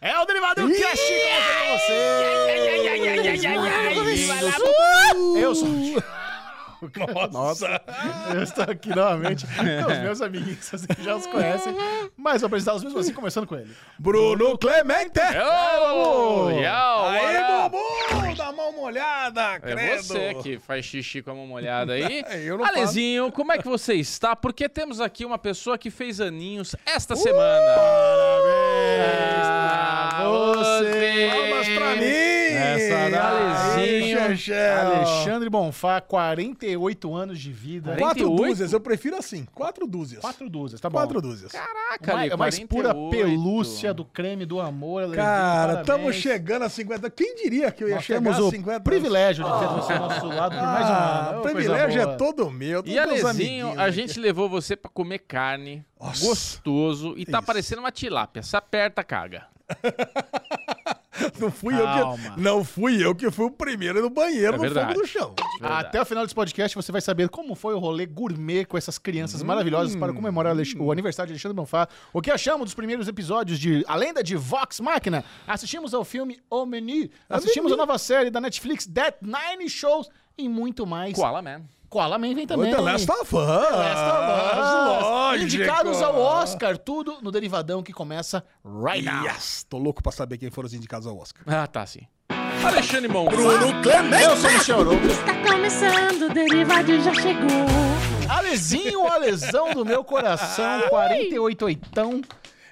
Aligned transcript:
É 0.00 0.16
o 0.18 0.24
Derivado 0.24 0.68
Cast 0.68 1.12
com 1.64 1.78
você. 4.04 5.42
Eu 5.42 5.54
sou. 5.54 5.68
Nossa. 7.32 7.82
Eu 8.32 8.42
estou 8.44 8.62
aqui 8.62 8.90
novamente 8.90 9.44
com 9.46 9.92
os 9.92 9.98
meus 9.98 10.22
amiguinhos, 10.22 10.64
vocês 10.64 10.86
já 11.00 11.16
os 11.16 11.26
conhecem, 11.26 11.74
mas 12.16 12.40
vou 12.40 12.46
apresentar 12.46 12.74
os 12.74 12.84
mesmos 12.84 13.04
assim, 13.04 13.12
começando 13.12 13.48
com 13.48 13.56
ele. 13.56 13.74
Bruno 13.98 14.56
Clemente! 14.56 15.18
Yau, 15.18 17.08
Aí. 17.08 17.68
Bubu! 17.68 18.36
Dá 18.36 18.50
uma 18.50 18.70
molhada, 18.70 19.54
É 19.54 19.58
credo! 19.58 20.02
você 20.04 20.34
que 20.34 20.60
faz 20.60 20.84
xixi 20.84 21.20
com 21.20 21.32
a 21.32 21.34
mão 21.34 21.48
molhada 21.48 21.94
aí. 21.94 22.22
É, 22.28 22.42
eu 22.44 22.56
não 22.56 22.64
Alezinho, 22.64 23.32
como 23.32 23.52
é 23.52 23.58
que 23.58 23.66
você 23.66 23.94
está? 23.94 24.36
Porque 24.36 24.68
temos 24.68 25.00
aqui 25.00 25.24
uma 25.24 25.38
pessoa 25.38 25.76
que 25.76 25.90
fez 25.90 26.20
aninhos 26.20 26.76
esta 26.86 27.16
semana. 27.16 27.74
Parabéns 27.74 29.27
você. 30.32 31.30
Palmas 31.30 31.68
pra 31.68 31.96
mim! 31.96 32.04
Essa 32.58 33.10
daí, 33.10 34.14
Alezinho. 34.14 34.18
Alexandre 34.58 35.48
Bonfá, 35.48 36.00
48 36.00 37.14
anos 37.14 37.38
de 37.38 37.52
vida. 37.52 37.96
Quatro 37.96 38.24
48? 38.26 38.36
dúzias, 38.48 38.72
eu 38.72 38.80
prefiro 38.80 39.16
assim. 39.16 39.46
Quatro 39.54 39.86
dúzias. 39.86 40.20
Quatro 40.20 40.48
dúzias, 40.48 40.80
tá 40.80 40.88
bom. 40.90 40.98
Quatro 40.98 41.20
dúzias. 41.20 41.52
Caraca, 41.52 42.12
Mais, 42.14 42.30
ali, 42.32 42.38
mais 42.38 42.58
pura 42.60 42.94
48. 42.94 43.10
pelúcia 43.10 43.94
do 43.94 44.04
creme 44.04 44.44
do 44.44 44.60
amor, 44.60 45.04
Alezinho. 45.04 45.24
Cara, 45.24 45.80
estamos 45.80 46.14
chegando 46.16 46.62
a 46.64 46.68
50. 46.68 47.10
Quem 47.10 47.36
diria 47.36 47.70
que 47.70 47.84
eu 47.84 47.88
ia 47.88 47.96
Nós 47.96 48.04
chegar 48.04 48.20
temos 48.22 48.38
a 48.38 48.42
o 48.42 48.50
50? 48.50 48.80
privilégio 48.80 49.44
de 49.44 49.50
ter 49.58 49.66
você 49.68 49.92
ao 49.92 50.00
nosso 50.00 50.26
lado 50.26 50.54
por 50.56 50.62
mais 50.64 50.84
um 50.86 50.88
ano. 50.88 50.98
Ah, 50.98 51.32
Ô, 51.34 51.38
o 51.38 51.42
coisa 51.42 51.54
privilégio 51.56 52.00
é 52.02 52.06
todo 52.16 52.50
meu. 52.50 52.82
E 52.84 52.98
Alezinho, 52.98 53.68
a 53.78 53.84
aqui. 53.84 53.92
gente 53.92 54.18
levou 54.18 54.48
você 54.48 54.74
pra 54.76 54.90
comer 54.90 55.18
carne, 55.20 55.84
Nossa. 56.00 56.24
gostoso, 56.26 57.14
e 57.16 57.24
tá 57.24 57.38
Isso. 57.38 57.46
parecendo 57.46 57.80
uma 57.80 57.92
tilápia. 57.92 58.42
Se 58.42 58.56
aperta, 58.56 59.04
caga. 59.04 59.46
Não 61.40 61.50
fui 61.50 61.74
Calma. 61.76 62.16
eu 62.28 62.34
que. 62.34 62.40
Não 62.40 62.64
fui 62.64 63.04
eu 63.04 63.14
que 63.14 63.30
fui 63.30 63.46
o 63.46 63.50
primeiro 63.50 64.00
no 64.00 64.08
banheiro 64.08 64.54
É 64.54 64.56
no 64.56 64.62
verdade. 64.62 64.92
fogo 64.94 65.00
do 65.00 65.06
chão. 65.06 65.34
Verdade. 65.60 65.86
Até 65.86 66.00
o 66.00 66.04
final 66.04 66.22
desse 66.24 66.34
podcast 66.34 66.76
você 66.76 66.92
vai 66.92 67.00
saber 67.00 67.28
como 67.28 67.54
foi 67.56 67.74
o 67.74 67.78
rolê 67.78 68.06
gourmet 68.06 68.64
com 68.64 68.78
essas 68.78 68.98
crianças 68.98 69.42
maravilhosas 69.42 69.96
para 69.96 70.12
comemorar 70.12 70.56
o 70.78 70.92
aniversário 70.92 71.28
de 71.28 71.32
Alexandre 71.34 71.56
Bonfá. 71.56 71.88
O 72.12 72.22
que 72.22 72.30
achamos 72.30 72.66
dos 72.66 72.74
primeiros 72.74 73.08
episódios 73.08 73.58
de 73.58 73.84
A 73.88 73.96
Lenda 73.96 74.22
de 74.22 74.36
Vox 74.36 74.78
Machina? 74.80 75.24
Assistimos 75.46 75.92
ao 75.92 76.04
filme 76.04 76.38
O 76.48 76.64
Menu, 76.64 77.08
assistimos 77.28 77.72
a 77.72 77.76
nova 77.76 77.98
série 77.98 78.30
da 78.30 78.40
Netflix 78.40 78.86
That 78.86 79.18
Nine 79.20 79.68
Shows 79.68 80.08
e 80.36 80.48
muito 80.48 80.86
mais. 80.86 81.14
Koala 81.14 81.42
Man. 81.42 81.62
Koala 81.88 82.18
Man 82.18 82.34
vem 82.34 82.46
também. 82.46 82.74
The 82.74 82.80
Last 82.80 83.10
of 83.10 83.22
Us. 83.22 83.32
Last 83.32 84.02
of 84.02 85.00
Us. 85.00 85.02
Lógico. 85.02 85.44
Indicados 85.44 86.02
ao 86.02 86.18
Oscar, 86.18 86.76
tudo 86.76 87.18
no 87.22 87.30
Derivadão 87.30 87.82
que 87.82 87.92
começa 87.92 88.44
right 88.64 89.04
now. 89.04 89.24
Yes! 89.24 89.64
Tô 89.68 89.78
louco 89.78 90.02
pra 90.02 90.12
saber 90.12 90.36
quem 90.38 90.50
foram 90.50 90.66
os 90.66 90.74
indicados 90.74 91.06
ao 91.06 91.16
Oscar. 91.18 91.42
Ah, 91.46 91.66
tá 91.66 91.86
sim. 91.86 92.00
Alexandre 92.64 93.08
Bonfá. 93.08 93.30
Bruno 93.36 93.82
Clemente! 93.82 94.22
Eu 94.22 94.36
sou 94.36 94.50
o 94.50 94.52
Michel 94.52 94.80
Arouca. 94.80 95.06
Está 95.06 95.34
começando, 95.42 96.22
o 96.22 96.34
Derivado 96.34 97.00
já 97.00 97.14
chegou. 97.14 97.66
Alezinho, 98.28 99.06
a 99.06 99.16
lesão 99.16 99.72
do 99.72 99.84
meu 99.84 100.04
coração, 100.04 100.82
48 100.90 101.64
oitão. 101.64 102.20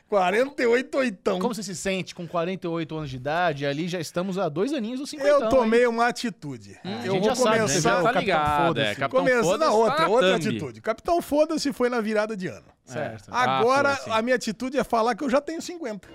48 0.09 0.99
oitão. 0.99 1.39
Como 1.41 1.53
você 1.53 1.62
se 1.62 1.75
sente 1.75 2.15
com 2.15 2.27
48 2.29 2.97
anos 2.97 3.11
de 3.11 3.17
idade? 3.17 3.67
Ali 3.67 3.89
já 3.89 3.99
estamos 3.99 4.39
há 4.39 4.49
dois 4.49 4.73
aninhos 4.73 5.01
do 5.01 5.07
50. 5.07 5.29
Eu 5.29 5.49
tomei 5.49 5.87
uma 5.87 6.07
atitude. 6.07 6.79
a 6.85 7.05
eu 7.07 7.15
vou 7.15 7.25
já 7.25 7.35
sabe, 7.35 7.57
começar. 7.59 7.69
você 7.69 7.81
já 7.81 7.95
tá 7.95 8.01
o 8.01 8.12
Capitão 8.12 8.67
Foda-se. 8.67 8.87
é. 8.87 8.95
Capitão 8.95 9.21
Começa 9.21 9.59
na 9.59 9.71
outra, 9.73 9.97
tá 9.97 10.09
outra 10.09 10.39
thumb. 10.39 10.49
atitude. 10.49 10.81
Capitão 10.81 11.21
Foda-se 11.21 11.73
foi 11.73 11.89
na 11.89 12.01
virada 12.01 12.37
de 12.37 12.47
ano. 12.47 12.67
Certo. 12.84 13.25
Ah, 13.33 13.59
Agora, 13.59 13.97
foi 13.97 14.12
assim. 14.12 14.19
a 14.21 14.23
minha 14.23 14.37
atitude 14.37 14.79
é 14.79 14.84
falar 14.84 15.17
que 15.17 15.25
eu 15.25 15.31
já 15.31 15.41
tenho 15.41 15.61
50. 15.61 16.09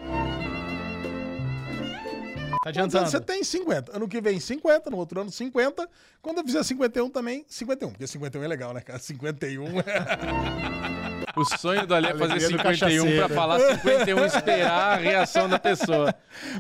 Tá 2.64 2.69
adiantando. 2.69 3.09
você 3.09 3.19
tem 3.19 3.44
50. 3.44 3.95
Ano 3.97 4.08
que 4.08 4.22
vem 4.22 4.39
50, 4.39 4.89
no 4.89 4.97
outro 4.97 5.19
ano 5.19 5.31
50. 5.31 5.89
Quando 6.22 6.38
eu 6.38 6.45
fizer 6.45 6.64
51 6.64 7.09
também, 7.09 7.44
51. 7.47 7.89
Porque 7.89 8.08
51 8.08 8.44
é 8.44 8.47
legal, 8.47 8.73
né, 8.73 8.81
cara? 8.81 9.00
51 9.00 9.80
é... 9.80 11.10
O 11.35 11.45
sonho 11.45 11.85
do 11.87 11.93
Ale 11.95 12.07
é 12.07 12.11
fazer 12.17 12.23
Alegria 12.33 12.49
do 12.49 12.57
51 12.57 13.03
cachaceiro. 13.03 13.27
pra 13.27 13.35
falar 13.35 13.59
51 13.59 14.23
e 14.23 14.25
esperar 14.27 14.71
a 14.93 14.95
reação 14.95 15.47
da 15.49 15.57
pessoa. 15.59 16.13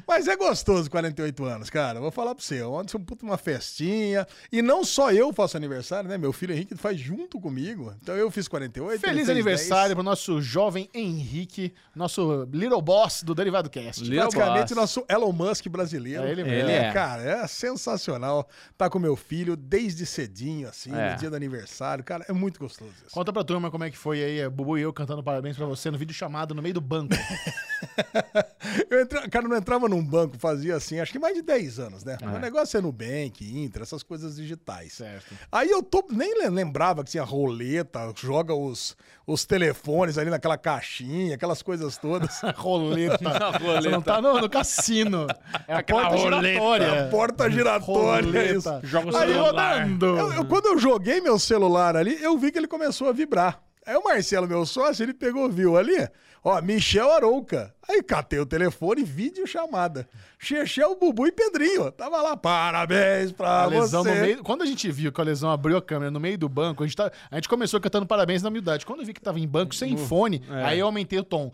Mas 0.07 0.27
é 0.27 0.35
gostoso 0.35 0.89
48 0.89 1.43
anos, 1.45 1.69
cara. 1.69 1.99
Vou 1.99 2.11
falar 2.11 2.35
pra 2.35 2.43
você. 2.43 2.61
Ontem 2.63 2.91
foi 2.91 3.01
puta 3.01 3.25
uma 3.25 3.37
festinha. 3.37 4.25
E 4.51 4.61
não 4.61 4.83
só 4.83 5.11
eu 5.11 5.31
faço 5.33 5.57
aniversário, 5.57 6.09
né? 6.09 6.17
Meu 6.17 6.31
filho 6.33 6.53
Henrique 6.53 6.75
faz 6.75 6.99
junto 6.99 7.39
comigo. 7.39 7.93
Então 8.01 8.15
eu 8.15 8.29
fiz 8.31 8.47
48. 8.47 8.91
ele 8.93 8.99
Feliz 9.13 9.29
aniversário 9.29 9.89
10. 9.89 9.93
pro 9.95 10.03
nosso 10.03 10.41
jovem 10.41 10.89
Henrique, 10.93 11.73
nosso 11.95 12.47
little 12.53 12.81
boss 12.81 13.23
do 13.23 13.33
Derivado 13.35 13.69
Cast. 13.69 14.03
Little 14.03 14.29
Praticamente 14.29 14.73
boss. 14.73 14.77
nosso 14.77 15.05
Elon 15.09 15.31
Musk 15.31 15.67
brasileiro. 15.67 16.23
É 16.23 16.31
ele 16.31 16.43
mesmo. 16.43 16.59
Ele 16.69 16.71
é. 16.71 16.91
Cara, 16.91 17.21
é 17.23 17.47
sensacional. 17.47 18.47
Tá 18.77 18.89
com 18.89 18.99
meu 18.99 19.15
filho 19.15 19.55
desde 19.55 20.05
cedinho, 20.05 20.67
assim, 20.67 20.93
É. 20.93 21.11
no 21.13 21.17
dia 21.17 21.29
do 21.29 21.35
aniversário. 21.35 22.03
Cara, 22.03 22.25
é 22.27 22.33
muito 22.33 22.59
gostoso 22.59 22.91
isso. 23.05 23.13
Conta 23.13 23.31
pra 23.31 23.43
turma 23.43 23.71
como 23.71 23.83
é 23.83 23.89
que 23.89 23.97
foi 23.97 24.23
aí, 24.23 24.41
a 24.41 24.49
Bubu 24.51 24.77
e 24.77 24.81
eu 24.81 24.93
cantando 24.93 25.23
parabéns 25.23 25.55
pra 25.57 25.65
você 25.65 25.89
no 25.89 25.97
vídeo 25.97 26.13
chamado 26.13 26.53
no 26.53 26.61
meio 26.61 26.73
do 26.73 26.81
banco. 26.81 27.13
Eu 28.89 29.01
entra... 29.01 29.27
Cara, 29.29 29.47
não 29.47 29.55
entrava 29.57 29.89
num 29.89 30.03
banco, 30.03 30.37
fazia 30.37 30.75
assim, 30.75 30.99
acho 30.99 31.11
que 31.11 31.19
mais 31.19 31.33
de 31.35 31.41
10 31.41 31.79
anos, 31.79 32.03
né? 32.03 32.17
O 32.21 32.39
negócio 32.39 32.77
é 32.77 32.81
Nubank, 32.81 33.41
Inter, 33.41 33.81
essas 33.81 34.03
coisas 34.03 34.35
digitais. 34.35 34.93
Certo. 34.93 35.33
Aí 35.51 35.69
eu 35.69 35.81
tô, 35.81 36.05
nem 36.11 36.33
le- 36.43 36.49
lembrava 36.49 37.03
que 37.03 37.11
tinha 37.11 37.23
roleta, 37.23 37.99
joga 38.15 38.53
os, 38.53 38.95
os 39.25 39.45
telefones 39.45 40.17
ali 40.17 40.29
naquela 40.29 40.57
caixinha, 40.57 41.35
aquelas 41.35 41.61
coisas 41.61 41.97
todas. 41.97 42.39
roleta. 42.55 43.17
Você 43.81 43.89
não 43.89 44.01
tá 44.01 44.21
no, 44.21 44.39
no 44.39 44.49
cassino. 44.49 45.27
É 45.67 45.73
a 45.73 45.77
Aquela 45.79 46.09
porta 46.09 46.17
roleta. 46.17 46.47
giratória. 46.47 47.05
A 47.05 47.09
porta 47.09 47.49
giratória. 47.49 48.59
Joga 48.83 49.11
o 49.11 49.17
Aí 49.17 49.29
eu- 49.31 49.43
celular. 49.43 49.81
rodando. 49.83 50.05
Eu- 50.05 50.33
eu- 50.33 50.45
quando 50.45 50.65
eu 50.67 50.77
joguei 50.79 51.19
meu 51.21 51.39
celular 51.39 51.95
ali, 51.95 52.21
eu 52.21 52.37
vi 52.37 52.51
que 52.51 52.57
ele 52.59 52.67
começou 52.67 53.09
a 53.09 53.11
vibrar. 53.11 53.59
Aí 53.85 53.95
o 53.95 54.03
Marcelo, 54.03 54.47
meu 54.47 54.65
sócio, 54.65 55.03
ele 55.03 55.13
pegou, 55.13 55.49
viu 55.49 55.77
ali, 55.77 56.07
ó, 56.43 56.61
Michel 56.61 57.11
Arouca. 57.11 57.73
Aí 57.89 58.01
catei 58.03 58.39
o 58.39 58.45
telefone, 58.45 59.03
vídeo 59.03 59.45
chamada. 59.47 60.07
Chechel, 60.39 60.95
Bubu 60.99 61.27
e 61.27 61.31
Pedrinho. 61.31 61.91
Tava 61.91 62.21
lá, 62.21 62.37
parabéns 62.37 63.31
pra 63.31 63.63
A 63.63 63.65
lesão 63.65 64.03
você. 64.03 64.13
no 64.15 64.21
meio. 64.21 64.43
Quando 64.43 64.61
a 64.61 64.65
gente 64.65 64.89
viu 64.91 65.11
que 65.11 65.19
a 65.19 65.23
lesão 65.23 65.49
abriu 65.51 65.77
a 65.77 65.81
câmera 65.81 66.09
no 66.11 66.19
meio 66.19 66.37
do 66.37 66.47
banco, 66.47 66.83
a 66.83 66.87
gente, 66.87 66.95
tá, 66.95 67.11
a 67.29 67.35
gente 67.35 67.49
começou 67.49 67.79
cantando 67.81 68.05
parabéns 68.05 68.41
na 68.41 68.49
humildade. 68.49 68.85
Quando 68.85 68.99
eu 69.01 69.05
vi 69.05 69.13
que 69.13 69.21
tava 69.21 69.39
em 69.39 69.47
banco 69.47 69.73
sem 69.75 69.97
fone, 69.97 70.41
aí 70.63 70.79
eu 70.79 70.85
aumentei 70.85 71.19
o 71.19 71.23
tom. 71.23 71.51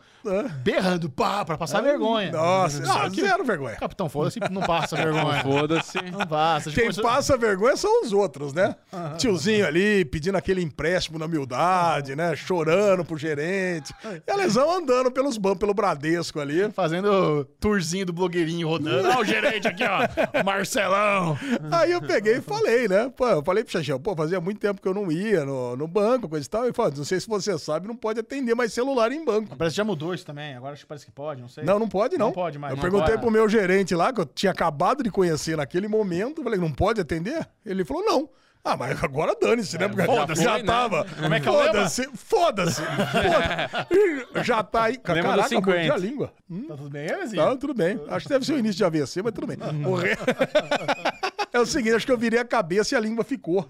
Berrando, 0.64 1.10
pá, 1.10 1.44
pra 1.46 1.58
passar 1.58 1.82
vergonha. 1.82 2.32
Nossa, 2.32 2.86
Só 2.86 3.04
não, 3.04 3.10
que 3.12 3.22
zero 3.22 3.44
vergonha. 3.44 3.76
Capitão 3.78 4.10
Foda-se 4.10 4.40
não 4.52 4.62
passa 4.62 4.96
vergonha. 4.98 5.42
Foda-se. 5.42 6.02
Não 6.12 6.28
passa. 6.28 6.70
Quem 6.72 6.84
começou- 6.84 7.04
passa 7.04 7.38
vergonha 7.38 7.76
são 7.78 8.04
os 8.04 8.12
outros, 8.14 8.54
né? 8.54 8.76
Tiozinho 9.18 9.66
ali 9.66 10.04
pedindo 10.06 10.38
aquele 10.38 10.62
empréstimo 10.62 11.18
na 11.18 11.26
humildade, 11.26 12.16
né? 12.16 12.36
Chorando 12.36 13.04
pro 13.06 13.18
gerente. 13.18 13.94
E 14.26 14.32
a 14.32 14.36
lesão 14.36 14.70
andando 14.72 15.12
pelos 15.12 15.38
bancos, 15.38 15.60
pelo 15.60 15.74
Bradesco 16.18 16.40
ali. 16.40 16.72
Fazendo 16.72 17.10
o 17.12 17.46
tourzinho 17.46 18.06
do 18.06 18.14
blogueirinho 18.14 18.68
rodando. 18.68 19.08
Olha 19.08 19.20
o 19.20 19.26
gerente 19.26 19.68
aqui, 19.68 19.84
ó. 19.84 20.44
Marcelão. 20.44 21.38
Aí 21.72 21.92
eu 21.92 22.02
peguei 22.02 22.38
e 22.38 22.42
falei, 22.42 22.88
né? 22.88 23.12
Pô, 23.16 23.28
eu 23.28 23.44
falei 23.44 23.64
pro 23.64 23.72
Chachel, 23.74 24.00
pô, 24.00 24.16
fazia 24.16 24.40
muito 24.42 24.60
tempo 24.60 24.82
que 24.82 24.88
eu 24.88 24.94
não 24.94 25.12
ia 25.12 25.46
no, 25.46 25.76
no 25.76 25.88
banco, 25.88 26.28
coisa 26.28 26.46
e 26.46 26.50
tal. 26.50 26.64
Ele 26.64 26.74
falou, 26.74 26.92
não 26.96 27.06
sei 27.06 27.20
se 27.20 27.28
você 27.28 27.58
sabe, 27.58 27.88
não 27.88 27.96
pode 27.96 28.20
atender 28.20 28.56
mais 28.56 28.74
celular 28.74 29.12
em 29.12 29.24
banco. 29.24 29.56
Parece 29.56 29.76
que 29.76 29.78
já 29.78 29.84
mudou 29.84 30.14
isso 30.14 30.26
também. 30.26 30.56
Agora 30.56 30.74
acho 30.74 30.84
que 30.84 30.88
parece 30.88 31.06
que 31.06 31.12
pode, 31.12 31.42
não 31.42 31.48
sei. 31.48 31.64
Não, 31.64 31.80
não 31.80 31.88
pode, 31.88 32.18
não. 32.18 32.28
Não 32.28 32.34
pode 32.34 32.58
mais. 32.58 32.72
Eu 32.72 32.76
Não 32.78 32.82
perguntei 32.82 33.14
pode. 33.16 33.22
pro 33.22 33.32
meu 33.32 33.48
gerente 33.48 33.96
lá, 33.96 34.12
que 34.12 34.22
eu 34.22 34.26
tinha 34.26 34.52
acabado 34.52 35.04
de 35.04 35.12
conhecer 35.12 35.58
naquele 35.58 35.88
momento. 35.88 36.44
Falei, 36.44 36.60
não 36.60 36.72
pode 36.72 37.00
atender? 37.02 37.48
Ele 37.66 37.86
falou, 37.86 38.04
não. 38.04 38.30
Ah, 38.70 38.76
mas 38.78 39.02
agora 39.04 39.34
dane-se, 39.40 39.78
né? 39.78 39.88
Porque 39.88 40.02
já, 40.02 40.08
foda-se, 40.08 40.44
já 40.44 40.58
né? 40.58 40.64
tava. 40.64 41.06
Como 41.06 41.34
é 41.34 41.40
que 41.40 41.48
é? 41.48 41.52
Foda-se, 41.52 42.10
foda-se. 42.16 42.82
foda 42.82 44.44
já 44.44 44.62
tá 44.64 44.84
aí. 44.84 44.98
Caraca, 44.98 45.44
50. 45.48 45.62
mordi 45.72 45.92
a 45.92 45.98
língua. 45.98 46.34
Hum, 46.50 46.66
Tá 46.68 46.76
tudo 46.76 46.90
bem, 46.90 47.08
Elezinho? 47.08 47.44
Tá, 47.44 47.56
tudo 47.56 47.74
bem. 47.74 48.00
Acho 48.10 48.26
que 48.28 48.34
deve 48.34 48.46
ser 48.46 48.54
o 48.54 48.60
início 48.60 48.78
de 48.78 48.84
AVC, 48.86 49.22
mas 49.22 49.32
tudo 49.34 49.48
bem. 49.48 49.58
O 49.86 49.96
re- 49.96 50.18
É 51.54 51.60
o 51.60 51.66
seguinte, 51.66 51.96
acho 51.96 52.06
que 52.06 52.12
eu 52.12 52.18
virei 52.18 52.40
a 52.40 52.46
cabeça 52.46 52.94
e 52.94 52.98
a 52.98 53.02
língua 53.02 53.24
ficou. 53.24 53.66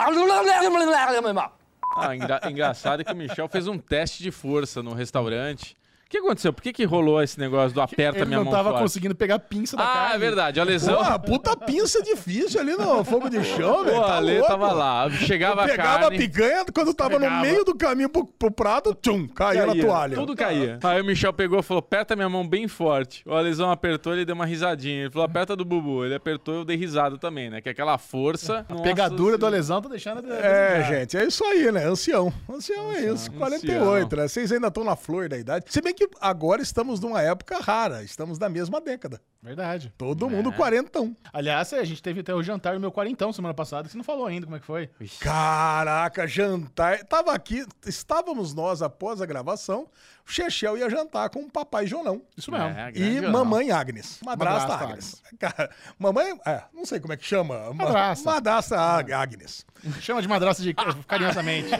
Ah, 1.95 2.15
engra- 2.15 2.41
engraçado 2.49 3.01
é 3.01 3.03
que 3.03 3.13
o 3.13 3.15
Michel 3.15 3.47
fez 3.47 3.67
um 3.67 3.77
teste 3.77 4.21
de 4.23 4.31
força 4.31 4.81
no 4.83 4.93
restaurante. 4.93 5.77
O 6.07 6.09
que 6.09 6.19
aconteceu? 6.19 6.53
Por 6.53 6.61
que, 6.63 6.71
que 6.71 6.85
rolou 6.85 7.21
esse 7.21 7.37
negócio 7.37 7.73
do 7.75 7.81
aperta 7.81 8.19
Ele 8.19 8.25
minha 8.27 8.37
não 8.37 8.45
mão 8.45 8.53
tava 8.53 8.69
forte? 8.69 8.81
conseguindo 8.83 9.13
pegar 9.13 9.35
a 9.35 9.39
pinça 9.39 9.75
da 9.75 9.83
Ah, 9.83 9.93
carne. 9.93 10.15
é 10.15 10.17
verdade. 10.17 10.59
A 10.59 10.63
lesão. 10.63 11.03
Pô, 11.03 11.19
puta 11.19 11.57
pinça 11.57 12.01
difícil 12.01 12.61
ali 12.61 12.71
no 12.77 13.03
fogo 13.03 13.29
de 13.29 13.43
chão, 13.43 13.83
velho. 13.83 13.97
Pô, 13.97 14.03
tá 14.03 14.13
a 14.13 14.17
Ale 14.17 14.33
louco. 14.37 14.47
tava 14.47 14.71
lá. 14.71 15.09
Chegava 15.11 15.65
a 15.65 15.67
Pegava 15.67 15.99
carne. 15.99 16.15
a 16.15 16.19
picanha, 16.19 16.65
quando 16.73 16.93
tava 16.93 17.19
Pegava. 17.19 17.35
no 17.35 17.41
meio 17.41 17.65
do 17.65 17.75
caminho 17.75 18.07
pro, 18.07 18.25
pro 18.25 18.49
prato, 18.49 18.93
tchum, 18.95 19.27
caía, 19.27 19.65
na 19.65 19.73
caía, 19.73 19.85
toalha. 19.85 20.15
Tudo 20.15 20.33
caía. 20.33 20.79
Aí 20.81 21.01
o 21.01 21.03
Michel 21.05 21.33
pegou 21.33 21.59
e 21.59 21.63
falou: 21.63 21.79
aperta 21.79 22.15
minha 22.15 22.29
mão 22.29 22.47
bem 22.47 22.69
forte. 22.69 23.21
O 23.27 23.33
Alisão 23.33 23.69
apertou, 23.69 24.13
ele 24.13 24.23
deu 24.23 24.33
uma 24.35 24.45
risadinha. 24.45 25.01
Ele 25.01 25.09
falou: 25.11 25.25
aperta 25.25 25.57
do 25.57 25.65
Bubu. 25.65 26.05
Ele 26.05 26.15
apertou 26.15 26.53
eu 26.55 26.63
dei 26.63 26.77
risada 26.77 27.17
também, 27.17 27.49
né? 27.49 27.59
Que 27.59 27.67
é 27.67 27.71
aquela 27.73 27.97
força. 27.97 28.65
A 28.69 28.75
pegadura 28.81 29.37
do 29.37 29.47
lesão 29.49 29.81
tá 29.81 29.89
deixando... 29.89 30.21
de- 30.21 30.31
É, 30.31 30.85
gente, 30.87 31.17
é 31.17 31.25
isso 31.25 31.43
aí, 31.43 31.69
né? 31.69 31.85
Ancião. 31.85 32.31
Ancião 32.49 32.93
é 32.93 33.01
isso. 33.11 33.29
48, 33.33 34.15
né? 34.15 34.27
Vocês 34.29 34.51
ainda 34.53 34.67
estão 34.69 34.85
na 34.85 34.95
flor 34.95 35.27
da 35.27 35.37
idade. 35.37 35.65
Se 35.67 35.81
bem 35.81 35.96
que 35.97 36.07
agora 36.21 36.61
estamos 36.61 36.99
numa 36.99 37.21
época 37.21 37.59
rara, 37.59 38.03
estamos 38.03 38.37
na 38.37 38.47
mesma 38.47 38.79
década. 38.79 39.19
Verdade. 39.41 39.93
Todo 39.97 40.29
mundo 40.29 40.51
quarentão. 40.51 41.15
Aliás, 41.33 41.73
a 41.73 41.83
gente 41.83 42.01
teve 42.03 42.19
até 42.19 42.33
o 42.33 42.43
jantar 42.43 42.75
do 42.75 42.79
meu 42.79 42.91
quarentão 42.91 43.33
semana 43.33 43.53
passada, 43.53 43.83
que 43.83 43.91
você 43.91 43.97
não 43.97 44.03
falou 44.03 44.25
ainda 44.27 44.45
como 44.45 44.55
é 44.55 44.59
que 44.59 44.65
foi. 44.65 44.89
Caraca, 45.19 46.27
jantar. 46.27 47.03
Tava 47.05 47.33
aqui, 47.33 47.65
estávamos 47.85 48.53
nós 48.53 48.81
após 48.81 49.21
a 49.21 49.25
gravação. 49.25 49.87
Chechel 50.27 50.77
ia 50.77 50.89
jantar 50.89 51.29
com 51.29 51.39
o 51.41 51.49
papai 51.49 51.87
Jonão. 51.87 52.21
Isso 52.35 52.51
mesmo. 52.51 52.67
É, 52.67 52.91
E 52.95 53.21
mamãe 53.21 53.71
Agnes. 53.71 54.19
Madrasta, 54.23 54.67
Madrasta 54.67 54.85
Agnes. 54.91 55.23
Cara, 55.39 55.69
mamãe, 55.97 56.37
é, 56.45 56.61
não 56.73 56.85
sei 56.85 56.99
como 56.99 57.13
é 57.13 57.17
que 57.17 57.25
chama. 57.25 57.73
Ma- 57.73 57.85
Madrasta. 57.85 58.29
Madrasta 58.29 58.79
Ag- 58.79 59.13
Agnes. 59.13 59.65
Chama 60.01 60.21
de 60.21 60.27
madrasta 60.27 60.61
de 60.63 60.73
carinhosamente. 61.07 61.69
Ah, 61.73 61.77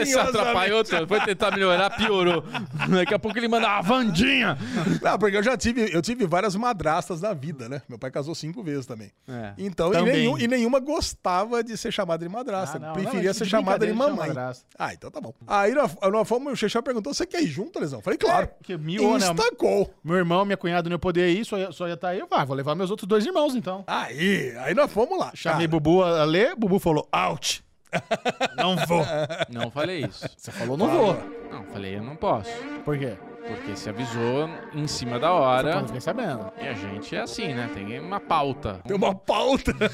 esse 0.00 0.12
Carinhosamente. 0.14 0.36
atrapalhou, 0.38 0.84
foi 1.08 1.20
tentar 1.24 1.50
melhorar, 1.50 1.90
piorou. 1.96 2.44
Daqui 2.90 3.14
a 3.14 3.18
pouco 3.18 3.38
ele 3.38 3.48
manda 3.48 3.68
a 3.68 3.80
Vandinha. 3.80 4.56
Não, 5.02 5.18
porque 5.18 5.36
eu 5.36 5.42
já 5.42 5.56
tive, 5.56 5.90
eu 5.92 6.02
tive 6.02 6.26
várias 6.26 6.54
madrastas 6.54 7.20
na 7.22 7.32
vida, 7.32 7.68
né? 7.68 7.80
Meu 7.88 7.98
pai 7.98 8.10
casou 8.10 8.34
cinco 8.34 8.62
vezes 8.62 8.84
também. 8.86 9.10
É. 9.26 9.54
Então, 9.58 9.88
e, 9.90 9.92
Também. 9.92 10.12
nenhum- 10.18 10.38
e 10.38 10.46
nenhuma 10.46 10.78
gostava 10.78 11.64
de 11.64 11.76
ser 11.76 11.90
chamada 11.90 12.24
de 12.24 12.30
madrasta. 12.30 12.76
Ah, 12.76 12.80
não, 12.80 12.92
Preferia 12.92 13.28
não, 13.30 13.34
ser 13.34 13.44
de 13.44 13.50
chamada 13.50 13.86
de 13.86 13.92
mamãe. 13.92 14.30
Ah, 14.78 14.92
então 14.92 15.10
tá 15.10 15.20
bom. 15.20 15.32
Aí 15.46 15.72
nós, 15.74 15.96
nós 16.12 16.28
fomos, 16.28 16.52
o 16.52 16.56
Chechel 16.56 16.82
perguntou: 16.82 17.12
você 17.14 17.26
quer 17.26 17.42
ir 17.42 17.46
junto, 17.48 17.80
Lesão? 17.88 18.02
Falei, 18.02 18.18
claro. 18.18 18.46
É, 18.46 18.64
que 18.64 18.76
miou, 18.76 19.18
né? 19.18 19.26
Instacou. 19.28 19.92
Meu 20.04 20.16
irmão, 20.16 20.44
minha 20.44 20.56
cunhada 20.56 20.88
não 20.88 20.94
ia 20.94 20.98
poder 20.98 21.28
ir, 21.30 21.44
só 21.44 21.58
ia, 21.58 21.72
só 21.72 21.88
ia 21.88 21.94
estar 21.94 22.08
aí. 22.08 22.18
Eu 22.18 22.28
ah, 22.30 22.44
vou 22.44 22.54
levar 22.54 22.74
meus 22.74 22.90
outros 22.90 23.08
dois 23.08 23.24
irmãos, 23.24 23.54
então. 23.54 23.84
Aí, 23.86 24.54
aí 24.58 24.74
nós 24.74 24.92
fomos 24.92 25.18
lá. 25.18 25.32
Chamei 25.34 25.66
Cara, 25.66 25.80
Bubu 25.80 26.02
a 26.02 26.24
ler, 26.24 26.54
Bubu 26.54 26.78
falou, 26.78 27.08
out. 27.10 27.64
não 28.56 28.76
vou. 28.86 29.04
Não 29.48 29.70
falei 29.70 30.04
isso. 30.04 30.28
Você 30.36 30.52
falou, 30.52 30.76
não 30.76 30.88
vou. 30.88 31.16
Não, 31.50 31.64
falei, 31.64 31.96
eu 31.96 32.02
não 32.02 32.16
posso. 32.16 32.50
Por 32.84 32.98
quê? 32.98 33.16
Porque 33.46 33.76
se 33.76 33.88
avisou 33.88 34.48
em 34.74 34.86
cima 34.86 35.18
da 35.18 35.32
hora. 35.32 35.76
não 35.76 35.86
fiquei 35.86 36.00
sabendo. 36.00 36.52
E 36.60 36.68
a 36.68 36.74
gente 36.74 37.16
é 37.16 37.20
assim, 37.20 37.54
né? 37.54 37.70
Tem 37.72 37.98
uma 37.98 38.20
pauta. 38.20 38.80
Tem 38.86 38.94
uma 38.96 39.14
pauta. 39.14 39.72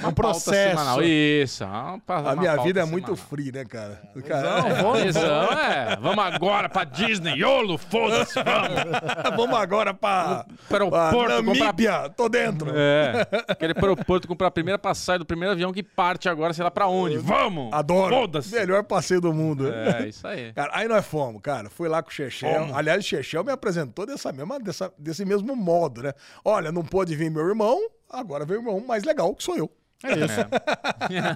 É 0.00 0.06
um 0.06 0.12
Pauta 0.12 0.14
processo. 0.14 0.70
semanal. 0.70 1.02
Isso. 1.02 1.64
uma 1.64 1.98
pa- 2.00 2.16
A 2.18 2.20
uma 2.20 2.36
minha 2.36 2.50
pauta 2.52 2.62
vida 2.66 2.80
é 2.80 2.84
muito 2.84 3.06
semanal. 3.16 3.26
free, 3.28 3.52
né, 3.52 3.64
cara? 3.64 4.00
cara 4.26 4.48
É, 4.68 4.92
lesão, 4.92 5.44
é. 5.58 5.96
Vamos 5.96 6.24
agora 6.24 6.68
pra 6.68 6.84
Disney. 6.84 7.34
Yolo, 7.40 7.76
foda-se, 7.78 8.34
vamos. 8.34 8.78
vamos 9.36 9.58
agora 9.58 9.92
pra, 9.92 10.46
Para 10.68 10.84
o 10.84 10.90
Porto 10.90 11.10
comprar 11.16 11.42
Namíbia. 11.42 12.08
Tô 12.16 12.28
dentro. 12.28 12.70
É. 12.74 13.26
Quero 13.58 13.72
ir 13.72 13.74
para 13.74 13.92
o 13.92 13.96
Porto 13.96 14.28
comprar 14.28 14.48
a 14.48 14.50
primeira 14.52 14.78
passagem 14.78 15.18
do 15.18 15.26
primeiro 15.26 15.52
avião 15.52 15.72
que 15.72 15.82
parte 15.82 16.28
agora, 16.28 16.52
sei 16.52 16.62
lá 16.64 16.70
pra 16.70 16.86
onde. 16.86 17.18
Vamos! 17.18 17.72
Adoro. 17.72 18.14
Foda-se! 18.14 18.54
Melhor 18.54 18.84
passeio 18.84 19.20
do 19.20 19.32
mundo. 19.32 19.68
É, 19.72 20.06
isso 20.08 20.26
aí. 20.26 20.52
Cara, 20.52 20.70
aí 20.74 20.86
nós 20.86 21.04
fomos, 21.04 21.40
cara. 21.42 21.68
Fui 21.70 21.88
lá 21.88 22.02
com 22.02 22.08
o 22.10 22.12
Chechel. 22.12 22.67
Aliás, 22.74 23.04
Chechel 23.04 23.44
me 23.44 23.52
apresentou 23.52 24.06
dessa 24.06 24.32
mesma, 24.32 24.58
dessa, 24.58 24.92
desse 24.98 25.24
mesmo 25.24 25.54
modo, 25.54 26.02
né? 26.02 26.12
Olha, 26.44 26.72
não 26.72 26.84
pôde 26.84 27.14
vir 27.14 27.30
meu 27.30 27.46
irmão, 27.46 27.78
agora 28.08 28.44
veio 28.44 28.60
o 28.60 28.62
irmão 28.62 28.80
mais 28.80 29.04
legal 29.04 29.34
que 29.34 29.42
sou 29.42 29.56
eu. 29.56 29.70
É 30.02 30.12
isso. 30.12 30.40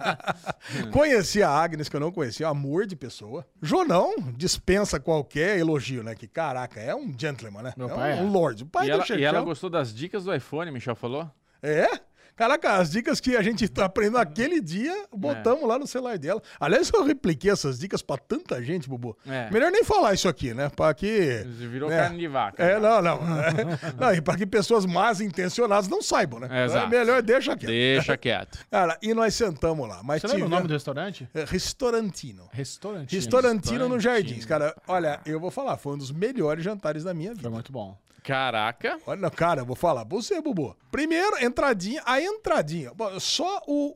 Conheci 0.93 1.43
a 1.43 1.50
Agnes, 1.50 1.88
que 1.88 1.96
eu 1.96 2.00
não 2.00 2.12
conhecia, 2.12 2.46
amor 2.46 2.87
de 2.87 2.94
pessoa. 2.94 3.44
Jonão 3.61 4.14
dispensa 4.37 5.00
qualquer 5.00 5.58
elogio, 5.58 6.05
né? 6.05 6.14
Que 6.14 6.29
caraca, 6.29 6.79
é 6.81 6.94
um 6.94 7.12
gentleman, 7.19 7.62
né? 7.62 7.75
Meu 7.76 7.88
é 7.90 7.94
pai 7.94 8.20
um, 8.20 8.29
é. 8.29 8.31
lord. 8.31 8.62
O 8.62 8.67
pai 8.67 8.87
E 8.87 8.90
do 8.93 9.02
ela, 9.02 9.20
e 9.20 9.25
ela 9.25 9.40
gostou 9.40 9.69
das 9.69 9.93
dicas 9.93 10.25
do 10.25 10.34
iPhone, 10.34 10.70
Michel 10.70 10.94
falou? 10.94 11.29
É? 11.61 11.88
Caraca, 12.37 12.75
as 12.76 12.90
dicas 12.90 13.20
que 13.20 13.37
a 13.37 13.43
gente 13.43 13.69
tá 13.69 13.84
aprendendo 13.84 14.14
naquele 14.19 14.61
dia, 14.61 15.06
botamos 15.14 15.67
lá 15.69 15.79
no 15.79 15.87
celular 15.87 16.19
dela. 16.19 16.43
Aliás, 16.58 16.90
eu 16.93 17.05
repliquei 17.05 17.50
essas 17.50 17.79
dicas 17.79 18.02
pra 18.02 18.17
tanta 18.17 18.62
gente, 18.62 18.88
Bubu. 18.88 19.17
É. 19.26 19.50
Melhor 19.50 19.70
nem 19.70 19.84
falar 19.84 20.14
isso 20.14 20.29
aqui, 20.29 20.52
né? 20.55 20.69
Pra 20.75 20.93
que. 20.94 21.44
Virou 21.46 21.88
né? 21.90 21.99
carne 21.99 22.19
de 22.19 22.29
vaca. 22.29 22.62
É, 22.62 22.79
não, 22.81 23.02
não. 23.02 23.19
não, 24.00 24.14
e 24.14 24.20
pra 24.20 24.37
que 24.37 24.46
pessoas 24.46 24.84
más 24.87 25.20
intencionadas 25.20 25.88
não 25.88 26.00
saibam, 26.02 26.40
né? 26.40 26.49
É, 26.50 26.64
exato. 26.64 26.88
melhor 26.88 27.23
deixa 27.23 27.56
quieto. 27.56 27.70
Deixa 27.70 28.17
quieto. 28.17 28.58
Cara, 28.70 28.99
e 29.02 29.12
nós 29.14 29.34
sentamos 29.34 29.88
lá. 29.88 30.00
Mas 30.02 30.23
Você 30.23 30.29
lembra 30.29 30.40
o 30.43 30.46
tive- 30.46 30.56
nome 30.56 30.69
do 30.69 30.73
restaurante? 30.75 31.29
É, 31.34 31.44
Restaurantino. 31.44 32.49
Restaurante. 32.52 33.14
Restaurantino 33.14 33.88
no 33.88 33.94
Restaurantino. 33.96 34.00
Jardins. 34.00 34.44
Cara, 34.46 34.75
olha, 34.88 35.20
eu 35.26 35.38
vou 35.38 35.50
falar, 35.50 35.76
foi 35.76 35.94
um 35.94 35.99
dos 35.99 36.11
melhores 36.11 36.64
jantares 36.64 37.05
da 37.05 37.12
minha 37.14 37.31
Foi 37.31 37.37
vida. 37.37 37.50
muito 37.50 37.73
bom. 37.73 37.96
Caraca. 38.23 38.99
Olha, 39.07 39.31
cara, 39.31 39.63
eu 39.63 39.67
vou 39.67 39.75
falar 39.77 40.05
pra 40.05 40.17
você, 40.17 40.41
Bubu. 40.41 40.77
Primeiro, 40.91 41.43
entradinha, 41.45 42.03
a 42.07 42.21
entradinha. 42.21 42.93
Só 43.21 43.63
o, 43.67 43.93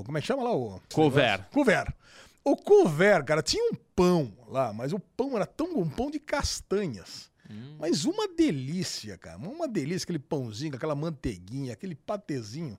o- 0.00 0.04
Como 0.04 0.18
é 0.18 0.20
que 0.20 0.26
chama 0.26 0.42
lá? 0.42 0.52
O 0.54 0.80
Couvert. 0.92 1.44
Couvert. 1.52 1.92
O 2.44 2.56
couvert, 2.56 3.24
cara, 3.24 3.42
tinha 3.42 3.62
um 3.72 3.76
pão 3.94 4.32
lá, 4.48 4.72
mas 4.72 4.92
o 4.92 4.98
pão 4.98 5.36
era 5.36 5.44
tão 5.46 5.66
um 5.78 5.88
pão 5.88 6.10
de 6.10 6.18
castanhas. 6.18 7.30
Mas 7.78 8.04
uma 8.04 8.28
delícia, 8.28 9.16
cara. 9.16 9.38
Uma 9.38 9.66
delícia, 9.66 10.04
aquele 10.04 10.18
pãozinho, 10.18 10.74
aquela 10.76 10.94
manteiguinha, 10.94 11.72
aquele 11.72 11.94
patezinho. 11.94 12.78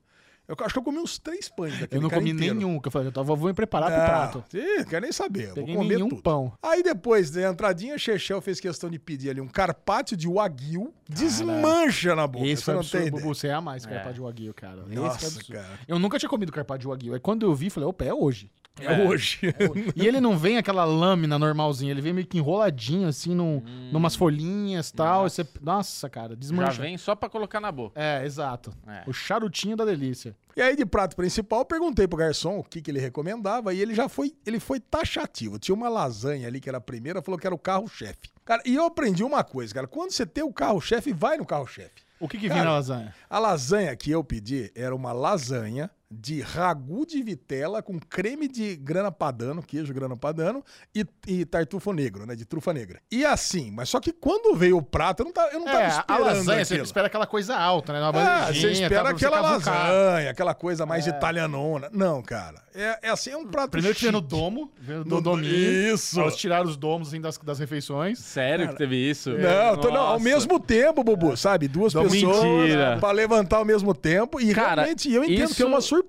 Eu 0.50 0.64
acho 0.64 0.72
que 0.74 0.78
eu 0.78 0.82
comi 0.82 0.98
uns 0.98 1.16
três 1.18 1.48
pães 1.48 1.78
daquele 1.78 1.98
Eu 1.98 2.02
não 2.02 2.10
comi 2.10 2.30
inteiro. 2.30 2.54
nenhum, 2.56 2.80
que 2.80 2.88
eu 2.88 2.92
falei, 2.92 3.06
eu 3.08 3.12
tava, 3.12 3.36
vou 3.36 3.46
me 3.48 3.54
preparar 3.54 3.88
pro 3.90 3.98
Não, 4.00 4.06
prato. 4.06 4.44
ih, 4.52 4.84
quero 4.84 5.02
nem 5.02 5.12
saber. 5.12 5.54
Peguei 5.54 5.74
vou 5.74 5.82
comer 5.84 5.94
nenhum 5.96 6.08
tudo. 6.08 6.22
pão. 6.22 6.52
Aí 6.62 6.82
depois 6.82 7.30
da 7.30 7.48
entradinha, 7.48 7.96
Chechel 7.96 8.40
fez 8.40 8.58
questão 8.58 8.90
de 8.90 8.98
pedir 8.98 9.30
ali 9.30 9.40
um 9.40 9.46
carpaccio 9.48 10.16
de 10.16 10.26
wagyu. 10.28 10.92
Desmancha 11.08 12.14
na 12.14 12.26
boca. 12.26 12.44
Esse 12.46 12.56
você 12.62 12.64
foi 12.64 12.74
não 12.74 12.80
absurdo, 12.80 13.02
tem 13.02 13.10
Bubu. 13.10 13.20
ideia. 13.22 13.34
Você 13.34 13.48
é 13.48 13.60
mais 13.60 13.86
carpaccio 13.86 14.14
de 14.14 14.20
wagyu, 14.20 14.54
cara. 14.54 14.82
Esse 14.86 14.92
é 14.92 15.00
Nossa, 15.00 15.26
absurdo. 15.26 15.52
cara. 15.52 15.78
Eu 15.86 15.98
nunca 15.98 16.18
tinha 16.18 16.28
comido 16.28 16.52
carpaccio 16.52 16.80
de 16.80 16.86
wagyu. 16.88 17.14
Aí 17.14 17.20
quando 17.20 17.46
eu 17.46 17.54
vi, 17.54 17.70
falei, 17.70 17.88
opa, 17.88 18.04
é 18.04 18.12
hoje. 18.12 18.50
É 18.78 19.06
hoje. 19.06 19.40
E 19.96 20.06
ele 20.06 20.20
não 20.20 20.38
vem 20.38 20.56
aquela 20.56 20.84
lâmina 20.84 21.38
normalzinha, 21.38 21.90
ele 21.90 22.00
vem 22.00 22.12
meio 22.12 22.26
que 22.26 22.38
enroladinho, 22.38 23.08
assim, 23.08 23.34
num, 23.34 23.62
numas 23.92 24.14
folhinhas 24.16 24.88
e 24.88 24.94
tal. 24.94 25.26
e 25.26 25.30
você- 25.30 25.46
Nossa, 25.60 26.08
cara, 26.08 26.30
Já 26.30 26.34
desmancha. 26.36 26.80
vem 26.82 26.96
só 26.96 27.14
pra 27.14 27.28
colocar 27.28 27.60
na 27.60 27.70
boca. 27.70 28.00
É, 28.00 28.24
exato. 28.24 28.72
É. 28.86 29.02
O 29.06 29.12
charutinho 29.12 29.76
da 29.76 29.84
delícia. 29.84 30.34
E 30.56 30.62
aí, 30.62 30.74
de 30.76 30.86
prato 30.86 31.14
principal, 31.16 31.60
eu 31.60 31.64
perguntei 31.64 32.06
pro 32.08 32.16
garçom 32.18 32.58
o 32.58 32.64
que, 32.64 32.80
que 32.80 32.90
ele 32.90 33.00
recomendava 33.00 33.72
e 33.74 33.80
ele 33.80 33.94
já 33.94 34.08
foi, 34.08 34.34
ele 34.46 34.58
foi 34.60 34.80
taxativo. 34.80 35.58
Tinha 35.58 35.74
uma 35.74 35.88
lasanha 35.88 36.46
ali 36.48 36.60
que 36.60 36.68
era 36.68 36.78
a 36.78 36.80
primeira, 36.80 37.20
falou 37.22 37.38
que 37.38 37.46
era 37.46 37.54
o 37.54 37.58
carro-chefe. 37.58 38.30
Cara, 38.44 38.62
e 38.64 38.74
eu 38.74 38.84
aprendi 38.86 39.22
uma 39.22 39.44
coisa, 39.44 39.72
cara. 39.74 39.86
Quando 39.86 40.10
você 40.10 40.24
tem 40.26 40.42
o 40.42 40.52
carro-chefe, 40.52 41.12
vai 41.12 41.36
no 41.36 41.44
carro-chefe. 41.46 42.02
O 42.18 42.28
que 42.28 42.36
que 42.38 42.48
Cara, 42.48 42.60
vem 42.60 42.68
na 42.68 42.74
lasanha? 42.74 43.14
A 43.28 43.38
lasanha 43.38 43.94
que 43.96 44.10
eu 44.10 44.22
pedi 44.24 44.70
era 44.74 44.94
uma 44.94 45.12
lasanha 45.12 45.90
de 46.12 46.40
ragu 46.40 47.06
de 47.06 47.22
vitela 47.22 47.80
com 47.82 47.96
creme 48.00 48.48
de 48.48 48.74
grana 48.74 49.12
padano, 49.12 49.62
queijo 49.62 49.94
grana 49.94 50.16
padano 50.16 50.64
e, 50.92 51.06
e 51.26 51.44
tartufo 51.44 51.92
negro, 51.92 52.26
né? 52.26 52.34
De 52.34 52.44
trufa 52.44 52.72
negra. 52.72 53.00
E 53.12 53.24
assim, 53.24 53.70
mas 53.70 53.88
só 53.88 54.00
que 54.00 54.12
quando 54.12 54.56
veio 54.56 54.76
o 54.76 54.82
prato, 54.82 55.20
eu 55.20 55.26
não 55.26 55.32
tava, 55.32 55.50
eu 55.52 55.60
não 55.60 55.66
tava 55.66 55.78
É, 55.78 55.84
a 55.86 55.88
esperando 56.00 56.24
lasanha, 56.24 56.64
você 56.64 56.74
aquilo. 56.74 56.84
espera 56.84 57.06
aquela 57.06 57.26
coisa 57.28 57.56
alta, 57.56 57.92
né? 57.92 58.00
Uma 58.00 58.08
Ah, 58.08 58.12
bandejinha, 58.12 58.74
você 58.74 58.82
espera 58.82 59.02
você 59.04 59.24
aquela 59.26 59.40
lasanha, 59.40 60.30
aquela 60.30 60.54
coisa 60.54 60.84
mais 60.84 61.06
italianona. 61.06 61.88
Não, 61.92 62.20
cara. 62.22 62.60
É, 62.74 62.98
é 63.02 63.10
assim, 63.10 63.30
é 63.30 63.36
um 63.36 63.46
prato 63.46 63.70
Primeiro 63.70 63.96
que 63.96 64.02
vem 64.02 64.12
no 64.12 64.18
chique. 64.18 64.30
domo, 64.30 64.70
no, 64.86 65.04
No- 65.04 65.20
dominho. 65.20 65.94
Isso. 65.94 66.16
Pra 66.20 66.30
tirar 66.32 66.64
os 66.64 66.76
domos 66.76 67.08
assim, 67.08 67.20
das, 67.20 67.38
das 67.38 67.58
refeições. 67.60 68.18
Sério 68.18 68.68
que 68.68 68.76
teve 68.76 68.96
isso? 68.96 69.30
Não, 69.30 69.76
tô- 69.76 69.90
não, 69.90 70.00
ao 70.02 70.20
mesmo 70.20 70.58
tempo, 70.58 71.02
Bubu, 71.04 71.36
sabe? 71.36 71.68
Duas 71.68 71.94
Não, 71.94 72.02
pessoas 72.08 72.42
mentira. 72.44 72.96
pra 72.98 73.10
levantar 73.12 73.58
ao 73.58 73.64
mesmo 73.64 73.94
tempo. 73.94 74.40
E 74.40 74.52
Cara, 74.54 74.82
realmente 74.82 75.12
eu 75.12 75.22
entendo 75.24 75.44
isso- 75.44 75.54
que 75.54 75.62
é 75.62 75.66
uma 75.66 75.80
surpresa. 75.80 75.99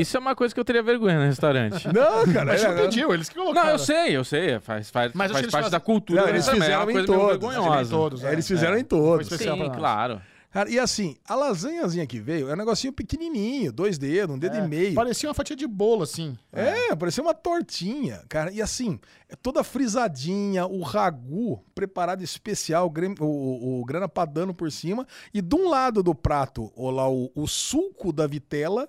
Isso 0.00 0.16
é 0.16 0.20
uma 0.20 0.34
coisa 0.34 0.52
que 0.54 0.60
eu 0.60 0.64
teria 0.64 0.82
vergonha 0.82 1.18
no 1.18 1.24
restaurante. 1.26 1.86
Não, 1.92 2.32
cara. 2.32 2.46
Mas 2.46 2.62
é- 2.64 2.68
você 2.74 2.82
pediu, 2.82 3.12
eles 3.14 3.28
que 3.28 3.34
colocaram. 3.34 3.66
Não, 3.66 3.72
eu 3.74 3.78
sei, 3.78 4.16
eu 4.16 4.24
sei. 4.24 4.58
Faz, 4.60 4.90
faz, 4.90 5.12
Mas 5.14 5.30
faz 5.30 5.42
eles 5.42 5.52
parte 5.52 5.64
fazem- 5.64 5.70
da 5.78 5.80
cultura. 5.80 6.22
Não, 6.22 6.28
eles 6.28 6.46
é 6.48 6.50
uma 6.52 6.60
fizeram 6.62 6.82
em 6.82 6.84
coisa 6.84 6.98
meio 6.98 7.06
todos. 7.06 7.28
vergonhosa. 7.30 7.82
Em 7.94 7.98
todos, 7.98 8.24
é. 8.24 8.32
Eles 8.32 8.46
fizeram 8.48 8.76
É. 8.76 8.80
em 8.80 8.84
todos. 8.84 9.28
Sim, 9.28 9.70
claro. 9.76 10.20
Cara, 10.52 10.68
e 10.70 10.78
assim, 10.78 11.16
a 11.26 11.34
lasanhazinha 11.34 12.06
que 12.06 12.20
veio 12.20 12.48
é 12.50 12.52
um 12.52 12.56
negocinho 12.56 12.92
pequenininho, 12.92 13.72
dois 13.72 13.96
dedos, 13.96 14.36
um 14.36 14.38
dedo 14.38 14.56
É, 14.56 14.64
e 14.64 14.68
meio. 14.68 14.94
Parecia 14.94 15.26
uma 15.28 15.34
fatia 15.34 15.56
de 15.56 15.66
bolo, 15.66 16.02
assim. 16.02 16.36
É, 16.52 16.94
parecia 16.94 17.22
uma 17.22 17.32
tortinha, 17.32 18.22
cara. 18.28 18.52
E 18.52 18.60
assim, 18.60 19.00
é 19.30 19.34
toda 19.34 19.64
frisadinha, 19.64 20.66
o 20.66 20.82
ragu 20.82 21.64
preparado 21.74 22.22
especial, 22.22 22.92
o, 23.20 23.24
o- 23.24 23.80
o- 23.80 23.84
grana 23.86 24.08
padano 24.08 24.52
por 24.52 24.70
cima. 24.70 25.06
E 25.32 25.40
de 25.40 25.54
um 25.56 25.68
lado 25.70 26.02
do 26.02 26.14
prato, 26.14 26.70
ó 26.76 26.90
lá, 26.90 27.08
o, 27.10 27.30
o 27.34 27.46
suco 27.48 28.12
da 28.12 28.26
vitela, 28.26 28.86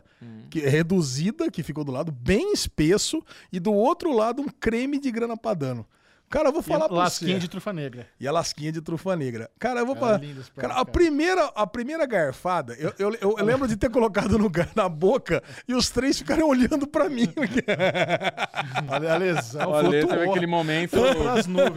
que 0.49 0.59
é 0.61 0.69
reduzida, 0.69 1.49
que 1.49 1.63
ficou 1.63 1.83
do 1.83 1.91
lado, 1.91 2.11
bem 2.11 2.51
espesso. 2.53 3.23
E 3.51 3.59
do 3.59 3.71
outro 3.73 4.11
lado, 4.13 4.41
um 4.41 4.47
creme 4.47 4.99
de 4.99 5.09
grana 5.11 5.37
padano. 5.37 5.85
Cara, 6.33 6.49
eu 6.49 6.51
vou 6.53 6.63
falar 6.63 6.87
pra 6.89 6.97
lasquinha 6.97 7.35
você. 7.35 7.39
de 7.41 7.47
trufa 7.47 7.71
negra. 7.71 8.07
E 8.19 8.27
a 8.27 8.31
lasquinha 8.31 8.71
de 8.71 8.81
trufa 8.81 9.15
negra. 9.15 9.51
Cara, 9.59 9.81
eu 9.81 9.85
vou 9.85 9.95
falar. 9.95 10.19
Cara, 10.57 10.73
a 10.73 10.83
primeira, 10.83 11.43
a 11.55 11.67
primeira 11.67 12.07
garfada, 12.07 12.73
eu, 12.79 12.91
eu, 12.97 13.15
eu- 13.21 13.35
eu 13.37 13.45
lembro 13.45 13.67
de 13.67 13.77
ter 13.77 13.91
colocado 13.91 14.39
no, 14.39 14.51
na 14.75 14.89
boca 14.89 15.43
e 15.67 15.75
os 15.75 15.91
três 15.91 16.17
ficaram 16.17 16.47
olhando 16.49 16.87
pra 16.87 17.07
mim. 17.07 17.31
A 19.13 19.17
lesão 19.17 19.69
Olha, 19.69 19.89
teve 20.07 20.13
aquele 20.29 20.47
momento, 20.47 20.97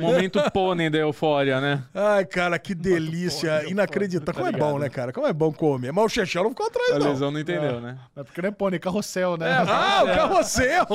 momento 0.01 0.51
pônei 0.51 0.89
da 0.89 0.99
euforia, 0.99 1.61
né? 1.61 1.83
Ai, 1.95 2.25
cara, 2.25 2.59
que 2.59 2.75
delícia. 2.75 3.69
Inacreditável. 3.69 4.43
Como 4.43 4.49
é 4.57 4.59
bom, 4.59 4.79
né, 4.79 4.89
cara? 4.89 5.13
Como 5.13 5.27
é 5.27 5.33
bom 5.35 5.53
comer. 5.53 5.93
Mas 5.93 6.05
o 6.05 6.09
Chechel 6.09 6.43
não 6.45 6.51
ficou 6.51 6.67
atrás, 6.67 6.93
A 6.93 6.99
não. 6.99 7.09
lesão 7.11 7.31
não 7.31 7.41
entendeu, 7.41 7.81
né? 7.81 7.99
É 8.17 8.25
porque 8.25 8.41
não 8.41 8.49
é 8.49 8.53
pônei, 8.53 8.79
carrossel, 8.81 9.37
né? 9.37 9.53
Ah, 9.69 10.03
o 10.05 10.07
carrossel! 10.07 10.87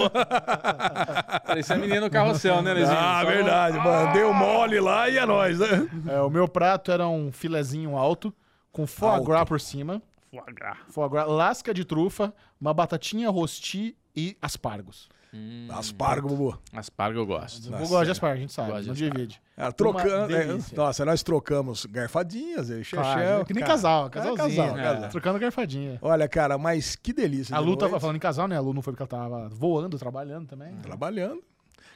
Parecia 1.46 1.76
a 1.76 1.80
menina 1.80 2.02
no 2.02 2.10
carrossel, 2.10 2.62
né, 2.64 2.74
Lezinho? 2.74 2.98
Ah, 2.98 3.24
verdade, 3.24 3.51
verdade, 3.52 3.78
mano. 3.78 4.14
Deu 4.14 4.34
mole 4.34 4.80
lá 4.80 5.10
e 5.10 5.18
é 5.18 5.26
nóis, 5.26 5.60
né? 5.60 5.88
É, 6.08 6.22
o 6.22 6.30
meu 6.30 6.48
prato 6.48 6.92
era 6.92 7.08
um 7.08 7.32
filezinho 7.32 7.98
alto, 7.98 8.34
com 8.72 8.86
foie 8.88 9.12
Alto. 9.16 9.26
gras 9.26 9.46
por 9.46 9.60
cima. 9.60 10.02
Foie 10.30 10.54
gras. 10.54 10.78
Foie 10.90 11.10
gras, 11.10 11.28
lasca 11.28 11.74
de 11.74 11.84
trufa, 11.86 12.34
uma 12.60 12.74
batatinha 12.74 13.30
rosti 13.30 13.96
e 14.16 14.38
aspargos. 14.42 15.10
Aspargo, 15.70 16.28
Bubu. 16.28 16.60
Aspargo 16.74 17.20
eu 17.20 17.26
gosto. 17.26 17.66
Eu 17.74 17.88
gosto 17.88 18.04
de 18.04 18.12
aspargos, 18.12 18.38
a 18.38 18.42
gente 18.42 18.52
sabe, 18.52 18.70
não 18.70 18.76
aspargo. 18.78 18.96
divide. 18.98 19.42
Ah, 19.56 19.72
trocando, 19.72 20.36
é, 20.36 20.46
nossa, 20.76 21.06
nós 21.06 21.24
trocamos 21.24 21.86
garfadinhas, 21.86 22.70
eu 22.70 22.82
e 22.82 22.84
Chechel. 22.84 23.02
Claro, 23.02 23.46
que 23.46 23.54
nem 23.54 23.62
cara. 23.62 23.74
casal, 23.74 24.08
É, 24.08 24.10
casalzinho. 24.10 24.74
casal, 24.74 24.76
casal. 24.76 25.10
Trocando 25.10 25.40
garfadinha. 25.40 26.00
Olha, 26.02 26.28
cara, 26.28 26.58
mas 26.58 26.98
que 26.98 27.14
delícia. 27.14 27.56
A 27.56 27.60
de 27.62 27.66
Lu 27.66 27.78
tava 27.78 27.98
falando 27.98 28.18
em 28.18 28.20
casal, 28.20 28.46
né? 28.46 28.58
A 28.58 28.60
Lu 28.60 28.74
não 28.74 28.82
foi 28.82 28.92
porque 28.92 29.04
ela 29.04 29.24
tava 29.24 29.48
voando, 29.50 29.98
trabalhando 29.98 30.48
também. 30.48 30.74
Trabalhando. 30.82 31.42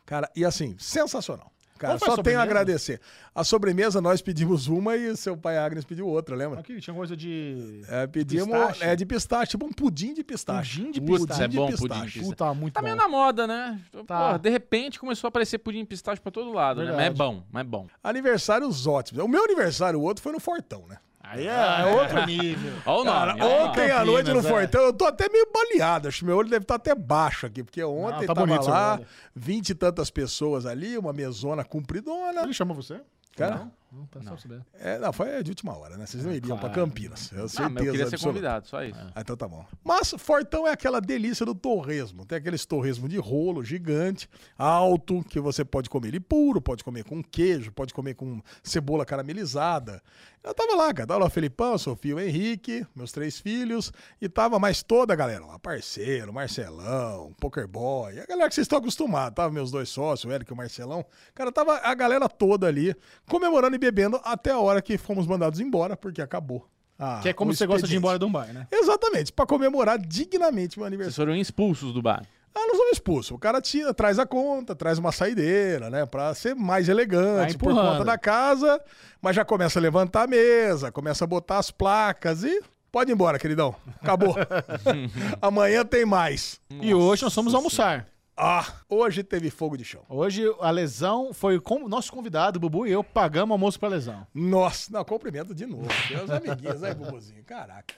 Cara, 0.06 0.30
e 0.36 0.46
assim, 0.46 0.76
sensacional. 0.78 1.52
Cara, 1.78 2.00
só 2.00 2.16
tenho 2.24 2.40
a 2.40 2.44
agradecer. 2.44 3.02
A 3.34 3.44
sobremesa 3.44 4.00
nós 4.00 4.22
pedimos 4.22 4.68
uma 4.68 4.96
e 4.96 5.14
seu 5.18 5.36
pai 5.36 5.58
Agnes 5.58 5.84
pediu 5.84 6.08
outra, 6.08 6.34
lembra? 6.34 6.62
Aqui 6.62 6.80
tinha 6.80 6.94
coisa 6.96 7.18
de. 7.18 7.82
É, 7.90 8.08
pedimos. 8.08 8.46
Pistache? 8.48 8.84
É 8.86 8.96
de 8.96 9.06
pistache, 9.06 9.52
tipo 9.52 9.66
um 9.66 9.74
pudim 9.74 10.14
de 10.14 10.24
pistache. 10.24 10.80
Pudim 10.80 10.92
de 10.94 11.02
Pudim 11.02 11.26
pistache. 11.26 11.44
É 11.44 11.48
bom 11.50 11.70
de 11.70 11.76
pudim 11.76 11.88
de 11.96 12.00
pistache. 12.00 12.06
pistache. 12.20 12.30
Puta, 12.30 12.54
muito 12.54 12.74
Tá 12.76 12.80
bom. 12.80 12.86
meio 12.86 12.96
na 12.96 13.10
moda, 13.10 13.46
né? 13.46 13.78
Tá. 14.08 14.32
Pô, 14.32 14.38
de 14.38 14.50
repente 14.50 14.98
começou 14.98 15.28
a 15.28 15.30
aparecer 15.30 15.58
pudim 15.58 15.80
de 15.80 15.86
pistache 15.88 16.22
pra 16.22 16.32
todo 16.32 16.54
lado, 16.54 16.80
né? 16.80 16.92
Mas 16.92 16.94
é 16.94 17.10
Verdade. 17.10 17.18
bom, 17.18 17.44
mas 17.52 17.62
é 17.62 17.64
bom. 17.66 17.88
Aniversários 18.02 18.88
ótimos. 18.88 19.22
O 19.22 19.28
meu 19.28 19.44
aniversário, 19.44 20.00
o 20.00 20.04
outro, 20.04 20.24
foi 20.24 20.32
no 20.32 20.40
Fortão, 20.40 20.86
né? 20.88 20.98
Aí 21.28 21.48
é, 21.48 21.82
é 21.82 21.86
outro 21.86 22.26
nível. 22.26 22.74
Olha 22.86 23.02
o 23.02 23.04
Cara, 23.06 23.34
nome. 23.36 23.40
nome. 23.40 23.54
ontem 23.70 23.92
à 23.92 24.06
noite 24.06 24.32
no 24.32 24.40
é. 24.40 24.44
Fortão, 24.44 24.82
eu 24.82 24.94
tô 24.94 25.06
até 25.06 25.28
meio 25.30 25.48
baleado. 25.52 26.08
Acho 26.08 26.20
que 26.20 26.26
meu 26.26 26.38
olho 26.38 26.50
deve 26.50 26.64
estar 26.64 26.76
até 26.76 26.94
baixo 26.94 27.46
aqui, 27.46 27.64
porque 27.64 27.84
ontem 27.84 28.28
tá 28.28 28.34
tava 28.34 28.46
bonito 28.46 28.70
lá, 28.70 29.00
vinte 29.36 29.70
e 29.70 29.76
tantas 29.76 30.10
pessoas 30.10 30.66
ali, 30.66 30.98
uma 30.98 31.12
mesona 31.14 31.64
compridona. 31.64 32.44
Ele 32.44 32.54
chamou 32.54 32.76
você? 32.76 33.02
Cara, 33.36 33.56
Não, 33.56 33.72
não, 33.96 34.06
tá 34.08 34.22
só 34.22 34.30
pra 34.32 34.38
saber. 34.38 34.62
é, 34.74 34.98
não, 35.00 35.12
foi 35.14 35.42
de 35.44 35.52
última 35.52 35.78
hora, 35.78 35.98
né? 35.98 36.06
Vocês 36.06 36.24
não 36.24 36.32
iriam 36.32 36.58
claro. 36.58 36.74
pra 36.74 36.84
Campinas. 36.84 37.32
Eu 37.32 37.46
Ah, 37.46 37.48
certeza 37.48 37.70
mas 37.70 37.86
eu 37.86 37.92
queria 37.92 38.08
ser 38.10 38.16
absoluta. 38.16 38.28
convidado, 38.40 38.68
só 38.68 38.84
isso. 38.84 39.00
Ah, 39.16 39.22
então 39.22 39.38
tá 39.38 39.48
bom. 39.48 39.66
Mas 39.84 40.14
Fortão 40.18 40.68
é 40.68 40.72
aquela 40.72 41.00
delícia 41.00 41.46
do 41.46 41.56
torresmo. 41.56 42.26
Tem 42.26 42.38
aqueles 42.38 42.66
torresmo 42.66 43.08
de 43.08 43.18
rolo 43.18 43.64
gigante, 43.64 44.30
alto, 44.58 45.24
que 45.30 45.40
você 45.40 45.64
pode 45.64 45.90
comer 45.90 46.10
ele 46.10 46.20
puro, 46.20 46.62
pode 46.62 46.84
comer 46.84 47.04
com 47.04 47.24
queijo, 47.24 47.72
pode 47.72 47.94
comer 47.94 48.14
com 48.16 48.42
cebola 48.64 49.06
caramelizada. 49.06 50.02
Eu 50.44 50.54
tava 50.54 50.76
lá, 50.76 50.94
cara. 50.94 51.08
Tava 51.08 51.20
lá 51.22 51.26
o 51.26 51.30
Felipão, 51.30 51.76
Sofia, 51.78 52.16
o 52.16 52.20
Henrique, 52.20 52.86
meus 52.96 53.12
três 53.12 53.40
filhos, 53.40 53.92
e 54.22 54.30
tava 54.30 54.60
mais 54.60 54.84
toda 54.84 55.12
a 55.14 55.16
galera 55.16 55.44
lá. 55.44 55.58
Parceiro, 55.58 56.32
Marcelão, 56.32 57.34
Poker 57.40 57.68
Boy, 57.68 58.20
a 58.20 58.26
galera 58.28 58.48
que 58.48 58.54
vocês 58.56 58.66
estão 58.66 58.78
acostumados. 58.78 59.36
Tava 59.36 59.52
meus 59.52 59.72
dois 59.72 59.90
sócios, 59.90 60.30
o 60.30 60.34
Eric 60.34 60.52
e 60.52 60.54
o 60.54 60.58
Marcelão. 60.58 61.04
Cara, 61.34 61.52
tava 61.52 61.78
a 61.78 61.94
galera 61.96 62.30
toda 62.30 62.68
ali, 62.68 62.96
comemorando 63.28 63.76
e 63.76 63.80
bebendo 63.86 64.20
até 64.24 64.52
a 64.52 64.60
hora 64.60 64.82
que 64.82 64.98
fomos 64.98 65.26
mandados 65.28 65.60
embora, 65.60 65.96
porque 65.96 66.22
acabou. 66.22 66.68
a- 66.98 67.20
que 67.22 67.30
é 67.30 67.34
como 67.34 67.52
o 67.52 67.54
você 67.56 67.66
gosta 67.68 67.86
de 67.88 67.94
ir 67.94 67.98
embora 67.98 68.18
de 68.18 68.24
um 68.26 68.32
bar, 68.32 68.52
né? 68.54 68.68
Exatamente, 68.72 69.32
pra 69.34 69.46
comemorar 69.46 69.98
dignamente 70.00 70.78
meu 70.80 70.86
Vocês 70.86 70.94
aniversário. 70.94 71.16
foram 71.32 71.36
expulsos 71.36 71.94
do 71.94 72.02
bar. 72.02 72.24
Ah, 72.58 72.68
nós 72.68 72.78
vamos 72.78 72.94
expulsos. 72.94 73.32
O 73.32 73.38
cara 73.38 73.60
tira, 73.60 73.94
traz 73.94 74.18
a 74.18 74.26
conta, 74.26 74.74
traz 74.74 74.98
uma 74.98 75.12
saideira, 75.12 75.90
né? 75.90 76.06
Pra 76.06 76.34
ser 76.34 76.56
mais 76.56 76.88
elegante, 76.88 77.58
por 77.58 77.74
conta 77.74 78.06
da 78.06 78.18
casa, 78.18 78.82
mas 79.22 79.36
já 79.36 79.44
começa 79.44 79.78
a 79.78 79.82
levantar 79.82 80.24
a 80.24 80.28
mesa, 80.28 80.90
começa 80.90 81.26
a 81.26 81.28
botar 81.28 81.58
as 81.58 81.70
placas 81.70 82.44
e. 82.46 82.62
Pode 82.90 83.12
ir 83.12 83.14
embora, 83.14 83.38
queridão. 83.38 83.76
Acabou. 84.02 84.34
Amanhã 85.42 85.84
tem 85.86 86.06
mais. 86.06 86.60
E 86.82 86.94
hoje 86.94 87.24
nós 87.24 87.34
fomos 87.34 87.54
almoçar. 87.54 88.08
Ah, 88.38 88.82
hoje 88.90 89.24
teve 89.24 89.50
fogo 89.50 89.78
de 89.78 89.86
chão. 89.86 90.04
Hoje 90.10 90.44
a 90.60 90.70
lesão 90.70 91.34
foi 91.34 91.58
com 91.58 91.88
nosso 91.88 92.12
convidado, 92.12 92.60
Bubu 92.60 92.86
e 92.86 92.92
eu 92.92 93.02
pagamos 93.02 93.52
almoço 93.54 93.80
pra 93.80 93.88
lesão. 93.88 94.28
Nossa, 94.34 94.92
não, 94.92 95.06
cumprimento 95.06 95.56
de 95.56 95.66
novo. 95.66 95.88
Meus 96.10 96.30
amiguinhos 96.30 96.84
aí, 96.84 96.94
Bubuzinho. 96.94 97.44
Caraca. 97.46 97.96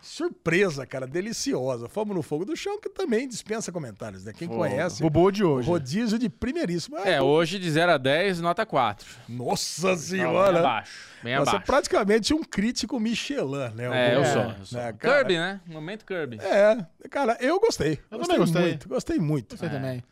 Surpresa, 0.00 0.86
cara, 0.86 1.06
deliciosa. 1.06 1.88
Fomos 1.88 2.14
no 2.14 2.22
fogo 2.22 2.44
do 2.44 2.54
chão, 2.54 2.78
que 2.78 2.90
também 2.90 3.26
dispensa 3.26 3.72
comentários, 3.72 4.22
né? 4.24 4.32
Quem 4.36 4.46
Fogo. 4.46 4.60
conhece. 4.60 5.02
Bubu 5.02 5.32
de 5.32 5.42
hoje. 5.42 5.66
Rodízio 5.66 6.18
de 6.18 6.28
primeiríssimo. 6.28 6.98
É, 6.98 7.22
hoje 7.22 7.58
de 7.58 7.70
0 7.70 7.92
a 7.92 7.96
10, 7.96 8.40
nota 8.42 8.66
4. 8.66 9.06
Nossa 9.28 9.88
Bem 9.88 9.96
senhora. 9.96 10.58
abaixo. 10.58 10.92
Bem 11.22 11.36
Nossa, 11.36 11.50
abaixo. 11.52 11.66
praticamente 11.66 12.34
um 12.34 12.44
crítico 12.44 13.00
Michelin, 13.00 13.70
né? 13.74 13.84
É, 13.90 14.14
eu 14.16 14.22
É, 14.22 14.24
sou. 14.32 14.42
Eu 14.42 14.66
sou. 14.66 14.78
né? 14.80 14.92
Kirby, 14.92 15.38
né? 15.38 15.60
Momento 15.66 16.04
Kirby. 16.04 16.38
É, 16.40 16.84
cara, 17.08 17.38
eu 17.40 17.58
gostei. 17.58 17.98
Eu 18.10 18.18
gostei 18.18 18.36
também 18.36 18.38
gostei. 18.38 18.62
muito, 18.62 18.88
gostei 18.88 19.18
muito. 19.18 19.56
Você 19.56 19.68
também. 19.70 20.04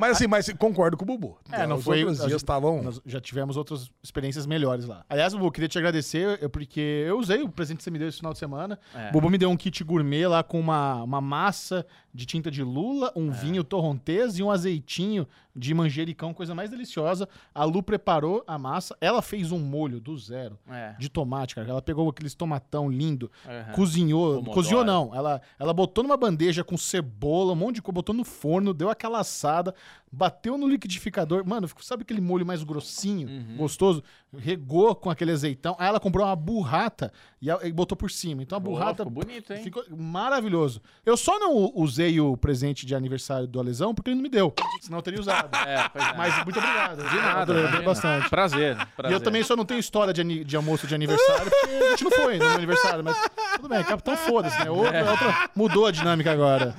Mas 0.00 0.16
assim, 0.16 0.26
mas 0.26 0.50
concordo 0.58 0.96
com 0.96 1.04
o 1.04 1.06
Bubu. 1.06 1.38
É, 1.52 1.66
não 1.66 1.76
Os 1.76 1.84
foi. 1.84 2.04
outros 2.04 2.26
dias 2.26 2.40
estavam... 2.40 2.82
Nós 2.82 3.00
já 3.04 3.20
tivemos 3.20 3.56
outras 3.56 3.90
experiências 4.02 4.46
melhores 4.46 4.86
lá. 4.86 5.04
Aliás, 5.08 5.34
Bubu, 5.34 5.50
queria 5.52 5.68
te 5.68 5.78
agradecer, 5.78 6.48
porque 6.48 7.04
eu 7.06 7.18
usei 7.18 7.42
o 7.42 7.48
presente 7.48 7.78
que 7.78 7.84
você 7.84 7.90
me 7.90 7.98
deu 7.98 8.08
esse 8.08 8.16
final 8.18 8.32
de 8.32 8.38
semana. 8.38 8.78
É. 8.94 9.12
Bubu 9.12 9.28
me 9.28 9.36
deu 9.38 9.50
um 9.50 9.56
kit 9.56 9.84
gourmet 9.84 10.26
lá 10.26 10.42
com 10.42 10.58
uma, 10.58 11.02
uma 11.02 11.20
massa 11.20 11.86
de 12.12 12.26
tinta 12.26 12.50
de 12.50 12.62
lula, 12.62 13.12
um 13.14 13.30
vinho 13.30 13.62
torrontês 13.62 14.38
e 14.38 14.42
um 14.42 14.50
azeitinho 14.50 15.28
de 15.60 15.74
manjericão, 15.74 16.32
coisa 16.32 16.54
mais 16.54 16.70
deliciosa. 16.70 17.28
A 17.54 17.62
Lu 17.64 17.82
preparou 17.82 18.42
a 18.46 18.58
massa, 18.58 18.96
ela 19.00 19.20
fez 19.20 19.52
um 19.52 19.58
molho 19.58 20.00
do 20.00 20.16
zero 20.16 20.58
É. 20.68 20.94
de 20.98 21.08
tomate, 21.10 21.54
cara. 21.54 21.68
Ela 21.68 21.82
pegou 21.82 22.08
aqueles 22.08 22.34
tomatão 22.34 22.88
lindo, 22.90 23.30
Aham. 23.46 23.72
cozinhou. 23.72 24.28
Pomodoro. 24.36 24.54
Cozinhou 24.54 24.84
não, 24.84 25.14
ela, 25.14 25.40
ela 25.58 25.72
botou 25.74 26.02
numa 26.02 26.16
bandeja 26.16 26.64
com 26.64 26.76
cebola, 26.78 27.52
um 27.52 27.56
monte 27.56 27.76
de 27.76 27.82
coisa, 27.82 27.94
botou 27.94 28.14
no 28.14 28.24
forno, 28.24 28.72
deu 28.72 28.88
aquela 28.88 29.20
assada, 29.20 29.74
bateu 30.12 30.58
no 30.58 30.66
liquidificador. 30.68 31.46
Mano, 31.46 31.68
sabe 31.80 32.02
aquele 32.02 32.20
molho 32.20 32.44
mais 32.44 32.62
grossinho, 32.64 33.28
Uhum. 33.28 33.56
gostoso? 33.58 34.02
Regou 34.36 34.94
com 34.94 35.10
aquele 35.10 35.32
azeitão. 35.32 35.74
Aí 35.78 35.88
ela 35.88 35.98
comprou 36.00 36.24
uma 36.26 36.36
burrata 36.36 37.12
e, 37.42 37.48
e 37.48 37.72
botou 37.72 37.96
por 37.96 38.10
cima. 38.10 38.42
Então 38.42 38.58
a 38.58 38.60
Pô, 38.60 38.70
burrata 38.70 39.04
ficou 39.04 39.10
bonito, 39.24 39.52
hein? 39.52 39.62
ficou 39.62 39.84
maravilhoso. 39.96 40.80
Eu 41.04 41.16
só 41.16 41.38
não 41.38 41.72
usei 41.74 42.20
o 42.20 42.36
presente 42.36 42.84
de 42.86 42.94
aniversário 42.94 43.46
do 43.46 43.58
Alesão 43.60 43.94
porque 43.94 44.10
ele 44.10 44.16
não 44.16 44.22
me 44.22 44.28
deu. 44.28 44.52
Senão 44.80 44.98
eu 44.98 45.02
teria 45.02 45.20
usado. 45.20 45.50
É, 45.66 45.88
pois 45.88 46.04
é. 46.04 46.12
Mas 46.16 46.34
muito 46.44 46.58
obrigado. 46.58 46.96
de 47.08 47.16
nada. 47.16 47.40
Adorei, 47.42 47.62
imagina. 47.62 47.82
bastante. 47.84 48.28
Prazer, 48.30 48.76
E 48.80 48.86
prazer. 48.96 49.16
eu 49.16 49.20
também 49.20 49.42
só 49.42 49.54
não 49.56 49.64
tenho 49.64 49.78
história 49.80 50.12
de, 50.12 50.44
de 50.44 50.56
almoço 50.56 50.86
de 50.86 50.94
aniversário, 50.94 51.50
porque 51.50 51.66
a 51.84 51.90
gente 51.90 52.04
não 52.04 52.10
foi 52.10 52.38
no 52.38 52.44
meu 52.44 52.54
aniversário, 52.54 53.04
mas 53.04 53.16
tudo 53.56 53.68
bem, 53.68 53.82
capitão 53.84 54.16
foda-se, 54.16 54.58
né? 54.64 54.70
Outra, 54.70 54.96
É. 54.96 55.10
outra- 55.10 55.50
mudou 55.54 55.86
a 55.86 55.90
dinâmica 55.92 56.32
agora. 56.32 56.74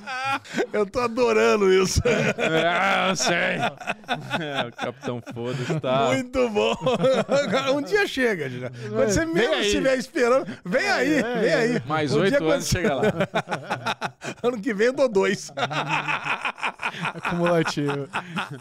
Eu 0.72 0.84
tô 0.86 1.00
adorando 1.00 1.72
isso. 1.72 2.00
Eu 2.04 3.16
sei. 3.22 3.58
É, 4.40 4.66
o 4.68 4.72
Capitão 4.72 5.22
Foda-se 5.32 5.80
tá... 5.80 6.08
Muito 6.12 6.48
bom. 6.50 6.74
um 7.76 7.82
dia 7.82 8.06
chega, 8.06 8.48
já. 8.50 8.70
Quando 8.70 9.10
você 9.10 9.20
aí. 9.20 9.66
estiver 9.66 9.96
esperando, 9.98 10.46
vem 10.64 10.88
aí, 10.88 11.14
É, 11.18 11.40
vem 11.40 11.54
aí. 11.54 11.82
Mais 11.86 12.14
Um 12.14 12.20
oito 12.20 12.38
quando- 12.38 12.52
anos 12.52 12.68
chega 12.68 12.94
lá. 12.94 13.02
Ano 14.42 14.60
que 14.60 14.74
vem 14.74 14.88
eu 14.88 14.92
dou 14.92 15.08
dois. 15.08 15.52
Acumulativo. 17.14 18.08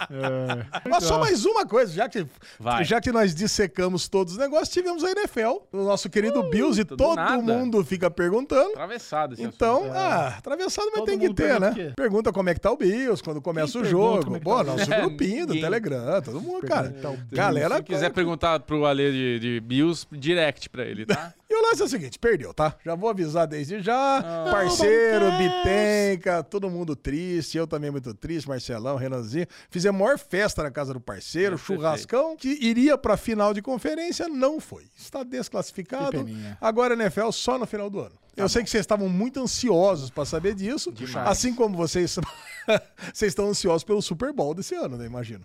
É. 0.09 0.89
Mas 0.89 1.03
só 1.03 1.19
mais 1.19 1.45
uma 1.45 1.65
coisa, 1.65 1.91
já 1.93 2.07
que, 2.07 2.25
Vai. 2.59 2.83
já 2.83 3.01
que 3.01 3.11
nós 3.11 3.33
dissecamos 3.33 4.07
todos 4.07 4.33
os 4.33 4.39
negócios, 4.39 4.69
tivemos 4.69 5.03
a 5.03 5.11
NFL, 5.11 5.57
o 5.71 5.77
nosso 5.83 6.09
querido 6.09 6.43
Bills, 6.43 6.79
e 6.79 6.83
do 6.83 6.95
todo 6.95 7.15
nada. 7.15 7.41
mundo 7.41 7.83
fica 7.83 8.09
perguntando. 8.11 8.71
Atravessado 8.71 9.33
esse 9.33 9.43
Então, 9.43 9.83
assunto. 9.83 9.97
ah, 9.97 10.27
atravessado, 10.37 10.85
mas 10.91 10.99
Todo 10.99 11.05
tem 11.07 11.19
que 11.19 11.33
ter, 11.33 11.59
né? 11.59 11.93
Pergunta 11.95 12.31
como 12.31 12.49
é 12.49 12.53
que 12.53 12.59
tá 12.59 12.71
o 12.71 12.77
Bills, 12.77 13.23
quando 13.23 13.41
começa 13.41 13.73
Quem 13.73 13.81
o 13.81 13.85
jogo. 13.85 14.39
É 14.59 14.63
Pô, 14.63 14.63
nosso 14.63 14.85
Bills? 14.85 15.01
grupinho 15.01 15.47
do 15.47 15.53
Ninguém. 15.53 15.61
Telegram, 15.63 16.21
todo 16.21 16.41
mundo, 16.41 16.67
cara. 16.67 16.89
Pergunta 16.89 17.09
o 17.09 17.11
Bills. 17.17 17.35
Galera, 17.35 17.77
Se 17.77 17.83
quiser 17.83 18.11
perguntar 18.11 18.59
pro 18.61 18.85
Ale 18.85 19.11
de, 19.11 19.39
de 19.39 19.59
Bills, 19.59 20.05
direct 20.11 20.69
pra 20.69 20.85
ele, 20.85 21.05
tá? 21.05 21.33
E 21.51 21.53
o 21.53 21.61
lance 21.67 21.81
é 21.81 21.85
o 21.85 21.87
seguinte, 21.89 22.17
perdeu, 22.17 22.53
tá? 22.53 22.77
Já 22.85 22.95
vou 22.95 23.09
avisar 23.09 23.45
desde 23.45 23.81
já. 23.81 24.19
Ah. 24.19 24.49
Parceiro. 24.49 25.25
Bitenca, 25.37 26.41
todo 26.43 26.69
mundo 26.69 26.95
triste, 26.95 27.57
eu 27.57 27.67
também 27.67 27.91
muito 27.91 28.13
triste, 28.13 28.47
Marcelão, 28.47 28.95
Renanzinho. 28.95 29.45
Fizemos 29.69 29.99
a 29.99 30.03
maior 30.05 30.17
festa 30.17 30.63
na 30.63 30.71
casa 30.71 30.93
do 30.93 31.01
parceiro, 31.01 31.55
É, 31.55 31.57
churrascão, 31.57 32.37
que 32.37 32.57
iria 32.61 32.97
pra 32.97 33.17
final 33.17 33.53
de 33.53 33.61
conferência, 33.61 34.29
não 34.29 34.61
foi. 34.61 34.85
Está 34.97 35.23
desclassificado. 35.23 36.25
Agora 36.61 36.93
NFL 36.93 37.31
só 37.31 37.57
no 37.57 37.65
final 37.67 37.89
do 37.89 37.99
ano. 37.99 38.15
Eu 38.35 38.47
sei 38.47 38.63
que 38.63 38.69
vocês 38.69 38.81
estavam 38.81 39.09
muito 39.09 39.39
ansiosos 39.41 40.09
pra 40.09 40.25
saber 40.25 40.55
disso, 40.55 40.91
Demais. 40.91 41.27
assim 41.27 41.53
como 41.53 41.75
vocês 41.75 42.17
vocês 43.13 43.31
estão 43.31 43.47
ansiosos 43.49 43.83
pelo 43.83 44.01
Super 44.01 44.31
Bowl 44.33 44.53
desse 44.53 44.73
ano, 44.75 44.97
né, 44.97 45.05
imagino. 45.05 45.43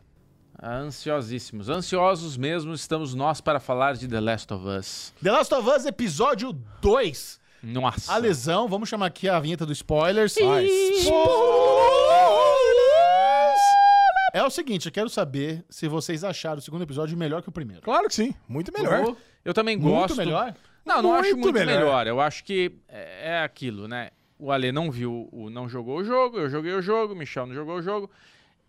Ansiosíssimos. 0.63 1.69
Ansiosos 1.69 2.37
mesmo 2.37 2.73
estamos 2.73 3.15
nós 3.15 3.41
para 3.41 3.61
falar 3.61 3.95
de 3.95 4.09
The 4.09 4.21
Last 4.21 4.53
of 4.55 4.67
Us. 4.67 5.13
The 5.23 5.31
Last 5.31 5.53
of 5.55 5.69
Us, 5.69 5.85
episódio 5.85 6.53
2. 6.81 7.41
Nossa. 7.63 8.13
A 8.13 8.17
lesão, 8.17 8.69
vamos 8.69 8.89
chamar 8.89 9.07
aqui 9.07 9.29
a 9.29 9.39
vinheta 9.41 9.67
do 9.67 9.73
spoilers. 9.73 10.35
É 14.33 14.43
o 14.45 14.51
seguinte, 14.51 14.87
eu 14.87 14.93
quero 14.93 15.09
saber 15.09 15.65
se 15.69 15.89
vocês 15.89 16.23
acharam 16.23 16.59
o 16.59 16.63
segundo 16.63 16.83
episódio 16.83 17.17
melhor 17.17 17.43
que 17.43 17.49
o 17.49 17.53
primeiro. 17.53 17.83
Claro 17.83 18.07
que 18.09 18.15
sim, 18.15 18.35
muito 18.49 18.73
melhor. 18.73 19.17
Eu 19.45 19.55
também 19.55 19.77
Muito 19.77 19.95
gosto. 19.95 20.17
melhor? 20.17 20.55
Não, 20.87 21.03
não 21.03 21.15
acho 21.15 21.31
Muito 21.31 21.43
muito 21.43 21.55
melhor. 21.55 21.79
melhor. 21.81 22.07
Eu 22.07 22.21
acho 22.21 22.45
que 22.45 22.73
é 22.89 23.31
é 23.31 23.43
aquilo, 23.43 23.89
né? 23.89 24.11
O 24.39 24.53
Ale 24.53 24.71
não 24.71 24.91
viu, 24.91 25.29
o, 25.33 25.51
não 25.51 25.69
jogou 25.69 25.99
o 25.99 26.05
jogo, 26.05 26.39
eu 26.39 26.49
joguei 26.49 26.73
o 26.73 26.81
jogo, 26.83 27.13
o 27.13 27.17
Michel 27.17 27.47
não 27.47 27.55
jogou 27.55 27.77
o 27.77 27.83
jogo. 27.83 28.11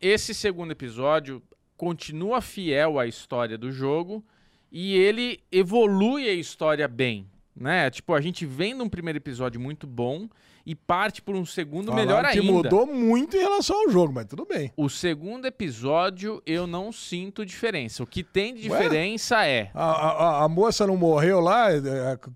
Esse 0.02 0.34
segundo 0.34 0.72
episódio, 0.72 1.44
continua 1.76 2.42
fiel 2.42 2.98
à 2.98 3.06
história 3.06 3.58
do 3.58 3.72
jogo 3.72 4.26
e 4.72 4.98
ele 4.98 5.42
evolui 5.52 6.28
a 6.28 6.34
história 6.34 6.88
bem, 6.88 7.28
né? 7.56 7.90
Tipo, 7.90 8.14
a 8.14 8.22
gente 8.22 8.46
vem 8.46 8.74
num 8.74 8.90
primeiro 8.90 9.18
episódio 9.18 9.60
muito 9.60 9.86
bom 9.86 10.28
e 10.70 10.76
parte 10.76 11.22
por 11.22 11.34
um 11.34 11.46
segundo 11.46 11.88
Falaram 11.92 12.06
melhor 12.08 12.24
que 12.30 12.40
ainda. 12.40 12.52
mudou 12.52 12.86
muito 12.86 13.38
em 13.38 13.40
relação 13.40 13.84
ao 13.86 13.90
jogo, 13.90 14.12
mas 14.14 14.26
tudo 14.26 14.46
bem. 14.46 14.70
O 14.76 14.90
segundo 14.90 15.46
episódio 15.46 16.42
eu 16.46 16.68
não 16.68 16.92
sinto 16.92 17.46
diferença. 17.46 18.04
O 18.04 18.06
que 18.06 18.22
tem 18.22 18.54
de 18.54 18.70
Ué? 18.70 18.78
diferença 18.78 19.46
é 19.48 19.72
A, 19.74 19.86
a- 19.86 20.44
a 20.44 20.50
moça 20.50 20.86
não 20.86 20.98
morreu 20.98 21.40
lá 21.40 21.72
é, 21.72 21.80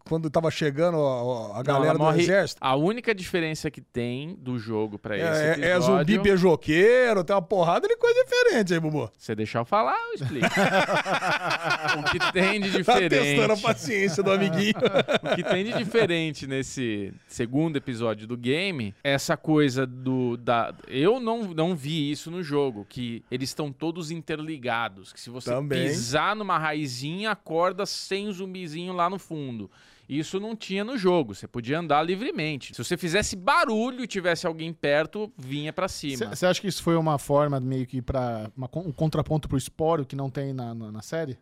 quando 0.07 0.29
tava 0.29 0.49
chegando 0.49 0.95
a, 0.97 1.51
a 1.51 1.57
Não, 1.57 1.63
galera 1.63 1.97
ela 1.99 2.13
do 2.13 2.19
exército? 2.21 2.57
A 2.63 2.73
única 2.77 3.13
diferença 3.13 3.69
que 3.69 3.81
tem 3.81 4.33
do 4.39 4.57
jogo 4.57 4.97
esse 5.03 5.21
É, 5.21 5.47
é- 5.59 5.71
é 5.71 5.75
episódio... 5.75 5.81
zumbi 6.15 6.17
beijoqueiro, 6.17 7.23
tem 7.25 7.35
uma 7.35 7.41
porrada 7.41 7.85
de 7.85 7.97
coisa 7.97 8.23
diferente 8.23 8.73
aí, 8.73 8.79
Bubu. 8.79 9.11
Você 9.17 9.35
deixar 9.35 9.59
eu 9.59 9.65
falar, 9.65 9.97
eu 10.07 10.13
explico. 10.15 10.47
o 11.99 12.03
que 12.03 12.31
tem 12.31 12.61
de 12.61 12.83
Tá 12.83 12.93
testando 12.97 13.03
a 13.03 13.09
diferente... 13.09 13.61
paciência 13.61 14.23
do 14.23 14.31
amiguinho. 14.31 14.73
o 15.31 15.35
que 15.35 15.43
tem 15.43 15.65
de 15.65 15.73
diferente 15.73 16.47
nesse 16.47 17.13
segundo 17.27 17.75
episódio 17.77 18.20
do 18.25 18.37
game, 18.37 18.93
essa 19.03 19.35
coisa 19.37 19.85
do 19.85 20.37
da 20.37 20.73
eu 20.87 21.19
não, 21.19 21.53
não 21.53 21.75
vi 21.75 22.11
isso 22.11 22.29
no 22.31 22.43
jogo, 22.43 22.85
que 22.87 23.23
eles 23.29 23.49
estão 23.49 23.71
todos 23.71 24.11
interligados, 24.11 25.11
que 25.13 25.19
se 25.19 25.29
você 25.29 25.51
Também. 25.51 25.87
pisar 25.87 26.35
numa 26.35 26.57
raizinha, 26.57 27.31
acorda 27.31 27.85
sem 27.85 28.27
o 28.27 28.33
zumbizinho 28.33 28.93
lá 28.93 29.09
no 29.09 29.19
fundo. 29.19 29.69
Isso 30.09 30.41
não 30.41 30.57
tinha 30.57 30.83
no 30.83 30.97
jogo, 30.97 31.33
você 31.33 31.47
podia 31.47 31.79
andar 31.79 32.03
livremente. 32.03 32.75
Se 32.75 32.83
você 32.83 32.97
fizesse 32.97 33.33
barulho 33.33 34.03
e 34.03 34.07
tivesse 34.07 34.45
alguém 34.45 34.73
perto, 34.73 35.31
vinha 35.37 35.71
pra 35.71 35.87
cima. 35.87 36.35
Você 36.35 36.45
acha 36.45 36.59
que 36.59 36.67
isso 36.67 36.83
foi 36.83 36.97
uma 36.97 37.17
forma 37.17 37.61
meio 37.61 37.87
que 37.87 38.01
para 38.01 38.51
um 38.75 38.91
contraponto 38.91 39.47
pro 39.47 39.57
esporo 39.57 40.05
que 40.05 40.13
não 40.15 40.29
tem 40.29 40.51
na, 40.51 40.75
na, 40.75 40.91
na 40.91 41.01
série? 41.01 41.37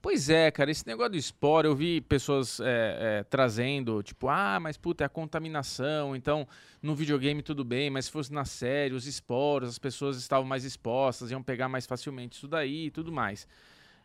Pois 0.00 0.30
é, 0.30 0.48
cara, 0.52 0.70
esse 0.70 0.86
negócio 0.86 1.12
do 1.12 1.16
esporo, 1.16 1.66
eu 1.68 1.74
vi 1.74 2.00
pessoas 2.00 2.60
é, 2.60 2.64
é, 3.20 3.24
trazendo, 3.24 4.00
tipo, 4.00 4.28
ah, 4.28 4.60
mas 4.60 4.76
puta, 4.76 5.02
é 5.02 5.06
a 5.06 5.08
contaminação, 5.08 6.14
então 6.14 6.46
no 6.80 6.94
videogame 6.94 7.42
tudo 7.42 7.64
bem, 7.64 7.90
mas 7.90 8.04
se 8.04 8.12
fosse 8.12 8.32
na 8.32 8.44
série, 8.44 8.94
os 8.94 9.06
esporos, 9.06 9.70
as 9.70 9.78
pessoas 9.78 10.16
estavam 10.16 10.46
mais 10.46 10.62
expostas, 10.62 11.32
iam 11.32 11.42
pegar 11.42 11.68
mais 11.68 11.84
facilmente 11.84 12.36
isso 12.36 12.46
daí 12.46 12.86
e 12.86 12.90
tudo 12.92 13.10
mais. 13.10 13.48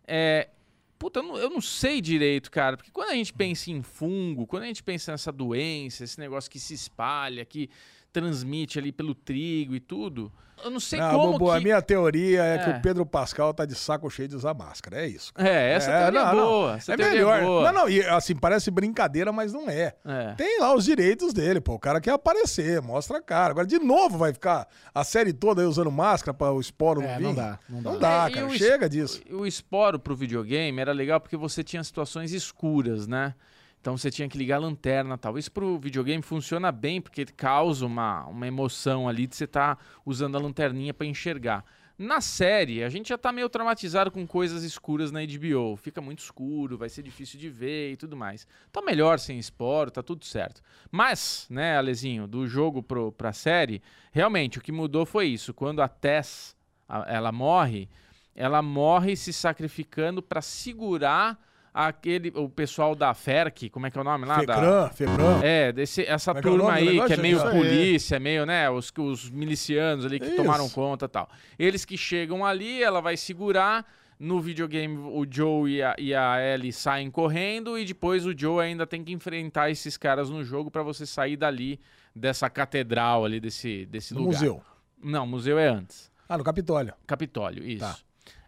É, 0.07 0.49
puta, 0.97 1.19
eu 1.19 1.23
não, 1.23 1.37
eu 1.37 1.49
não 1.51 1.61
sei 1.61 2.01
direito, 2.01 2.49
cara, 2.49 2.75
porque 2.75 2.89
quando 2.91 3.11
a 3.11 3.15
gente 3.15 3.31
pensa 3.31 3.69
em 3.69 3.83
fungo, 3.83 4.47
quando 4.47 4.63
a 4.63 4.67
gente 4.67 4.81
pensa 4.81 5.11
nessa 5.11 5.31
doença, 5.31 6.03
esse 6.03 6.19
negócio 6.19 6.49
que 6.49 6.59
se 6.59 6.73
espalha, 6.73 7.45
que 7.45 7.69
transmite 8.13 8.79
ali 8.79 8.91
pelo 8.91 9.13
trigo 9.15 9.75
e 9.75 9.79
tudo, 9.79 10.31
eu 10.63 10.69
não 10.71 10.79
sei 10.79 10.97
Não, 10.99 11.11
como 11.19 11.31
Bubu, 11.33 11.45
que... 11.51 11.57
a 11.57 11.59
minha 11.59 11.81
teoria 11.81 12.41
é, 12.43 12.57
que 12.59 12.69
É. 12.69 12.77
o 12.77 12.81
Pedro 12.81 13.05
Pascal 13.05 13.53
tá 13.53 13.65
de 13.65 13.75
saco 13.75 14.09
cheio 14.09 14.29
de 14.29 14.35
usar 14.35 14.53
máscara. 14.53 15.01
É 15.01 15.07
isso. 15.07 15.33
É, 15.37 15.73
essa 15.73 15.91
É, 15.91 16.01
teoria 16.03 16.19
é 16.19 16.23
não, 16.23 16.35
não. 16.35 16.45
boa, 16.45 16.75
essa 16.77 16.93
é 16.93 16.95
teoria 16.95 17.13
melhor. 17.15 17.39
é 17.39 17.43
boa. 17.43 17.63
Não, 17.71 17.81
não, 17.81 17.89
e 17.89 18.01
assim, 18.05 18.33
parece 18.35 18.71
brincadeira, 18.71 19.31
mas 19.33 19.51
não 19.51 19.67
é. 19.69 19.93
É. 20.05 20.33
Tem 20.37 20.61
lá 20.61 20.73
os 20.73 20.85
direitos 20.85 21.33
dele, 21.33 21.59
pô. 21.59 21.73
O 21.73 21.79
cara 21.79 21.99
quer 21.99 22.11
aparecer, 22.11 22.81
mostra 22.81 23.17
a 23.17 23.21
cara. 23.21 23.51
Agora, 23.51 23.67
de 23.67 23.79
novo, 23.79 24.17
vai 24.17 24.31
ficar 24.31 24.67
a 24.93 25.03
série 25.03 25.33
toda 25.33 25.61
aí 25.61 25.67
usando 25.67 25.91
máscara 25.91 26.33
para 26.33 26.53
o 26.53 26.61
esporo 26.61 27.01
É, 27.01 27.07
não 27.07 27.17
vir? 27.17 27.23
não 27.23 27.33
dá, 27.35 27.59
não 27.67 27.81
dá. 27.81 27.91
Não 27.91 27.99
dá, 27.99 28.25
É, 28.27 28.29
e 28.29 28.33
cara. 28.35 28.49
Chega 28.57 28.87
disso. 28.89 29.21
O 29.31 29.45
esporo 29.45 29.99
pro 29.99 30.15
videogame 30.15 30.79
era 30.79 30.93
legal 30.93 31.19
porque 31.19 31.35
você 31.35 31.61
tinha 31.61 31.83
situações 31.83 32.31
escuras, 32.31 33.05
né? 33.05 33.33
Então 33.83 33.97
você 33.97 34.09
tinha 34.09 34.29
que 34.29 34.37
ligar 34.37 34.55
a 34.55 34.59
lanterna 34.59 35.17
tal. 35.17 35.37
Isso 35.37 35.51
pro 35.51 35.77
videogame 35.77 36.23
funciona 36.23 36.71
bem 36.71 37.01
porque 37.01 37.25
causa 37.25 37.85
uma, 37.85 38.25
uma 38.27 38.47
emoção 38.47 39.09
ali 39.09 39.27
de 39.27 39.35
você 39.35 39.43
estar 39.43 39.77
usando 40.05 40.37
a 40.37 40.39
lanterninha 40.39 40.93
para 40.93 41.05
enxergar. 41.05 41.65
Na 41.97 42.21
série, 42.21 42.81
a 42.81 42.87
gente 42.87 43.09
já 43.09 43.17
tá 43.17 43.29
meio 43.33 43.49
traumatizado 43.49 44.09
com 44.09 44.25
coisas 44.25 44.63
escuras 44.63 45.11
na 45.11 45.19
HBO. 45.19 45.75
Fica 45.75 45.99
muito 45.99 46.19
escuro, 46.19 46.77
vai 46.77 46.87
ser 46.87 47.03
difícil 47.03 47.37
de 47.37 47.49
ver 47.49 47.91
e 47.91 47.97
tudo 47.97 48.15
mais. 48.15 48.47
Tá 48.71 48.81
melhor 48.81 49.19
sem 49.19 49.37
esporo, 49.37 49.91
tá 49.91 50.01
tudo 50.01 50.23
certo. 50.23 50.61
Mas, 50.89 51.45
né, 51.49 51.77
Alezinho, 51.77 52.25
do 52.25 52.47
jogo 52.47 52.81
pro, 52.81 53.11
pra 53.11 53.33
série, 53.33 53.81
realmente 54.13 54.59
o 54.59 54.61
que 54.61 54.71
mudou 54.71 55.05
foi 55.05 55.27
isso. 55.27 55.53
Quando 55.53 55.81
a 55.81 55.89
Tess, 55.89 56.55
a- 56.87 57.03
ela 57.05 57.33
morre, 57.33 57.89
ela 58.33 58.61
morre 58.61 59.17
se 59.17 59.33
sacrificando 59.33 60.23
pra 60.23 60.41
segurar 60.41 61.37
aquele 61.73 62.31
o 62.35 62.47
pessoal 62.47 62.93
da 62.93 63.13
FERC, 63.13 63.69
como 63.69 63.87
é 63.87 63.91
que 63.91 63.97
é 63.97 64.01
o 64.01 64.03
nome 64.03 64.25
lá? 64.25 64.43
Da- 64.43 64.55
Fecran, 64.55 64.89
Fecran. 64.89 65.39
é, 65.43 65.71
desse, 65.71 66.03
essa 66.05 66.33
Como 66.33 66.37
é 66.37 66.39
é 66.39 66.43
turma 66.57 66.71
do 66.73 66.89
aí, 66.89 67.07
que 67.07 67.13
é 67.13 67.17
meio 67.17 67.41
aí. 67.41 67.57
polícia, 67.57 68.19
meio, 68.19 68.45
né, 68.45 68.69
os, 68.69 68.91
os 68.97 69.29
milicianos 69.31 70.05
ali 70.05 70.19
que 70.19 70.27
Isso. 70.27 70.35
tomaram 70.35 70.69
conta 70.69 71.05
e 71.05 71.09
tal. 71.09 71.29
Eles 71.57 71.83
que 71.85 71.97
chegam 71.97 72.45
ali, 72.45 72.83
ela 72.83 73.01
vai 73.01 73.17
segurar, 73.17 73.85
no 74.19 74.39
videogame 74.39 74.95
o 74.97 75.25
Joe 75.29 75.69
e 75.71 75.81
a, 75.81 75.95
e 75.97 76.13
a 76.13 76.37
Ellie 76.39 76.71
saem 76.71 77.09
correndo, 77.09 77.77
e 77.77 77.83
depois 77.83 78.25
o 78.25 78.37
Joe 78.37 78.63
ainda 78.63 78.85
tem 78.85 79.03
que 79.03 79.11
enfrentar 79.11 79.69
esses 79.71 79.97
caras 79.97 80.29
no 80.29 80.43
jogo 80.43 80.69
pra 80.69 80.83
você 80.83 81.05
sair 81.05 81.35
dali, 81.35 81.79
dessa 82.15 82.49
catedral 82.49 83.25
ali, 83.25 83.39
desse, 83.39 83.85
desse 83.87 84.13
No 84.13 84.21
lugar. 84.21 84.33
museu. 84.33 84.61
Não, 85.03 85.25
museu 85.25 85.57
é 85.57 85.67
antes. 85.67 86.11
Ah, 86.29 86.37
no 86.37 86.43
Capitólio. 86.43 86.93
Capitólio, 87.05 87.67
isso. 87.67 87.79
Tá. 87.79 87.97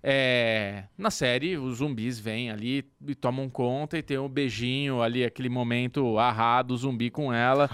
É, 0.08 0.84
na 0.96 1.10
série, 1.10 1.58
os 1.58 1.78
zumbis 1.78 2.20
vêm 2.20 2.52
ali 2.52 2.88
e 3.08 3.16
tomam 3.16 3.50
conta 3.50 3.98
e 3.98 4.04
tem 4.04 4.20
um 4.20 4.30
beijinho 4.30 5.02
ali, 5.02 5.26
aquele 5.26 5.50
momento 5.50 6.20
arra 6.20 6.62
do 6.62 6.78
zumbi 6.78 7.10
com 7.10 7.34
ela. 7.34 7.68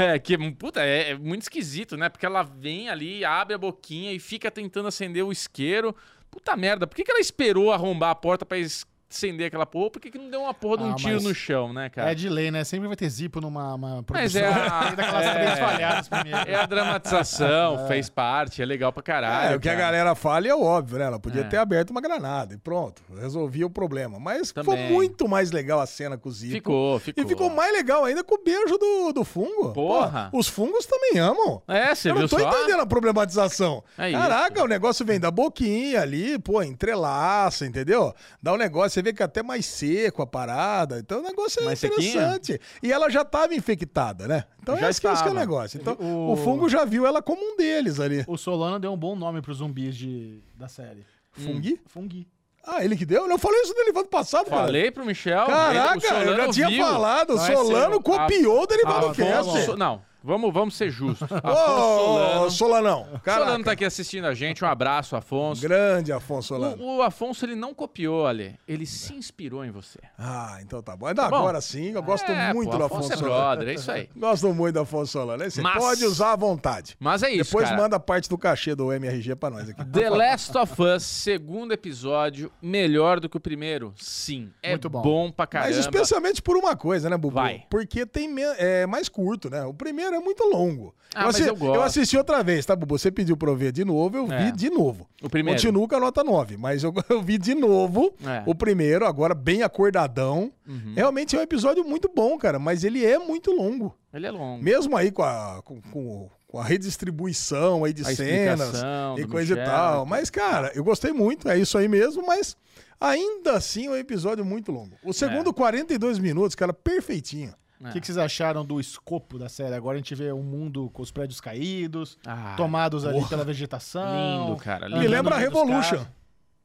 É, 0.00 0.16
que 0.20 0.38
puta, 0.52 0.80
é, 0.84 1.10
é 1.10 1.18
muito 1.18 1.42
esquisito, 1.42 1.96
né? 1.96 2.08
Porque 2.08 2.24
ela 2.24 2.44
vem 2.44 2.88
ali, 2.88 3.24
abre 3.24 3.54
a 3.54 3.58
boquinha 3.58 4.12
e 4.12 4.20
fica 4.20 4.52
tentando 4.52 4.86
acender 4.86 5.24
o 5.24 5.32
isqueiro. 5.32 5.96
Puta 6.30 6.56
merda, 6.56 6.86
por 6.86 6.94
que, 6.94 7.02
que 7.02 7.10
ela 7.10 7.20
esperou 7.20 7.72
arrombar 7.72 8.10
a 8.10 8.14
porta 8.14 8.46
pra 8.46 8.56
es- 8.56 8.86
acender 9.14 9.46
aquela 9.46 9.64
porra? 9.66 9.90
Por 9.90 10.00
que, 10.00 10.10
que 10.10 10.18
não 10.18 10.28
deu 10.30 10.42
uma 10.42 10.52
porra 10.54 10.78
de 10.78 10.82
um 10.84 10.90
Ah, 10.92 10.94
tiro 10.94 11.14
mas 11.14 11.24
no 11.24 11.34
chão, 11.34 11.72
né, 11.72 11.88
cara? 11.88 12.10
É 12.10 12.14
de 12.14 12.28
lei, 12.28 12.50
né? 12.50 12.64
Sempre 12.64 12.88
vai 12.88 12.96
ter 12.96 13.08
zipo 13.08 13.40
numa 13.40 13.74
uma 13.74 14.04
Mas 14.10 14.32
produção. 14.32 14.42
é 14.42 14.46
a- 14.68 14.90
daquelas 14.94 15.26
é- 15.26 15.56
falhadas 15.56 16.08
primeiro. 16.08 16.38
É 16.50 16.54
a 16.54 16.66
dramatização, 16.66 17.86
fez 17.88 18.08
parte, 18.08 18.60
é 18.62 18.64
legal 18.64 18.92
pra 18.92 19.02
caralho. 19.02 19.52
É, 19.54 19.56
o 19.56 19.60
que 19.60 19.68
a 19.68 19.72
cara. 19.72 19.84
galera 19.86 20.14
fala 20.14 20.48
é 20.48 20.54
óbvio, 20.54 20.98
né? 20.98 21.04
Ela 21.06 21.18
podia 21.20 21.42
É. 21.42 21.44
ter 21.44 21.56
aberto 21.56 21.90
uma 21.90 22.00
granada 22.00 22.54
e 22.54 22.58
pronto, 22.58 23.02
resolvia 23.18 23.66
o 23.66 23.70
problema. 23.70 24.18
Mas 24.18 24.48
ficou 24.48 24.64
Também. 24.64 24.90
muito 24.92 25.28
mais 25.28 25.50
legal 25.50 25.80
a 25.80 25.86
cena 25.86 26.16
com 26.18 26.28
o 26.28 26.32
Zipo. 26.32 26.52
Ficou, 26.54 26.98
ficou. 26.98 27.24
E 27.24 27.26
ficou 27.28 27.50
mais 27.50 27.72
legal 27.72 28.04
ainda 28.04 28.22
com 28.24 28.34
o 28.34 28.42
beijo 28.44 28.76
do, 28.78 29.12
do 29.12 29.24
fungo. 29.24 29.72
Porra. 29.72 30.28
Pô, 30.30 30.38
os 30.38 30.48
fungos 30.48 30.86
também 30.86 31.18
amam. 31.18 31.62
É, 31.68 31.94
você 31.94 32.10
Eu 32.10 32.14
viu 32.14 32.22
não 32.22 32.28
tô 32.28 32.38
só? 32.38 32.48
entendendo 32.48 32.80
a 32.80 32.86
problematização. 32.86 33.82
É 33.98 34.10
Caraca, 34.12 34.54
isso. 34.56 34.64
o 34.64 34.68
negócio 34.68 35.04
vem 35.06 35.20
da 35.20 35.30
boquinha 35.30 36.00
ali, 36.00 36.38
pô, 36.38 36.62
entrelaça, 36.62 37.66
entendeu? 37.66 38.14
Dá 38.42 38.52
um 38.52 38.56
negócio, 38.56 38.90
você 38.90 39.02
vê 39.04 39.12
que 39.12 39.22
é 39.22 39.26
até 39.26 39.42
mais 39.42 39.64
seco 39.66 40.22
a 40.22 40.26
parada. 40.26 40.98
Então 40.98 41.20
o 41.20 41.22
negócio 41.22 41.60
é 41.62 41.64
Mais 41.66 41.82
interessante. 41.84 42.60
E 42.82 42.90
ela 42.92 43.08
já 43.08 43.22
estava 43.22 43.54
infectada, 43.54 44.26
né? 44.26 44.44
Então 44.62 44.76
Já 44.76 44.86
é 44.86 44.90
esse 44.90 45.00
que 45.00 45.06
é 45.06 45.12
o 45.12 45.34
negócio. 45.34 45.78
Então 45.80 45.94
O- 46.00 46.32
o... 46.32 46.36
fungo 46.36 46.68
já 46.68 46.84
viu 46.84 47.06
ela 47.06 47.22
como 47.22 47.40
um 47.40 47.56
deles 47.56 48.00
ali. 48.00 48.24
O 48.26 48.36
Solano 48.36 48.80
deu 48.80 48.92
um 48.92 48.96
bom 48.96 49.14
nome 49.14 49.40
pros 49.42 49.58
zumbis 49.58 49.94
de, 49.96 50.40
da 50.56 50.66
série. 50.66 51.04
Fungi? 51.32 51.80
Fungi. 51.86 52.26
Ah, 52.66 52.82
ele 52.82 52.96
que 52.96 53.04
deu? 53.04 53.28
Eu 53.28 53.38
falei 53.38 53.60
isso 53.60 53.72
no 53.74 53.78
Derivado 53.78 54.08
passado, 54.08 54.46
cara. 54.48 54.62
Falei 54.64 54.90
pro 54.90 55.04
Michel. 55.04 55.44
Caraca, 55.46 56.14
ele- 56.20 56.30
eu 56.30 56.36
já 56.36 56.48
tinha 56.50 56.68
viu. 56.68 56.82
falado. 56.84 57.30
O 57.30 57.36
Não, 57.36 57.46
é 57.46 57.54
Solano 57.54 57.90
seu. 57.92 58.00
copiou 58.02 58.62
o 58.62 58.66
Derivado 58.66 59.14
Cast. 59.14 59.76
não, 59.76 60.00
vamos, 60.24 60.52
vamos 60.52 60.74
ser 60.76 60.90
justos. 60.90 61.28
Afonso 61.30 61.46
Ô, 61.46 62.50
Solano. 62.50 62.50
Solanão. 62.50 63.06
Caraca. 63.22 63.44
Solano 63.44 63.64
tá 63.64 63.72
aqui 63.72 63.84
assistindo 63.84 64.26
a 64.26 64.34
gente. 64.34 64.64
Um 64.64 64.68
abraço, 64.68 65.14
Afonso. 65.16 65.60
Grande 65.62 66.12
Afonso 66.12 66.48
Solano. 66.48 66.82
O, 66.82 66.96
o 66.98 67.02
Afonso 67.02 67.44
ele 67.44 67.54
não 67.54 67.74
copiou, 67.74 68.26
Ale. 68.26 68.58
Ele 68.66 68.86
se 68.86 69.14
inspirou 69.14 69.64
em 69.64 69.70
você. 69.70 69.98
Ah, 70.18 70.58
então 70.62 70.82
tá 70.82 70.96
bom. 70.96 71.06
Ainda 71.06 71.28
bom? 71.28 71.36
agora 71.36 71.60
sim, 71.60 71.90
eu 71.92 72.02
gosto 72.02 72.30
É, 72.30 72.52
muito 72.52 72.70
pô, 72.70 72.78
do 72.78 72.84
Afonso 72.84 72.94
Afonso 73.04 73.12
é 73.12 73.16
Solano. 73.16 73.36
brother, 73.56 73.68
é 73.68 73.74
isso 73.74 73.90
aí. 73.92 74.08
Gosto 74.16 74.54
muito 74.54 74.74
do 74.74 74.80
Afonso 74.80 75.12
Solano. 75.12 75.44
Você 75.44 75.60
Mas- 75.60 75.76
pode 75.78 76.04
usar 76.04 76.32
à 76.32 76.36
vontade. 76.36 76.96
Mas 76.98 77.22
é 77.22 77.30
isso, 77.30 77.50
Depois 77.50 77.68
cara. 77.68 77.80
manda 77.82 78.00
parte 78.00 78.28
do 78.28 78.38
cachê 78.38 78.74
do 78.74 78.92
MRG 78.92 79.34
pra 79.36 79.50
nós 79.50 79.68
aqui. 79.68 79.84
The 79.84 80.08
Last 80.10 80.56
of 80.56 80.80
Us, 80.82 81.02
segundo 81.02 81.72
episódio, 81.72 82.50
melhor 82.62 83.20
do 83.20 83.28
que 83.28 83.36
o 83.36 83.40
primeiro? 83.40 83.92
Sim. 83.96 84.50
É 84.62 84.70
Muito 84.70 84.88
bom. 84.88 85.30
pra 85.30 85.46
caramba. 85.46 85.70
Mas 85.70 85.78
especialmente 85.78 86.40
por 86.40 86.56
uma 86.56 86.74
coisa, 86.76 87.10
né, 87.10 87.16
Bubu? 87.16 87.34
Vai. 87.34 87.64
Porque 87.68 88.06
tem 88.06 88.34
é 88.58 88.86
mais 88.86 89.08
curto, 89.08 89.50
né? 89.50 89.64
O 89.64 89.74
primeiro 89.74 90.13
é 90.14 90.20
muito 90.20 90.42
longo. 90.44 90.94
Ah, 91.16 91.26
mas 91.26 91.38
eu 91.38 91.54
gosto. 91.54 91.80
assisti 91.82 92.16
outra 92.18 92.42
vez, 92.42 92.66
tá, 92.66 92.74
Bubu? 92.74 92.98
Você 92.98 93.08
pediu 93.10 93.36
pra 93.36 93.48
eu 93.48 93.54
ver 93.56 93.70
de 93.70 93.84
novo, 93.84 94.16
eu 94.16 94.32
É. 94.32 94.46
vi 94.46 94.52
de 94.52 94.68
novo. 94.68 95.08
O 95.22 95.28
primeiro. 95.30 95.56
Continuo 95.60 95.86
com 95.86 95.94
a 95.94 96.00
nota 96.00 96.24
9, 96.24 96.56
mas 96.56 96.82
eu, 96.82 96.92
eu 97.08 97.22
vi 97.22 97.38
de 97.38 97.54
novo 97.54 98.12
É. 98.24 98.38
Uhum. 98.40 98.44
o 98.48 98.54
primeiro, 98.54 99.06
agora 99.06 99.32
bem 99.34 99.62
acordadão. 99.62 100.52
Realmente 100.96 101.36
é 101.36 101.38
um 101.38 101.42
episódio 101.42 101.84
muito 101.84 102.10
bom, 102.12 102.36
cara, 102.36 102.58
mas 102.58 102.82
ele 102.82 103.04
é 103.04 103.16
muito 103.18 103.52
longo. 103.52 103.94
Ele 104.12 104.26
é 104.26 104.30
longo. 104.30 104.62
Mesmo 104.62 104.96
aí 104.96 105.12
com 105.12 105.22
a, 105.22 105.60
com, 105.64 105.80
com- 105.92 106.28
com 106.48 106.58
a 106.60 106.64
redistribuição 106.64 107.84
aí 107.84 107.92
de 107.92 108.02
A 108.02 108.14
cenas 108.14 108.80
e 109.18 109.26
coisa 109.26 109.54
Michel 109.54 109.56
e 109.56 109.56
tal. 109.56 109.92
e 109.92 109.94
tal. 109.96 110.06
Mas, 110.06 110.30
cara, 110.30 110.72
eu 110.74 110.82
gostei 110.84 111.12
muito, 111.12 111.48
é 111.48 111.58
isso 111.58 111.76
aí 111.78 111.86
mesmo, 111.88 112.24
mas 112.26 112.56
ainda 113.00 113.52
assim 113.54 113.86
é 113.86 113.90
um 113.90 113.96
episódio 113.96 114.44
muito 114.44 114.70
longo. 114.72 114.96
O 115.04 115.12
segundo, 115.12 115.52
42 115.52 116.18
minutos, 116.18 116.54
cara, 116.54 116.72
perfeitinho. 116.72 117.52
O 117.90 117.92
que, 117.92 118.00
que 118.00 118.06
vocês 118.06 118.18
acharam 118.18 118.64
do 118.64 118.80
escopo 118.80 119.38
da 119.38 119.48
série? 119.48 119.74
Agora 119.74 119.94
a 119.96 119.98
gente 119.98 120.14
vê 120.14 120.32
um 120.32 120.42
mundo 120.42 120.90
com 120.90 121.02
os 121.02 121.10
prédios 121.10 121.40
caídos, 121.40 122.18
Ah, 122.26 122.54
tomados 122.56 123.04
ali 123.04 123.24
pela 123.28 123.44
vegetação. 123.44 124.46
Lindo, 124.48 124.56
cara, 124.60 124.86
lindo. 124.88 125.00
Me 125.00 125.08
lembra 125.08 125.34
a 125.34 125.38
Revolution. 125.38 125.96
carros. 125.96 126.08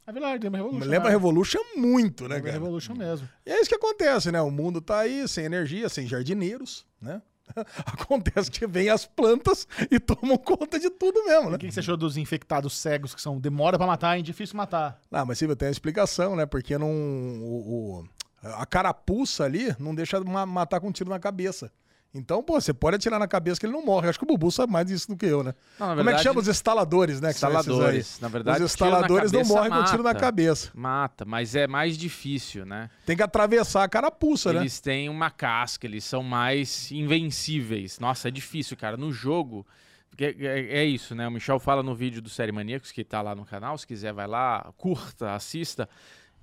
É 0.07 0.11
verdade, 0.11 0.43
lembra 0.43 0.57
Revolution. 0.61 0.89
Lembra 0.89 1.09
né? 1.09 1.15
Revolution 1.15 1.59
muito, 1.75 2.23
né, 2.27 2.35
Lembra 2.35 2.51
cara? 2.51 2.63
Revolution 2.63 2.95
mesmo. 2.95 3.29
E 3.45 3.51
é 3.51 3.59
isso 3.61 3.69
que 3.69 3.75
acontece, 3.75 4.31
né? 4.31 4.41
O 4.41 4.49
mundo 4.49 4.81
tá 4.81 4.99
aí 4.99 5.27
sem 5.27 5.45
energia, 5.45 5.87
sem 5.89 6.07
jardineiros, 6.07 6.85
né? 7.01 7.21
Acontece 7.85 8.51
que 8.51 8.67
vem 8.67 8.89
as 8.89 9.05
plantas 9.07 9.67
e 9.89 9.99
tomam 9.99 10.37
conta 10.37 10.79
de 10.79 10.89
tudo 10.89 11.25
mesmo, 11.25 11.49
né? 11.49 11.55
o 11.55 11.59
que 11.59 11.67
que 11.67 11.73
você 11.73 11.79
achou 11.79 11.97
dos 11.97 12.15
infectados 12.17 12.73
cegos 12.77 13.15
que 13.15 13.21
são 13.21 13.39
demora 13.39 13.75
pra 13.77 13.87
matar 13.87 14.19
e 14.19 14.21
difícil 14.21 14.55
matar? 14.55 14.99
Ah, 15.11 15.25
mas 15.25 15.37
Silvio, 15.39 15.55
tem 15.55 15.67
a 15.67 15.71
explicação, 15.71 16.35
né? 16.35 16.45
Porque 16.45 16.77
não. 16.77 16.89
O, 16.91 18.01
o- 18.01 18.09
a 18.43 18.65
carapuça 18.65 19.43
ali 19.43 19.75
não 19.79 19.93
deixa 19.95 20.19
ma- 20.21 20.45
matar 20.45 20.79
com 20.79 20.87
um 20.87 20.91
tiro 20.91 21.09
na 21.09 21.19
cabeça. 21.19 21.71
Então, 22.11 22.41
pô, 22.41 22.59
você 22.59 22.73
pode 22.73 22.95
atirar 22.95 23.19
na 23.19 23.27
cabeça 23.27 23.59
que 23.59 23.67
ele 23.67 23.73
não 23.73 23.85
morre. 23.85 24.09
Acho 24.09 24.17
que 24.17 24.25
o 24.25 24.27
Bubu 24.27 24.51
sabe 24.51 24.73
mais 24.73 24.87
disso 24.87 25.07
do 25.09 25.15
que 25.15 25.27
eu, 25.27 25.43
né? 25.43 25.53
Não, 25.79 25.89
Como 25.89 25.91
é 25.91 25.95
que 25.97 26.03
verdade, 26.05 26.23
chama 26.23 26.39
os 26.39 26.47
instaladores, 26.47 27.21
né? 27.21 27.29
Instaladores. 27.29 28.19
Na 28.19 28.27
verdade, 28.27 28.63
Os 28.63 28.71
instaladores 28.71 29.31
não 29.31 29.43
morrem 29.45 29.69
com 29.69 29.83
tiro 29.83 29.97
na 30.01 30.09
mata. 30.09 30.19
cabeça. 30.19 30.71
Mata, 30.73 31.23
mas 31.23 31.53
é 31.53 31.67
mais 31.67 31.95
difícil, 31.95 32.65
né? 32.65 32.89
Tem 33.05 33.15
que 33.15 33.21
atravessar 33.21 33.83
a 33.83 33.87
carapuça, 33.87 34.51
né? 34.51 34.61
Eles 34.61 34.79
têm 34.79 35.07
uma 35.07 35.29
casca, 35.29 35.85
eles 35.85 36.03
são 36.03 36.23
mais 36.23 36.91
invencíveis. 36.91 37.99
Nossa, 37.99 38.27
é 38.29 38.31
difícil, 38.31 38.75
cara. 38.75 38.97
No 38.97 39.11
jogo. 39.11 39.63
É, 40.17 40.79
é 40.79 40.83
isso, 40.85 41.13
né? 41.13 41.27
O 41.27 41.31
Michel 41.31 41.59
fala 41.59 41.83
no 41.83 41.93
vídeo 41.95 42.21
do 42.23 42.29
Série 42.29 42.51
Maníacos, 42.51 42.91
que 42.91 43.03
tá 43.03 43.21
lá 43.21 43.35
no 43.35 43.45
canal. 43.45 43.77
Se 43.77 43.85
quiser, 43.85 44.11
vai 44.13 44.25
lá, 44.27 44.73
curta, 44.77 45.33
assista. 45.35 45.87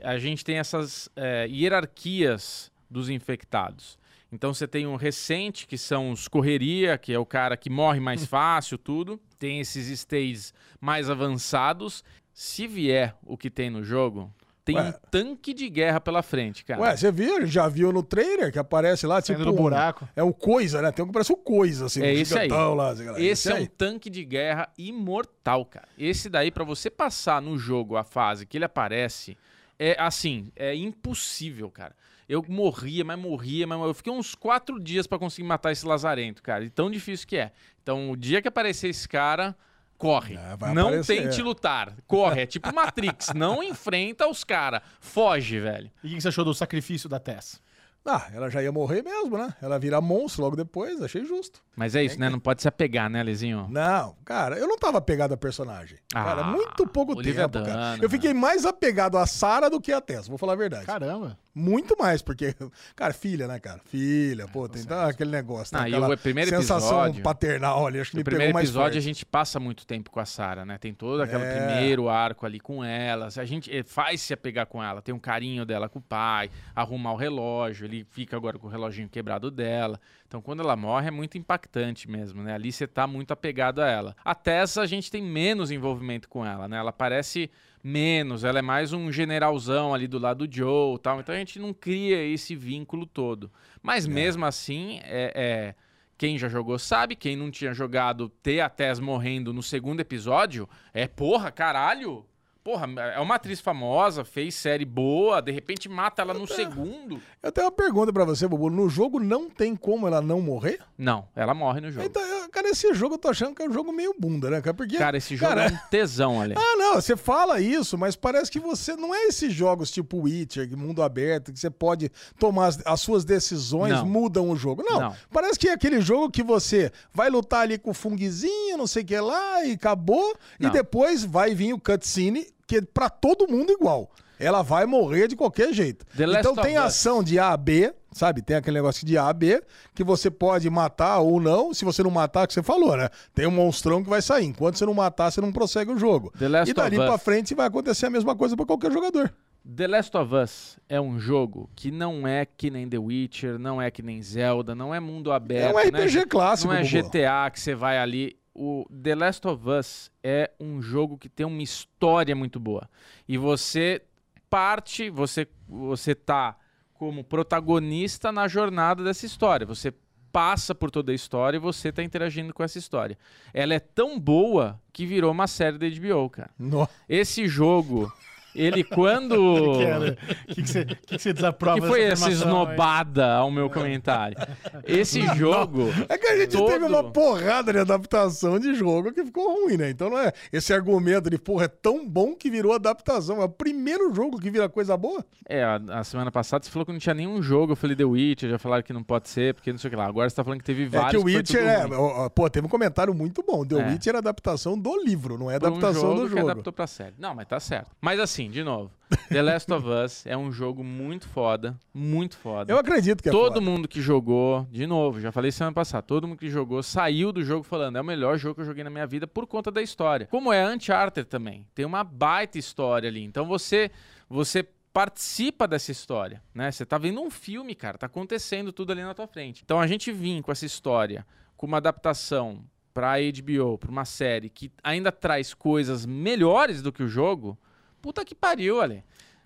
A 0.02 0.18
gente 0.18 0.44
tem 0.44 0.58
essas 0.58 1.08
é, 1.16 1.46
hierarquias 1.48 2.70
dos 2.90 3.08
infectados. 3.08 3.98
Então 4.30 4.52
você 4.52 4.66
tem 4.66 4.86
um 4.86 4.96
recente, 4.96 5.66
que 5.66 5.78
são 5.78 6.10
os 6.10 6.28
correria, 6.28 6.98
que 6.98 7.12
é 7.12 7.18
o 7.18 7.24
cara 7.26 7.56
que 7.56 7.70
morre 7.70 8.00
mais 8.00 8.24
fácil, 8.26 8.76
tudo. 8.76 9.20
Tem 9.38 9.60
esses 9.60 9.86
stages 9.98 10.52
mais 10.80 11.08
avançados. 11.08 12.02
Se 12.32 12.66
vier 12.66 13.14
o 13.24 13.36
que 13.36 13.48
tem 13.48 13.70
no 13.70 13.82
jogo, 13.82 14.30
tem 14.62 14.76
Ué. 14.76 14.88
um 14.88 14.92
tanque 15.10 15.54
de 15.54 15.70
guerra 15.70 16.00
pela 16.00 16.22
frente, 16.22 16.64
cara. 16.64 16.80
Ué, 16.82 16.96
você 16.96 17.10
viu? 17.12 17.46
Já 17.46 17.68
viu 17.68 17.92
no 17.92 18.02
trailer 18.02 18.52
que 18.52 18.58
aparece 18.58 19.06
lá, 19.06 19.22
tipo. 19.22 19.42
Do 19.42 19.52
um- 19.52 19.56
buraco. 19.56 20.06
É 20.14 20.22
um 20.22 20.32
coisa, 20.32 20.82
né? 20.82 20.90
Tem 20.92 21.02
um 21.04 21.08
que 21.08 21.12
parece 21.14 21.32
um 21.32 21.36
coisa, 21.36 21.86
assim. 21.86 22.02
É 22.02 22.08
um 22.12 22.20
esse 22.20 22.36
aí. 22.38 22.48
Lá, 22.48 22.94
sei 22.96 23.06
lá. 23.10 23.20
Esse 23.20 23.50
é 23.50 23.54
um 23.54 23.58
aí. 23.58 23.68
tanque 23.68 24.10
de 24.10 24.24
guerra 24.24 24.68
imortal, 24.76 25.64
cara. 25.64 25.88
Esse 25.96 26.28
daí, 26.28 26.50
pra 26.50 26.64
você 26.64 26.90
passar 26.90 27.40
no 27.40 27.56
jogo 27.56 27.96
a 27.96 28.04
fase 28.04 28.44
que 28.44 28.58
ele 28.58 28.64
aparece, 28.64 29.38
é 29.78 29.96
assim, 29.98 30.50
é 30.56 30.74
impossível, 30.74 31.70
cara. 31.70 31.94
Eu 32.28 32.44
morria, 32.48 33.04
mas 33.04 33.18
morria, 33.18 33.66
mas 33.66 33.80
eu 33.80 33.94
fiquei 33.94 34.12
uns 34.12 34.34
quatro 34.34 34.80
dias 34.80 35.06
pra 35.06 35.18
conseguir 35.18 35.46
matar 35.46 35.70
esse 35.70 35.86
lazarento, 35.86 36.42
cara. 36.42 36.64
E 36.64 36.70
tão 36.70 36.90
difícil 36.90 37.26
que 37.26 37.36
é. 37.36 37.52
Então, 37.82 38.10
o 38.10 38.16
dia 38.16 38.42
que 38.42 38.48
aparecer 38.48 38.88
esse 38.88 39.08
cara, 39.08 39.56
corre. 39.96 40.34
É, 40.34 40.74
não 40.74 40.88
aparecer, 40.88 41.22
tente 41.22 41.40
é. 41.40 41.44
lutar. 41.44 41.96
Corre. 42.06 42.42
É 42.42 42.46
tipo 42.46 42.74
Matrix. 42.74 43.28
não 43.34 43.62
enfrenta 43.62 44.26
os 44.26 44.42
caras. 44.42 44.82
Foge, 45.00 45.60
velho. 45.60 45.90
E 46.02 46.06
o 46.06 46.10
que 46.10 46.16
que 46.16 46.20
você 46.20 46.28
achou 46.28 46.44
do 46.44 46.52
sacrifício 46.52 47.08
da 47.08 47.20
Tess? 47.20 47.60
Ah, 48.06 48.28
ela 48.32 48.48
já 48.48 48.62
ia 48.62 48.70
morrer 48.70 49.02
mesmo, 49.02 49.36
né? 49.36 49.52
Ela 49.60 49.78
vira 49.78 50.00
monstro 50.00 50.42
logo 50.42 50.54
depois, 50.56 51.02
achei 51.02 51.24
justo. 51.24 51.60
Mas 51.74 51.94
é 51.94 52.02
isso, 52.04 52.18
né? 52.18 52.30
Não 52.30 52.38
pode 52.40 52.62
se 52.62 52.68
apegar, 52.68 53.10
né, 53.10 53.22
Lezinho? 53.22 53.66
Não, 53.70 54.14
cara, 54.24 54.56
eu 54.56 54.66
não 54.68 54.78
tava 54.78 54.98
apegado 54.98 55.32
à 55.32 55.36
personagem. 55.36 55.98
cara, 56.12 56.40
Ah, 56.42 56.44
muito 56.44 56.86
pouco 56.86 57.12
Olivia 57.16 57.48
tempo, 57.48 57.64
cara. 57.66 57.92
Dunham. 57.94 57.98
Eu 58.02 58.08
fiquei 58.10 58.32
mais 58.32 58.64
apegado 58.64 59.18
a 59.18 59.26
Sarah 59.26 59.68
do 59.68 59.80
que 59.80 59.92
a 59.92 60.00
Tess, 60.00 60.28
vou 60.28 60.38
falar 60.38 60.52
a 60.54 60.56
verdade. 60.56 60.86
Caramba. 60.86 61.36
Muito 61.54 61.96
mais, 61.98 62.20
porque, 62.20 62.54
cara, 62.94 63.14
filha, 63.14 63.48
né, 63.48 63.58
cara? 63.58 63.80
Filha, 63.86 64.46
pô, 64.46 64.68
tem 64.68 64.84
tá, 64.84 65.08
aquele 65.08 65.30
negócio. 65.30 65.74
Ah, 65.76 65.84
tem 65.84 65.92
e 65.92 65.94
aquela 65.96 66.14
o 66.14 66.18
primeiro 66.18 66.50
sensação 66.50 67.00
episódio- 67.04 67.22
paternal 67.22 67.86
ali, 67.86 67.98
acho 68.00 68.10
que 68.10 68.16
No 68.16 68.20
me 68.20 68.24
primeiro 68.24 68.48
pegou 68.50 68.54
mais 68.54 68.68
episódio 68.68 68.92
forte. 68.92 68.98
a 68.98 69.00
gente 69.00 69.24
passa 69.24 69.58
muito 69.58 69.86
tempo 69.86 70.10
com 70.10 70.20
a 70.20 70.26
Sarah, 70.26 70.64
né? 70.66 70.76
Tem 70.78 70.92
todo 70.92 71.22
aquele 71.22 71.42
É. 71.44 71.56
primeiro 71.56 72.08
arco 72.10 72.44
ali 72.44 72.60
com 72.60 72.84
ela. 72.84 73.28
A 73.34 73.44
gente 73.46 73.74
eh, 73.74 73.82
faz 73.82 74.20
se 74.20 74.34
apegar 74.34 74.66
com 74.66 74.82
ela, 74.82 75.00
tem 75.00 75.14
um 75.14 75.18
carinho 75.18 75.64
dela 75.64 75.88
com 75.88 75.98
o 75.98 76.02
pai, 76.02 76.50
arrumar 76.74 77.12
o 77.12 77.16
relógio, 77.16 77.86
ele 77.86 77.95
fica 78.04 78.36
agora 78.36 78.58
com 78.58 78.66
o 78.66 78.70
reloginho 78.70 79.08
quebrado 79.08 79.50
dela. 79.50 80.00
Então 80.26 80.40
quando 80.42 80.60
ela 80.60 80.76
morre 80.76 81.08
é 81.08 81.10
muito 81.10 81.38
impactante 81.38 82.10
mesmo, 82.10 82.42
né? 82.42 82.54
Ali 82.54 82.72
você 82.72 82.86
tá 82.86 83.06
muito 83.06 83.32
apegado 83.32 83.80
a 83.80 83.88
ela. 83.88 84.16
A 84.24 84.34
Tessa 84.34 84.82
a 84.82 84.86
gente 84.86 85.10
tem 85.10 85.22
menos 85.22 85.70
envolvimento 85.70 86.28
com 86.28 86.44
ela, 86.44 86.66
né? 86.68 86.76
Ela 86.78 86.92
parece 86.92 87.50
menos, 87.82 88.42
ela 88.44 88.58
é 88.58 88.62
mais 88.62 88.92
um 88.92 89.12
generalzão 89.12 89.94
ali 89.94 90.08
do 90.08 90.18
lado 90.18 90.46
do 90.46 90.54
Joe, 90.54 90.98
tal. 90.98 91.20
Então 91.20 91.34
a 91.34 91.38
gente 91.38 91.58
não 91.58 91.72
cria 91.72 92.22
esse 92.24 92.54
vínculo 92.56 93.06
todo. 93.06 93.50
Mas 93.82 94.06
mesmo 94.06 94.44
assim, 94.44 94.98
é- 95.04 95.32
é 95.34 95.74
quem 96.18 96.38
já 96.38 96.48
jogou 96.48 96.78
sabe, 96.78 97.14
quem 97.14 97.36
não 97.36 97.50
tinha 97.50 97.74
jogado 97.74 98.28
ter 98.28 98.60
a 98.60 98.68
Tess 98.68 98.98
morrendo 98.98 99.52
no 99.52 99.62
segundo 99.62 100.00
episódio, 100.00 100.68
é 100.92 101.06
porra, 101.06 101.50
caralho. 101.52 102.24
Porra, 102.66 102.84
é 103.14 103.20
uma 103.20 103.36
atriz 103.36 103.60
famosa, 103.60 104.24
fez 104.24 104.52
série 104.56 104.84
boa, 104.84 105.40
de 105.40 105.52
repente 105.52 105.88
mata 105.88 106.20
ela 106.20 106.34
no 106.34 106.48
segundo. 106.48 107.22
Eu 107.40 107.52
tenho 107.52 107.66
uma 107.68 107.70
pergunta 107.72 108.12
pra 108.12 108.24
você, 108.24 108.48
Bubu. 108.48 108.68
No 108.70 108.88
jogo 108.88 109.20
não 109.20 109.48
tem 109.48 109.76
como 109.76 110.04
ela 110.04 110.20
não 110.20 110.40
morrer? 110.40 110.80
Não, 110.98 111.28
ela 111.36 111.54
morre 111.54 111.80
no 111.80 111.92
jogo. 111.92 112.04
Então, 112.04 112.20
eu- 112.20 112.48
cara, 112.50 112.68
esse 112.68 112.92
jogo 112.92 113.14
eu 113.14 113.18
tô 113.18 113.28
achando 113.28 113.54
que 113.54 113.62
é 113.62 113.68
um 113.68 113.72
jogo 113.72 113.92
meio 113.92 114.12
bunda, 114.18 114.50
né, 114.50 114.60
cara? 114.60 114.74
Porque, 114.74 114.96
Cara, 114.98 115.16
esse 115.16 115.36
jogo 115.36 115.48
cara, 115.54 115.66
é 115.66 115.72
um 115.72 115.78
tesão, 115.88 116.40
ali. 116.40 116.54
Ah, 116.58 116.76
não, 116.76 116.94
você 116.96 117.16
fala 117.16 117.60
isso, 117.60 117.96
mas 117.96 118.16
parece 118.16 118.50
que 118.50 118.58
você 118.58 118.96
não 118.96 119.14
é 119.14 119.26
esses 119.26 119.52
jogos 119.54 119.88
tipo 119.92 120.22
Witcher, 120.22 120.76
mundo 120.76 121.04
aberto, 121.04 121.52
que 121.52 121.60
você 121.60 121.70
pode 121.70 122.10
tomar 122.36 122.66
as, 122.66 122.84
as 122.84 123.00
suas 123.00 123.24
decisões, 123.24 123.92
Não. 123.92 124.04
mudam 124.06 124.50
o 124.50 124.56
jogo. 124.56 124.82
Não, 124.82 124.98
Não. 125.00 125.16
parece 125.30 125.56
que 125.56 125.68
é 125.68 125.72
aquele 125.72 126.00
jogo 126.00 126.32
que 126.32 126.42
você 126.42 126.90
vai 127.14 127.30
lutar 127.30 127.60
ali 127.60 127.78
com 127.78 127.90
o 127.90 127.94
funguizinho, 127.94 128.76
não 128.76 128.88
sei 128.88 129.04
o 129.04 129.06
que 129.06 129.20
lá, 129.20 129.64
e 129.64 129.72
acabou, 129.74 130.36
e 130.58 130.64
Não. 130.64 130.70
depois 130.72 131.22
vai 131.24 131.54
vir 131.54 131.72
o 131.72 131.78
cutscene, 131.78 132.44
que 132.66 132.76
é 132.76 132.82
pra 132.82 133.08
todo 133.08 133.48
mundo 133.48 133.70
igual. 133.72 134.10
Ela 134.38 134.60
vai 134.60 134.84
morrer 134.84 135.28
de 135.28 135.36
qualquer 135.36 135.72
jeito. 135.72 136.04
Então 136.38 136.54
tem 136.54 136.76
ação 136.76 137.22
de 137.22 137.38
A 137.38 137.52
a 137.52 137.56
B, 137.56 137.94
sabe? 138.12 138.42
Tem 138.42 138.56
aquele 138.56 138.76
negócio 138.76 139.06
de 139.06 139.16
A 139.16 139.28
a 139.28 139.32
B, 139.32 139.62
que 139.94 140.04
você 140.04 140.30
pode 140.30 140.68
matar 140.68 141.20
ou 141.20 141.40
não. 141.40 141.72
Se 141.72 141.86
você 141.86 142.02
não 142.02 142.10
matar, 142.10 142.46
que 142.46 142.52
você 142.52 142.62
falou, 142.62 142.96
né? 142.96 143.08
Tem 143.34 143.46
um 143.46 143.50
monstrão 143.50 144.04
que 144.04 144.10
vai 144.10 144.20
sair. 144.20 144.44
Enquanto 144.44 144.76
você 144.76 144.84
não 144.84 144.92
matar, 144.92 145.30
você 145.30 145.40
não 145.40 145.52
prossegue 145.52 145.90
o 145.90 145.98
jogo. 145.98 146.32
E 146.66 146.74
dali 146.74 146.96
pra 146.96 147.16
frente 147.16 147.54
vai 147.54 147.66
acontecer 147.66 148.06
a 148.06 148.10
mesma 148.10 148.36
coisa 148.36 148.54
pra 148.54 148.66
qualquer 148.66 148.92
jogador. 148.92 149.32
The 149.74 149.88
Last 149.88 150.16
of 150.16 150.32
Us 150.32 150.78
é 150.88 151.00
um 151.00 151.18
jogo 151.18 151.68
que 151.74 151.90
não 151.90 152.28
é 152.28 152.46
que 152.46 152.70
nem 152.70 152.88
The 152.88 152.98
Witcher, 152.98 153.58
não 153.58 153.82
é 153.82 153.90
que 153.90 154.00
nem 154.00 154.22
Zelda, 154.22 154.76
não 154.76 154.94
é 154.94 155.00
mundo 155.00 155.32
aberto. 155.32 155.76
É 155.76 155.82
um 155.82 155.88
RPG 155.88 156.26
clássico, 156.26 156.72
Não 156.72 156.78
é. 156.78 156.84
GTA 156.84 157.50
que 157.52 157.58
você 157.58 157.74
vai 157.74 157.98
ali. 157.98 158.36
O 158.58 158.86
The 159.02 159.14
Last 159.14 159.46
of 159.46 159.68
Us 159.68 160.10
é 160.22 160.50
um 160.58 160.80
jogo 160.80 161.18
que 161.18 161.28
tem 161.28 161.44
uma 161.44 161.62
história 161.62 162.34
muito 162.34 162.58
boa. 162.58 162.88
E 163.28 163.36
você 163.36 164.00
parte, 164.48 165.10
você, 165.10 165.46
você 165.68 166.14
tá 166.14 166.56
como 166.94 167.22
protagonista 167.22 168.32
na 168.32 168.48
jornada 168.48 169.04
dessa 169.04 169.26
história. 169.26 169.66
Você 169.66 169.92
passa 170.32 170.74
por 170.74 170.90
toda 170.90 171.12
a 171.12 171.14
história 171.14 171.56
e 171.56 171.60
você 171.60 171.90
tá 171.92 172.02
interagindo 172.02 172.54
com 172.54 172.62
essa 172.62 172.78
história. 172.78 173.18
Ela 173.52 173.74
é 173.74 173.78
tão 173.80 174.18
boa 174.18 174.80
que 174.92 175.04
virou 175.06 175.32
uma 175.32 175.46
série 175.46 175.78
da 175.78 175.86
HBO, 175.88 176.30
cara. 176.30 176.50
No- 176.58 176.88
Esse 177.08 177.46
jogo, 177.48 178.10
ele 178.56 178.82
quando... 178.84 179.76
Que 179.78 179.82
era? 179.84 180.18
O 180.48 180.54
que, 180.54 180.62
que 180.62 180.68
você, 180.68 180.84
que 180.84 180.96
que 181.16 181.18
você 181.22 181.32
desaprova 181.32 181.80
que 181.80 181.86
foi 181.86 182.02
essa 182.02 182.26
afirmação 182.26 182.48
aí? 182.48 182.64
esnobada 182.72 183.34
ao 183.34 183.50
meu 183.50 183.68
comentário? 183.70 184.36
Esse 184.84 185.20
jogo. 185.36 185.88
É 186.08 186.18
que 186.18 186.26
a 186.26 186.36
gente 186.36 186.52
todo- 186.56 186.66
teve 186.66 186.84
uma 186.84 187.04
porrada 187.04 187.72
de 187.72 187.78
adaptação 187.78 188.58
de 188.58 188.74
jogo 188.74 189.12
que 189.12 189.24
ficou 189.24 189.62
ruim, 189.64 189.76
né? 189.76 189.90
Então 189.90 190.10
não 190.10 190.18
é 190.18 190.32
esse 190.52 190.72
argumento 190.72 191.28
de, 191.30 191.38
porra, 191.38 191.64
é 191.64 191.68
tão 191.68 192.06
bom 192.08 192.34
que 192.34 192.50
virou 192.50 192.72
adaptação. 192.72 193.40
É 193.40 193.44
o 193.44 193.48
primeiro 193.48 194.14
jogo 194.14 194.38
que 194.40 194.50
vira 194.50 194.68
coisa 194.68 194.96
boa? 194.96 195.24
É, 195.48 195.62
a, 195.62 195.76
a 195.90 196.04
semana 196.04 196.30
passada 196.30 196.64
você 196.64 196.70
falou 196.70 196.84
que 196.86 196.92
não 196.92 196.98
tinha 196.98 197.14
nenhum 197.14 197.42
jogo. 197.42 197.72
Eu 197.72 197.76
falei 197.76 197.96
The 197.96 198.04
Witcher, 198.04 198.50
já 198.50 198.58
falaram 198.58 198.82
que 198.82 198.92
não 198.92 199.02
pode 199.02 199.28
ser, 199.28 199.54
porque 199.54 199.70
não 199.72 199.78
sei 199.78 199.88
o 199.88 199.90
que 199.90 199.96
lá. 199.96 200.06
Agora 200.06 200.28
você 200.28 200.36
tá 200.36 200.44
falando 200.44 200.58
que 200.60 200.64
teve 200.64 200.84
É 200.84 200.88
vários. 200.88 201.10
que 201.10 201.18
o 201.18 201.24
Witcher 201.24 201.62
é. 201.66 201.86
ó, 201.86 202.28
Pô, 202.28 202.48
teve 202.50 202.66
um 202.66 202.70
comentário 202.70 203.14
muito 203.14 203.42
bom. 203.46 203.64
The 203.64 203.76
É. 203.80 203.88
Witcher 203.90 204.14
é 204.14 204.18
adaptação 204.18 204.78
do 204.78 205.02
livro, 205.02 205.38
não 205.38 205.50
é 205.50 205.58
Por 205.58 205.70
um 205.70 205.76
adaptação 205.76 206.14
do 206.14 206.22
que 206.28 206.28
jogo. 206.36 206.50
adaptou 206.50 206.72
pra 206.72 206.86
série. 206.86 207.14
Não, 207.18 207.34
mas 207.34 207.46
tá 207.46 207.58
certo. 207.60 207.90
Mas 208.00 208.18
assim, 208.20 208.45
de 208.50 208.62
novo, 208.64 208.90
The 209.28 209.42
Last 209.42 209.72
of 209.72 209.86
Us 209.86 210.26
é 210.26 210.36
um 210.36 210.50
jogo 210.50 210.82
muito 210.82 211.28
foda, 211.28 211.78
muito 211.92 212.36
foda. 212.36 212.72
Eu 212.72 212.78
acredito 212.78 213.22
que 213.22 213.28
é 213.28 213.32
todo 213.32 213.54
foda. 213.54 213.60
mundo 213.60 213.88
que 213.88 214.00
jogou, 214.00 214.66
de 214.70 214.86
novo, 214.86 215.20
já 215.20 215.30
falei 215.30 215.52
semana 215.52 215.74
passada, 215.74 216.02
todo 216.02 216.26
mundo 216.26 216.38
que 216.38 216.50
jogou 216.50 216.82
saiu 216.82 217.32
do 217.32 217.44
jogo 217.44 217.62
falando, 217.62 217.96
é 217.96 218.00
o 218.00 218.04
melhor 218.04 218.38
jogo 218.38 218.56
que 218.56 218.60
eu 218.62 218.66
joguei 218.66 218.84
na 218.84 218.90
minha 218.90 219.06
vida 219.06 219.26
por 219.26 219.46
conta 219.46 219.70
da 219.70 219.82
história. 219.82 220.26
Como 220.26 220.52
é 220.52 220.66
Uncharted 220.74 221.28
também. 221.28 221.66
Tem 221.74 221.84
uma 221.84 222.02
baita 222.02 222.58
história 222.58 223.08
ali. 223.08 223.22
Então 223.22 223.46
você 223.46 223.90
você 224.28 224.66
participa 224.92 225.68
dessa 225.68 225.92
história, 225.92 226.42
né? 226.54 226.70
Você 226.72 226.86
tá 226.86 226.96
vendo 226.96 227.20
um 227.20 227.30
filme, 227.30 227.74
cara, 227.74 227.98
tá 227.98 228.06
acontecendo 228.06 228.72
tudo 228.72 228.92
ali 228.92 229.02
na 229.02 229.12
tua 229.12 229.26
frente. 229.26 229.62
Então 229.62 229.78
a 229.78 229.86
gente 229.86 230.10
vir 230.10 230.42
com 230.42 230.50
essa 230.50 230.64
história, 230.64 231.26
com 231.54 231.66
uma 231.66 231.76
adaptação 231.76 232.64
pra 232.94 233.16
HBO, 233.18 233.76
pra 233.76 233.90
uma 233.90 234.06
série 234.06 234.48
que 234.48 234.72
ainda 234.82 235.12
traz 235.12 235.52
coisas 235.52 236.06
melhores 236.06 236.80
do 236.80 236.90
que 236.90 237.02
o 237.02 237.08
jogo, 237.08 237.58
puta 238.00 238.24
que 238.24 238.34
pariu, 238.34 238.80
ali. 238.80 239.02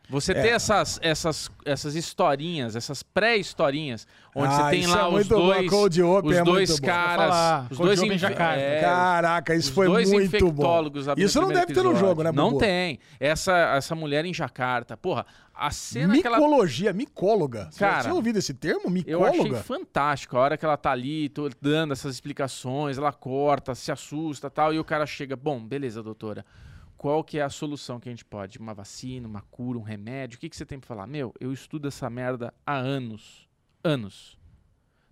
Você 0.09 0.33
É. 0.33 0.43
ter 0.43 0.49
essas, 0.49 0.99
essas, 1.03 1.49
essas 1.65 1.95
historinhas, 1.95 2.75
essas 2.75 3.01
pré-historinhas, 3.01 4.09
onde 4.35 4.53
Ah, 4.53 4.57
você 4.65 4.71
tem 4.71 4.87
lá 4.89 5.03
é 5.03 5.07
os 5.07 5.29
dois, 5.29 5.71
Cold 5.71 6.03
Open 6.03 6.31
os 6.33 6.37
é 6.37 6.43
dois 6.43 6.81
caras, 6.81 7.71
os 7.71 7.77
Cold 7.77 7.91
dois 7.91 8.01
Open 8.03 8.19
Jacarta. 8.19 8.61
é, 8.61 8.81
Caraca, 8.81 9.55
isso 9.55 9.73
foi 9.73 9.87
dois 9.87 10.11
muito 10.11 10.51
bom. 10.51 10.85
Isso 11.17 11.41
não 11.41 11.47
deve 11.53 11.73
ter 11.73 11.85
no 11.85 11.95
jogo, 11.95 12.25
né, 12.25 12.33
Não 12.33 12.49
Bubu? 12.49 12.59
tem. 12.59 12.99
Essa, 13.21 13.57
essa 13.77 13.95
mulher 13.95 14.25
em 14.25 14.35
Jacarta, 14.35 14.97
porra, 14.97 15.25
a 15.55 15.71
cena 15.71 16.21
que 16.21 16.27
ela 16.27 16.39
Micologia, 16.39 16.93
micóloga. 16.93 17.69
Você 17.71 17.79
Cara, 17.79 17.95
já 17.99 18.01
tinha 18.03 18.15
ouvido 18.15 18.37
esse 18.41 18.53
termo? 18.53 18.83
Eu 19.07 19.23
achei 19.25 19.43
Micóloga? 19.45 19.63
fantástico. 19.63 20.37
A 20.37 20.41
hora 20.41 20.57
que 20.57 20.65
ela 20.65 20.77
tá 20.77 20.91
ali, 20.91 21.29
tô 21.29 21.49
dando 21.63 21.93
essas 21.93 22.13
explicações, 22.13 22.99
ela 22.99 23.13
corta, 23.13 23.77
se 23.77 23.93
assusta 23.93 24.51
tal, 24.51 24.75
e 24.75 24.79
o 24.81 24.85
cara 24.85 25.07
chega, 25.07 25.37
bom, 25.37 25.61
beleza, 25.65 26.03
doutora. 26.03 26.45
Qual 27.01 27.25
que 27.25 27.39
é 27.39 27.43
a 27.43 27.49
solução 27.49 27.99
que 27.99 28.11
a 28.11 28.13
gente 28.13 28.27
pode? 28.27 28.59
Uma 28.59 28.75
vacina, 28.75 29.27
uma 29.27 29.41
cura, 29.41 29.79
um 29.79 29.83
remédio? 29.83 30.37
O 30.37 30.39
que, 30.39 30.51
que 30.51 30.55
você 30.57 30.67
tem 30.67 30.79
pra 30.79 30.87
falar? 30.87 31.07
Meu, 31.07 31.33
eu 31.41 31.51
estudo 31.51 31.89
essa 31.89 32.11
merda 32.11 32.53
há 32.67 32.75
anos. 32.77 33.49
Anos. 33.83 34.39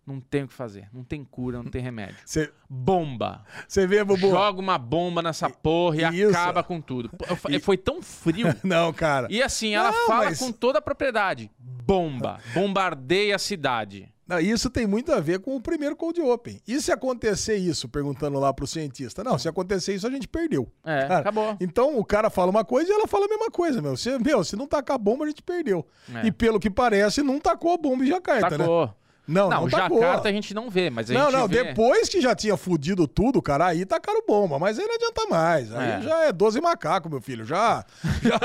Não 0.07 0.21
tem 0.21 0.43
o 0.43 0.49
que 0.49 0.53
fazer. 0.53 0.91
Não 0.93 1.03
tem 1.03 1.25
cura, 1.25 1.63
não 1.63 1.71
tem 1.71 1.81
remédio. 1.81 2.17
Você 2.27 2.53
Bomba. 2.69 3.43
você 3.67 3.87
vê, 3.87 4.05
Bubu? 4.05 4.29
Joga 4.29 4.61
uma 4.61 4.77
bomba 4.77 5.23
nessa 5.23 5.49
porra 5.49 6.13
e 6.13 6.21
Isso. 6.21 6.31
acaba 6.37 6.63
com 6.63 6.79
tudo. 6.79 7.11
Fa- 7.37 7.49
Foi 7.63 7.79
tão 7.79 8.03
frio. 8.03 8.49
Não, 8.63 8.93
cara. 8.93 9.27
E 9.31 9.43
assim, 9.43 9.75
ela 9.75 9.91
Não, 9.91 10.07
fala 10.07 10.25
mas- 10.27 10.39
com 10.39 10.53
toda 10.53 10.81
a 10.81 10.83
propriedade. 10.83 11.51
Bomba. 11.59 12.39
Bombardeia 12.53 13.35
a 13.35 13.39
cidade. 13.39 14.13
Isso 14.43 14.69
tem 14.69 14.87
muito 14.87 15.11
a 15.13 15.21
ver 15.21 15.39
com 15.41 15.57
o 15.57 15.61
primeiro 15.61 15.97
Cold 15.97 16.21
Open. 16.21 16.61
E 16.67 16.81
se 16.81 16.93
acontecer 16.93 17.57
isso, 17.57 17.89
perguntando 17.89 18.39
lá 18.39 18.53
pro 18.53 18.67
cientista? 18.67 19.25
Não, 19.25 19.39
se 19.39 19.49
acontecer 19.49 19.95
isso, 19.95 20.07
a 20.07 20.11
gente 20.11 20.29
perdeu. 20.29 20.69
É, 20.85 21.07
Cara, 21.07 21.21
acabou. 21.21 21.57
Então 21.61 21.99
o 21.99 22.05
cara 22.05 22.29
fala 22.29 22.51
uma 22.51 22.65
coisa 22.65 22.91
e 22.91 22.95
ela 22.95 23.07
fala 23.07 23.25
a 23.25 23.29
mesma 23.29 23.51
coisa, 23.51 23.81
meu. 23.81 23.97
Se, 23.97 24.19
meu, 24.19 24.45
se 24.45 24.55
não 24.55 24.67
tacar 24.67 24.97
a 24.97 24.99
bomba, 24.99 25.25
a 25.25 25.29
gente 25.29 25.43
perdeu. 25.43 25.87
É. 26.15 26.27
E 26.27 26.33
pelo 26.33 26.61
que 26.61 26.69
parece, 26.69 27.23
não 27.23 27.41
tacou 27.41 27.73
a 27.73 27.79
bomba 27.79 28.05
em 28.05 28.09
Jacarta, 28.09 28.59
né? 28.59 28.65
Tacou. 28.65 28.95
Não, 29.29 29.51
Não, 29.51 29.61
não, 29.63 29.69
tacou. 29.69 30.01
Jacarta 30.01 30.29
a 30.31 30.33
gente 30.33 30.55
não 30.55 30.71
vê, 30.71 30.89
mas 30.89 31.11
a 31.11 31.15
Não, 31.15 31.25
gente 31.31 31.33
não, 31.35 31.47
vê... 31.47 31.65
depois 31.65 32.09
que 32.09 32.19
já 32.21 32.35
tinha 32.35 32.57
fudido 32.57 33.07
tudo, 33.07 33.43
cara, 33.43 33.67
aí 33.67 33.85
tacaram 33.85 34.23
bomba, 34.27 34.59
mas 34.59 34.79
aí 34.79 34.87
não 34.87 34.95
adianta 34.95 35.27
mais. 35.29 35.73
Aí 35.75 35.91
É. 35.91 36.01
já 36.01 36.25
é 36.25 36.33
12 36.33 36.61
macacos, 36.63 37.11
meu 37.11 37.21
filho, 37.21 37.45
já. 37.45 37.85
já... 38.23 38.39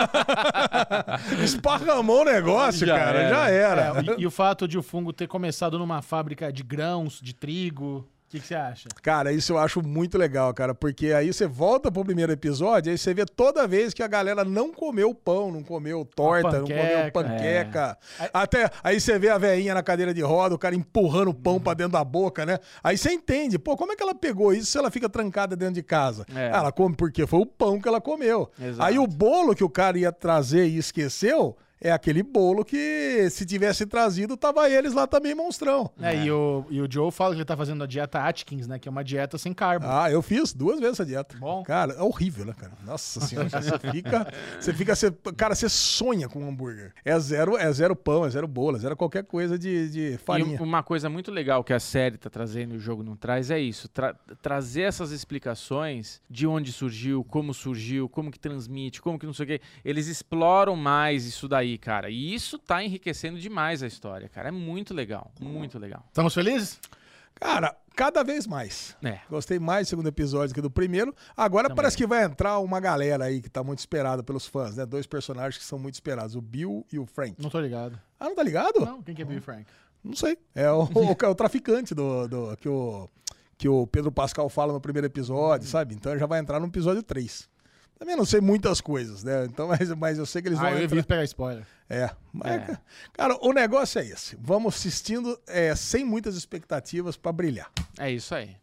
Esparramou 1.43 2.21
o 2.21 2.25
negócio, 2.25 2.85
Já 2.85 2.97
cara, 2.97 3.19
era. 3.19 3.29
já 3.35 3.49
era. 3.49 3.81
É, 3.99 4.19
e, 4.19 4.21
e 4.23 4.27
o 4.27 4.31
fato 4.31 4.67
de 4.67 4.77
o 4.77 4.83
fungo 4.83 5.13
ter 5.13 5.27
começado 5.27 5.79
numa 5.79 6.01
fábrica 6.01 6.51
de 6.51 6.63
grãos, 6.63 7.19
de 7.21 7.33
trigo, 7.33 8.05
o 8.12 8.12
que, 8.33 8.39
que 8.39 8.47
você 8.47 8.55
acha? 8.55 8.89
Cara, 9.01 9.31
isso 9.31 9.53
eu 9.53 9.59
acho 9.59 9.85
muito 9.85 10.17
legal, 10.17 10.51
cara, 10.53 10.73
porque 10.73 11.11
aí 11.11 11.31
você 11.31 11.45
volta 11.45 11.91
pro 11.91 12.03
primeiro 12.03 12.31
episódio, 12.31 12.91
aí 12.91 12.97
você 12.97 13.13
vê 13.13 13.25
toda 13.25 13.67
vez 13.67 13.93
que 13.93 14.01
a 14.01 14.07
galera 14.07 14.43
não 14.43 14.73
comeu 14.73 15.13
pão, 15.13 15.51
não 15.51 15.61
comeu 15.61 16.03
torta, 16.03 16.59
não 16.59 16.67
comeu 16.67 17.11
panqueca, 17.11 17.11
panqueca. 17.11 17.97
Até 18.33 18.69
aí 18.83 18.99
você 18.99 19.19
vê 19.19 19.29
a 19.29 19.37
velhinha 19.37 19.75
na 19.75 19.83
cadeira 19.83 20.13
de 20.13 20.21
roda, 20.21 20.55
o 20.55 20.57
cara 20.57 20.75
empurrando 20.75 21.29
o 21.29 21.33
pão 21.33 21.59
pra 21.59 21.75
dentro 21.75 21.93
da 21.93 22.03
boca, 22.03 22.45
né? 22.45 22.57
Aí 22.83 22.97
você 22.97 23.11
entende, 23.11 23.59
pô, 23.59 23.77
como 23.77 23.91
é 23.91 23.95
que 23.95 24.01
ela 24.01 24.15
pegou 24.15 24.51
isso 24.51 24.71
se 24.71 24.77
ela 24.77 24.89
fica 24.89 25.07
trancada 25.07 25.55
dentro 25.55 25.75
de 25.75 25.83
casa? 25.83 26.25
É. 26.35 26.47
Ela 26.47 26.71
come 26.71 26.95
porque 26.95 27.27
foi 27.27 27.39
o 27.39 27.45
pão 27.45 27.79
que 27.79 27.87
ela 27.87 28.01
comeu. 28.01 28.49
Exato. 28.59 28.81
Aí 28.81 28.97
o 28.97 29.05
bolo 29.05 29.55
que 29.55 29.63
o 29.63 29.69
cara 29.69 29.97
ia 29.97 30.11
trazer 30.11 30.65
e 30.67 30.77
esqueceu 30.77 31.55
é 31.83 31.91
aquele 31.91 32.23
bolo 32.23 32.63
que 32.65 33.29
se 33.29 33.45
tivesse 33.45 33.85
trazido, 33.85 34.35
tava 34.37 34.69
eles 34.69 34.93
lá 34.93 35.05
também 35.05 35.35
monstrão. 35.35 35.91
É, 36.01 36.15
E, 36.25 36.31
o, 36.31 36.65
e 36.69 36.81
o 36.81 36.87
Joe 36.89 37.11
fala 37.11 37.31
que 37.35 37.39
ele 37.41 37.45
tá 37.45 37.57
fazendo 37.57 37.83
a 37.83 37.87
dieta 37.87 38.19
Atkins, 38.19 38.65
né? 38.67 38.79
Que 38.79 38.87
é 38.87 38.91
uma 38.91 39.03
dieta 39.03 39.37
sem 39.37 39.53
carbo. 39.53 39.85
Ah, 39.87 40.09
eu 40.09 40.21
fiz 40.21 40.53
duas 40.53 40.79
vezes 40.79 40.93
essa 40.93 41.05
dieta. 41.05 41.35
Bom. 41.37 41.61
Cara, 41.63 41.93
é 41.93 42.01
horrível, 42.01 42.45
né, 42.45 42.53
cara? 42.57 42.71
Nossa 42.85 43.19
senhora, 43.21 43.49
você 43.49 43.77
fica. 43.91 44.27
Você 44.59 44.73
fica. 44.73 44.95
Você, 44.95 45.11
cara, 45.35 45.53
você 45.53 45.67
sonha 45.69 46.29
com 46.29 46.39
um 46.43 46.49
hambúrguer. 46.49 46.93
É 47.03 47.19
zero, 47.19 47.57
é 47.57 47.71
zero 47.71 47.95
pão, 47.95 48.25
é 48.25 48.29
zero 48.29 48.47
bolo, 48.47 48.77
é 48.77 48.79
zero 48.79 48.95
qualquer 48.95 49.23
coisa 49.25 49.59
de, 49.59 49.89
de 49.89 50.17
farinha. 50.19 50.55
E 50.55 50.59
um, 50.59 50.63
uma 50.63 50.81
coisa 50.83 51.09
muito 51.09 51.29
legal 51.31 51.63
que 51.63 51.73
a 51.73 51.79
série 51.79 52.17
tá 52.17 52.29
trazendo 52.29 52.73
e 52.73 52.77
o 52.77 52.79
jogo 52.79 53.03
não 53.03 53.15
traz 53.15 53.51
é 53.51 53.59
isso. 53.59 53.87
tra- 53.89 54.15
trazer 54.41 54.83
essas 54.83 55.11
explicações 55.11 56.21
de 56.29 56.47
onde 56.47 56.71
surgiu, 56.71 57.23
como 57.23 57.53
surgiu, 57.53 58.07
como 58.09 58.31
que 58.31 58.39
transmite, 58.39 59.01
como 59.01 59.19
que 59.19 59.25
não 59.25 59.33
sei 59.33 59.43
o 59.43 59.47
quê. 59.47 59.61
Eles 59.83 60.07
exploram 60.07 60.75
mais 60.75 61.25
isso 61.25 61.47
daí, 61.47 61.72
cara. 61.77 62.09
E 62.09 62.33
isso 62.33 62.57
tá 62.57 62.83
enriquecendo 62.83 63.39
demais 63.39 63.81
a 63.83 63.87
história, 63.87 64.27
cara. 64.29 64.49
É 64.49 64.51
muito 64.51 64.93
legal. 64.93 65.31
Muito 65.39 65.77
legal. 65.79 66.03
Estamos 66.07 66.33
felizes? 66.33 66.79
Cara, 67.35 67.75
cada 67.95 68.23
vez 68.23 68.45
mais. 68.47 68.95
É. 69.03 69.19
Gostei 69.29 69.59
mais 69.59 69.87
do 69.87 69.89
segundo 69.89 70.07
episódio 70.07 70.53
que 70.53 70.61
do 70.61 70.69
primeiro. 70.69 71.13
Agora 71.35 71.67
Também. 71.67 71.75
parece 71.77 71.97
que 71.97 72.05
vai 72.07 72.23
entrar 72.23 72.59
uma 72.59 72.79
galera 72.79 73.25
aí 73.25 73.41
que 73.41 73.49
tá 73.49 73.63
muito 73.63 73.79
esperada 73.79 74.23
pelos 74.23 74.45
fãs, 74.45 74.75
né? 74.77 74.85
Dois 74.85 75.05
personagens 75.07 75.57
que 75.57 75.63
são 75.65 75.77
muito 75.79 75.95
esperados, 75.95 76.35
o 76.35 76.41
Bill 76.41 76.85
e 76.91 76.99
o 76.99 77.05
Frank. 77.05 77.35
Não 77.41 77.49
tô 77.49 77.59
ligado. 77.59 77.99
Ah, 78.19 78.25
não 78.25 78.35
tá 78.35 78.43
ligado? 78.43 78.79
Não, 78.85 79.01
quem 79.01 79.15
que 79.15 79.21
é 79.21 79.25
Bill 79.25 79.41
Frank? 79.41 79.65
Não 80.03 80.15
sei. 80.15 80.37
É 80.53 80.69
o, 80.71 80.83
o, 80.93 81.11
o 81.11 81.35
traficante 81.35 81.93
do, 81.95 82.27
do- 82.27 82.57
que, 82.57 82.69
o, 82.69 83.09
que 83.57 83.67
o 83.67 83.87
Pedro 83.87 84.11
Pascal 84.11 84.47
fala 84.47 84.71
no 84.71 84.79
primeiro 84.79 85.07
episódio, 85.07 85.67
sabe? 85.67 85.95
Então 85.95 86.17
já 86.17 86.25
vai 86.25 86.39
entrar 86.39 86.59
no 86.59 86.67
episódio 86.67 87.01
3. 87.01 87.49
Também 88.03 88.17
não 88.17 88.25
sei 88.25 88.41
muitas 88.41 88.81
coisas, 88.81 89.23
né? 89.23 89.45
Então, 89.45 89.65
mas, 89.69 89.89
mas 89.95 90.17
eu 90.17 90.25
sei 90.25 90.41
que 90.41 90.49
eles 90.49 90.59
vão 90.59 90.67
Ah, 90.67 90.71
eu 90.71 90.83
entrar. 90.83 90.95
evito 90.97 91.07
pegar 91.07 91.23
spoiler. 91.23 91.65
É. 91.89 92.09
Mas, 92.33 92.51
É. 92.69 92.77
Cara, 93.13 93.37
o 93.41 93.53
negócio 93.53 93.97
é 93.99 94.05
esse. 94.05 94.37
Vamos 94.41 94.75
assistindo 94.75 95.39
é, 95.47 95.73
sem 95.73 96.03
muitas 96.03 96.35
expectativas 96.35 97.15
pra 97.15 97.31
brilhar. 97.31 97.71
É 97.97 98.11
isso 98.11 98.35
aí. 98.35 98.57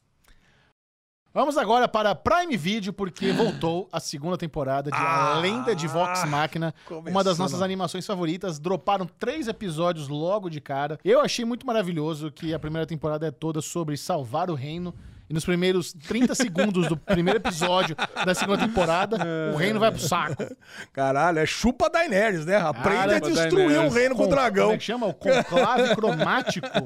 Vamos 1.32 1.56
agora 1.56 1.86
para 1.88 2.14
Prime 2.14 2.54
Video, 2.56 2.92
porque 2.92 3.30
voltou 3.32 3.88
a 3.90 3.98
segunda 3.98 4.36
temporada 4.36 4.90
de 4.90 4.96
A 4.96 5.36
Ah, 5.36 5.38
Lenda 5.38 5.74
de 5.74 5.86
Vox 5.86 6.22
Machina, 6.28 6.74
uma 6.90 7.24
das 7.24 7.38
nossas 7.38 7.62
animações 7.62 8.04
favoritas. 8.04 8.58
Droparam 8.58 9.06
três 9.06 9.48
episódios 9.48 10.08
logo 10.08 10.50
de 10.50 10.60
cara. 10.60 10.98
Eu 11.02 11.20
achei 11.20 11.46
muito 11.46 11.66
maravilhoso 11.66 12.30
que 12.30 12.52
a 12.52 12.58
primeira 12.58 12.86
temporada 12.86 13.26
é 13.26 13.30
toda 13.30 13.62
sobre 13.62 13.96
salvar 13.96 14.50
o 14.50 14.54
reino. 14.54 14.94
E 15.30 15.32
nos 15.32 15.44
primeiros 15.44 15.92
30 15.92 16.34
segundos 16.34 16.88
do 16.88 16.96
primeiro 16.96 17.38
episódio 17.38 17.94
da 18.26 18.34
segunda 18.34 18.66
temporada, 18.66 19.16
o 19.54 19.56
reino 19.56 19.78
vai 19.78 19.92
pro 19.92 20.00
saco. 20.00 20.44
Caralho, 20.92 21.38
é 21.38 21.46
chupa 21.46 21.88
Daenerys, 21.88 22.44
né? 22.44 22.56
Aprende 22.56 23.14
a 23.14 23.18
Chupa 23.18 23.30
destruir 23.30 23.68
Daenerys. 23.68 23.92
um 23.92 23.94
reino 23.94 24.16
com 24.16 24.22
o 24.22 24.24
Como 24.24 24.34
dragão. 24.36 24.72
é 24.72 24.76
que 24.76 24.82
chama? 24.82 25.06
O 25.06 25.14
conclave 25.14 25.94
cromático. 25.94 26.66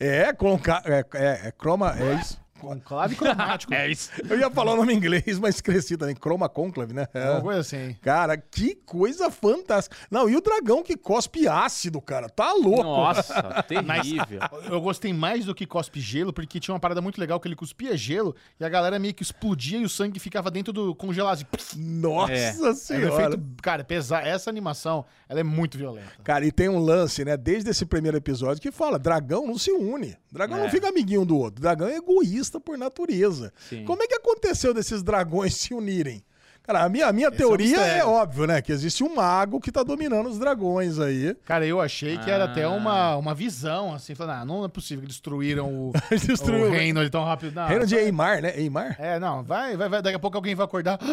É, 0.00 0.32
conca... 0.32 0.82
é, 0.84 1.04
é, 1.14 1.48
é 1.48 1.52
croma. 1.52 1.94
É 1.98 2.14
isso. 2.14 2.40
Conclave 2.60 3.14
cromático. 3.16 3.72
É 3.78 3.88
isso. 3.90 4.10
Eu 4.28 4.38
ia 4.38 4.50
falar 4.50 4.72
o 4.72 4.76
nome 4.76 4.92
em 4.92 4.96
inglês, 4.96 5.38
mas 5.38 5.56
esqueci 5.56 5.96
também. 5.96 6.14
Croma 6.14 6.48
conclave, 6.48 6.92
né? 6.92 7.06
É. 7.14 7.30
Uma 7.30 7.40
coisa 7.42 7.60
assim. 7.60 7.96
Cara, 8.00 8.36
que 8.36 8.74
coisa 8.74 9.30
fantástica. 9.30 9.96
Não, 10.10 10.28
e 10.28 10.36
o 10.36 10.40
dragão 10.40 10.82
que 10.82 10.96
cospe 10.96 11.46
ácido, 11.46 12.00
cara. 12.00 12.28
Tá 12.28 12.52
louco. 12.54 12.82
Nossa, 12.82 13.62
terrível. 13.68 14.40
Eu 14.70 14.80
gostei 14.80 15.12
mais 15.12 15.44
do 15.44 15.54
que 15.54 15.66
cospe 15.66 16.00
gelo, 16.00 16.32
porque 16.32 16.58
tinha 16.58 16.72
uma 16.74 16.80
parada 16.80 17.00
muito 17.00 17.20
legal 17.20 17.38
que 17.38 17.46
ele 17.46 17.54
cuspia 17.56 17.96
gelo 17.96 18.34
e 18.58 18.64
a 18.64 18.68
galera 18.68 18.98
meio 18.98 19.14
que 19.14 19.22
explodia 19.22 19.78
e 19.78 19.84
o 19.84 19.88
sangue 19.88 20.18
ficava 20.18 20.50
dentro 20.50 20.72
do 20.72 20.94
congelado. 20.94 21.44
Nossa 21.76 22.32
É. 22.32 22.48
Era 22.48 22.70
um 22.70 22.74
senhora. 22.74 23.24
efeito, 23.34 23.42
cara, 23.62 23.84
pesar. 23.84 24.26
Essa 24.26 24.48
animação, 24.50 25.04
ela 25.28 25.40
é 25.40 25.44
muito 25.44 25.76
violenta. 25.76 26.08
Cara, 26.24 26.44
e 26.46 26.50
tem 26.52 26.68
um 26.68 26.78
lance, 26.78 27.24
né, 27.24 27.36
desde 27.36 27.70
esse 27.70 27.84
primeiro 27.84 28.16
episódio 28.16 28.60
que 28.62 28.72
fala: 28.72 28.98
dragão 28.98 29.46
não 29.46 29.58
se 29.58 29.70
une. 29.70 30.16
Dragão 30.32 30.58
É. 30.58 30.62
não 30.62 30.70
fica 30.70 30.88
amiguinho 30.88 31.24
do 31.24 31.36
outro. 31.36 31.60
Dragão 31.60 31.88
é 31.88 31.96
egoísta 31.96 32.47
por 32.58 32.78
natureza. 32.78 33.52
Sim. 33.68 33.84
Como 33.84 34.02
é 34.02 34.06
que 34.06 34.14
aconteceu 34.14 34.72
desses 34.72 35.02
dragões 35.02 35.54
se 35.56 35.74
unirem? 35.74 36.24
Cara, 36.68 36.84
a 36.84 36.88
minha, 36.90 37.06
a 37.06 37.12
minha 37.14 37.28
Esse 37.28 37.42
é 37.42 37.46
um 37.46 37.48
teoria 37.48 37.76
é, 37.78 37.80
mistério. 37.80 38.08
óbvio, 38.10 38.46
né? 38.46 38.60
Que 38.60 38.70
existe 38.72 39.02
um 39.02 39.14
mago 39.14 39.58
que 39.58 39.72
tá 39.72 39.82
dominando 39.82 40.28
os 40.28 40.38
dragões 40.38 40.98
aí. 40.98 41.34
Cara, 41.46 41.64
eu 41.66 41.80
achei 41.80 42.18
que 42.18 42.30
era 42.30 42.44
Ah. 42.44 42.50
até 42.50 42.68
uma, 42.68 43.16
uma 43.16 43.34
visão, 43.34 43.94
assim, 43.94 44.14
falando, 44.14 44.42
ah, 44.42 44.44
não 44.44 44.66
é 44.66 44.68
possível 44.68 45.00
que 45.00 45.08
destruíram 45.08 45.66
o, 45.72 45.92
Destruiu 46.26 46.66
o 46.66 46.68
o 46.68 46.70
reino 46.70 47.00
ali 47.00 47.08
tão 47.08 47.24
rápido. 47.24 47.54
Não, 47.54 47.66
Reino 47.66 47.86
de 47.86 47.96
Eimar, 47.96 48.42
né? 48.42 48.52
Eimar? 48.54 48.96
É, 49.00 49.18
não, 49.18 49.42
vai, 49.42 49.78
vai, 49.78 49.88
vai, 49.88 50.02
daqui 50.02 50.16
a 50.16 50.18
pouco 50.18 50.36
alguém 50.36 50.54
vai 50.54 50.66
acordar. 50.66 50.98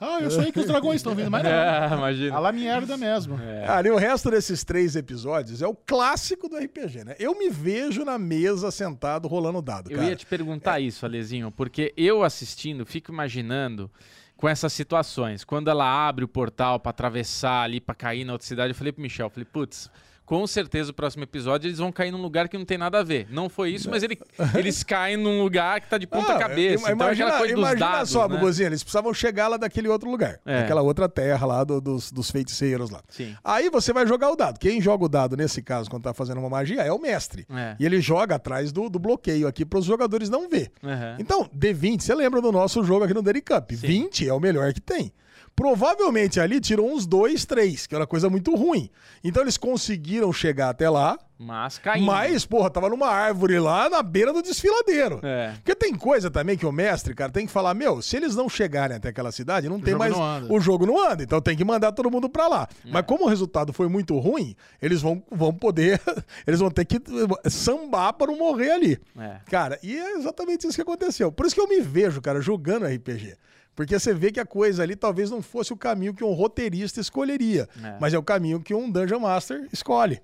Ah, 0.00 0.18
eu 0.20 0.30
sonhei 0.30 0.50
que 0.50 0.60
os 0.60 0.66
dragões 0.66 0.96
estão 0.96 1.14
vindo, 1.14 1.30
mas 1.30 1.42
não. 1.44 1.50
É, 1.56 1.86
imagina. 1.92 2.34
A 2.36 2.38
lá 2.38 2.52
merda 2.52 2.96
mesmo. 2.96 3.38
Cara, 3.66 3.86
e 3.86 3.90
o 3.90 3.96
resto 3.96 4.30
desses 4.30 4.64
três 4.64 4.96
episódios 4.96 5.60
é 5.60 5.66
o 5.66 5.74
clássico 5.74 6.48
do 6.48 6.56
RPG, 6.56 7.04
né? 7.04 7.14
Eu 7.18 7.38
me 7.38 7.50
vejo 7.50 8.02
na 8.04 8.18
mesa 8.18 8.70
sentado 8.70 9.28
rolando 9.28 9.60
dado, 9.60 9.90
Eu 9.90 9.96
cara. 9.98 10.08
ia 10.10 10.16
te 10.16 10.24
perguntar 10.24 10.80
isso, 10.80 11.04
Alezinho, 11.04 11.50
porque 11.50 11.92
eu 11.96 12.22
assistindo, 12.22 12.86
fico 12.86 13.12
imaginando 13.12 13.90
com 14.36 14.48
essas 14.48 14.72
situações. 14.72 15.44
Quando 15.44 15.68
ela 15.70 15.84
abre 16.08 16.24
o 16.24 16.28
portal 16.28 16.78
pra 16.78 16.90
atravessar 16.90 17.62
ali, 17.62 17.80
pra 17.80 17.94
cair 17.94 18.24
na 18.24 18.32
outra 18.32 18.46
cidade, 18.46 18.70
eu 18.70 18.74
falei 18.74 18.92
pro 18.92 19.02
Michel, 19.02 19.26
eu 19.26 19.30
falei, 19.30 19.46
putz, 19.50 19.90
com 20.26 20.44
certeza 20.44 20.90
o 20.90 20.92
próximo 20.92 21.22
episódio 21.22 21.68
eles 21.68 21.78
vão 21.78 21.92
cair 21.92 22.10
num 22.10 22.20
lugar 22.20 22.48
que 22.48 22.58
não 22.58 22.64
tem 22.64 22.76
nada 22.76 22.98
a 22.98 23.02
ver. 23.04 23.28
Não 23.30 23.48
foi 23.48 23.70
isso, 23.70 23.88
mas 23.88 24.02
ele- 24.02 24.18
eles 24.58 24.82
caem 24.82 25.16
num 25.16 25.40
lugar 25.40 25.80
que 25.80 25.88
tá 25.88 25.96
de 25.98 26.06
ponta 26.08 26.32
Ah, 26.32 26.36
cabeça. 26.40 26.82
então 26.82 27.06
imagina 27.06 27.30
dos 27.38 27.50
imagina 27.52 27.74
dados, 27.92 28.10
só, 28.10 28.28
né? 28.28 28.34
Bubuzinho, 28.36 28.66
eles 28.66 28.82
precisavam 28.82 29.14
chegar 29.14 29.46
lá 29.46 29.56
daquele 29.56 29.86
outro 29.86 30.10
lugar. 30.10 30.40
É. 30.44 30.62
Daquela 30.62 30.82
outra 30.82 31.08
terra 31.08 31.46
lá 31.46 31.62
do- 31.62 31.80
dos, 31.80 32.10
dos 32.10 32.28
feiticeiros 32.28 32.90
lá. 32.90 33.02
Sim. 33.08 33.36
Aí 33.44 33.70
você 33.70 33.92
vai 33.92 34.04
jogar 34.04 34.32
o 34.32 34.34
dado. 34.34 34.58
Quem 34.58 34.80
joga 34.80 35.04
o 35.04 35.08
dado 35.08 35.36
nesse 35.36 35.62
caso, 35.62 35.88
quando 35.88 36.02
tá 36.02 36.12
fazendo 36.12 36.38
uma 36.40 36.50
magia, 36.50 36.82
é 36.82 36.90
o 36.92 36.98
mestre. 36.98 37.46
É. 37.48 37.76
E 37.78 37.86
ele 37.86 38.00
joga 38.00 38.34
atrás 38.34 38.72
do, 38.72 38.88
do 38.90 38.98
bloqueio 38.98 39.46
aqui 39.46 39.64
para 39.64 39.78
os 39.78 39.84
jogadores 39.84 40.28
não 40.28 40.48
ver. 40.48 40.72
Aham. 40.82 41.14
Então, 41.20 41.48
D20, 41.56 42.00
você 42.00 42.12
lembra 42.16 42.40
do 42.42 42.50
nosso 42.50 42.82
jogo 42.82 43.04
aqui 43.04 43.14
no 43.14 43.22
Daily 43.22 43.42
Cup? 43.42 43.70
Sim. 43.70 43.76
20 43.86 44.25
é 44.28 44.32
o 44.34 44.40
melhor 44.40 44.72
que 44.72 44.80
tem. 44.80 45.12
Provavelmente 45.54 46.38
ali 46.38 46.60
tirou 46.60 46.92
uns 46.92 47.06
dois, 47.06 47.46
três, 47.46 47.86
que 47.86 47.94
era 47.94 48.06
coisa 48.06 48.28
muito 48.28 48.54
ruim. 48.54 48.90
Então 49.24 49.42
eles 49.42 49.56
conseguiram 49.56 50.30
chegar 50.30 50.68
até 50.68 50.90
lá, 50.90 51.18
Mas 51.38 51.78
caindo. 51.78 52.04
mas, 52.04 52.44
porra, 52.44 52.68
tava 52.68 52.90
numa 52.90 53.08
árvore 53.08 53.58
lá 53.58 53.88
na 53.88 54.02
beira 54.02 54.34
do 54.34 54.42
desfiladeiro. 54.42 55.18
É. 55.22 55.52
Porque 55.54 55.74
tem 55.74 55.94
coisa 55.94 56.30
também 56.30 56.58
que 56.58 56.66
o 56.66 56.70
mestre, 56.70 57.14
cara, 57.14 57.32
tem 57.32 57.46
que 57.46 57.52
falar, 57.52 57.72
meu, 57.72 58.02
se 58.02 58.18
eles 58.18 58.36
não 58.36 58.50
chegarem 58.50 58.98
até 58.98 59.08
aquela 59.08 59.32
cidade, 59.32 59.66
não 59.66 59.80
tem 59.80 59.92
jogo 59.94 59.98
mais. 59.98 60.12
não. 60.14 60.52
O 60.54 60.60
jogo 60.60 60.84
não 60.84 61.02
anda, 61.10 61.22
então 61.22 61.40
tem 61.40 61.56
que 61.56 61.64
mandar 61.64 61.90
todo 61.92 62.10
mundo 62.10 62.28
pra 62.28 62.46
lá. 62.48 62.68
É. 62.84 62.90
Mas 62.90 63.06
como 63.06 63.24
o 63.24 63.28
resultado 63.28 63.72
foi 63.72 63.88
muito 63.88 64.18
ruim, 64.18 64.54
eles 64.82 65.00
vão, 65.00 65.22
vão 65.30 65.54
poder. 65.54 65.98
eles 66.46 66.60
vão 66.60 66.70
ter 66.70 66.84
que 66.84 66.96
eh, 66.96 67.48
sambar 67.48 68.12
para 68.12 68.26
não 68.30 68.36
morrer 68.38 68.72
ali. 68.72 69.00
É. 69.18 69.36
Cara, 69.50 69.78
e 69.82 69.96
é 69.96 70.18
exatamente 70.18 70.66
isso 70.66 70.76
que 70.76 70.82
aconteceu. 70.82 71.32
Por 71.32 71.46
isso 71.46 71.54
que 71.54 71.60
eu 71.62 71.66
me 71.68 71.80
vejo, 71.80 72.20
cara, 72.20 72.42
jogando 72.42 72.84
RPG. 72.84 73.36
Porque 73.76 73.96
você 73.98 74.12
vê 74.14 74.32
que 74.32 74.40
a 74.40 74.46
coisa 74.46 74.82
ali 74.82 74.96
talvez 74.96 75.30
não 75.30 75.40
fosse 75.42 75.72
o 75.72 75.76
caminho 75.76 76.14
que 76.14 76.24
um 76.24 76.32
roteirista 76.32 76.98
escolheria, 77.00 77.68
É. 77.84 77.96
mas 78.00 78.12
é 78.14 78.18
o 78.18 78.22
caminho 78.22 78.58
que 78.58 78.74
um 78.74 78.90
Dungeon 78.90 79.20
Master 79.20 79.68
escolhe. 79.72 80.20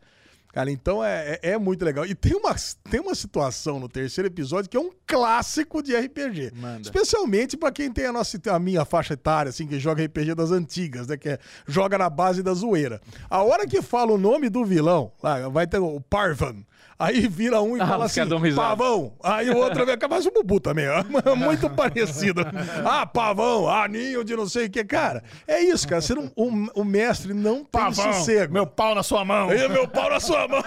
Cara, 0.53 0.71
então 0.71 1.03
é, 1.03 1.39
é, 1.43 1.51
é 1.53 1.59
muito 1.59 1.83
legal. 1.83 2.05
E 2.05 2.15
tem 2.15 2.35
uma, 2.35 2.55
tem 2.91 3.01
uma 3.01 3.15
situação 3.15 3.81
no 3.81 3.89
terceiro 3.89 4.29
episódio 4.29 4.69
que 4.69 4.77
é 4.77 4.81
um 4.81 4.91
clássico 5.07 5.83
de 5.83 5.97
RPG. 5.97 6.53
Manda. 6.55 6.83
Especialmente 6.83 7.57
pra 7.57 7.73
quem 7.73 7.91
tem 7.91 8.05
a, 8.05 8.13
nossa, 8.13 8.39
a 8.51 8.59
minha 8.59 8.85
faixa 8.85 9.15
etária, 9.15 9.49
assim, 9.49 9.67
que 9.67 9.79
joga 9.79 10.05
RPG 10.05 10.35
das 10.35 10.51
antigas, 10.51 11.07
né? 11.07 11.17
Que 11.17 11.31
é, 11.31 11.39
joga 11.67 11.97
na 11.97 12.11
base 12.11 12.43
da 12.43 12.53
zoeira. 12.53 13.01
A 13.31 13.43
hora 13.43 13.67
que 13.67 13.81
fala 13.81 14.13
o 14.13 14.19
nome 14.19 14.51
do 14.51 14.63
vilão, 14.63 15.11
lá, 15.23 15.49
vai 15.49 15.67
ter 15.67 15.79
o 15.79 15.99
Parvan. 16.03 16.57
Aí 17.03 17.27
vira 17.27 17.61
um 17.61 17.77
e 17.77 17.81
Ah, 17.81 17.87
fala 17.89 18.05
assim, 18.05 18.21
pavão. 18.55 19.13
Aí 19.25 19.51
o 19.51 19.57
outro 19.57 19.85
vai 19.85 19.97
acabar 19.97 20.21
o 20.21 20.31
Bubu 20.31 20.61
também, 20.61 20.87
ó. 20.89 21.03
Muito 21.35 21.69
parecido. 21.69 22.43
Ah, 22.85 23.05
pavão, 23.05 23.69
ah, 23.69 23.89
ninho 23.89 24.23
de 24.23 24.37
não 24.37 24.49
sei 24.49 24.67
o 24.67 24.71
que. 24.71 24.85
Cara, 24.85 25.25
é 25.49 25.61
isso, 25.61 25.89
cara. 25.89 26.01
Você 26.01 26.15
não, 26.15 26.31
o, 26.37 26.81
o 26.81 26.85
mestre 26.85 27.35
não 27.35 27.65
tem 27.65 27.93
sossego. 27.93 28.53
meu 28.53 28.69
pau 28.69 28.95
na 28.95 29.03
sua 29.03 29.25
mão. 29.25 29.49
Aí, 29.49 29.69
meu 29.69 29.89
pau 29.89 30.11
na 30.11 30.21
sua 30.21 30.47
mão. 30.47 30.63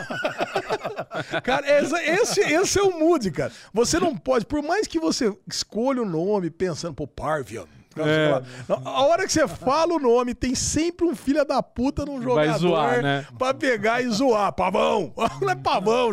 cara, 1.42 1.80
esse, 1.80 1.96
esse, 1.96 2.40
esse 2.42 2.80
é 2.80 2.84
o 2.84 3.00
mood, 3.00 3.32
cara. 3.32 3.54
Você 3.74 3.98
não 3.98 4.14
pode, 4.18 4.46
por 4.46 4.62
mais 4.62 4.88
que 4.88 5.00
você 5.00 5.34
escolha 5.48 6.02
o 6.02 6.06
nome 6.06 6.50
pensando, 6.50 6.94
pô, 6.94 7.08
Parvian. 7.08 7.64
É. 7.98 8.42
A 8.84 9.02
hora 9.04 9.26
que 9.26 9.32
você 9.32 9.48
fala 9.48 9.94
o 9.94 10.00
nome, 10.00 10.34
tem 10.34 10.54
sempre 10.56 11.06
um 11.06 11.16
filho 11.16 11.46
da 11.46 11.62
puta 11.64 12.06
num 12.06 12.22
jogador 12.22 12.50
Vai 12.50 12.60
zoar, 12.60 13.02
né? 13.02 13.26
pra 13.38 13.54
pegar 13.54 14.02
e 14.02 14.08
zoar. 14.10 14.52
Pavão! 14.54 15.14
Não 15.42 15.50
é 15.50 15.56
pavão, 15.56 16.12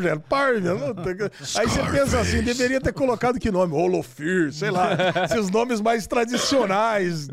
tem 0.94 1.16
que- 1.16 1.30
Aí 1.58 1.68
você 1.68 1.82
pensa 1.90 2.20
assim, 2.20 2.42
deveria 2.42 2.80
ter 2.80 2.92
colocado 2.92 3.38
que 3.40 3.50
nome? 3.50 3.74
Holofir, 3.74 4.52
sei 4.52 4.70
lá. 4.70 4.90
Esses 5.24 5.50
nomes 5.50 5.80
mais 5.80 6.06
tradicionais. 6.06 7.28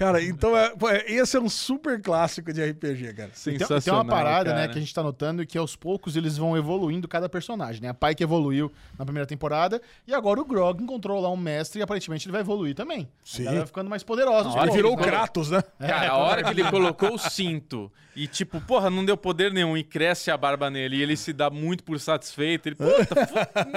Cara, 0.00 0.22
então 0.24 0.56
é, 0.56 0.70
pô, 0.74 0.88
é- 0.88 1.04
esse 1.06 1.36
é 1.36 1.40
um 1.40 1.48
super 1.50 2.00
clássico 2.00 2.50
de 2.54 2.64
RPG, 2.64 3.12
cara. 3.12 3.28
Tem, 3.28 3.58
tem 3.58 3.58
Sensacional, 3.58 4.00
uma 4.02 4.10
parada, 4.10 4.54
né, 4.54 4.60
cara. 4.60 4.72
que 4.72 4.78
a 4.78 4.80
gente 4.80 4.94
tá 4.94 5.02
notando 5.02 5.44
que 5.44 5.58
aos 5.58 5.76
poucos 5.76 6.16
eles 6.16 6.38
vão 6.38 6.56
evoluindo 6.56 7.06
cada 7.06 7.28
personagem, 7.28 7.82
né? 7.82 7.90
A 7.90 7.94
Pai 7.94 8.14
que 8.14 8.24
evoluiu 8.24 8.72
na 8.98 9.04
primeira 9.04 9.26
temporada 9.26 9.78
e 10.06 10.14
agora 10.14 10.40
o 10.40 10.44
Grog 10.46 10.82
encontrou 10.82 11.20
lá 11.20 11.30
um 11.30 11.36
mestre 11.36 11.80
e 11.80 11.82
aparentemente 11.82 12.24
ele 12.26 12.32
vai 12.32 12.40
evoluir 12.40 12.74
também. 12.74 13.06
Sim. 13.22 13.44
Galera 13.44 13.60
vai 13.60 13.66
ficando 13.66 13.90
mais 13.90 14.02
hora 14.54 14.68
Ele 14.68 14.76
virou 14.76 14.96
o 14.96 14.98
ele- 14.98 15.04
Kratos, 15.04 15.50
né? 15.50 15.62
Cara, 15.78 16.08
a 16.12 16.16
hora 16.16 16.44
que 16.44 16.50
ele 16.50 16.64
colocou 16.70 17.12
o 17.12 17.18
cinto 17.18 17.92
e, 18.16 18.26
tipo, 18.26 18.58
porra, 18.62 18.88
não 18.88 19.04
deu 19.04 19.18
poder 19.18 19.52
nenhum 19.52 19.76
e 19.76 19.84
cresce 19.84 20.30
a 20.30 20.36
barba 20.38 20.70
nele 20.70 20.96
e 20.96 21.02
ele 21.02 21.14
se 21.14 21.30
dá 21.34 21.50
muito 21.50 21.84
por 21.84 22.00
satisfeito. 22.00 22.70
Ele, 22.70 22.74
puta, 22.74 23.14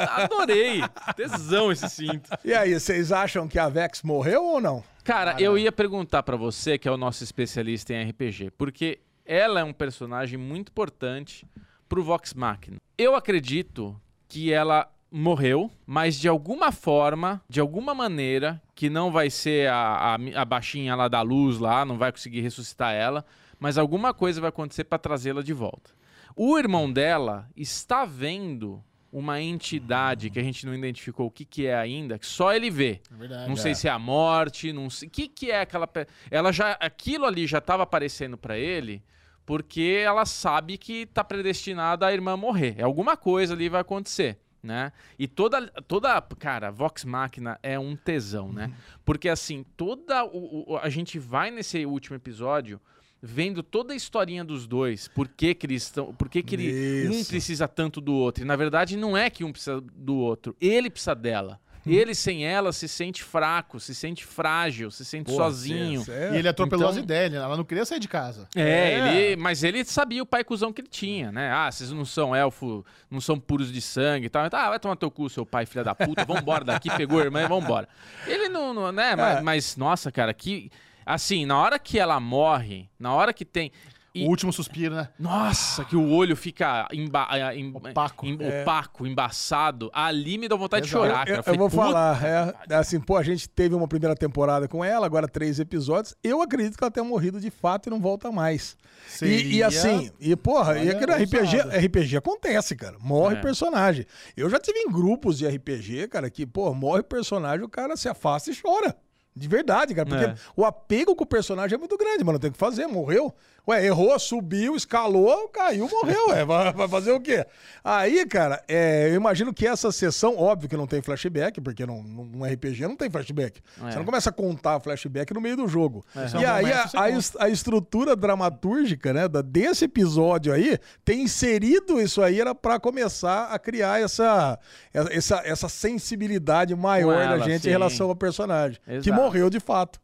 adorei. 0.10 0.82
Tesão 1.18 1.70
esse 1.70 1.90
cinto. 1.90 2.30
E 2.46 2.54
aí, 2.54 2.80
vocês 2.80 3.12
acham 3.12 3.46
que 3.46 3.60
a 3.60 3.68
Vex 3.68 4.02
morreu 4.04 4.42
ou 4.44 4.62
não? 4.62 4.84
Cara, 5.04 5.36
eu 5.38 5.58
ia 5.58 5.72
perguntar 5.72 6.24
pra 6.24 6.38
você, 6.38 6.78
que 6.78 6.88
é 6.88 6.92
o 6.92 6.98
nosso 6.98 7.24
especialista 7.24 7.94
em 7.94 8.10
RPG, 8.10 8.52
porque 8.58 9.00
ela 9.26 9.60
é 9.60 9.64
um 9.64 9.74
personagem 9.74 10.38
muito 10.38 10.70
importante 10.70 11.46
pro 11.90 12.04
Vox 12.04 12.34
Machina. 12.34 12.78
Eu 12.98 13.14
acredito 13.16 14.00
que 14.30 14.54
ela 14.54 14.90
morreu, 15.12 15.70
mas 15.86 16.20
de 16.20 16.28
alguma 16.28 16.72
forma, 16.72 17.42
de 17.50 17.60
alguma 17.60 17.94
maneira, 17.94 18.62
que 18.74 18.90
não 18.90 19.12
vai 19.12 19.30
ser 19.30 19.70
a, 19.70 20.16
a, 20.16 20.42
a 20.42 20.46
baixinha 20.46 20.96
lá 20.96 21.08
da 21.08 21.22
luz 21.22 21.60
lá, 21.60 21.84
não 21.84 21.98
vai 21.98 22.12
conseguir 22.12 22.42
ressuscitar 22.42 22.94
ela, 22.94 23.26
mas 23.60 23.78
alguma 23.78 24.14
coisa 24.14 24.42
vai 24.42 24.50
acontecer 24.50 24.86
pra 24.86 24.98
trazê-la 24.98 25.44
de 25.44 25.54
volta. 25.54 25.92
O 26.36 26.58
irmão 26.58 26.92
dela 26.92 27.48
está 27.56 28.06
vendo 28.06 28.84
uma 29.14 29.40
entidade 29.40 30.30
que 30.32 30.40
a 30.40 30.44
gente 30.44 30.66
não 30.66 30.74
identificou 30.74 31.28
o 31.28 31.32
que, 31.32 31.46
que 31.46 31.68
é 31.68 31.76
ainda, 31.76 32.18
que 32.18 32.26
só 32.26 32.52
ele 32.54 32.70
vê. 32.72 33.00
É 33.14 33.16
verdade. 33.16 33.48
Não 33.48 33.56
sei 33.56 33.76
se 33.76 33.88
é 33.88 33.92
a 33.92 34.00
morte, 34.00 34.74
não 34.74 34.90
sei. 34.90 35.08
O 35.08 35.12
que, 35.12 35.28
que 35.28 35.52
é 35.52 35.62
aquela. 35.62 35.86
pe- 35.88 36.08
Ela 36.32 36.52
já. 36.52 36.72
Aquilo 36.80 37.26
ali 37.26 37.46
já 37.46 37.60
estava 37.60 37.84
aparecendo 37.84 38.36
pra 38.38 38.58
ele 38.58 39.04
porque 39.46 40.02
ela 40.04 40.26
sabe 40.26 40.78
que 40.78 41.06
tá 41.06 41.24
predestinada 41.24 42.08
a 42.08 42.14
irmã 42.14 42.36
morrer. 42.36 42.76
É 42.78 42.84
alguma 42.84 43.16
coisa 43.16 43.54
ali 43.54 43.70
vai 43.70 43.82
acontecer. 43.82 44.40
Né? 44.64 44.94
E 45.20 45.28
toda, 45.28 45.68
toda. 45.88 46.22
Cara, 46.40 46.72
Vox 46.72 47.04
Machina 47.04 47.60
é 47.62 47.78
um 47.78 47.98
tesão, 47.98 48.52
né? 48.52 48.72
Porque 49.04 49.28
assim, 49.28 49.64
toda. 49.76 50.24
O, 50.24 50.74
o- 50.74 50.78
a 50.78 50.88
gente 50.90 51.20
vai 51.20 51.52
nesse 51.52 51.86
último 51.86 52.16
episódio 52.16 52.80
vendo 53.26 53.64
toda 53.64 53.94
a 53.94 53.96
historinha 53.96 54.44
dos 54.44 54.68
dois. 54.68 55.08
Por 55.08 55.30
que, 55.30 55.56
que 55.56 55.66
eles 55.66 55.84
estão. 55.84 56.14
Por 56.14 56.28
que, 56.28 56.44
que 56.44 56.56
ele, 56.56 57.08
um 57.08 57.24
precisa 57.24 57.68
tanto 57.70 58.02
do 58.02 58.14
outro. 58.14 58.44
E 58.44 58.46
na 58.46 58.58
verdade 58.58 58.98
não 58.98 59.16
é 59.18 59.30
que 59.30 59.46
um 59.46 59.52
precisa 59.54 59.80
do 59.96 60.16
outro. 60.18 60.54
Ele 60.60 60.90
precisa 60.90 61.16
dela. 61.16 61.58
Ele 61.86 62.16
sem 62.16 62.46
ela 62.46 62.72
se 62.72 62.88
sente 62.88 63.22
fraco, 63.22 63.78
se 63.78 63.94
sente 63.94 64.26
frágil, 64.26 64.90
se 64.90 65.04
sente 65.04 65.26
Pô, 65.30 65.36
sozinho. 65.36 66.02
cê- 66.06 66.32
E 66.32 66.38
ele 66.38 66.48
atropelou 66.48 66.86
Então- 66.86 66.98
as 66.98 67.04
ideias, 67.04 67.30
né? 67.34 67.38
ela 67.40 67.58
não 67.58 67.66
queria 67.66 67.84
sair 67.84 68.00
de 68.00 68.08
casa. 68.08 68.48
É, 68.56 68.62
É. 68.94 69.16
ele, 69.32 69.36
mas 69.42 69.66
ele 69.66 69.84
sabia 69.84 70.24
o 70.24 70.26
pai 70.26 70.46
cuzão 70.46 70.72
que 70.72 70.80
ele 70.80 70.88
tinha, 70.88 71.30
né? 71.30 71.52
Ah, 71.52 71.70
vocês 71.70 71.92
não 71.92 72.06
são 72.06 72.34
elfo, 72.34 72.86
não 73.12 73.20
são 73.20 73.38
puros 73.38 73.70
de 73.70 73.82
sangue 73.82 74.28
e 74.28 74.30
tal. 74.30 74.46
Ah, 74.54 74.70
vai 74.70 74.80
tomar 74.80 74.96
teu 74.96 75.12
cu, 75.12 75.30
seu 75.30 75.46
pai, 75.46 75.66
filha 75.66 75.84
da 75.84 75.94
puta, 75.94 76.24
vambora 76.24 76.64
daqui, 76.64 76.90
pegou 76.96 77.20
a 77.20 77.24
irmã 77.26 77.42
e 77.44 77.48
vambora. 77.50 77.90
Ele 78.28 78.48
não, 78.48 78.74
não 78.74 78.90
né? 78.94 79.14
Mas, 79.18 79.44
mas, 79.44 79.76
nossa, 79.76 80.10
cara, 80.10 80.34
que. 80.34 80.72
Assim, 81.06 81.46
na 81.46 81.58
hora 81.60 81.78
que 81.80 81.98
ela 82.00 82.20
morre, 82.20 82.90
na 83.00 83.14
hora 83.14 83.34
que 83.34 83.46
tem. 83.46 83.72
E- 84.16 84.26
O 84.26 84.30
último 84.30 84.54
suspiro, 84.54 84.94
né? 84.94 85.10
nossa, 85.18 85.84
que 85.84 85.96
o 85.96 86.12
olho 86.12 86.36
fica 86.36 86.88
emba- 86.94 87.28
em- 87.56 87.72
Opaco. 87.76 88.28
em- 88.28 88.38
É. 88.40 88.62
opaco, 88.62 89.08
embaçado. 89.08 89.90
Ali 89.92 90.38
me 90.38 90.48
deu 90.48 90.56
vontade 90.56 90.86
de 90.86 90.94
Eu, 90.94 91.00
chorar, 91.02 91.26
cara. 91.26 91.30
eu- 91.32 91.36
eu 91.38 91.44
falei, 91.44 91.58
vou 91.58 91.68
"Puta 91.68 91.82
falar, 91.82 92.24
é, 92.24 92.54
é 92.70 92.76
assim, 92.76 93.00
pô, 93.00 93.18
a 93.18 93.24
gente 93.24 93.50
teve 93.50 93.74
uma 93.74 93.88
primeira 93.88 94.16
temporada 94.16 94.68
com 94.68 94.86
ela, 94.86 95.08
agora 95.08 95.28
três 95.28 95.60
episódios. 95.60 96.16
Eu 96.24 96.44
acredito 96.44 96.78
que 96.78 96.84
ela 96.84 96.92
tenha 96.92 97.04
morrido 97.04 97.42
de 97.42 97.50
fato 97.50 97.88
e 97.88 97.90
não 97.90 98.00
volta 98.00 98.32
mais. 98.32 98.78
E, 99.20 99.56
e 99.56 99.64
assim, 99.64 100.12
e 100.20 100.36
porra, 100.36 100.78
e 100.78 100.82
Olha, 100.82 100.92
aqui 100.92 101.08
no 101.08 101.14
RPG. 101.14 101.58
RPG 101.88 102.18
acontece, 102.18 102.76
cara. 102.76 102.98
Morre 103.00 103.38
É. 103.38 103.42
personagem. 103.42 104.06
Eu 104.38 104.48
já 104.48 104.60
tive 104.60 104.78
em 104.78 104.92
grupos 104.92 105.40
de 105.40 105.48
RPG, 105.48 106.08
cara, 106.08 106.30
que, 106.30 106.46
pô, 106.46 106.72
morre 106.76 107.02
personagem, 107.02 107.66
o 107.66 107.70
cara 107.70 107.98
se 107.98 108.08
afasta 108.08 108.52
e 108.52 108.56
chora. 108.56 108.96
De 109.36 109.48
verdade, 109.48 109.94
cara. 109.96 110.08
Porque 110.08 110.26
É. 110.26 110.36
o 110.56 110.64
apego 110.66 111.16
com 111.16 111.24
o 111.24 111.28
personagem 111.28 111.76
é 111.76 111.80
muito 111.80 111.98
grande, 111.98 112.24
mano. 112.24 112.40
Tem 112.40 112.52
que 112.52 112.58
fazer, 112.58 112.88
morreu. 112.88 113.34
Ué, 113.66 113.86
errou, 113.86 114.20
subiu, 114.20 114.76
escalou, 114.76 115.48
caiu, 115.48 115.88
morreu. 115.90 116.28
Ué, 116.32 116.44
vai, 116.44 116.74
vai 116.74 116.86
fazer 116.90 117.14
o 117.14 117.20
quê? 117.22 117.46
Aí, 117.82 118.26
cara, 118.26 118.62
é, 118.68 119.08
eu 119.10 119.16
imagino 119.16 119.54
que 119.54 119.66
essa 119.66 119.90
sessão, 119.90 120.38
óbvio 120.38 120.68
que 120.68 120.76
não 120.76 120.86
tem 120.86 121.02
flashback, 121.02 121.62
porque 121.62 121.86
não, 121.86 122.04
num 122.04 122.44
RPG 122.44 122.82
não 122.82 122.98
tem 122.98 123.10
flashback. 123.10 123.62
É. 123.82 123.92
Você 123.92 123.98
não 123.98 124.04
começa 124.04 124.30
a 124.30 124.34
contar 124.34 124.82
flashback 124.82 125.34
no 125.34 125.40
meio 125.40 125.56
do 125.56 125.66
jogo. 125.66 126.04
Você 126.14 126.36
é 126.38 126.42
E 126.42 126.46
aí, 126.46 126.74
a, 126.74 126.84
a 126.94 127.46
a 127.46 127.50
estrutura 127.50 128.18
dramatúrgica, 128.18 129.14
né, 129.14 129.30
da- 129.30 129.42
desse 129.42 129.86
episódio 129.86 130.52
aí, 130.52 130.78
tem 131.06 131.22
inserido 131.22 132.02
isso 132.02 132.22
aí, 132.22 132.42
era 132.42 132.54
pra 132.54 132.82
começar 132.82 133.46
a 133.46 133.58
criar 133.58 134.02
essa, 134.02 134.60
essa, 134.94 135.42
essa 135.46 135.70
sensibilidade 135.70 136.76
maior 136.76 137.14
ela, 137.22 137.38
da 137.38 137.46
gente 137.46 137.62
sim. 137.64 137.70
em 137.70 137.72
relação 137.72 138.10
ao 138.10 138.16
personagem, 138.16 138.78
que 138.86 138.92
Exato. 139.10 139.22
Morreu 139.24 139.50
de 139.50 139.60
fato. 139.60 140.00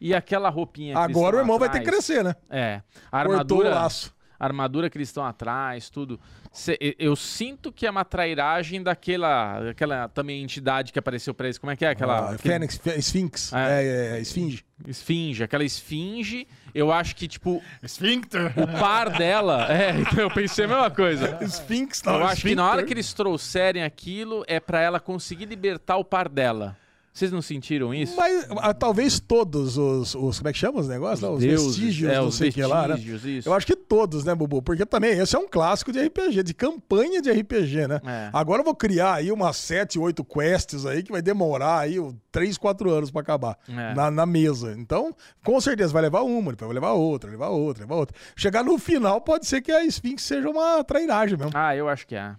E 0.00 0.14
aquela 0.14 0.48
roupinha 0.48 0.96
Agora 0.96 1.36
o 1.36 1.40
irmão 1.40 1.58
vai 1.58 1.68
ter 1.68 1.80
que 1.80 1.88
atrás- 1.88 2.06
crescer, 2.06 2.24
né? 2.24 2.34
É. 2.48 2.80
A 3.12 3.18
Cortou 3.24 3.28
o 3.28 3.32
armadura, 3.32 3.70
laço. 3.70 4.14
a 4.38 4.44
armadura 4.46 4.88
que 4.88 4.96
eles 4.96 5.08
estão 5.08 5.24
atrás, 5.26 5.90
tudo. 5.90 6.18
Cê- 6.50 6.78
eu- 6.98 7.14
sinto 7.14 7.70
que 7.70 7.86
é 7.86 7.90
uma 7.90 8.02
trairagem 8.04 8.82
daquela, 8.82 9.60
daquela 9.60 10.08
também 10.08 10.42
entidade 10.42 10.90
que 10.92 10.98
apareceu 10.98 11.34
pra 11.34 11.46
eles. 11.46 11.58
Como 11.58 11.70
é 11.70 11.76
que 11.76 11.84
é 11.84 11.90
aquela? 11.90 12.18
Ah, 12.18 12.24
aquele- 12.32 12.38
Fênix, 12.38 12.76
Fê- 12.78 12.98
Sphinx. 12.98 13.52
É. 13.52 13.82
É, 13.84 14.16
é, 14.16 14.20
Esfinge. 14.20 14.64
Esfinge, 14.88 15.44
aquela 15.44 15.62
esfinge. 15.64 16.48
Eu 16.74 16.90
acho 16.90 17.14
que, 17.14 17.28
tipo, 17.28 17.62
Esfíncter. 17.82 18.54
o 18.58 18.66
par 18.80 19.10
dela. 19.10 19.70
É, 19.70 19.90
então 20.00 20.18
eu 20.18 20.30
pensei 20.30 20.64
a 20.64 20.68
mesma 20.68 20.90
coisa. 20.90 21.38
Sphinx, 21.44 22.02
Eu 22.06 22.24
acho 22.24 22.40
que 22.42 22.54
na 22.54 22.66
hora 22.68 22.82
que 22.84 22.92
eles 22.94 23.12
trouxerem 23.12 23.82
aquilo, 23.84 24.42
é 24.48 24.58
pra 24.58 24.80
ela 24.80 24.98
conseguir 24.98 25.44
libertar 25.44 25.98
o 25.98 26.04
par 26.04 26.26
dela. 26.28 26.74
Vocês 27.12 27.32
não 27.32 27.42
sentiram 27.42 27.92
isso? 27.92 28.14
Mas 28.16 28.46
ah, 28.58 28.72
talvez 28.72 29.18
todos 29.18 29.76
os, 29.76 30.14
os. 30.14 30.38
Como 30.38 30.48
é 30.48 30.52
que 30.52 30.58
chama 30.58 30.78
os 30.80 30.86
negócios? 30.88 31.20
lá? 31.20 31.30
Os 31.30 31.40
Deuses, 31.40 31.66
vestígios, 31.76 32.10
é, 32.12 32.16
não 32.16 32.28
os 32.28 32.36
sei 32.36 32.50
o 32.50 32.52
que 32.52 32.64
lá, 32.64 32.86
né? 32.86 32.96
isso. 32.98 33.48
Eu 33.48 33.52
acho 33.52 33.66
que 33.66 33.74
todos, 33.74 34.24
né, 34.24 34.32
Bubu? 34.32 34.62
Porque 34.62 34.86
também 34.86 35.18
esse 35.18 35.34
é 35.34 35.38
um 35.38 35.48
clássico 35.48 35.90
de 35.90 36.00
RPG, 36.00 36.44
de 36.44 36.54
campanha 36.54 37.20
de 37.20 37.30
RPG, 37.30 37.88
né? 37.88 38.00
É. 38.06 38.30
Agora 38.32 38.60
eu 38.60 38.64
vou 38.64 38.76
criar 38.76 39.14
aí 39.14 39.32
umas 39.32 39.56
7, 39.56 39.98
8 39.98 40.24
quests 40.24 40.86
aí 40.86 41.02
que 41.02 41.10
vai 41.10 41.20
demorar 41.20 41.80
aí 41.80 41.96
3, 42.30 42.56
4 42.56 42.88
anos 42.90 43.10
pra 43.10 43.22
acabar 43.22 43.58
É. 43.68 43.92
na, 43.94 44.08
na 44.08 44.24
mesa. 44.24 44.76
Então, 44.78 45.14
com 45.44 45.60
certeza 45.60 45.92
vai 45.92 46.02
levar 46.02 46.22
uma, 46.22 46.52
vai 46.54 46.72
levar 46.72 46.92
outra, 46.92 47.28
levar 47.28 47.48
outra, 47.48 47.82
levar 47.82 47.96
outra. 47.96 48.16
Chegar 48.36 48.62
no 48.62 48.78
final, 48.78 49.20
pode 49.20 49.46
ser 49.46 49.60
que 49.60 49.72
a 49.72 49.84
Sphinx 49.84 50.22
seja 50.22 50.48
uma 50.48 50.84
trairagem 50.84 51.36
mesmo. 51.36 51.52
Ah, 51.54 51.74
eu 51.74 51.88
acho 51.88 52.06
que 52.06 52.14
é. 52.14 52.36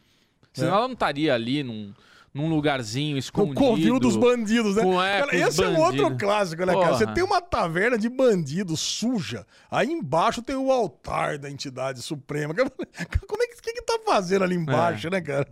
Senão 0.53 0.75
ela 0.75 0.87
não 0.87 0.93
estaria 0.93 1.33
ali 1.33 1.61
num, 1.61 1.93
num 2.33 2.47
lugarzinho 2.49 3.15
O 3.15 3.19
escondido. 3.19 3.55
covil 3.59 3.99
dos 3.99 4.15
bandidos, 4.15 4.75
né? 4.75 4.83
Com- 4.83 5.01
é, 5.03 5.19
Cara, 5.19 5.35
esse 5.35 5.63
é 5.63 5.67
um 5.67 5.79
outro 5.79 6.03
bandidos. 6.03 6.17
clássico, 6.23 6.65
né, 6.65 6.73
cara? 6.73 6.85
Porra. 6.85 6.97
Você 6.97 7.07
tem 7.07 7.23
uma 7.23 7.41
taverna 7.41 7.97
de 7.97 8.07
bandido 8.09 8.77
suja, 8.77 9.45
aí 9.69 9.87
embaixo 9.91 10.41
tem 10.41 10.55
o 10.55 10.71
altar 10.71 11.37
da 11.37 11.49
entidade 11.49 12.01
suprema. 12.01 12.53
Cara, 12.53 12.69
Como 13.27 13.43
é 13.43 13.47
que, 13.47 13.61
que, 13.61 13.73
que 13.73 13.81
tá 13.81 13.99
fazendo 14.05 14.43
ali 14.43 14.55
embaixo, 14.55 15.07
É. 15.07 15.09
né, 15.09 15.21
cara? 15.21 15.47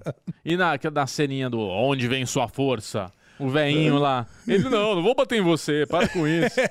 E 0.46 0.56
na, 0.56 0.74
na 0.94 1.08
ceninha 1.08 1.50
do 1.50 1.60
Onde 1.60 2.08
vem 2.08 2.26
sua 2.26 2.48
força? 2.48 3.12
O 3.40 3.50
veinho 3.50 3.98
lá. 3.98 4.28
Ele, 4.48 4.68
não, 4.70 4.96
não 4.96 5.04
vou 5.04 5.16
bater 5.16 5.38
em 5.38 5.42
você, 5.42 5.86
para 5.88 6.08
com 6.10 6.28
isso. 6.28 6.56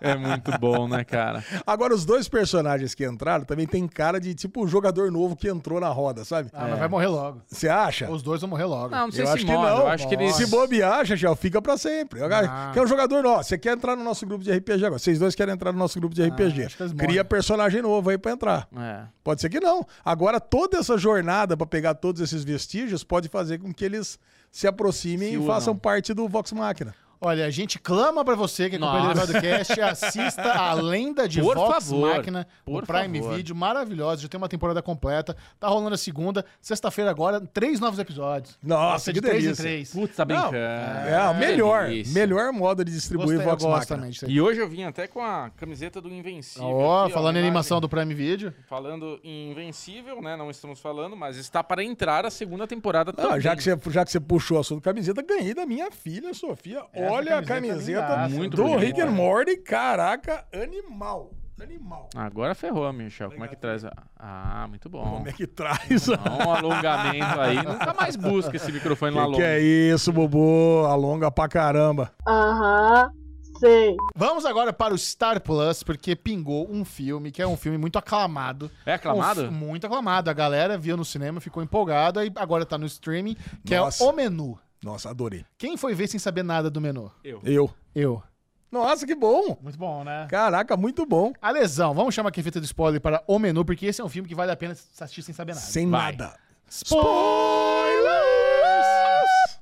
É 0.00 0.14
muito 0.16 0.50
bom, 0.58 0.86
né, 0.86 1.02
cara? 1.04 1.44
Agora, 1.66 1.92
os 1.94 2.04
dois 2.04 2.28
personagens 2.28 2.94
que 2.94 3.04
entraram 3.04 3.44
também 3.44 3.66
tem 3.66 3.86
cara 3.88 4.20
de 4.20 4.34
tipo 4.34 4.66
jogador 4.68 5.10
novo 5.10 5.34
que 5.34 5.48
entrou 5.48 5.80
na 5.80 5.88
roda, 5.88 6.24
sabe? 6.24 6.50
Ah, 6.52 6.66
mas 6.68 6.78
vai 6.78 6.88
morrer 6.88 7.08
logo. 7.08 7.42
Você 7.48 7.68
acha? 7.68 8.08
Os 8.10 8.22
dois 8.22 8.40
vão 8.40 8.50
morrer 8.50 8.64
logo. 8.64 8.90
Não, 8.90 9.06
não 9.06 9.12
sei 9.12 9.22
Eu 9.22 9.26
se 9.26 9.32
acho 9.34 9.44
que 9.46 9.50
morre, 9.52 9.70
não. 9.70 9.78
eu 9.80 9.88
acho 9.88 10.08
que 10.08 10.14
eles... 10.14 10.34
Se 10.36 10.46
bobear, 10.46 11.04
Chachel, 11.04 11.34
fica 11.36 11.60
pra 11.60 11.76
sempre. 11.76 12.20
Ah. 12.22 12.70
Quer 12.72 12.82
um 12.82 12.86
jogador 12.86 13.22
novo. 13.22 13.42
Você 13.42 13.58
quer 13.58 13.72
entrar 13.76 13.96
no 13.96 14.04
nosso 14.04 14.24
grupo 14.26 14.44
de 14.44 14.52
RPG 14.52 14.84
agora? 14.84 14.98
Vocês 14.98 15.18
dois 15.18 15.34
querem 15.34 15.54
entrar 15.54 15.72
no 15.72 15.78
nosso 15.78 15.98
grupo 15.98 16.14
de 16.14 16.22
RPG. 16.24 16.64
Ah, 16.64 16.88
que. 16.88 16.94
Cria 16.94 17.24
personagem 17.24 17.82
novo 17.82 18.10
aí 18.10 18.18
pra 18.18 18.32
entrar. 18.32 18.68
É. 18.76 19.02
Pode 19.24 19.40
ser 19.40 19.48
que 19.48 19.60
não. 19.60 19.84
Agora, 20.04 20.38
toda 20.40 20.78
essa 20.78 20.96
jornada 20.96 21.56
pra 21.56 21.66
pegar 21.66 21.94
todos 21.94 22.20
esses 22.20 22.44
vestígios 22.44 23.02
pode 23.02 23.28
fazer 23.28 23.58
com 23.58 23.72
que 23.72 23.84
eles 23.84 24.18
se 24.58 24.66
aproximem 24.66 25.34
e 25.34 25.46
façam 25.46 25.76
parte 25.76 26.12
do 26.12 26.26
Vox 26.26 26.50
Machina. 26.50 26.92
Olha, 27.20 27.46
a 27.46 27.50
gente 27.50 27.78
clama 27.78 28.24
pra 28.24 28.34
você 28.36 28.70
que 28.70 28.76
é 28.76 28.78
companheiro 28.78 29.14
Nossa. 29.18 29.32
do 29.32 29.40
Cast, 29.40 29.80
assista 29.80 30.52
a 30.52 30.72
Lenda 30.74 31.28
de 31.28 31.40
Por 31.40 31.56
Vox 31.56 31.88
favor, 31.88 32.14
Máquina 32.16 32.46
por 32.64 32.80
no 32.82 32.86
Prime 32.86 33.18
favor. 33.20 33.36
Video, 33.36 33.56
maravilhosa, 33.56 34.22
já 34.22 34.28
tem 34.28 34.38
uma 34.38 34.48
temporada 34.48 34.80
completa, 34.80 35.36
tá 35.58 35.66
rolando 35.68 35.94
a 35.94 35.98
segunda, 35.98 36.44
sexta-feira 36.60 37.10
agora, 37.10 37.40
três 37.40 37.80
novos 37.80 37.98
episódios. 37.98 38.56
Nossa, 38.62 39.06
ser 39.06 39.12
de 39.14 39.20
que 39.20 39.26
três 39.28 39.44
em 39.44 39.54
três. 39.54 39.90
Putz, 39.92 40.14
tá 40.14 40.24
Não, 40.24 40.34
brincando. 40.50 40.56
É, 40.56 41.28
o 41.30 41.34
melhor, 41.34 41.86
delícia. 41.88 42.14
melhor 42.14 42.52
modo 42.52 42.84
de 42.84 42.92
distribuir 42.92 43.42
Gostei, 43.42 43.68
Vox 43.68 44.22
aí. 44.22 44.30
E 44.30 44.40
hoje 44.40 44.60
eu 44.60 44.68
vim 44.68 44.84
até 44.84 45.08
com 45.08 45.20
a 45.20 45.50
camiseta 45.56 46.00
do 46.00 46.08
Invencível. 46.08 46.68
Ó, 46.68 47.04
aqui, 47.04 47.12
falando 47.14 47.34
em 47.36 47.38
imagem. 47.40 47.48
animação 47.48 47.80
do 47.80 47.88
Prime 47.88 48.14
Video. 48.14 48.54
Falando 48.68 49.18
em 49.24 49.50
Invencível, 49.50 50.22
né? 50.22 50.36
Não 50.36 50.50
estamos 50.50 50.78
falando, 50.78 51.16
mas 51.16 51.36
está 51.36 51.64
para 51.64 51.82
entrar 51.82 52.24
a 52.24 52.30
segunda 52.30 52.66
temporada 52.66 53.10
Ah, 53.10 53.22
também. 53.22 53.40
já, 53.40 53.56
que 53.56 53.62
você, 53.62 53.76
já 53.90 54.04
que 54.04 54.12
você 54.12 54.20
puxou 54.20 54.56
o 54.56 54.60
assunto 54.60 54.82
camiseta, 54.82 55.20
ganhei 55.20 55.52
da 55.54 55.66
minha 55.66 55.90
filha, 55.90 56.32
Sofia. 56.32 56.84
Essa 56.92 57.07
Olha 57.10 57.38
a 57.38 57.42
camiseta 57.44 58.12
é. 58.12 58.28
Muito 58.28 58.56
do 58.56 58.62
bonita. 58.64 58.80
Rick 58.80 59.00
and 59.00 59.10
Morty. 59.10 59.56
Caraca, 59.58 60.44
animal. 60.52 61.32
Animal. 61.60 62.08
Agora 62.14 62.54
ferrou, 62.54 62.92
Michel. 62.92 63.32
Como 63.32 63.44
é 63.44 63.48
que 63.48 63.56
traz? 63.56 63.84
a- 63.84 63.92
Ah, 64.16 64.66
muito 64.68 64.88
bom. 64.88 65.02
Como 65.02 65.28
é 65.28 65.32
que 65.32 65.44
traz? 65.44 66.06
Não, 66.06 66.46
um 66.46 66.52
alongamento 66.54 67.40
aí. 67.40 67.56
Nunca 67.56 67.92
mais 67.94 68.14
busca 68.14 68.54
esse 68.54 68.70
microfone 68.70 69.12
Que, 69.12 69.18
alonga. 69.18 69.36
que 69.38 69.42
é 69.42 69.60
isso, 69.60 70.12
Bubu? 70.12 70.84
Alonga 70.86 71.32
pra 71.32 71.48
caramba. 71.48 72.12
Aham, 72.24 73.10
sei. 73.58 73.96
Vamos 74.14 74.46
agora 74.46 74.72
para 74.72 74.94
o 74.94 74.98
Star 74.98 75.40
Plus, 75.40 75.82
porque 75.82 76.14
pingou 76.14 76.70
um 76.70 76.84
filme, 76.84 77.32
que 77.32 77.42
é 77.42 77.46
um 77.46 77.56
filme 77.56 77.76
muito 77.76 77.98
aclamado. 77.98 78.70
É 78.86 78.94
aclamado? 78.94 79.46
Um 79.46 79.50
muito 79.50 79.84
aclamado. 79.84 80.30
A 80.30 80.32
galera 80.32 80.78
viu 80.78 80.96
no 80.96 81.04
cinema, 81.04 81.40
ficou 81.40 81.60
empolgada 81.60 82.24
e 82.24 82.30
agora 82.36 82.64
tá 82.64 82.78
no 82.78 82.86
streaming, 82.86 83.36
que 83.66 83.74
Nossa. 83.76 84.04
é 84.04 84.06
o 84.06 84.12
Menu. 84.12 84.56
Nossa, 84.82 85.10
adorei. 85.10 85.44
Quem 85.56 85.76
foi 85.76 85.94
ver 85.94 86.08
sem 86.08 86.20
saber 86.20 86.42
nada 86.42 86.70
do 86.70 86.80
menu? 86.80 87.10
Eu. 87.24 87.40
Eu. 87.44 87.70
Eu. 87.94 88.22
Nossa, 88.70 89.06
que 89.06 89.14
bom. 89.14 89.56
Muito 89.62 89.78
bom, 89.78 90.04
né? 90.04 90.26
Caraca, 90.28 90.76
muito 90.76 91.06
bom. 91.06 91.32
A 91.40 91.50
lesão, 91.50 91.94
vamos 91.94 92.14
chamar 92.14 92.28
aqui 92.28 92.40
a 92.40 92.44
fita 92.44 92.60
do 92.60 92.64
spoiler 92.64 93.00
para 93.00 93.24
O 93.26 93.38
Menu, 93.38 93.64
porque 93.64 93.86
esse 93.86 94.00
é 94.00 94.04
um 94.04 94.10
filme 94.10 94.28
que 94.28 94.34
vale 94.34 94.52
a 94.52 94.56
pena 94.56 94.72
assistir 95.00 95.22
sem 95.22 95.34
saber 95.34 95.54
nada. 95.54 95.66
Sem 95.66 95.88
Vai. 95.88 96.12
nada. 96.12 96.36
Spoilers! 96.68 98.18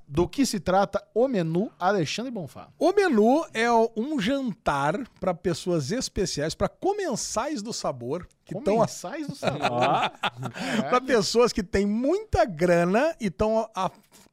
Do 0.08 0.28
que 0.28 0.44
se 0.44 0.58
trata 0.58 1.04
O 1.14 1.28
Menu, 1.28 1.70
Alexandre 1.78 2.30
Bonfá. 2.32 2.68
O 2.78 2.92
menu 2.92 3.44
é 3.52 3.70
um 3.96 4.20
jantar 4.20 4.96
para 5.20 5.34
pessoas 5.34 5.90
especiais, 5.90 6.54
para 6.54 6.68
comensais 6.68 7.60
do 7.60 7.72
sabor, 7.72 8.26
que 8.44 8.56
estão 8.56 8.74
Comensais 8.74 9.26
do 9.26 9.34
sabor. 9.34 9.60
para 10.90 11.00
pessoas 11.00 11.52
que 11.52 11.62
têm 11.62 11.86
muita 11.86 12.44
grana 12.44 13.16
e 13.20 13.26
estão 13.26 13.68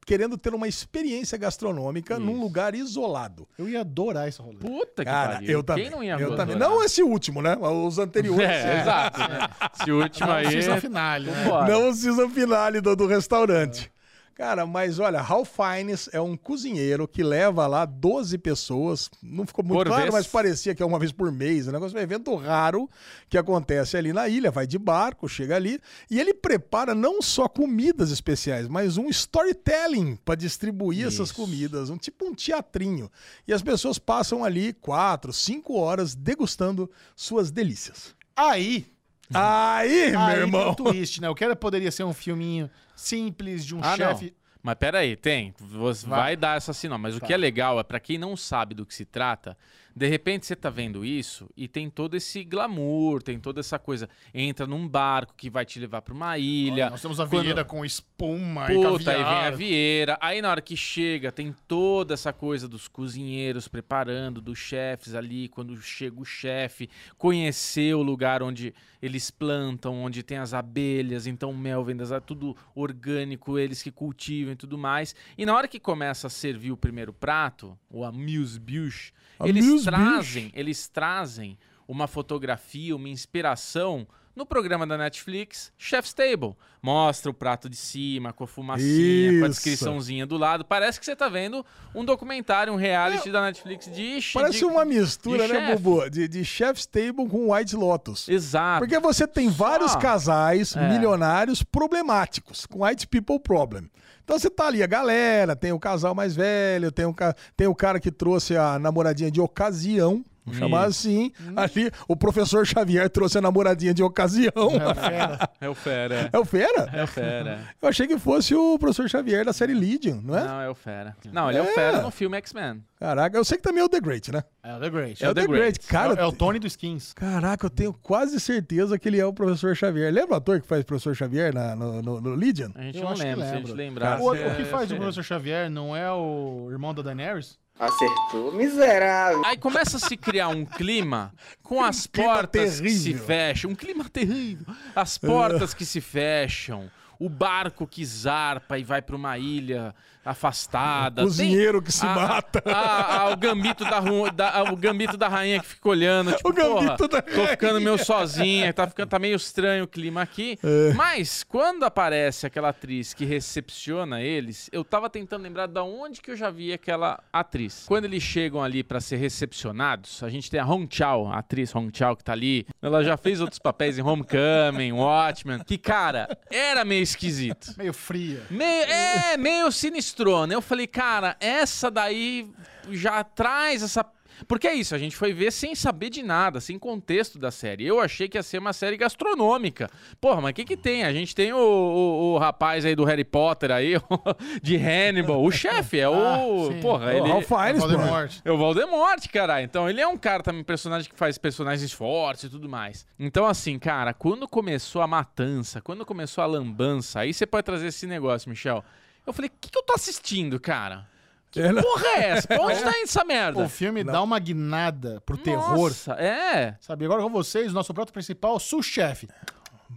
querendo 0.06 0.38
ter 0.38 0.54
uma 0.54 0.68
experiência 0.68 1.38
gastronômica 1.38 2.20
num 2.20 2.34
Isso. 2.34 2.42
lugar 2.42 2.76
isolado. 2.76 3.48
Eu 3.58 3.70
ia 3.70 3.82
adorar 3.82 4.28
esse 4.28 4.42
rolê. 4.42 4.58
Puta 4.58 5.04
que 5.04 5.10
Cara, 5.12 5.34
pariu. 5.36 5.50
eu 5.50 5.64
também. 5.64 5.84
Quem 5.84 5.92
não 5.92 6.04
ia 6.04 6.14
eu 6.14 6.36
também. 6.36 6.56
adorar? 6.56 6.70
Não 6.70 6.84
esse 6.84 7.02
último, 7.04 7.42
né? 7.42 7.56
Os 7.58 8.00
anteriores. 8.00 8.44
É, 8.50 8.82
exato. 8.82 9.20
né? 9.20 9.48
Esse 9.80 9.92
último 9.92 10.28
Não, 10.28 10.34
aí. 10.36 10.50
season 10.50 10.78
finale, 10.80 11.30
né? 11.32 11.46
Não 11.68 11.90
o 11.90 11.94
season 11.94 12.30
finale 12.30 12.82
do, 12.82 12.96
do 12.96 13.08
restaurante. 13.08 13.92
Cara, 14.36 14.66
mas 14.66 14.98
olha, 14.98 15.22
Ralph 15.22 15.52
Fiennes 15.56 16.10
é 16.12 16.20
um 16.20 16.36
cozinheiro 16.36 17.08
que 17.08 17.22
leva 17.22 17.68
lá 17.68 17.86
12 17.86 18.38
pessoas. 18.40 19.10
Não 19.22 19.46
ficou 19.46 19.64
muito 19.64 19.78
Por 19.78 19.88
claro, 19.88 20.02
vez. 20.04 20.14
mas 20.14 20.28
parecia 20.28 20.74
que 20.74 20.82
é 20.82 20.86
uma 20.86 20.98
vez 20.98 21.12
por 21.12 21.32
mês. 21.32 21.68
É 21.68 21.70
um 21.70 21.74
negócio, 21.74 21.96
um 21.98 22.02
evento 22.02 22.34
raro 22.36 22.90
que 23.30 23.38
acontece 23.38 23.96
ali 23.96 24.12
na 24.12 24.28
ilha. 24.28 24.50
Vai 24.50 24.66
de 24.66 24.80
barco, 24.80 25.30
chega 25.30 25.56
ali. 25.56 25.80
E 26.10 26.20
ele 26.20 26.34
prepara 26.34 26.96
não 26.96 27.22
só 27.22 27.48
comidas 27.48 28.10
especiais, 28.10 28.68
mas 28.68 28.98
um 28.98 29.08
storytelling 29.08 30.16
para 30.26 30.36
distribuir 30.36 31.06
essas 31.06 31.30
Isso. 31.30 31.36
comidas. 31.36 31.92
Um 31.92 31.98
tipo 31.98 32.26
um 32.26 32.34
teatrinho. 32.34 33.12
E 33.48 33.54
as 33.54 33.62
pessoas 33.62 34.00
passam 34.00 34.44
ali 34.44 34.74
quatro, 34.74 35.32
cinco 35.32 35.76
horas 35.76 36.16
degustando 36.16 36.90
suas 37.16 37.52
delícias. 37.52 38.16
Aí, 38.36 38.88
Aí, 39.34 40.12
meu 40.12 40.20
aí 40.20 40.40
irmão. 40.40 40.74
tem 40.76 40.86
um 40.88 40.92
twist, 40.92 41.22
né? 41.22 41.30
O 41.30 41.36
que 41.36 41.44
era, 41.44 41.56
poderia 41.56 41.92
ser 41.92 42.04
um 42.04 42.14
filminho 42.14 42.70
simples 42.96 43.66
de 43.66 43.76
um 43.76 43.80
Ah, 43.84 43.96
chefe. 43.96 44.26
não. 44.26 44.44
Mas 44.62 44.76
pera 44.76 45.00
aí, 45.00 45.16
tem. 45.18 45.54
Você 45.60 46.08
Vai. 46.08 46.20
vai, 46.20 46.36
dar 46.38 46.56
essa 46.58 46.72
sinal. 46.72 46.98
Mas 46.98 47.18
o 47.18 47.20
que 47.22 47.34
é 47.34 47.38
legal 47.38 47.80
é 47.80 47.84
pra 47.84 48.00
quem 48.00 48.18
não 48.18 48.38
sabe 48.38 48.74
do 48.74 48.86
que 48.86 48.94
se 48.96 49.04
trata, 49.04 49.58
de 49.96 50.08
repente 50.08 50.46
você 50.46 50.56
tá 50.56 50.70
vendo 50.70 51.06
isso 51.06 51.50
e 51.56 51.68
tem 51.68 51.90
todo 51.90 52.16
esse 52.16 52.44
glamour, 52.44 53.22
tem 53.22 53.40
toda 53.40 53.60
essa 53.60 53.78
coisa. 53.78 54.10
Entra 54.34 54.66
num 54.66 54.88
barco 54.88 55.34
que 55.38 55.50
vai 55.50 55.66
te 55.66 55.80
levar 55.80 56.02
pra 56.02 56.14
uma 56.14 56.38
ilha. 56.38 56.90
Nós 56.90 57.02
temos 57.02 57.20
a 57.20 57.28
Quando- 57.28 57.44
vieira 57.44 57.64
com 57.64 57.86
espuma 57.86 58.72
e 58.72 58.76
Puta, 58.76 59.12
aí 59.12 59.18
caviar. 59.18 59.30
vem 59.30 59.48
a 59.48 59.52
vieira. 59.52 60.18
Aí 60.22 60.42
na 60.42 60.50
hora 60.50 60.62
que 60.62 60.76
chega, 60.76 61.32
tem 61.32 61.54
toda 61.68 62.14
essa 62.14 62.34
coisa 62.34 62.68
dos 62.68 62.88
cozinheiros 62.88 63.68
preparando, 63.68 64.42
dos 64.42 64.58
chefes 64.58 65.14
ali. 65.16 65.48
Quando 65.48 65.76
chega 65.82 66.20
o 66.20 66.26
chefe, 66.26 66.90
conhecer 67.18 67.94
o 67.96 68.02
lugar 68.02 68.42
onde 68.42 68.74
eles 69.02 69.30
plantam, 69.30 69.96
onde 70.04 70.24
tem 70.24 70.38
as 70.38 70.54
abelhas, 70.54 71.28
então 71.28 71.52
o 71.52 71.58
mel 71.58 71.84
vem 71.84 71.96
das 71.96 72.10
tudo 72.26 72.56
orgânico, 72.74 73.60
eles 73.60 73.84
que 73.84 73.92
cultivam 73.92 74.54
e 74.54 74.56
tudo 74.56 74.78
mais. 74.78 75.14
E 75.38 75.46
na 75.46 75.54
hora 75.56 75.68
que 75.68 75.80
começa 75.80 76.28
a 76.28 76.30
servir 76.30 76.72
o 76.72 76.78
primeiro 76.78 77.12
prato, 77.12 77.78
o 77.90 78.04
amuse-bouche, 78.06 79.12
eles 79.44 79.66
Trazem, 79.84 80.52
eles 80.56 80.88
trazem 80.88 81.58
uma 81.88 82.08
fotografia, 82.08 82.96
uma 82.96 83.10
inspiração 83.10 84.08
no 84.36 84.48
programa 84.48 84.88
da 84.88 84.98
Netflix, 84.98 85.72
Chef's 85.78 86.12
Table. 86.12 86.56
Mostra 86.82 87.30
o 87.30 87.34
prato 87.34 87.70
de 87.70 87.76
cima, 87.76 88.34
com 88.34 88.46
a 88.46 88.48
fumacinha, 88.48 89.30
com 89.40 89.46
a 89.46 89.50
Isso. 89.50 89.50
descriçãozinha 89.50 90.26
do 90.26 90.38
lado. 90.38 90.66
Parece 90.66 91.00
que 91.00 91.06
você 91.06 91.16
tá 91.16 91.30
vendo 91.30 91.64
um 91.94 92.04
documentário, 92.04 92.74
um 92.74 92.76
reality 92.76 93.30
da 93.32 93.44
Netflix 93.44 93.86
de... 93.94 94.20
Parece 94.34 94.58
de- 94.60 94.66
uma 94.66 94.84
mistura, 94.84 95.48
né. 95.48 95.76
Bubu? 95.76 96.10
De, 96.10 96.28
de 96.28 96.44
Chef's 96.44 96.88
Table 96.88 97.30
com 97.30 97.54
White 97.54 97.76
Lotus. 97.76 98.28
Exato. 98.28 98.80
Porque 98.80 98.98
você 98.98 99.28
tem 99.28 99.50
vários 99.50 99.96
casais 99.98 100.76
É. 100.76 100.90
milionários 100.90 101.62
problemáticos, 101.62 102.66
com 102.66 102.84
White 102.86 103.08
People 103.08 103.40
Problem. 103.40 103.88
Então 104.24 104.40
você 104.40 104.50
tá 104.50 104.68
ali, 104.68 104.82
a 104.82 104.88
galera, 104.88 105.56
tem 105.56 105.74
o 105.74 105.80
casal 105.80 106.16
mais 106.16 106.36
velho, 106.36 106.92
tem 106.92 107.06
o, 107.06 107.14
tem 107.58 107.68
o 107.68 107.76
cara 107.76 108.00
que 108.00 108.12
trouxe 108.12 108.56
a 108.56 108.80
namoradinha 108.80 109.30
de 109.30 109.42
ocasião, 109.42 110.24
vamos 110.46 110.60
chamar 110.60 110.86
assim. 110.86 111.32
Ali, 111.56 111.92
o 112.08 112.16
professor 112.16 112.66
Xavier 112.66 113.10
trouxe 113.10 113.38
a 113.38 113.42
namoradinha 113.42 113.94
de 113.94 114.04
ocasião. 114.04 114.52
É, 114.74 114.94
fera. 114.96 115.50
É 115.62 115.70
o 115.70 115.76
Fera. 115.76 116.30
É 116.34 116.40
o 116.40 116.46
Fera? 116.46 116.90
É 116.94 117.04
o 117.04 117.08
Fera. 117.08 117.60
Eu 117.82 117.90
achei 117.90 118.08
que 118.08 118.18
fosse 118.18 118.54
o 118.56 118.78
professor 118.80 119.10
Xavier 119.10 119.46
da 119.46 119.54
série 119.54 119.74
Legion, 119.74 120.20
não 120.24 120.38
é? 120.38 120.44
Não, 120.46 120.62
é 120.62 120.70
o 120.70 120.76
Fera. 120.76 121.16
Não, 121.32 121.50
ele 121.50 121.60
é, 121.60 121.62
o 121.62 121.66
Fera 121.74 122.02
no 122.02 122.12
filme 122.12 122.38
X-Men. 122.38 122.84
Caraca, 123.00 123.38
eu 123.38 123.44
sei 123.44 123.58
que 123.58 123.64
também 123.64 123.82
é 123.82 123.84
o 123.86 123.90
The 123.90 124.00
Great, 124.00 124.32
né? 124.32 124.44
É 124.64 124.76
o 124.76 124.80
The 124.80 124.90
Great. 124.90 125.26
É, 125.26 125.30
o 125.30 125.34
The, 125.34 125.46
Great. 125.48 125.80
Cara, 125.88 126.14
é, 126.14 126.22
é 126.22 126.26
o 126.26 126.32
Tony 126.32 126.58
do 126.58 126.68
Skins. 126.68 127.12
Caraca, 127.14 127.66
eu 127.66 127.70
tenho 127.70 127.92
quase 127.94 128.40
certeza 128.40 128.98
que 128.98 129.10
ele 129.10 129.20
é 129.20 129.26
o 129.26 129.34
professor 129.34 129.76
Xavier. 129.76 130.12
Lembra 130.14 130.36
o 130.36 130.38
ator 130.38 130.62
que 130.62 130.68
faz 130.68 130.82
o 130.82 130.86
professor 130.86 131.14
Xavier 131.14 131.54
na- 131.54 131.76
no, 131.76 132.02
no- 132.02 132.22
no 132.22 132.36
Legion? 132.36 132.70
A 132.76 132.82
gente 132.84 132.98
Eu 132.98 133.04
não 133.04 133.14
lembra, 133.14 133.46
se 133.46 133.54
a 133.54 133.58
gente 133.58 133.72
lembrar. 133.74 134.22
O, 134.22 134.34
é- 134.34 134.54
o 134.54 134.56
que 134.56 134.64
faz 134.66 134.90
o 134.90 134.94
é- 134.94 134.98
Professor 134.98 135.24
Xavier 135.24 135.70
não 135.70 135.94
é 135.96 136.10
o 136.14 136.70
irmão 136.72 136.94
da 136.94 137.02
Daenerys? 137.02 137.58
Acertou, 137.86 138.52
miserável. 138.52 139.44
Aí 139.46 139.58
começa 139.58 139.98
a 139.98 140.00
se 140.00 140.16
criar 140.16 140.48
um 140.48 140.66
clima 140.66 141.34
com 141.62 141.84
as 141.84 142.08
clima 142.08 142.34
portas 142.34 142.80
que 142.80 142.90
se 142.90 143.14
fecham. 143.14 143.72
Um 143.72 143.76
clima 143.76 144.06
terrível. 144.10 144.74
As 144.96 145.18
portas 145.18 145.74
que 145.74 145.86
se 145.86 146.00
fecham. 146.00 146.90
O 147.20 147.30
barco 147.30 147.86
que 147.86 148.06
zarpa 148.06 148.78
e 148.78 148.84
vai 148.84 149.02
pra 149.02 149.16
uma 149.16 149.38
ilha 149.38 149.94
afastada. 150.26 151.22
O 151.22 151.26
cozinheiro 151.26 151.82
que 151.82 151.92
se 151.92 152.06
a- 152.06 152.14
mata. 152.16 152.62
a- 152.66 153.18
a- 153.24 153.30
o, 153.32 153.38
gambito 153.38 153.84
da, 153.84 154.00
da- 154.34 154.64
o 154.72 154.76
gambito 154.76 155.18
da 155.18 155.28
rainha 155.28 155.60
que 155.60 155.66
fica 155.68 155.90
olhando. 155.90 156.34
Tipo, 156.44 156.50
O 156.50 156.54
gambito 156.54 157.08
porra, 157.08 157.08
da 157.08 157.22
Tô 157.22 157.48
ficando 157.48 157.80
meio 157.82 157.98
sozinha, 158.04 158.74
tá, 158.74 158.88
ficando, 158.88 159.10
tá 159.10 159.20
meio 159.20 159.36
estranho 159.36 159.84
o 159.84 159.88
clima 159.88 160.22
aqui. 160.22 160.58
É. 160.64 160.94
Mas 160.94 161.44
quando 161.44 161.84
aparece 161.84 162.46
aquela 162.46 162.70
atriz 162.70 163.14
que 163.14 163.26
recepciona 163.26 164.22
eles, 164.22 164.70
eu 164.72 164.84
tava 164.84 165.10
tentando 165.10 165.42
lembrar 165.44 165.68
da 165.68 165.84
onde 165.84 166.22
que 166.22 166.32
eu 166.32 166.36
já 166.36 166.50
vi 166.50 166.74
aquela 166.74 167.22
atriz. 167.32 167.84
Quando 167.88 168.06
eles 168.06 168.24
chegam 168.24 168.64
ali 168.64 168.84
pra 168.84 169.00
ser 169.02 169.18
recepcionados, 169.18 170.22
a 170.24 170.30
gente 170.30 170.50
tem 170.50 170.60
a 170.60 170.66
Hong 170.66 170.88
Chao, 170.90 171.32
a 171.32 171.38
atriz 171.40 171.74
Hong 171.76 171.92
Chao 171.96 172.16
que 172.16 172.24
tá 172.24 172.32
ali. 172.34 172.66
Ela 172.82 173.04
já 173.04 173.16
fez 173.18 173.40
outros 173.42 173.60
papéis 173.60 173.98
em 173.98 174.02
Homecoming, 174.02 174.92
Watchmen, 174.94 175.60
que 175.64 175.78
cara, 175.78 176.38
era 176.52 176.84
meio 176.84 177.04
esquisito. 177.04 177.74
Meio 177.78 177.94
fria. 177.94 178.42
Meio, 178.50 178.84
é, 178.86 179.38
meio 179.38 179.72
sinistrona. 180.14 180.54
Eu 180.54 180.62
falei, 180.62 180.88
cara, 180.88 181.36
essa 181.40 181.90
daí 181.90 182.48
já 182.92 183.24
traz 183.24 183.82
essa. 183.84 184.06
Porque 184.48 184.68
é 184.68 184.74
isso, 184.74 184.96
a 184.96 184.98
gente 184.98 185.16
foi 185.16 185.32
ver 185.32 185.52
sem 185.52 185.76
saber 185.76 186.10
de 186.10 186.24
nada, 186.24 186.60
sem 186.60 186.78
contexto 186.80 187.38
da 187.38 187.52
série. 187.52 187.86
Eu 187.86 188.00
achei 188.02 188.28
que 188.28 188.36
ia 188.36 188.42
ser 188.42 188.58
uma 188.58 188.74
série 188.74 188.98
gastronômica. 188.98 189.90
Porra, 190.20 190.42
mas 190.42 190.52
o 190.52 190.54
que 190.56 190.66
que 190.66 190.76
tem? 190.76 191.04
A 191.04 191.14
gente 191.14 191.36
tem 191.36 191.54
o, 191.54 191.58
o- 191.58 192.34
o 192.34 192.38
rapaz 192.40 192.84
aí 192.84 192.96
do 192.96 193.04
Harry 193.06 193.24
Potter 193.24 193.72
aí, 193.72 193.94
de 194.62 194.76
Hannibal. 194.76 195.42
O 195.42 195.52
chefe 195.52 196.00
é 196.00 196.10
o... 196.10 196.14
Ah, 196.16 196.40
porra, 196.82 197.06
O 197.06 197.10
ele... 197.12 197.30
Ralph 197.30 197.46
Fiennes, 197.48 197.82
pô. 197.84 197.88
Voldemort. 197.88 198.32
É 198.44 198.52
o 198.52 198.58
Voldemort, 198.58 199.28
cara. 199.32 199.62
Então, 199.62 199.88
ele 199.88 200.02
é 200.02 200.08
um 200.08 200.18
cara 200.18 200.42
também, 200.42 200.64
personagem 200.64 201.10
que 201.10 201.16
faz 201.18 201.38
personagens 201.38 201.94
fortes 201.94 202.46
e 202.46 202.50
tudo 202.50 202.68
mais. 202.68 203.06
Então, 203.20 203.46
assim, 203.46 203.78
cara, 203.78 204.16
quando 204.16 204.48
começou 204.48 205.04
a 205.04 205.08
matança, 205.08 205.80
quando 205.80 206.04
começou 206.06 206.44
a 206.44 206.48
lambança, 206.48 207.20
aí 207.20 207.34
você 207.36 207.46
pode 207.46 207.64
trazer 207.66 207.88
esse 207.88 208.08
negócio, 208.08 208.50
Michel. 208.50 208.84
Eu 209.26 209.34
falei, 209.34 209.50
o 209.50 209.54
que, 209.60 209.70
que 209.72 209.78
eu 209.78 209.84
tô 209.84 209.94
assistindo, 209.94 210.60
cara? 210.60 211.08
Que 211.52 211.62
É, 211.62 211.72
não- 211.72 211.82
porra 211.84 212.08
é 212.08 212.30
essa? 212.32 212.48
Pra 212.48 212.62
onde 212.62 212.82
tá 212.82 212.90
indo 212.90 213.04
essa 213.04 213.24
merda? 213.24 213.64
O 213.64 213.70
filme 213.70 214.04
dá 214.04 214.22
uma 214.22 214.40
guinada 214.40 215.22
pro 215.26 215.38
terror. 215.38 215.78
Nossa, 215.78 216.14
é. 216.14 216.76
Sabe, 216.80 217.06
agora 217.06 217.22
com 217.22 217.30
vocês, 217.30 217.72
nosso 217.74 217.94
prato 217.94 218.12
principal, 218.12 218.60
sous-chefe. 218.60 219.28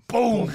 Pum! 0.06 0.46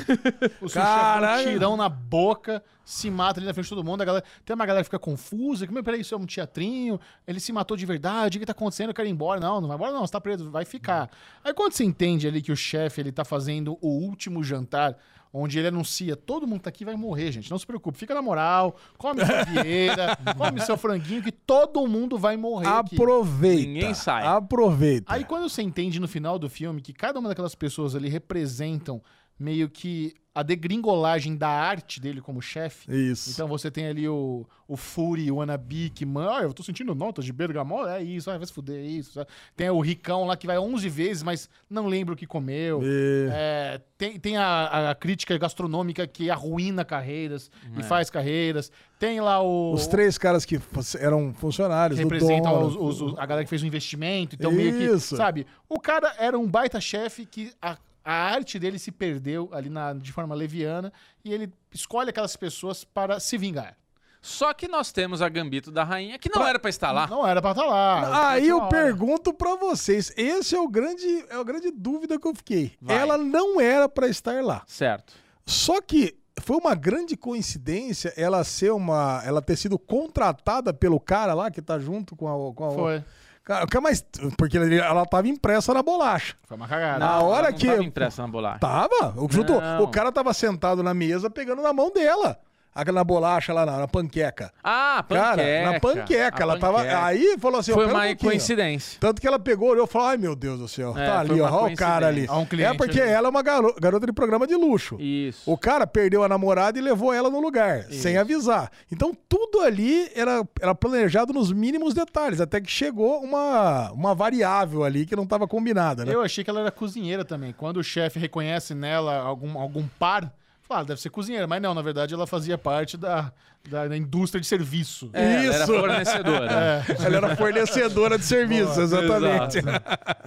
O 0.61 0.69
Caralho. 0.69 1.49
um 1.49 1.51
tirão 1.53 1.75
na 1.75 1.89
boca, 1.89 2.63
se 2.85 3.09
mata 3.09 3.39
ali 3.39 3.47
na 3.47 3.53
frente 3.53 3.65
de 3.65 3.69
todo 3.71 3.83
mundo. 3.83 4.01
A 4.01 4.05
galera, 4.05 4.25
tem 4.45 4.53
uma 4.53 4.65
galera 4.65 4.83
que 4.83 4.87
fica 4.87 4.99
confusa. 4.99 5.65
Que, 5.67 5.83
peraí, 5.83 6.01
isso 6.01 6.13
é 6.13 6.17
um 6.17 6.25
teatrinho? 6.25 6.99
Ele 7.27 7.39
se 7.39 7.51
matou 7.51 7.75
de 7.75 7.85
verdade? 7.85 8.37
O 8.37 8.39
que 8.39 8.45
tá 8.45 8.51
acontecendo? 8.51 8.89
Eu 8.89 8.93
quero 8.93 9.07
ir 9.07 9.11
embora. 9.11 9.39
Não, 9.41 9.59
não 9.59 9.67
vai 9.67 9.75
embora 9.75 9.91
não, 9.91 10.01
você 10.05 10.13
tá 10.13 10.21
preso, 10.21 10.49
vai 10.51 10.63
ficar. 10.63 11.09
Aí 11.43 11.53
quando 11.53 11.73
você 11.73 11.83
entende 11.83 12.27
ali 12.27 12.41
que 12.41 12.51
o 12.51 12.55
chefe, 12.55 13.01
ele 13.01 13.11
tá 13.11 13.25
fazendo 13.25 13.77
o 13.81 13.87
último 13.89 14.43
jantar, 14.43 14.95
onde 15.33 15.57
ele 15.57 15.67
anuncia, 15.67 16.15
todo 16.15 16.45
mundo 16.45 16.59
que 16.59 16.63
tá 16.63 16.69
aqui 16.69 16.83
vai 16.83 16.95
morrer, 16.95 17.31
gente. 17.31 17.49
Não 17.49 17.57
se 17.57 17.65
preocupe, 17.65 17.97
fica 17.97 18.13
na 18.13 18.21
moral, 18.21 18.75
come 18.97 19.25
sua 19.25 19.43
vieira, 19.43 20.17
come 20.37 20.59
seu 20.61 20.77
franguinho, 20.77 21.23
que 21.23 21.31
todo 21.31 21.87
mundo 21.87 22.17
vai 22.17 22.35
morrer 22.35 22.67
aqui. 22.67 22.95
Aproveita. 22.95 23.67
Ninguém 23.67 23.93
sai. 23.93 24.25
Aproveita. 24.25 25.13
Aí 25.13 25.23
quando 25.23 25.49
você 25.49 25.61
entende 25.61 25.99
no 25.99 26.07
final 26.07 26.37
do 26.37 26.49
filme 26.49 26.81
que 26.81 26.93
cada 26.93 27.19
uma 27.19 27.29
daquelas 27.29 27.55
pessoas 27.55 27.95
ali 27.95 28.09
representam 28.09 29.01
meio 29.39 29.69
que 29.69 30.13
a 30.33 30.43
degringolagem 30.43 31.35
da 31.35 31.49
arte 31.49 31.99
dele 31.99 32.21
como 32.21 32.41
chefe. 32.41 32.89
Isso. 32.89 33.31
Então 33.31 33.47
você 33.49 33.69
tem 33.69 33.87
ali 33.87 34.07
o, 34.07 34.45
o 34.65 34.77
Fury, 34.77 35.29
o 35.29 35.35
Wannabe, 35.37 35.89
que, 35.89 36.05
mano, 36.05 36.29
ah, 36.29 36.41
eu 36.43 36.53
tô 36.53 36.63
sentindo 36.63 36.95
notas 36.95 37.25
de 37.25 37.33
bergamota, 37.33 37.97
é 37.99 38.03
isso, 38.03 38.31
ah, 38.31 38.37
vai 38.37 38.47
se 38.47 38.53
fuder, 38.53 38.77
é 38.77 38.87
isso. 38.87 39.11
sabe? 39.13 39.29
Tem 39.57 39.69
o 39.69 39.81
Ricão 39.81 40.23
lá 40.25 40.37
que 40.37 40.47
vai 40.47 40.57
11 40.57 40.87
vezes, 40.87 41.21
mas 41.21 41.49
não 41.69 41.85
lembra 41.85 42.13
o 42.13 42.17
que 42.17 42.25
comeu. 42.25 42.81
E- 42.81 43.27
É, 43.29 43.81
tem 43.97 44.17
tem 44.19 44.37
a, 44.37 44.91
a 44.91 44.95
crítica 44.95 45.37
gastronômica 45.37 46.07
que 46.07 46.29
arruína 46.29 46.85
carreiras 46.85 47.51
e 47.77 47.83
faz 47.83 48.09
carreiras. 48.09 48.71
Tem 48.97 49.19
lá 49.19 49.41
o... 49.41 49.73
Os 49.73 49.85
três 49.87 50.17
caras 50.17 50.45
que 50.45 50.59
eram 50.99 51.33
funcionários 51.33 51.99
do 51.99 52.03
representam 52.03 52.53
dono. 52.53 52.67
os- 52.67 52.75
os- 52.75 53.01
os- 53.13 53.19
a 53.19 53.25
galera 53.25 53.43
que 53.43 53.49
fez 53.49 53.61
o 53.63 53.65
investimento. 53.67 54.35
Então, 54.35 54.51
meio 54.51 54.71
que, 54.77 54.85
Isso. 54.95 55.17
sabe? 55.17 55.45
O 55.67 55.79
cara 55.79 56.13
era 56.17 56.37
um 56.39 56.47
baita 56.47 56.79
chefe 56.79 57.25
que 57.25 57.51
a, 57.61 57.77
a 58.03 58.13
arte 58.13 58.57
dele 58.57 58.79
se 58.79 58.91
perdeu 58.91 59.49
ali 59.51 59.69
na, 59.69 59.93
de 59.93 60.11
forma 60.11 60.35
leviana 60.35 60.91
e 61.23 61.33
ele 61.33 61.51
escolhe 61.73 62.09
aquelas 62.09 62.35
pessoas 62.35 62.83
para 62.83 63.19
se 63.19 63.37
vingar. 63.37 63.77
Só 64.21 64.53
que 64.53 64.67
nós 64.67 64.91
temos 64.91 65.19
a 65.21 65.27
Gambito 65.27 65.71
da 65.71 65.83
Rainha, 65.83 66.19
que 66.19 66.29
não 66.33 66.47
era 66.47 66.59
pra 66.59 66.69
estar 66.69 66.91
lá. 66.91 67.07
Não 67.07 67.25
era 67.25 67.41
pra 67.41 67.51
estar 67.51 67.65
lá. 67.65 68.29
Aí 68.29 68.47
eu 68.47 68.57
hora. 68.57 68.67
pergunto 68.67 69.33
pra 69.33 69.55
vocês, 69.55 70.13
esse 70.15 70.55
é 70.55 70.59
o 70.59 70.67
grande, 70.67 71.07
é 71.27 71.35
a 71.35 71.43
grande 71.43 71.71
dúvida 71.71 72.19
que 72.19 72.27
eu 72.27 72.35
fiquei. 72.35 72.73
Vai. 72.79 72.97
Ela 72.97 73.17
não 73.17 73.59
era 73.59 73.89
pra 73.89 74.07
estar 74.07 74.43
lá. 74.43 74.61
Certo. 74.67 75.13
Só 75.43 75.81
que 75.81 76.15
foi 76.39 76.55
uma 76.57 76.75
grande 76.75 77.17
coincidência 77.17 78.13
ela 78.15 78.43
ser 78.43 78.71
uma, 78.71 79.23
ela 79.25 79.41
ter 79.41 79.55
sido 79.55 79.79
contratada 79.79 80.71
pelo 80.71 80.99
cara 80.99 81.33
lá 81.33 81.49
que 81.49 81.61
tá 81.61 81.79
junto 81.79 82.15
com 82.15 82.27
a, 82.27 82.53
com 82.53 82.65
a 82.65 82.71
Foi. 82.71 83.03
Cara, 83.43 83.65
que 83.65 83.75
é 83.75 83.79
mais 83.79 84.05
porque 84.37 84.57
ela 84.57 85.05
tava 85.05 85.27
impressa 85.27 85.73
na 85.73 85.81
bolacha. 85.81 86.35
Foi 86.47 86.55
uma 86.55 86.67
cagada. 86.67 86.99
Na 86.99 87.17
Não, 87.19 87.25
hora 87.25 87.47
ela 87.47 87.51
não 87.51 87.57
que- 87.57 87.67
tava 87.67 87.83
impressa 87.83 88.21
na 88.21 88.27
bolacha. 88.27 88.59
Tava. 88.59 89.13
O, 89.17 89.27
junto, 89.31 89.53
o 89.81 89.87
cara 89.87 90.11
tava 90.11 90.31
sentado 90.33 90.83
na 90.83 90.93
mesa 90.93 91.29
pegando 91.29 91.61
na 91.61 91.73
mão 91.73 91.91
dela. 91.91 92.39
Aquela 92.73 92.99
na 92.99 93.03
bolacha 93.03 93.51
lá 93.53 93.65
na, 93.65 93.79
na 93.79 93.87
panqueca. 93.87 94.51
Ah, 94.63 95.03
panqueca. 95.07 95.27
Cara, 95.35 95.71
na 95.73 95.79
panqueca. 95.79 96.39
A 96.39 96.43
ela 96.43 96.59
tava. 96.59 96.77
panqueca. 96.77 97.05
Aí 97.05 97.37
falou 97.37 97.59
assim: 97.59 97.73
Foi 97.73 97.85
um 97.85 97.89
uma 97.89 97.99
pouquinho. 98.05 98.31
coincidência. 98.31 98.97
Tanto 98.99 99.21
que 99.21 99.27
ela 99.27 99.37
pegou, 99.37 99.69
olhou 99.69 99.85
e 99.85 99.87
falou: 99.87 100.07
ai 100.07 100.17
meu 100.17 100.35
Deus 100.35 100.59
do 100.59 100.67
céu. 100.67 100.97
É, 100.97 101.05
tá 101.05 101.19
ali, 101.19 101.41
ó. 101.41 101.67
o 101.67 101.75
cara 101.75 102.07
ali. 102.07 102.25
Ó, 102.29 102.39
um 102.39 102.47
é 102.59 102.73
porque 102.73 103.01
ali. 103.01 103.09
ela 103.11 103.27
é 103.27 103.29
uma 103.29 103.41
garo- 103.41 103.75
garota 103.79 104.05
de 104.05 104.13
programa 104.13 104.47
de 104.47 104.55
luxo. 104.55 104.95
Isso. 104.99 105.51
O 105.51 105.57
cara 105.57 105.85
perdeu 105.85 106.23
a 106.23 106.29
namorada 106.29 106.77
e 106.79 106.81
levou 106.81 107.13
ela 107.13 107.29
no 107.29 107.41
lugar, 107.41 107.83
sem 107.91 108.17
avisar. 108.17 108.71
Então 108.91 109.15
tudo 109.27 109.59
ali 109.61 110.09
era, 110.15 110.47
era 110.61 110.73
planejado 110.73 111.33
nos 111.33 111.51
mínimos 111.51 111.93
detalhes, 111.93 112.39
até 112.39 112.61
que 112.61 112.71
chegou 112.71 113.21
uma, 113.21 113.91
uma 113.91 114.15
variável 114.15 114.83
ali 114.83 115.05
que 115.05 115.15
não 115.15 115.23
estava 115.23 115.47
combinada, 115.47 116.05
né? 116.05 116.13
Eu 116.13 116.21
achei 116.21 116.43
que 116.43 116.49
ela 116.49 116.61
era 116.61 116.71
cozinheira 116.71 117.25
também. 117.25 117.53
Quando 117.57 117.77
o 117.77 117.83
chefe 117.83 118.17
reconhece 118.19 118.73
nela 118.73 119.17
algum, 119.19 119.59
algum 119.59 119.85
par, 119.99 120.31
ah, 120.71 120.83
deve 120.83 121.01
ser 121.01 121.09
cozinheira. 121.09 121.47
Mas 121.47 121.61
não, 121.61 121.73
na 121.73 121.81
verdade 121.81 122.13
ela 122.13 122.25
fazia 122.27 122.57
parte 122.57 122.97
da, 122.97 123.31
da, 123.69 123.87
da 123.87 123.97
indústria 123.97 124.39
de 124.41 124.47
serviço. 124.47 125.09
É, 125.13 125.45
ela 125.45 125.55
era 125.55 125.63
Isso. 125.63 125.73
fornecedora. 125.73 126.85
Ela 127.05 127.17
era 127.17 127.35
fornecedora 127.35 128.17
de 128.17 128.25
serviços, 128.25 128.77
exatamente. 128.77 129.57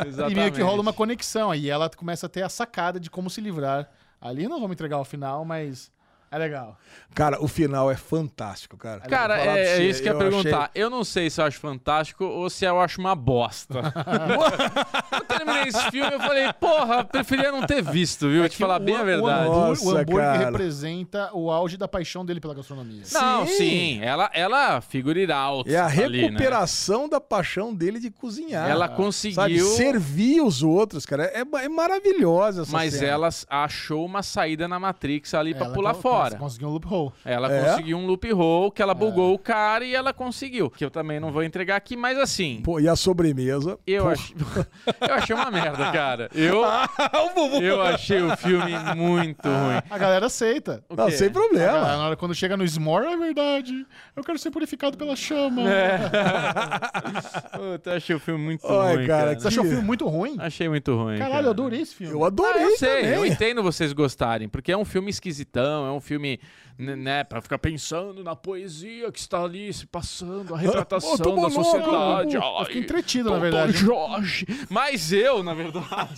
Exato. 0.07 0.31
E 0.31 0.35
meio 0.35 0.53
que 0.53 0.61
rola 0.61 0.75
uma 0.75 0.91
Exatamente. 0.91 0.97
conexão. 0.97 1.51
Aí 1.51 1.69
ela 1.69 1.89
começa 1.91 2.27
a 2.27 2.29
ter 2.29 2.43
a 2.43 2.49
sacada 2.49 2.99
de 3.01 3.11
como 3.11 3.29
se 3.29 3.41
livrar. 3.41 3.89
Ali 4.21 4.49
não 4.49 4.61
vamos 4.61 4.73
entregar 4.75 4.99
o 4.99 5.05
final, 5.05 5.45
mas 5.45 5.91
é 6.31 6.39
legal. 6.39 6.77
Cara, 7.15 7.41
o 7.43 7.47
final 7.47 7.91
é 7.91 7.97
fantástico, 7.97 8.77
cara. 8.77 9.01
Cara, 9.03 9.35
falar 9.39 9.53
pra 9.53 9.59
é, 9.59 9.79
é 9.79 9.83
isso 9.85 10.03
que 10.03 10.09
eu 10.09 10.13
ia 10.15 10.19
achei- 10.19 10.31
perguntar. 10.43 10.71
Eu 10.75 10.91
não 10.91 11.05
sei 11.05 11.31
se 11.31 11.41
eu 11.41 11.45
acho 11.45 11.61
fantástico 11.61 12.25
ou 12.25 12.51
se 12.51 12.65
eu 12.65 12.81
acho 12.81 13.01
uma 13.01 13.15
bosta. 13.15 13.79
eu 15.13 15.21
terminei 15.25 15.63
esse 15.69 15.91
filme 15.91 16.11
e 16.11 16.15
eu 16.15 16.21
falei, 16.21 16.53
porra, 16.55 17.05
preferia 17.05 17.53
não 17.53 17.63
ter 17.67 17.83
visto, 17.83 18.29
viu? 18.29 18.41
Vou 18.41 18.49
te 18.49 18.57
falar 18.57 18.81
o- 18.81 18.85
bem 18.85 18.97
a 18.97 19.03
o 19.03 19.05
verdade. 19.05 19.49
hambúrguer- 19.49 19.69
Nossa, 19.69 19.85
o 19.85 19.91
hambúrguer 19.97 20.25
cara. 20.25 20.45
representa 20.47 21.31
o 21.33 21.51
auge 21.51 21.77
da 21.77 21.87
paixão 21.89 22.25
dele 22.25 22.41
pela 22.41 22.55
gastronomia. 22.55 23.03
Não, 23.13 23.47
Sim. 23.47 23.55
sim, 23.57 24.01
ela, 24.03 24.31
ela 24.35 24.81
figure 24.81 25.21
it 25.21 25.33
out. 25.33 25.71
É 25.73 25.77
a 25.79 25.87
ali, 25.87 26.23
né? 26.23 26.29
recuperação 26.29 27.09
da 27.09 27.21
paixão 27.21 27.73
dele 27.75 28.01
de 28.01 28.11
cozinhar. 28.11 28.69
Ela 28.69 28.87
Sabe, 28.89 28.97
conseguiu, 28.97 29.67
servir 29.69 30.41
os 30.43 30.63
outros, 30.63 31.07
cara. 31.07 31.25
É, 31.27 31.43
é 31.65 31.69
maravilhosa 31.69 32.63
essa 32.63 32.73
mas 32.73 32.95
cena. 32.95 33.07
ela 33.07 33.29
achou 33.49 34.05
uma 34.05 34.23
saída 34.23 34.67
na 34.67 34.79
Matrix 34.79 35.33
ali 35.35 35.55
pra 35.55 35.67
Ela 35.67 35.75
pular 35.75 35.95
fora. 36.31 36.37
Conseguiu 36.39 36.69
um 36.69 36.73
loophole. 36.73 37.13
Ela 37.25 37.53
É? 37.53 37.65
conseguiu 37.71 37.99
um 37.99 38.07
loophole 38.07 38.71
que 38.73 38.83
ela 38.83 38.95
bugou 38.95 39.35
o 39.35 39.39
cara 39.39 39.85
e 39.85 39.95
ela 39.95 40.13
conseguiu. 40.13 40.71
Que 40.71 40.85
eu 40.85 40.91
também 40.91 41.19
não 41.21 41.31
vou 41.33 41.43
entregar 41.43 41.77
aqui, 41.77 41.97
mas 41.97 42.19
assim, 42.19 42.61
Pô, 42.65 42.79
e 42.81 42.89
a 42.89 42.97
sobremesa? 42.97 43.79
eu, 43.87 44.09
ach... 44.09 44.33
eu 45.09 45.15
achei 45.15 45.35
uma 45.37 45.51
merda, 45.51 45.91
cara. 45.93 46.29
Eu, 46.35 46.63
eu 47.63 47.83
achei 47.83 48.23
o 48.23 48.37
filme 48.37 48.73
muito 48.97 49.47
ruim. 49.49 49.83
A 49.91 49.99
galera 49.99 50.27
aceita. 50.27 50.83
O 50.89 50.95
Não, 50.97 51.07
quê? 51.07 51.13
sem 51.13 51.31
problema. 51.31 51.67
galera, 51.73 51.97
na 51.97 52.07
hora, 52.07 52.17
quando 52.17 52.35
chega 52.35 52.57
no 52.57 52.67
S'more, 52.67 53.07
é 53.07 53.17
verdade. 53.17 53.87
Eu 54.17 54.23
quero 54.25 54.39
ser 54.39 54.51
purificado 54.51 54.97
pela 54.97 55.17
chama. 55.17 55.63
É. 55.71 55.99
Puta, 57.57 57.91
eu 57.91 57.97
achei 57.97 58.17
o 58.17 58.21
filme 58.21 58.43
muito 58.45 58.67
Ai, 58.67 58.97
ruim, 58.97 59.07
cara, 59.07 59.23
cara. 59.29 59.41
Você 59.41 59.49
achou 59.49 59.65
o 59.65 59.69
filme 59.69 59.83
muito 59.83 60.07
ruim? 60.09 60.37
Achei 60.39 60.69
muito 60.69 60.95
ruim. 60.95 61.17
Caralho, 61.19 61.33
cara. 61.35 61.47
eu 61.47 61.51
adorei 61.51 61.81
esse 61.81 61.95
filme. 61.95 62.13
Eu 62.15 62.25
Ah, 62.25 62.29
adorei 62.29 62.65
eu 62.65 62.77
sei, 62.77 63.03
também. 63.03 63.15
eu 63.15 63.27
entendo 63.27 63.63
vocês 63.63 63.93
gostarem, 63.93 64.49
porque 64.49 64.73
é 64.73 64.77
um 64.77 64.85
filme 64.85 65.11
esquisitão, 65.11 65.87
é 65.87 65.91
um 65.93 66.01
filme, 66.05 66.39
n- 66.79 66.95
né, 66.97 67.25
pra 67.25 67.41
ficar 67.41 67.59
pensando 67.59 68.23
na 68.23 68.37
poesia 68.37 69.11
que 69.11 69.19
está 69.19 69.43
ali 69.43 69.73
se 69.73 69.87
passando, 69.87 70.55
a 70.55 70.59
retratação 70.59 71.15
Ô, 71.15 71.19
tô 71.19 71.35
da 71.37 71.51
sociedade. 71.51 72.37
Eu 72.37 72.65
fiquei 72.67 72.83
entretido, 72.83 73.31
na 73.31 73.39
verdade. 73.39 73.73
Jorge. 73.73 74.47
Mas 74.71 75.13
eu, 75.13 75.43
na 75.43 75.55
verdade. 75.55 76.15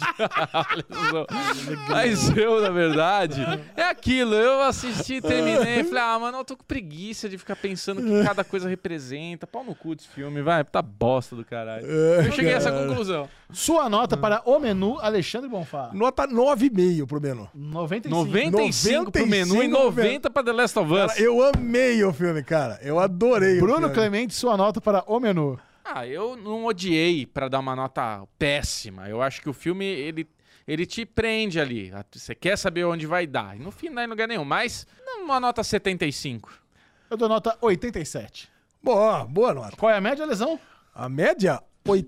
Mas 1.88 2.36
eu, 2.36 2.60
na 2.60 2.70
verdade. 2.70 3.42
É 3.76 3.82
aquilo. 3.84 4.34
Eu 4.34 4.62
assisti, 4.62 5.20
terminei. 5.20 5.84
Falei, 5.84 6.02
ah, 6.02 6.18
mano, 6.18 6.38
eu 6.38 6.44
tô 6.44 6.56
com 6.56 6.64
preguiça 6.64 7.28
de 7.28 7.38
ficar 7.38 7.56
pensando 7.56 8.00
o 8.00 8.04
que 8.04 8.24
cada 8.24 8.44
coisa 8.44 8.68
representa. 8.68 9.46
Pau 9.46 9.64
no 9.64 9.74
cu 9.74 9.94
desse 9.94 10.08
filme, 10.08 10.42
vai. 10.42 10.64
Puta 10.64 10.82
bosta 10.82 11.36
do 11.36 11.44
caralho. 11.44 11.86
Eu 11.86 12.32
cheguei 12.32 12.52
a 12.54 12.56
essa 12.56 12.72
conclusão. 12.72 13.28
Sua 13.52 13.88
nota 13.88 14.16
para 14.16 14.42
o 14.44 14.58
menu, 14.58 14.98
Alexandre 14.98 15.48
Bonfá. 15.48 15.90
Nota 15.92 16.26
9,5 16.26 17.06
pro 17.06 17.20
menu. 17.20 17.48
95. 17.54 18.16
95 18.26 19.12
pro 19.12 19.26
menu 19.26 19.62
e 19.62 19.68
95 19.68 19.75
90 19.84 20.30
pra 20.30 20.42
The 20.42 20.52
Last 20.52 20.78
of 20.78 20.92
Us. 20.92 21.12
Cara, 21.12 21.20
eu 21.20 21.42
amei 21.42 22.02
o 22.04 22.12
filme, 22.12 22.42
cara. 22.42 22.78
Eu 22.82 22.98
adorei 22.98 23.58
o 23.58 23.60
Bruno 23.60 23.78
filme. 23.80 23.94
Clemente, 23.94 24.34
sua 24.34 24.56
nota 24.56 24.80
para 24.80 25.04
o 25.06 25.20
menu. 25.20 25.58
Ah, 25.84 26.06
eu 26.06 26.36
não 26.36 26.64
odiei 26.64 27.26
pra 27.26 27.48
dar 27.48 27.60
uma 27.60 27.76
nota 27.76 28.26
péssima. 28.38 29.08
Eu 29.08 29.22
acho 29.22 29.40
que 29.40 29.48
o 29.48 29.52
filme, 29.52 29.84
ele, 29.84 30.28
ele 30.66 30.84
te 30.84 31.06
prende 31.06 31.60
ali. 31.60 31.92
Você 32.12 32.34
quer 32.34 32.58
saber 32.58 32.84
onde 32.84 33.06
vai 33.06 33.26
dar. 33.26 33.56
E 33.56 33.60
no 33.60 33.70
fim 33.70 33.88
não 33.88 33.96
dá 33.96 34.04
em 34.04 34.08
lugar 34.08 34.26
nenhum. 34.26 34.44
Mas 34.44 34.86
uma 35.22 35.38
nota 35.38 35.62
75. 35.62 36.50
Eu 37.08 37.16
dou 37.16 37.28
nota 37.28 37.56
87. 37.60 38.48
Boa, 38.82 39.24
boa 39.24 39.54
nota. 39.54 39.76
Qual 39.76 39.90
é 39.90 39.96
a 39.96 40.00
média, 40.00 40.26
lesão? 40.26 40.58
A 40.94 41.08
média, 41.08 41.62
Não, 41.86 41.94
não 41.94 42.00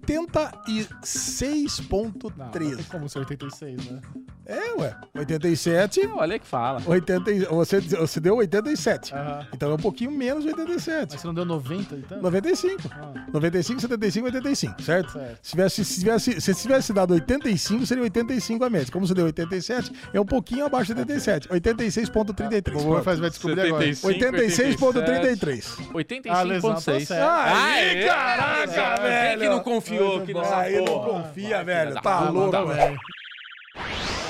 86,13. 2.52 2.76
tem 2.76 2.84
como 2.84 3.08
ser 3.08 3.18
86, 3.20 3.86
né? 3.90 4.00
É, 4.46 4.72
ué. 4.80 4.96
87. 5.14 6.06
Olha 6.14 6.38
que 6.38 6.46
fala. 6.46 6.80
80, 6.86 7.30
e- 7.30 7.44
você, 7.44 7.80
você 7.80 8.18
deu 8.18 8.36
87. 8.36 9.14
Aham. 9.14 9.46
Então 9.52 9.70
é 9.70 9.74
um 9.74 9.78
pouquinho 9.78 10.10
menos 10.10 10.46
87. 10.46 11.12
Mas 11.12 11.20
você 11.20 11.26
não 11.26 11.34
deu 11.34 11.44
90 11.44 11.94
então? 11.96 12.22
95. 12.22 12.88
Ah. 12.90 13.26
95, 13.30 13.80
75, 13.82 14.24
85, 14.26 14.82
certo? 14.82 15.12
Certo. 15.12 15.38
Se 15.42 15.50
tivesse, 15.50 15.84
se 15.84 16.00
tivesse, 16.00 16.40
se 16.40 16.54
tivesse 16.54 16.92
dado 16.94 17.12
85, 17.12 17.84
seria 17.84 18.02
85 18.04 18.64
a 18.64 18.70
média. 18.70 18.90
Como 18.90 19.06
você 19.06 19.12
deu 19.12 19.26
87, 19.26 19.92
é 20.14 20.20
um 20.20 20.24
pouquinho 20.24 20.64
abaixo 20.64 20.94
de 20.94 21.00
87. 21.00 21.46
86,33. 21.48 22.80
O 22.80 22.84
Boa 22.84 23.02
faz 23.02 23.18
vai 23.18 23.28
descobrir 23.28 23.60
agora. 23.60 23.84
86,33. 23.84 25.76
85,6. 25.92 27.10
Ah, 27.10 27.16
tá. 27.16 27.64
Aí, 27.66 28.06
caraca, 28.06 28.94
Quem 28.94 29.02
velho. 29.02 29.40
que 29.42 29.48
não 29.50 29.60
confiou 29.68 30.18
aqui 30.22 30.34
nessa 30.34 30.56
Aí 30.56 30.76
não 30.76 30.84
porra? 30.84 31.22
confia, 31.22 31.64
velho. 31.64 32.00
Tá 32.00 32.30
louco, 32.30 32.50
tá 32.50 32.64
velho. 32.64 32.98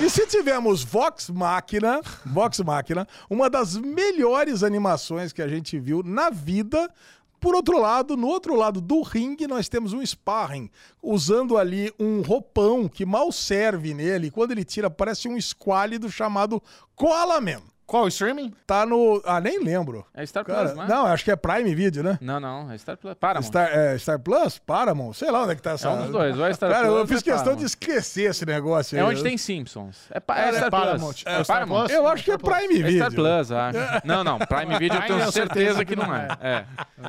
E 0.01 0.09
se 0.09 0.26
tivermos 0.26 0.84
Vox 0.84 1.28
Máquina, 1.28 2.01
Vox 2.24 2.61
Máquina, 2.61 3.07
uma 3.28 3.51
das 3.51 3.76
melhores 3.76 4.62
animações 4.62 5.32
que 5.32 5.43
a 5.43 5.49
gente 5.49 5.78
viu 5.78 6.03
na 6.05 6.30
vida. 6.30 6.89
Por 7.41 7.55
outro 7.55 7.78
lado, 7.78 8.16
no 8.16 8.26
outro 8.26 8.55
lado 8.57 8.80
do 8.80 9.01
ringue, 9.01 9.47
nós 9.47 9.68
temos 9.68 9.93
um 9.93 10.05
sparring, 10.05 10.68
usando 11.03 11.57
ali 11.57 11.93
um 11.99 12.20
roupão 12.20 12.89
que 12.89 13.07
mal 13.07 13.30
serve 13.30 13.95
nele. 13.95 14.30
Quando 14.30 14.51
ele 14.53 14.64
tira, 14.64 14.91
parece 14.91 15.28
um 15.28 15.36
esquálido 15.36 16.11
chamado 16.11 16.62
Man. 17.41 17.62
Qual 17.89 18.05
o 18.05 18.09
streaming? 18.09 18.53
Tá 18.66 18.84
no. 18.84 19.22
Ah, 19.24 19.41
nem 19.41 19.64
lembro. 19.64 20.05
É 20.12 20.24
Star 20.26 20.45
Plus, 20.45 20.55
Cara, 20.55 20.74
não 20.74 20.82
é? 20.84 20.89
não, 20.89 21.07
acho 21.07 21.24
que 21.24 21.30
é 21.30 21.36
Prime 21.36 21.74
Video, 21.74 22.03
né? 22.05 22.18
Não, 22.20 22.39
não, 22.39 22.70
é 22.70 22.76
Star 22.76 22.99
Plus. 22.99 23.14
Paramount. 23.14 23.47
Star, 23.47 23.66
é, 23.72 23.97
Star 23.97 24.18
Plus? 24.20 24.59
Paramount? 24.59 25.14
Sei 25.14 25.30
lá 25.30 25.43
onde 25.45 25.53
é 25.53 25.55
que 25.57 25.62
tá 25.62 25.70
essa. 25.70 25.89
É 25.89 25.91
um 25.93 26.03
dos 26.03 26.11
dois, 26.11 26.39
ou 26.39 26.45
é 26.45 26.53
Star 26.53 26.70
Cara, 26.70 26.86
Plus 26.86 26.99
eu 26.99 27.07
fiz 27.07 27.16
é 27.20 27.22
questão 27.22 27.36
Paramount. 27.39 27.59
de 27.61 27.64
esquecer 27.64 28.30
esse 28.30 28.45
negócio 28.45 28.95
aí. 28.99 29.03
É 29.03 29.07
onde 29.09 29.22
tem 29.22 29.39
Simpsons. 29.39 29.97
É, 30.11 30.20
pa- 30.20 30.34
é 30.34 30.45
Cara, 30.45 30.51
é 30.51 30.59
Star 30.59 30.70
Paramount. 30.70 30.99
Plus. 31.14 31.24
É 31.26 31.41
É 31.41 31.45
Paramount. 31.45 31.78
Plus? 31.86 31.93
Eu 31.99 32.09
acho 32.09 32.24
que 32.24 32.30
é 32.30 32.36
Prime 32.36 32.74
É 32.78 32.82
Video. 32.82 32.97
Star 32.99 33.12
Plus, 33.14 33.53
acho. 33.53 33.78
Não, 34.05 34.22
não, 34.22 34.39
Prime 34.39 34.78
Video 34.78 34.99
eu 35.01 35.07
tenho 35.07 35.32
certeza 35.32 35.82
que 35.84 35.97
não 35.97 36.14
é. 36.14 36.28
É. 36.43 36.64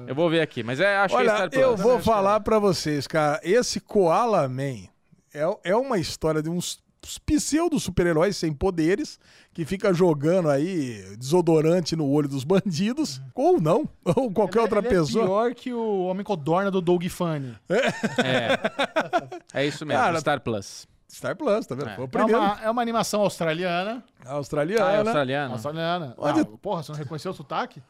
Eu 0.07 0.15
vou 0.15 0.29
ver 0.29 0.39
aqui, 0.39 0.63
mas 0.63 0.79
é, 0.79 0.95
acho 0.97 1.13
que 1.13 1.21
é 1.21 1.23
Olha, 1.25 1.35
Star 1.35 1.49
Plus. 1.49 1.61
eu 1.61 1.75
vou 1.75 1.99
falar 1.99 2.39
pra 2.39 2.57
vocês, 2.57 3.05
cara. 3.05 3.37
Esse 3.43 3.81
Koala 3.81 4.47
Man 4.47 4.87
é, 5.33 5.43
é 5.65 5.75
uma 5.75 5.97
história 5.97 6.41
de 6.41 6.49
uns 6.49 6.79
pseudo 7.25 7.79
super-heróis 7.79 8.35
sem 8.37 8.53
poderes 8.53 9.19
que 9.53 9.65
fica 9.65 9.93
jogando 9.93 10.49
aí 10.49 11.03
desodorante 11.17 11.95
no 11.95 12.07
olho 12.09 12.27
dos 12.27 12.43
bandidos, 12.43 13.21
ou 13.33 13.59
não, 13.59 13.87
ou 14.15 14.31
qualquer 14.31 14.61
outra 14.61 14.79
Ele 14.79 14.89
pessoa. 14.89 15.23
É 15.23 15.27
pior 15.27 15.55
que 15.55 15.73
o 15.73 16.03
Homem 16.05 16.23
Codorna 16.23 16.69
do 16.69 16.81
Doug 16.81 17.03
Funny. 17.07 17.55
É. 17.69 19.59
É 19.61 19.65
isso 19.65 19.85
mesmo, 19.85 20.01
Cara, 20.01 20.19
Star 20.19 20.39
Plus. 20.41 20.87
Star 21.11 21.35
Plus, 21.35 21.65
tá 21.65 21.73
vendo? 21.75 21.89
É. 21.89 21.95
Foi 21.95 22.03
o 22.03 22.05
É 22.05 22.09
primeiro. 22.09 22.39
uma, 22.39 22.59
é 22.61 22.69
uma 22.69 22.81
animação 22.81 23.21
australiana. 23.21 24.03
Australiana. 24.25 24.85
Ah, 24.85 24.93
é 24.93 24.97
australiano. 24.99 25.53
Australiana. 25.53 26.13
Onde- 26.17 26.41
Ah, 26.41 26.45
porra, 26.61 26.83
você 26.83 26.91
não 26.91 26.99
reconheceu 26.99 27.31
o 27.31 27.33
sotaque? 27.33 27.81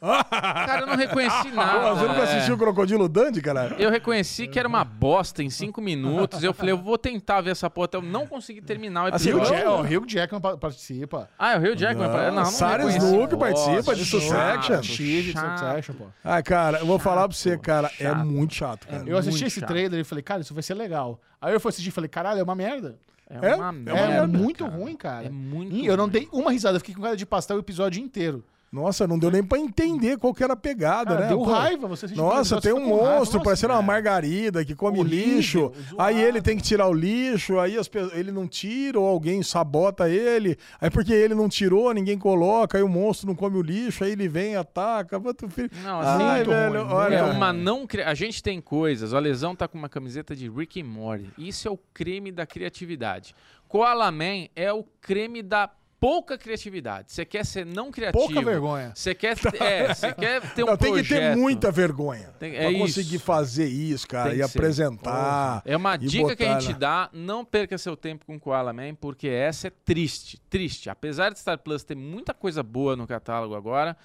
Cara, 0.30 0.82
eu 0.82 0.86
não 0.86 0.96
reconheci 0.96 1.48
nada. 1.52 1.94
você 1.94 2.06
nunca 2.06 2.20
é. 2.20 2.22
assistiu 2.24 2.54
o 2.54 2.58
Crocodilo 2.58 3.08
Dandy, 3.08 3.40
cara? 3.42 3.74
Eu 3.78 3.90
reconheci 3.90 4.46
que 4.46 4.58
era 4.58 4.68
uma 4.68 4.84
bosta 4.84 5.42
em 5.42 5.50
cinco 5.50 5.80
minutos. 5.80 6.42
Eu 6.44 6.54
falei, 6.54 6.72
eu 6.72 6.78
vou 6.78 6.96
tentar 6.96 7.40
ver 7.40 7.50
essa 7.50 7.68
porra. 7.68 7.86
até 7.86 7.96
Eu 7.96 8.02
não 8.02 8.26
consegui 8.26 8.60
terminar 8.60 9.04
o 9.10 9.14
Assim, 9.14 9.30
episódio. 9.30 9.56
Jack, 9.56 9.66
ó, 9.66 9.80
Hugh 9.82 10.06
Jackman 10.08 10.40
pa- 10.40 10.56
participa. 10.56 11.28
Ah, 11.38 11.54
é 11.54 11.58
o 11.58 11.60
Rio 11.60 11.76
Jackman. 11.76 12.08
Não, 12.08 12.32
não, 12.32 12.44
Sarah. 12.44 12.84
Snook 12.84 13.36
participa 13.36 13.94
de 13.94 14.04
Succession. 14.04 14.82
X 14.82 14.96
de 15.24 15.32
chato. 15.32 15.58
Succession, 15.58 15.94
pô. 15.96 16.04
Ah, 16.22 16.42
cara, 16.42 16.78
eu 16.78 16.86
vou 16.86 16.98
falar 16.98 17.26
pra 17.28 17.36
você, 17.36 17.58
cara, 17.58 17.90
é 17.98 18.12
muito 18.14 18.54
chato, 18.54 18.86
cara. 18.86 19.02
Eu 19.06 19.18
assisti 19.18 19.44
esse 19.46 19.60
trailer 19.62 20.00
e 20.00 20.04
falei, 20.04 20.22
cara, 20.22 20.40
isso 20.42 20.54
vai 20.54 20.62
ser 20.62 20.74
legal. 20.74 21.20
Aí 21.40 21.52
eu 21.52 21.60
fui 21.60 21.70
assistir 21.70 21.88
e 21.88 21.92
falei, 21.92 22.08
caralho, 22.08 22.40
é 22.40 22.42
uma 22.42 22.54
merda. 22.54 22.96
É 23.28 23.50
É? 23.50 23.54
uma 23.56 23.68
É 23.68 23.72
merda. 23.72 24.00
É, 24.00 24.26
muito 24.26 24.64
ruim, 24.66 24.96
cara. 24.96 25.26
É 25.26 25.30
muito 25.30 25.74
E 25.74 25.86
eu 25.86 25.96
não 25.96 26.08
dei 26.08 26.28
uma 26.32 26.50
risada, 26.52 26.76
eu 26.76 26.80
fiquei 26.80 26.94
com 26.94 27.02
cara 27.02 27.16
de 27.16 27.26
pastel 27.26 27.56
o 27.56 27.60
episódio 27.60 28.00
inteiro. 28.02 28.44
Nossa, 28.70 29.06
não 29.06 29.18
deu 29.18 29.30
nem 29.30 29.42
pra 29.42 29.58
entender 29.58 30.18
qual 30.18 30.34
que 30.34 30.44
era 30.44 30.52
a 30.52 30.56
pegada, 30.56 31.12
Cara, 31.14 31.20
né? 31.22 31.28
deu 31.28 31.38
Pô, 31.38 31.44
raiva, 31.44 31.88
você 31.88 32.06
o 32.06 32.16
Nossa, 32.16 32.56
episódio, 32.56 32.62
tem 32.62 32.72
um 32.74 32.86
monstro 32.88 33.42
parecendo 33.42 33.72
uma 33.72 33.78
cara. 33.80 33.86
margarida 33.86 34.64
que 34.64 34.74
come 34.74 35.00
Horrível, 35.00 35.36
lixo. 35.36 35.58
zoado. 35.88 35.96
Aí 35.98 36.20
ele 36.22 36.42
tem 36.42 36.56
que 36.56 36.62
tirar 36.62 36.86
o 36.86 36.92
lixo, 36.92 37.58
aí 37.58 37.78
as 37.78 37.88
pe- 37.88 38.10
ele 38.12 38.30
não 38.30 38.46
tira, 38.46 39.00
ou 39.00 39.06
alguém 39.06 39.42
sabota 39.42 40.08
ele. 40.10 40.56
Aí 40.80 40.90
porque 40.90 41.12
ele 41.14 41.34
não 41.34 41.48
tirou, 41.48 41.92
ninguém 41.94 42.18
coloca, 42.18 42.76
aí 42.76 42.82
o 42.84 42.88
monstro 42.88 43.26
não 43.26 43.34
come 43.34 43.56
o 43.56 43.62
lixo, 43.62 44.04
aí 44.04 44.12
ele 44.12 44.28
vem, 44.28 44.54
ataca. 44.56 45.18
Filho. 45.48 45.70
Não, 45.82 46.00
assim, 46.00 46.22
Ai, 46.24 46.44
velho, 46.44 46.82
ruim, 46.82 46.92
olha. 46.92 47.14
É 47.16 47.22
uma 47.22 47.52
não. 47.52 47.86
cri- 47.86 48.02
A 48.02 48.12
gente 48.14 48.42
tem 48.42 48.60
coisas. 48.60 49.12
O 49.14 49.18
Lesão 49.18 49.56
tá 49.56 49.66
com 49.66 49.78
uma 49.78 49.88
camiseta 49.88 50.36
de 50.36 50.48
Rick 50.48 50.80
and 50.80 50.84
Morty. 50.84 51.30
Isso 51.38 51.66
é 51.66 51.70
o 51.70 51.78
creme 51.94 52.30
da 52.30 52.44
criatividade. 52.44 53.34
Koala 53.66 54.10
Man 54.10 54.46
é 54.56 54.72
o 54.72 54.84
creme 55.00 55.42
da 55.42 55.68
pouca 56.00 56.38
criatividade. 56.38 57.12
Você 57.12 57.24
quer 57.24 57.44
ser 57.44 57.66
não 57.66 57.90
criativo. 57.90 58.24
Pouca 58.24 58.40
vergonha. 58.42 58.92
Você 58.94 59.14
quer, 59.14 59.36
é, 59.60 59.88
você 59.94 60.12
quer 60.12 60.40
ter 60.54 60.62
um 60.62 60.66
Não, 60.66 60.76
tem 60.76 60.92
que 60.94 61.02
ter 61.02 61.08
projeto. 61.08 61.38
muita 61.38 61.70
vergonha 61.72 62.32
Tem- 62.38 62.52
pra 62.52 62.62
é 62.64 62.72
conseguir 62.74 63.16
isso. 63.16 63.24
fazer 63.24 63.66
isso, 63.66 64.06
cara, 64.06 64.30
Tem 64.30 64.40
e 64.40 64.48
ser. 64.48 64.58
apresentar. 64.58 65.62
É 65.64 65.76
uma 65.76 65.96
dica 65.96 66.34
que 66.36 66.44
a 66.44 66.58
gente 66.60 66.72
na- 66.72 66.78
dá, 66.78 67.10
não 67.12 67.44
perca 67.44 67.76
seu 67.76 67.96
tempo 67.96 68.24
com 68.24 68.38
Koala 68.38 68.72
Man, 68.72 68.94
porque 68.94 69.28
essa 69.28 69.68
é 69.68 69.72
triste, 69.84 70.40
triste. 70.48 70.88
Apesar 70.90 71.30
de 71.30 71.38
Star 71.38 71.58
Plus 71.58 71.82
ter 71.84 71.96
muita 71.96 72.32
coisa 72.32 72.62
boa 72.62 72.94
no 72.96 73.06
catálogo 73.06 73.54
agora, 73.54 73.96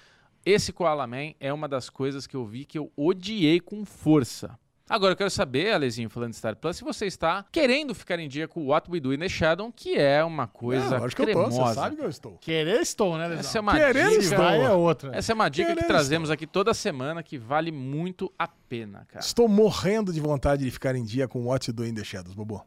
esse 0.44 0.72
Koala 0.72 1.06
Man 1.06 1.32
é 1.40 1.52
uma 1.52 1.68
das 1.68 1.88
coisas 1.88 2.26
que 2.26 2.36
eu 2.36 2.44
vi 2.44 2.64
que 2.64 2.78
eu 2.78 2.92
odiei 2.96 3.60
com 3.60 3.84
força. 3.84 4.58
Agora 4.88 5.12
eu 5.12 5.16
quero 5.16 5.30
saber, 5.30 5.72
Alezinho, 5.72 6.10
falando 6.10 6.30
de 6.32 6.36
Star 6.36 6.54
Plus, 6.56 6.76
se 6.76 6.84
você 6.84 7.06
está 7.06 7.44
querendo 7.50 7.94
ficar 7.94 8.18
em 8.18 8.28
dia 8.28 8.46
com 8.46 8.66
What 8.66 8.90
We 8.90 9.00
Do 9.00 9.14
in 9.14 9.18
the 9.18 9.28
Shadow, 9.30 9.72
que 9.74 9.96
é 9.96 10.22
uma 10.22 10.46
coisa 10.46 10.98
Não, 10.98 11.06
acho 11.06 11.16
que 11.16 11.22
eu 11.22 11.26
tô, 11.26 11.32
cremosa. 11.32 11.64
você 11.64 11.74
sabe 11.74 11.96
que 11.96 12.02
eu 12.02 12.08
estou. 12.10 12.32
Querer 12.38 12.80
estou, 12.82 13.16
né, 13.16 13.28
Lesão? 13.28 13.40
Essa 13.40 13.58
é 13.58 13.60
uma 13.62 13.72
Querendo 13.74 14.10
dica. 14.10 14.22
estou. 14.22 14.44
É 14.44 14.72
outra. 14.72 15.16
Essa 15.16 15.32
é 15.32 15.34
uma 15.34 15.48
dica 15.48 15.68
que 15.68 15.74
Querendo 15.76 15.88
trazemos 15.88 16.30
aqui 16.30 16.46
toda 16.46 16.74
semana 16.74 17.22
que 17.22 17.38
vale 17.38 17.72
muito 17.72 18.30
a 18.38 18.46
pena, 18.46 19.06
cara. 19.08 19.24
Estou 19.24 19.48
morrendo 19.48 20.12
de 20.12 20.20
vontade 20.20 20.64
de 20.64 20.70
ficar 20.70 20.94
em 20.94 21.02
dia 21.02 21.26
com 21.26 21.46
What 21.46 21.72
Do 21.72 21.86
in 21.86 21.94
the 21.94 22.04
Shadows, 22.04 22.34
Bobo. 22.34 22.62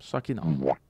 Só 0.00 0.20
que 0.20 0.32
não. 0.32 0.44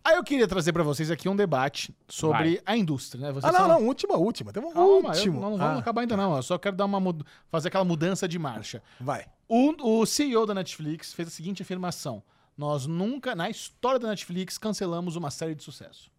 Aí 0.05 0.17
eu 0.17 0.23
queria 0.23 0.47
trazer 0.47 0.73
pra 0.73 0.83
vocês 0.83 1.11
aqui 1.11 1.29
um 1.29 1.35
debate 1.37 1.95
sobre 2.07 2.57
Vai. 2.57 2.61
a 2.67 2.77
indústria, 2.77 3.23
né? 3.27 3.33
Vocês 3.33 3.45
Ah, 3.45 3.53
não, 3.53 3.67
são- 3.67 3.69
não, 3.81 3.87
última, 3.87 4.17
última. 4.19 4.53
Tem 4.53 4.63
uma 4.63 4.73
Calma, 4.73 4.89
eu- 4.89 5.05
última. 5.07 5.35
não, 5.41 5.51
não 5.53 5.57
vamos 5.59 5.77
Ah, 5.77 5.79
acabar 5.79 6.03
ainda 6.03 6.17
não. 6.17 6.37
Eu 6.37 6.43
só 6.43 6.59
quero 6.59 6.77
dar 6.77 6.85
uma 6.85 7.01
mud- 7.01 7.25
fazer 7.51 7.69
aquela 7.69 7.85
mudança 7.85 8.29
de 8.29 8.39
marcha. 8.39 8.83
vai. 9.01 9.25
O, 9.49 10.01
o 10.01 10.05
CEO 10.07 10.45
da 10.45 10.53
Netflix 10.53 11.15
fez 11.15 11.29
a 11.29 11.31
seguinte 11.31 11.63
afirmação: 11.63 12.23
Nós 12.57 12.87
nunca, 12.87 13.35
na 13.35 13.49
história 13.49 13.99
da 13.99 14.09
Netflix, 14.09 14.59
cancelamos 14.59 15.17
uma 15.17 15.31
série 15.31 15.55
de 15.55 15.63
sucesso. 15.63 16.11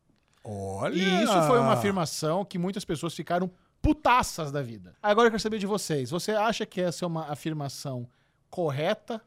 Olha. 0.43 0.95
E 0.95 1.23
isso 1.23 1.41
foi 1.47 1.59
uma 1.59 1.73
afirmação 1.73 2.43
que 2.43 2.57
muitas 2.57 2.83
pessoas 2.85 3.13
ficaram 3.13 3.51
putaças 3.81 4.51
da 4.51 4.61
vida. 4.63 4.95
Agora 5.03 5.27
eu 5.27 5.31
quero 5.31 5.43
saber 5.43 5.59
de 5.59 5.67
vocês. 5.67 6.09
Você 6.09 6.31
acha 6.31 6.65
que 6.65 6.81
essa 6.81 7.05
é 7.05 7.07
uma 7.07 7.29
afirmação 7.31 8.07
correta, 8.49 9.21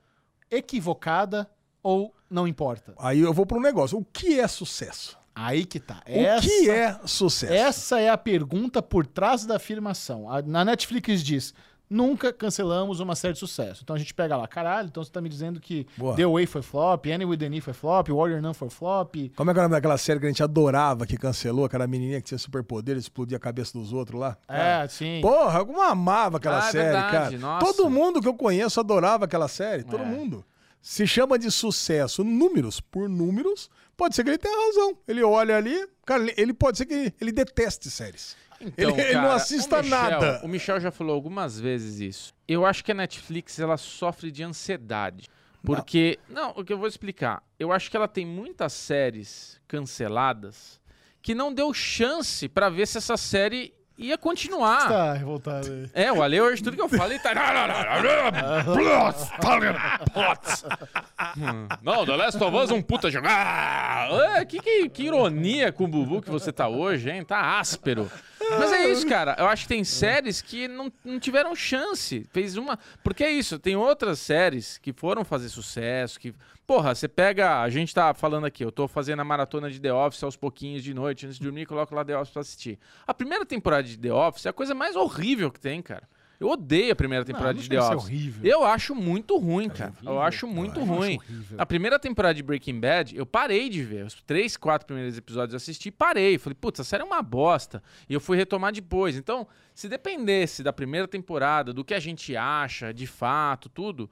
equivocada 0.51 1.49
ou 1.83 2.15
não 2.31 2.47
importa? 2.49 2.95
Aí 2.99 3.21
eu 3.21 3.33
vou 3.33 3.45
para 3.47 3.59
um 3.59 3.63
negócio. 3.63 3.99
O 3.99 4.05
que 4.05 4.39
é 4.41 4.47
sucesso? 4.49 5.19
Aí 5.35 5.65
que 5.65 5.81
tá. 5.81 6.03
O 6.07 6.41
que 6.43 6.71
é 6.71 6.99
sucesso? 7.07 7.53
Essa 7.53 8.01
é 8.01 8.11
a 8.11 8.19
pergunta 8.19 8.83
por 8.83 9.07
trás 9.07 9.47
da 9.47 9.57
afirmação. 9.57 10.31
A- 10.31 10.43
na 10.43 10.63
Netflix 10.65 11.23
diz: 11.23 11.55
nunca 11.89 12.33
cancelamos 12.35 13.01
uma 13.01 13.15
série 13.15 13.33
de 13.35 13.39
sucesso. 13.39 13.81
Então 13.83 13.97
a 13.97 13.99
gente 13.99 14.13
pega 14.15 14.37
lá, 14.37 14.47
caralho, 14.47 14.89
então 14.89 15.03
você 15.03 15.11
tá 15.11 15.21
me 15.23 15.29
dizendo 15.31 15.59
que 15.61 15.87
Boa. 15.97 16.15
The 16.17 16.27
Way 16.27 16.47
foi 16.47 16.61
flop, 16.63 17.07
Annie 17.07 17.25
with 17.27 17.39
the 17.39 17.49
Knee 17.49 17.61
foi 17.63 17.73
flop, 17.73 18.09
Warrior 18.11 18.41
Nun 18.43 18.53
foi 18.55 18.69
flop. 18.71 19.15
Como 19.37 19.51
é 19.51 19.55
que 19.55 19.59
era 19.61 19.67
o 19.67 19.69
nome 19.71 19.77
daquela 19.79 19.97
série 19.99 20.21
que 20.21 20.27
a 20.27 20.29
gente 20.29 20.43
adorava, 20.43 21.07
que 21.07 21.17
cancelou, 21.17 21.65
aquela 21.65 21.87
menininha 21.87 22.21
que 22.21 22.29
tinha 22.29 22.39
superpoder, 22.39 22.97
explodia 22.99 23.37
a 23.37 23.41
cabeça 23.41 23.73
dos 23.79 23.93
outros 23.93 24.21
lá? 24.21 24.37
É, 24.49 24.87
sim. 24.89 25.21
Porra, 25.23 25.65
como 25.65 25.79
eu 25.79 25.83
amava 25.83 26.37
aquela 26.39 26.63
Ah, 26.65 26.69
é 26.69 26.73
série, 26.73 26.85
verdade, 26.93 27.11
cara. 27.11 27.39
nossa. 27.39 27.67
Todo 27.67 27.89
mundo 27.91 28.21
que 28.21 28.29
eu 28.29 28.35
conheço 28.35 28.81
adorava 28.81 29.25
aquela 29.25 29.49
série, 29.49 29.83
todo 29.83 30.03
É. 30.03 30.07
mundo. 30.07 30.45
Se 30.83 31.07
chama 31.07 31.39
de 31.39 31.49
sucesso 31.51 32.25
números 32.25 32.81
por 32.81 33.09
números, 33.09 33.71
pode 33.97 34.17
ser 34.17 34.25
que 34.25 34.31
ele 34.31 34.39
tenha 34.39 34.67
razão. 34.67 34.99
Ele 35.07 35.23
olha 35.23 35.57
ali, 35.57 35.87
cara, 36.05 36.25
ele- 36.37 36.53
pode 36.53 36.77
ser 36.79 36.87
que 36.87 37.13
ele, 37.21 37.31
deteste 37.33 37.89
séries. 37.89 38.37
Então, 38.61 38.91
ele, 38.91 39.01
ele 39.01 39.15
não 39.15 39.23
cara, 39.23 39.35
assista 39.35 39.79
o 39.79 39.83
Michel- 39.83 39.99
nada. 39.99 40.41
O 40.45 40.49
Michel 40.49 40.81
já 40.81 40.91
falou 40.91 41.15
algumas 41.15 41.59
vezes 41.59 42.01
isso. 42.01 42.35
Eu 42.47 42.67
acho 42.67 42.85
que 42.85 42.91
a 42.93 42.95
Netflix 42.95 43.59
ela 43.59 43.77
sofre 43.77 44.31
de 44.31 44.43
ansiedade. 44.43 45.29
Porque. 45.65 46.19
Não, 46.29 46.51
o 46.51 46.65
que 46.65 46.73
eu 46.73 46.79
vou 46.79 46.89
explicar. 46.89 47.43
Eu 47.59 47.71
acho 47.73 47.89
que 47.91 47.97
ela 47.97 48.09
tem 48.09 48.27
muitas 48.27 48.73
séries 48.73 49.61
canceladas 49.69 50.81
que 51.21 51.35
não 51.35 51.55
deu 51.55 51.73
chance 51.73 52.49
pra 52.49 52.69
ver 52.69 52.87
se 52.89 52.99
essa 52.99 53.17
série 53.17 53.73
ia 53.97 54.19
continuar. 54.19 54.89
Tá 54.89 55.13
revoltado 55.13 55.71
aí. 55.71 55.91
É, 55.93 56.13
o 56.13 56.23
Ale 56.23 56.41
hoje 56.41 56.63
tudo 56.63 56.77
que 56.77 56.83
eu 56.83 56.89
falo 56.89 57.13
ele 57.13 57.21
tá. 57.21 57.33
Não, 61.83 62.05
The 62.05 62.17
Last 62.17 62.43
of 62.43 62.57
Us 62.57 62.71
é 62.71 62.75
um 62.75 62.83
puta 62.83 63.11
jogo. 63.11 63.27
Ah, 63.29 64.09
é, 64.37 64.45
que, 64.45 64.61
que, 64.61 64.89
que 64.89 65.03
ironia 65.05 65.73
com 65.73 65.85
o 65.85 65.89
Bubu 65.89 66.23
que 66.23 66.31
você 66.31 66.53
tá 66.53 66.69
hoje, 66.69 67.11
hein? 67.11 67.25
Tá 67.25 67.59
áspero. 67.59 68.11
Mas 68.59 68.73
é 68.73 68.91
isso, 68.91 69.07
cara. 69.07 69.37
Eu 69.39 69.47
acho 69.47 69.63
que 69.63 69.69
tem 69.69 69.85
séries 69.85 70.43
que 70.43 70.69
não, 70.69 70.93
não 71.05 71.19
tiveram 71.19 71.55
chance. 71.55 72.27
Fez 72.33 72.57
uma. 72.57 72.79
Porque 73.03 73.25
é 73.25 73.31
isso, 73.31 73.59
tem 73.59 73.77
outras 73.77 74.19
séries 74.19 74.79
que 74.79 74.93
foram 74.93 75.25
fazer 75.25 75.49
sucesso. 75.49 76.19
que 76.19 76.35
Porra, 76.73 76.95
você 76.95 77.07
pega. 77.07 77.61
A 77.61 77.69
gente 77.69 77.95
tá 77.95 78.15
falando 78.15 78.47
aqui, 78.47 78.65
eu 78.65 78.73
tô 78.73 78.89
fazendo 78.89 79.21
a 79.21 79.25
maratona 79.25 79.71
de 79.71 79.79
The 79.79 79.93
Office 79.93 80.23
aos 80.23 80.37
pouquinhos 80.37 80.83
de 80.83 80.95
noite, 80.95 81.27
antes 81.27 81.37
de 81.37 81.45
dormir, 81.45 81.67
coloco 81.67 81.95
lá 81.95 82.03
The 82.03 82.17
Office 82.17 82.33
pra 82.33 82.41
assistir. 82.41 82.79
A 83.07 83.13
primeira 83.13 83.45
temporada 83.45 83.83
de 83.83 83.99
The 83.99 84.11
Office 84.11 84.47
é 84.47 84.49
a 84.49 84.55
coisa 84.55 84.75
mais 84.75 84.97
horrível 84.97 85.51
que 85.51 85.61
tem, 85.61 85.83
cara. 85.83 86.09
Eu 86.41 86.49
odeio 86.49 86.91
a 86.91 86.97
primeira 86.97 87.27
temporada 87.27 87.53
não 87.53 87.61
de 87.61 87.67
chega 87.67 87.79
The 87.79 87.87
Office. 87.95 88.05
horrível. 88.09 88.51
Eu 88.51 88.65
acho 88.65 88.95
muito 88.95 89.37
ruim, 89.37 89.69
cara. 89.69 89.93
Eu 90.03 90.19
acho 90.19 90.47
muito 90.47 90.81
acho 90.81 90.89
ruim. 90.91 91.19
horrível. 91.19 91.57
A 91.61 91.67
primeira 91.67 91.99
temporada 91.99 92.33
de 92.33 92.43
Breaking 92.43 92.81
Bad, 92.81 93.15
eu 93.19 93.27
parei 93.27 93.69
de 93.69 93.83
ver. 93.85 94.07
Os 94.07 94.15
três, 94.23 94.57
quatro 94.57 94.87
primeiros 94.87 95.19
episódios 95.19 95.53
eu 95.53 95.59
assisti 95.59 95.91
e 95.91 95.93
parei. 95.93 96.39
Falei, 96.39 96.57
putz, 96.59 96.81
a 96.81 96.85
série 96.85 97.03
é 97.03 97.07
uma 97.07 97.21
bosta. 97.21 97.83
E 98.09 98.15
eu 98.15 98.19
fui 98.19 98.39
retomar 98.39 98.73
depois. 98.73 99.15
Então, 99.15 99.47
se 99.75 99.91
dependesse 99.91 100.63
da 100.63 100.73
primeira 100.73 101.07
temporada, 101.07 101.71
do 101.71 101.85
que 101.85 101.93
a 101.93 102.01
gente 102.01 102.35
acha, 102.35 102.95
de 102.95 103.07
fato, 103.07 103.69
tudo, 103.69 104.11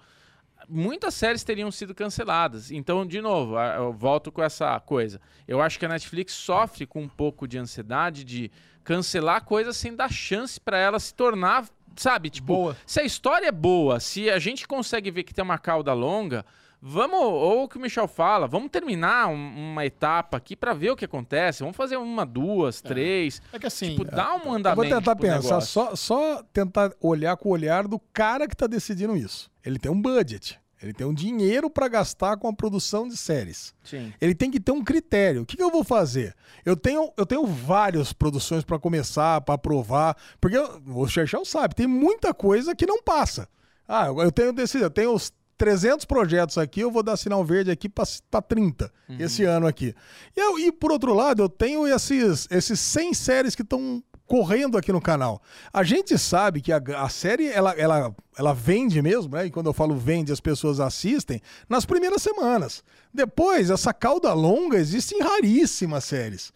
muitas 0.68 1.14
séries 1.14 1.42
teriam 1.44 1.70
sido 1.70 1.94
canceladas. 1.94 2.70
Então, 2.70 3.06
de 3.06 3.20
novo, 3.20 3.58
eu 3.58 3.92
volto 3.92 4.30
com 4.32 4.42
essa 4.42 4.78
coisa. 4.80 5.20
Eu 5.46 5.60
acho 5.60 5.78
que 5.78 5.86
a 5.86 5.88
Netflix 5.88 6.32
sofre 6.34 6.86
com 6.86 7.02
um 7.02 7.08
pouco 7.08 7.46
de 7.48 7.58
ansiedade 7.58 8.24
de 8.24 8.50
cancelar 8.84 9.44
coisas 9.44 9.76
sem 9.76 9.94
dar 9.94 10.10
chance 10.10 10.58
pra 10.60 10.78
ela 10.78 10.98
se 10.98 11.14
tornar, 11.14 11.66
sabe, 11.96 12.30
tipo, 12.30 12.54
Boa. 12.54 12.76
se 12.86 13.00
a 13.00 13.04
história 13.04 13.46
é 13.48 13.52
boa, 13.52 14.00
se 14.00 14.30
a 14.30 14.38
gente 14.38 14.66
consegue 14.66 15.10
ver 15.10 15.22
que 15.24 15.34
tem 15.34 15.44
uma 15.44 15.58
cauda 15.58 15.92
longa, 15.92 16.44
vamos, 16.80 17.18
ou 17.20 17.64
o 17.64 17.68
que 17.68 17.76
o 17.76 17.80
Michel 17.80 18.08
fala, 18.08 18.46
vamos 18.48 18.70
terminar 18.70 19.28
um- 19.28 19.70
uma 19.72 19.84
etapa 19.84 20.38
aqui 20.38 20.56
pra 20.56 20.72
ver 20.72 20.90
o 20.92 20.96
que 20.96 21.04
acontece. 21.04 21.60
Vamos 21.60 21.76
fazer 21.76 21.98
uma, 21.98 22.24
duas, 22.24 22.80
três. 22.80 23.42
É 23.52 23.58
que 23.58 23.66
assim, 23.66 23.90
Tipo, 23.90 24.04
dá 24.04 24.34
um 24.36 24.44
Eu 24.46 24.52
andamento 24.54 24.88
vou 24.88 24.98
tentar 24.98 25.14
pensar, 25.16 25.36
negócio. 25.42 25.60
só, 25.70 25.94
só 25.94 26.42
tentar 26.52 26.92
olhar 27.00 27.36
com 27.36 27.50
o 27.50 27.52
olhar 27.52 27.86
do 27.86 27.98
cara 28.14 28.48
que 28.48 28.56
tá 28.56 28.66
decidindo 28.66 29.14
isso. 29.14 29.49
Ele 29.64 29.78
tem 29.78 29.90
um 29.90 30.00
budget, 30.00 30.58
ele 30.82 30.92
tem 30.92 31.06
um 31.06 31.12
dinheiro 31.14 31.68
pra 31.68 31.88
gastar 31.88 32.36
com 32.38 32.48
a 32.48 32.52
produção 32.52 33.06
de 33.08 33.16
séries. 33.16 33.74
Sim. 33.84 34.12
Ele 34.20 34.34
tem 34.34 34.50
que 34.50 34.58
ter 34.60 34.72
um 34.72 34.82
critério. 34.82 35.42
O 35.42 35.46
que, 35.46 35.56
que 35.56 35.62
eu 35.62 35.70
vou 35.70 35.84
fazer? 35.84 36.34
Eu 36.64 36.76
tenho, 36.76 37.12
eu 37.16 37.26
tenho 37.26 37.46
várias 37.46 38.12
produções 38.12 38.64
pra 38.64 38.78
começar, 38.78 39.40
pra 39.42 39.56
aprovar, 39.56 40.16
porque 40.40 40.56
eu- 40.56 40.80
o 40.86 41.06
Chechel 41.06 41.44
sabe, 41.44 41.74
tem 41.74 41.86
muita 41.86 42.32
coisa 42.32 42.74
que 42.74 42.86
não 42.86 43.02
passa. 43.02 43.48
Ah, 43.86 44.06
eu 44.06 44.32
tenho 44.32 44.52
decidido, 44.52 44.84
eu 44.86 44.90
tenho 44.90 45.12
os 45.12 45.32
300 45.58 46.06
projetos 46.06 46.56
aqui, 46.56 46.80
eu 46.80 46.90
vou 46.90 47.02
dar 47.02 47.18
sinal 47.18 47.44
verde 47.44 47.70
aqui 47.70 47.86
pra 47.86 48.40
30 48.40 48.90
esse 49.18 49.44
ano 49.44 49.66
aqui. 49.66 49.94
E, 50.34 50.40
eu- 50.40 50.58
e 50.58 50.72
por 50.72 50.90
outro 50.90 51.12
lado, 51.12 51.42
eu 51.42 51.48
tenho 51.50 51.86
esses, 51.86 52.48
esses 52.50 52.80
100 52.80 53.12
séries 53.12 53.54
que 53.54 53.60
estão 53.60 54.02
correndo 54.30 54.78
aqui 54.78 54.92
no 54.92 55.00
canal. 55.00 55.42
A 55.72 55.82
gente 55.82 56.16
sabe 56.16 56.60
que 56.60 56.72
a, 56.72 56.80
a 56.98 57.08
série 57.08 57.48
ela, 57.48 57.72
ela, 57.72 58.14
ela 58.38 58.54
vende 58.54 59.02
mesmo, 59.02 59.34
né? 59.34 59.46
E 59.46 59.50
quando 59.50 59.66
eu 59.66 59.72
falo 59.72 59.96
vende, 59.96 60.30
as 60.30 60.38
pessoas 60.38 60.78
assistem 60.78 61.42
nas 61.68 61.84
primeiras 61.84 62.22
semanas. 62.22 62.84
Depois, 63.12 63.70
essa 63.70 63.92
cauda 63.92 64.32
longa 64.32 64.78
existe 64.78 65.16
em 65.16 65.20
raríssimas 65.20 66.04
séries. 66.04 66.52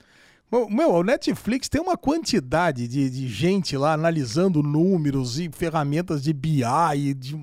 Meu, 0.71 0.93
o 0.93 1.03
Netflix 1.03 1.69
tem 1.69 1.81
uma 1.81 1.97
quantidade 1.97 2.87
de, 2.87 3.11
de 3.11 3.27
gente 3.27 3.77
lá 3.77 3.95
analisando 3.95 4.63
números 4.63 5.41
e 5.41 5.51
ferramentas 5.53 6.23
de 6.23 6.33
BI 6.33 6.63
e 6.95 7.13
de 7.13 7.37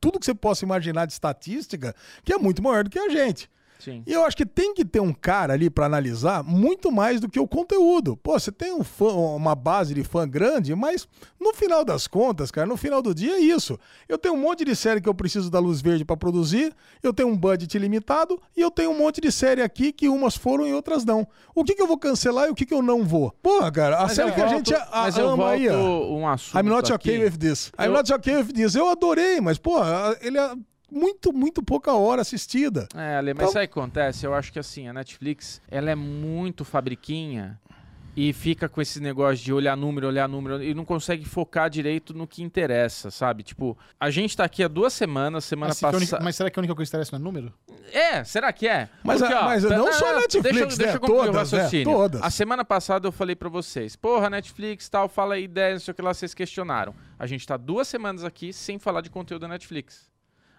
tudo 0.00 0.18
que 0.18 0.26
você 0.26 0.34
possa 0.34 0.64
imaginar 0.64 1.06
de 1.06 1.12
estatística 1.12 1.94
que 2.24 2.32
é 2.32 2.38
muito 2.38 2.60
maior 2.60 2.82
do 2.82 2.90
que 2.90 2.98
a 2.98 3.08
gente. 3.08 3.48
Sim. 3.86 4.02
E 4.04 4.12
eu 4.12 4.24
acho 4.24 4.36
que 4.36 4.44
tem 4.44 4.74
que 4.74 4.84
ter 4.84 4.98
um 4.98 5.12
cara 5.12 5.52
ali 5.54 5.70
pra 5.70 5.86
analisar 5.86 6.42
muito 6.42 6.90
mais 6.90 7.20
do 7.20 7.28
que 7.28 7.38
o 7.38 7.46
conteúdo. 7.46 8.16
Pô, 8.16 8.36
você 8.36 8.50
tem 8.50 8.72
um 8.74 8.82
fã, 8.82 9.06
uma 9.12 9.54
base 9.54 9.94
de 9.94 10.02
fã 10.02 10.28
grande, 10.28 10.74
mas 10.74 11.06
no 11.40 11.54
final 11.54 11.84
das 11.84 12.08
contas, 12.08 12.50
cara, 12.50 12.66
no 12.66 12.76
final 12.76 13.00
do 13.00 13.14
dia 13.14 13.34
é 13.36 13.38
isso. 13.38 13.78
Eu 14.08 14.18
tenho 14.18 14.34
um 14.34 14.38
monte 14.40 14.64
de 14.64 14.74
série 14.74 15.00
que 15.00 15.08
eu 15.08 15.14
preciso 15.14 15.48
da 15.48 15.60
luz 15.60 15.80
verde 15.80 16.04
pra 16.04 16.16
produzir, 16.16 16.74
eu 17.00 17.12
tenho 17.12 17.28
um 17.28 17.36
budget 17.36 17.78
limitado 17.78 18.40
e 18.56 18.60
eu 18.60 18.72
tenho 18.72 18.90
um 18.90 18.98
monte 18.98 19.20
de 19.20 19.30
série 19.30 19.62
aqui 19.62 19.92
que 19.92 20.08
umas 20.08 20.36
foram 20.36 20.66
e 20.66 20.74
outras 20.74 21.04
não. 21.04 21.24
O 21.54 21.62
que, 21.62 21.72
que 21.74 21.80
eu 21.80 21.86
vou 21.86 21.96
cancelar 21.96 22.48
e 22.48 22.50
o 22.50 22.54
que, 22.56 22.66
que 22.66 22.74
eu 22.74 22.82
não 22.82 23.04
vou? 23.04 23.30
Porra, 23.40 23.70
cara, 23.70 23.98
a 23.98 24.02
Mas 24.02 24.12
série 24.12 24.30
eu 24.30 24.34
que 24.34 24.40
a 24.40 24.46
volto- 24.46 24.56
gente 24.68 24.74
a, 24.74 24.88
mas 24.90 25.16
eu 25.16 25.28
ama 25.28 25.50
aí, 25.50 25.68
ó. 25.68 25.76
volto 25.76 26.12
um 26.16 26.26
assunto 26.28 26.58
I'm 26.58 26.68
not 26.68 26.92
okay 26.92 27.14
aqui. 27.16 27.24
with 27.24 27.38
this. 27.38 27.70
I'm 27.78 27.84
Eu- 27.86 27.92
not 27.92 28.12
okay 28.12 28.36
with 28.36 28.52
this. 28.52 28.74
Eu 28.74 28.88
adorei, 28.88 29.40
mas, 29.40 29.58
pô, 29.58 29.76
ele 30.20 30.38
é 30.38 30.50
muito, 30.90 31.32
muito 31.32 31.62
pouca 31.62 31.92
hora 31.94 32.22
assistida. 32.22 32.88
É, 32.94 33.16
Ale, 33.16 33.34
mas 33.34 33.42
Então- 33.44 33.52
sabe 33.52 33.64
o 33.64 33.68
que 33.68 33.78
acontece? 33.78 34.24
Eu 34.26 34.34
acho 34.34 34.52
que 34.52 34.58
assim, 34.58 34.88
a 34.88 34.92
Netflix, 34.92 35.60
ela 35.68 35.90
é 35.90 35.94
muito 35.94 36.64
fabriquinha 36.64 37.58
e 38.18 38.32
fica 38.32 38.66
com 38.66 38.80
esse 38.80 38.98
negócio 38.98 39.44
de 39.44 39.52
olhar 39.52 39.76
número, 39.76 40.06
olhar 40.06 40.26
número 40.26 40.62
e 40.62 40.72
não 40.72 40.86
consegue 40.86 41.26
focar 41.26 41.68
direito 41.68 42.14
no 42.14 42.26
que 42.26 42.42
interessa, 42.42 43.10
sabe? 43.10 43.42
Tipo, 43.42 43.76
a 44.00 44.08
gente 44.08 44.34
tá 44.34 44.42
aqui 44.44 44.64
há 44.64 44.68
duas 44.68 44.94
semanas, 44.94 45.44
semana 45.44 45.68
Mas, 45.68 45.76
se 45.76 45.80
que 45.80 45.84
a 45.84 45.88
única- 45.90 46.04
passada. 46.12 46.24
mas 46.24 46.34
será 46.36 46.50
que 46.50 46.58
a 46.58 46.60
única 46.62 46.74
coisa 46.74 46.90
que 46.90 46.96
interessa 46.96 47.18
não 47.18 47.20
é 47.20 47.22
número? 47.24 47.52
É, 47.92 48.24
será 48.24 48.50
que 48.54 48.66
é? 48.66 48.88
Mas 49.04 49.20
Porque, 49.20 49.34
a- 49.34 49.40
ó, 49.40 49.44
mas 49.44 49.62
tá- 49.64 49.76
não 49.76 49.92
só 49.92 50.16
a 50.16 50.20
Netflix, 50.20 50.42
deixa, 50.42 50.60
né? 50.66 50.76
deixa 50.76 50.96
eu 50.96 51.00
concluir 51.00 51.18
o 51.28 51.32
Todas, 51.32 51.52
né? 51.52 51.58
raciocínio. 51.58 51.84
Todas. 51.94 52.22
A 52.22 52.30
semana 52.30 52.64
passada 52.64 53.06
eu 53.06 53.12
falei 53.12 53.36
pra 53.36 53.50
vocês, 53.50 53.94
porra, 53.96 54.30
Netflix 54.30 54.88
tal, 54.88 55.10
fala 55.10 55.34
aí 55.34 55.44
ideia, 55.44 55.74
não 55.74 55.80
sei 55.80 55.92
o 55.92 55.94
que 55.94 56.00
lá, 56.00 56.14
vocês 56.14 56.32
questionaram. 56.32 56.94
A 57.18 57.26
gente 57.26 57.46
tá 57.46 57.58
duas 57.58 57.86
semanas 57.86 58.24
aqui 58.24 58.50
sem 58.50 58.78
falar 58.78 59.02
de 59.02 59.10
conteúdo 59.10 59.42
da 59.42 59.48
Netflix. 59.48 60.08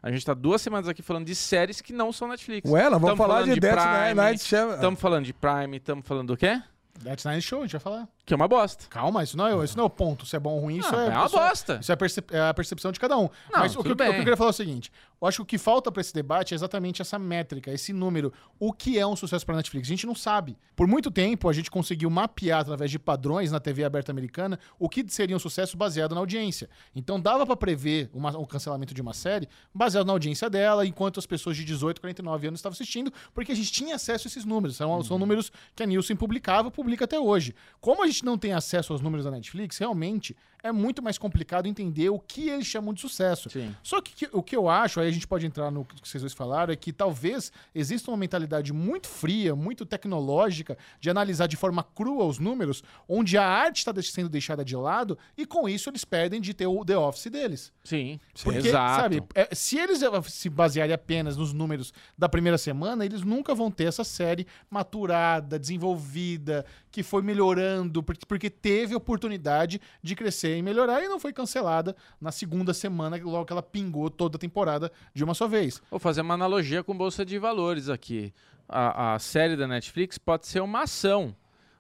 A 0.02 0.12
gente 0.12 0.26
tá 0.26 0.34
duas 0.34 0.62
semanas 0.62 0.88
aqui 0.88 1.02
falando 1.02 1.26
de 1.26 1.36
séries 1.36 1.82
que 1.82 1.92
não 1.92 2.12
são 2.12 2.28
Netflix. 2.28 2.70
Ué, 2.70 2.90
nós 2.90 3.02
vamos 3.02 3.18
falar 3.18 3.36
falando 3.36 3.54
de, 3.54 3.60
Death 3.60 3.76
Prime, 3.76 4.14
Night. 4.14 4.42
Estamos 4.44 5.00
falando 5.00 5.26
de 5.26 5.34
Prime, 5.34 5.78
estamos 5.78 6.08
falando 6.08 6.28
do 6.28 6.38
quê? 6.38 6.62
That's 7.04 7.26
Nine 7.26 7.42
Show, 7.42 7.60
a 7.60 7.62
gente 7.64 7.72
vai 7.74 7.82
falar. 7.82 8.08
Que 8.28 8.34
é 8.34 8.36
uma 8.36 8.46
bosta. 8.48 8.86
Calma, 8.90 9.24
isso 9.24 9.38
não 9.38 9.48
é, 9.48 9.64
isso 9.64 9.78
não 9.78 9.86
é 9.86 9.88
o 9.88 9.90
ponto. 9.90 10.26
Se 10.26 10.36
é 10.36 10.40
bom 10.40 10.56
ou 10.56 10.60
ruim, 10.60 10.80
isso 10.80 10.94
Ah, 10.94 11.02
é. 11.04 11.08
é 11.08 11.10
uma 11.12 11.26
isso 11.28 11.38
é- 11.38 11.48
bosta. 11.48 11.78
Isso 11.82 11.92
é, 11.94 11.96
percep- 11.96 12.32
é 12.34 12.50
a 12.50 12.54
percepção 12.54 12.92
de 12.92 13.00
cada 13.00 13.18
um. 13.18 13.22
Não, 13.22 13.30
Mas 13.62 13.74
o 13.74 13.82
que, 13.82 13.88
eu- 13.88 13.94
o 13.94 13.96
que 13.96 14.04
eu 14.04 14.14
queria 14.16 14.36
falar 14.36 14.50
é 14.50 14.52
o 14.52 14.54
seguinte: 14.54 14.92
eu 15.22 15.26
acho 15.30 15.38
que 15.38 15.42
o 15.44 15.46
que 15.46 15.58
falta 15.58 15.90
pra 15.90 16.02
esse 16.02 16.14
debate 16.14 16.54
é 16.54 16.56
exatamente 16.56 17.02
essa 17.02 17.18
métrica, 17.18 17.72
esse 17.72 17.94
número. 17.94 18.34
O 18.60 18.74
que 18.74 19.00
é 19.00 19.08
um 19.08 19.16
sucesso 19.16 19.46
pra 19.46 19.56
Netflix? 19.56 19.88
A 19.88 19.92
gente 19.92 20.06
não 20.06 20.14
sabe. 20.14 20.58
Por 20.76 20.88
muito 20.88 21.10
tempo, 21.10 21.48
a 21.48 21.54
gente 21.54 21.72
conseguiu 21.72 22.10
mapear 22.10 22.60
através 22.60 22.92
de 22.92 23.00
padrões 23.00 23.50
na 23.50 23.62
TV 23.62 23.86
aberta 23.86 24.12
americana 24.12 24.60
o 24.78 24.90
que 24.90 25.06
seria 25.08 25.34
um 25.36 25.40
sucesso 25.40 25.78
baseado 25.78 26.14
na 26.14 26.20
audiência. 26.20 26.70
Então 26.94 27.18
dava 27.22 27.46
pra 27.48 27.56
prever 27.56 28.10
uma- 28.14 28.38
o 28.38 28.46
cancelamento 28.46 28.94
de 28.94 29.02
uma 29.02 29.14
série 29.14 29.48
baseado 29.74 30.06
na 30.06 30.12
audiência 30.12 30.50
dela, 30.50 30.86
enquanto 30.86 31.18
as 31.18 31.26
pessoas 31.26 31.56
de 31.56 31.64
18, 31.64 32.02
49 32.02 32.46
anos 32.50 32.60
estavam 32.60 32.74
assistindo, 32.74 33.10
porque 33.34 33.54
a 33.54 33.56
gente 33.56 33.72
tinha 33.72 33.96
acesso 33.96 34.28
a 34.28 34.30
esses 34.30 34.44
números. 34.44 34.76
São, 34.76 34.92
Uhum. 34.92 35.04
são 35.04 35.18
números 35.18 35.50
que 35.74 35.82
a 35.82 35.86
Nielsen 35.86 36.18
publicava, 36.18 36.70
publica 36.70 37.06
até 37.06 37.18
hoje. 37.18 37.56
Como 37.80 38.04
a 38.04 38.08
gente 38.08 38.17
não 38.24 38.38
tem 38.38 38.54
acesso 38.54 38.94
aos 38.94 39.02
números 39.02 39.26
da 39.26 39.32
Netflix, 39.32 39.78
realmente 39.78 40.36
é 40.68 40.72
muito 40.72 41.02
mais 41.02 41.18
complicado 41.18 41.68
entender 41.68 42.10
o 42.10 42.20
que 42.20 42.50
eles 42.50 42.66
chamam 42.68 42.94
de 42.94 43.02
sucesso. 43.02 43.50
Sim. 43.50 43.76
Só 43.84 44.02
que, 44.02 44.14
que- 44.14 44.30
o 44.32 44.44
que 44.44 44.56
eu 44.56 44.70
acho, 44.70 45.00
aí 45.00 45.08
a 45.08 45.12
gente 45.12 45.28
pode 45.28 45.46
entrar 45.46 45.72
no 45.72 45.86
que 45.86 46.08
vocês 46.08 46.22
dois 46.22 46.34
falaram, 46.34 46.72
é 46.72 46.76
que 46.76 46.92
talvez 46.94 47.52
exista 47.74 48.12
uma 48.12 48.18
mentalidade 48.18 48.72
muito 48.74 49.08
fria, 49.08 49.56
muito 49.56 49.86
tecnológica, 49.86 50.78
de 51.00 51.10
analisar 51.10 51.48
de 51.48 51.56
forma 51.58 51.84
crua 51.84 52.26
os 52.26 52.40
números, 52.40 52.84
onde 53.08 53.38
a 53.38 53.46
arte 53.46 53.78
está 53.78 53.94
sendo 54.02 54.30
deixada 54.30 54.64
de 54.64 54.76
lado, 54.76 55.18
e 55.38 55.46
com 55.46 55.68
isso 55.68 55.90
eles 55.90 56.04
perdem 56.06 56.40
de 56.42 56.54
ter 56.54 56.68
o 56.68 56.84
The 56.86 56.98
Office 56.98 57.28
deles. 57.32 57.72
Sim, 57.84 58.20
Porque, 58.44 58.68
exato. 58.68 59.02
sabe, 59.02 59.24
é, 59.34 59.54
se 59.56 59.78
eles 59.78 60.02
eh, 60.02 60.10
se 60.28 60.50
basearem 60.50 60.94
apenas 60.94 61.38
nos 61.38 61.54
números 61.54 61.94
da 62.18 62.28
primeira 62.28 62.58
semana, 62.58 63.06
eles 63.06 63.22
nunca 63.24 63.56
vão 63.56 63.72
ter 63.72 63.86
essa 63.86 64.04
série 64.04 64.46
maturada, 64.70 65.58
desenvolvida, 65.58 66.66
que 66.92 67.04
foi 67.04 67.22
melhorando, 67.22 68.02
porque, 68.04 68.26
porque 68.26 68.50
teve 68.50 68.96
oportunidade 68.96 69.80
de 70.02 70.16
crescer 70.16 70.57
melhorar 70.62 71.04
e 71.04 71.08
não 71.08 71.20
foi 71.20 71.34
cancelada 71.34 71.96
na 72.20 72.32
segunda 72.32 72.74
semana, 72.74 73.20
logo 73.24 73.46
que 73.46 73.54
ela 73.54 73.64
pingou 73.64 74.10
toda 74.10 74.38
a 74.38 74.40
temporada 74.40 74.92
de 75.14 75.24
uma 75.24 75.34
só 75.34 75.48
vez. 75.48 75.82
Vou 75.90 76.00
fazer 76.00 76.22
uma 76.22 76.34
analogia 76.34 76.84
com 76.84 76.98
Bolsa 76.98 77.26
de 77.26 77.38
Valores 77.38 77.90
aqui. 77.90 78.34
A, 78.68 79.16
a 79.16 79.20
série 79.20 79.56
da 79.56 79.68
Netflix 79.68 80.18
pode 80.18 80.48
ser 80.48 80.62
uma 80.62 80.84
ação. 80.84 81.36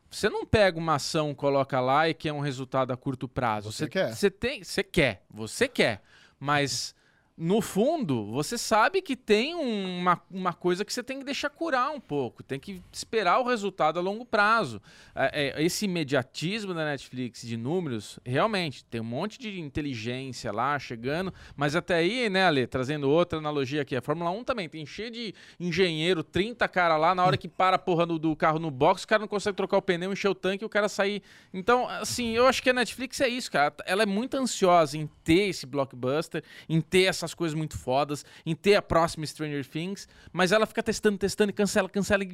Você 0.09 0.30
não 0.30 0.45
pega 0.45 0.80
uma 0.80 0.95
ação, 0.95 1.34
coloca 1.36 1.80
lá 1.82 2.07
e 2.07 2.13
quer 2.13 2.32
um 2.32 2.39
resultado 2.39 2.91
a 2.91 2.97
curto 2.97 3.28
prazo. 3.28 3.71
Você 3.71 3.88
quer. 3.88 4.15
Você 4.15 4.32
tem, 4.32 4.63
você 4.63 4.84
quer, 4.84 5.23
você 5.30 5.67
quer. 5.67 6.01
Mas 6.39 6.95
no 7.38 7.61
fundo, 7.61 8.25
você 8.31 8.57
sabe 8.57 8.99
que 8.99 9.15
tem 9.15 9.53
uma, 9.53 10.19
uma 10.31 10.53
coisa 10.53 10.83
que 10.83 10.91
você 10.91 11.03
tem 11.03 11.19
que 11.19 11.23
deixar 11.23 11.51
curar 11.51 11.91
um 11.91 11.99
pouco, 11.99 12.41
tem 12.41 12.59
que 12.59 12.81
esperar 12.91 13.39
o 13.39 13.43
resultado 13.43 13.99
a 13.99 14.01
longo 14.01 14.25
prazo. 14.25 14.81
É, 15.13 15.53
é, 15.55 15.63
esse 15.63 15.85
imediatismo 15.85 16.73
da 16.73 16.83
Netflix 16.83 17.43
de 17.43 17.55
números, 17.55 18.19
realmente, 18.25 18.83
tem 18.85 18.99
um 18.99 19.03
monte 19.03 19.38
de 19.38 19.59
inteligência 19.59 20.51
lá 20.51 20.79
chegando, 20.79 21.31
mas 21.55 21.75
até 21.75 21.97
aí, 21.97 22.27
né, 22.27 22.47
Ale, 22.47 22.65
trazendo 22.65 23.07
outra 23.07 23.38
analogia 23.38 23.83
aqui, 23.83 23.95
a 23.95 24.01
Fórmula 24.01 24.31
1 24.31 24.43
também 24.43 24.67
tem 24.67 24.83
cheio 24.83 25.11
de 25.11 25.35
engenheiro, 25.59 26.23
30 26.23 26.67
cara 26.67 26.97
lá, 26.97 27.13
na 27.13 27.23
hora 27.23 27.38
que 27.38 27.47
para 27.47 27.75
a 27.75 27.79
porra 27.79 28.07
do, 28.07 28.17
do 28.17 28.35
carro 28.35 28.57
no 28.57 28.71
box, 28.71 29.03
o 29.03 29.07
cara 29.07 29.19
não 29.19 29.27
consegue 29.27 29.55
trocar 29.55 29.77
o 29.77 29.81
pneu, 29.81 30.11
encher 30.11 30.29
o 30.29 30.35
tanque 30.35 30.63
e 30.63 30.65
o 30.65 30.69
cara 30.69 30.89
sair. 30.89 31.21
Então, 31.53 31.88
assim, 31.88 32.35
eu 32.35 32.47
acho 32.47 32.63
que 32.63 32.71
a 32.71 32.73
Netflix 32.73 33.21
é 33.21 33.27
isso, 33.27 33.51
cara. 33.51 33.75
Ela 33.85 34.01
é 34.01 34.07
muito 34.07 34.35
ansiosa 34.38 34.97
em 34.97 35.07
ter 35.23 35.49
esse 35.49 35.67
blockbuster, 35.67 36.43
em 36.67 36.81
ter 36.81 37.03
essa 37.03 37.26
essas 37.28 37.34
coisas 37.34 37.55
muito 37.55 37.78
fodas, 37.78 38.25
em 38.45 38.55
ter 38.55 38.75
a 38.75 38.82
próxima 38.82 39.25
Stranger 39.25 39.65
Things, 39.65 40.07
mas 40.32 40.51
ela 40.51 40.65
fica 40.65 40.82
testando, 40.82 41.17
testando, 41.17 41.51
e 41.51 41.53
cancela, 41.53 41.89
cancela, 41.89 42.23
e, 42.23 42.30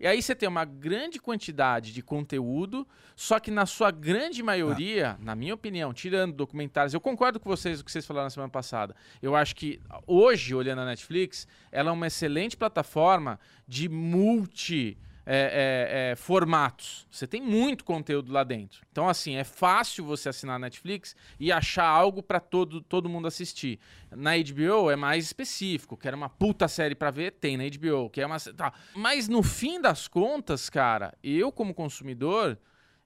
e 0.00 0.06
aí 0.06 0.22
você 0.22 0.34
tem 0.34 0.48
uma 0.48 0.64
grande 0.64 1.18
quantidade 1.18 1.92
de 1.92 2.02
conteúdo, 2.02 2.86
só 3.16 3.38
que 3.38 3.50
na 3.50 3.66
sua 3.66 3.90
grande 3.90 4.42
maioria, 4.42 5.12
ah. 5.12 5.16
na 5.24 5.34
minha 5.34 5.54
opinião, 5.54 5.92
tirando 5.92 6.34
documentários, 6.34 6.94
eu 6.94 7.00
concordo 7.00 7.38
com 7.38 7.48
vocês 7.48 7.80
o 7.80 7.84
que 7.84 7.90
vocês 7.90 8.06
falaram 8.06 8.26
na 8.26 8.30
semana 8.30 8.50
passada. 8.50 8.94
Eu 9.20 9.34
acho 9.34 9.54
que 9.56 9.80
hoje, 10.06 10.54
olhando 10.54 10.80
a 10.80 10.84
Netflix, 10.84 11.46
ela 11.70 11.90
é 11.90 11.92
uma 11.92 12.06
excelente 12.06 12.56
plataforma 12.56 13.38
de 13.66 13.88
multi 13.88 14.96
é, 15.26 15.36
é, 15.36 16.10
é, 16.12 16.16
formatos. 16.16 17.06
Você 17.10 17.26
tem 17.26 17.40
muito 17.40 17.84
conteúdo 17.84 18.32
lá 18.32 18.44
dentro. 18.44 18.82
Então, 18.92 19.08
assim, 19.08 19.36
é 19.36 19.44
fácil 19.44 20.04
você 20.04 20.28
assinar 20.28 20.56
a 20.56 20.58
Netflix 20.58 21.16
e 21.40 21.50
achar 21.50 21.86
algo 21.86 22.22
para 22.22 22.40
todo, 22.40 22.80
todo 22.80 23.08
mundo 23.08 23.26
assistir. 23.26 23.78
Na 24.10 24.32
HBO 24.36 24.90
é 24.90 24.96
mais 24.96 25.24
específico. 25.24 25.96
Quer 25.96 26.14
uma 26.14 26.28
puta 26.28 26.68
série 26.68 26.94
para 26.94 27.10
ver? 27.10 27.32
Tem 27.32 27.56
na 27.56 27.64
HBO. 27.64 28.10
Quer 28.10 28.26
uma. 28.26 28.38
Tá. 28.38 28.72
Mas 28.94 29.28
no 29.28 29.42
fim 29.42 29.80
das 29.80 30.06
contas, 30.06 30.68
cara, 30.68 31.14
eu, 31.22 31.50
como 31.50 31.74
consumidor, 31.74 32.58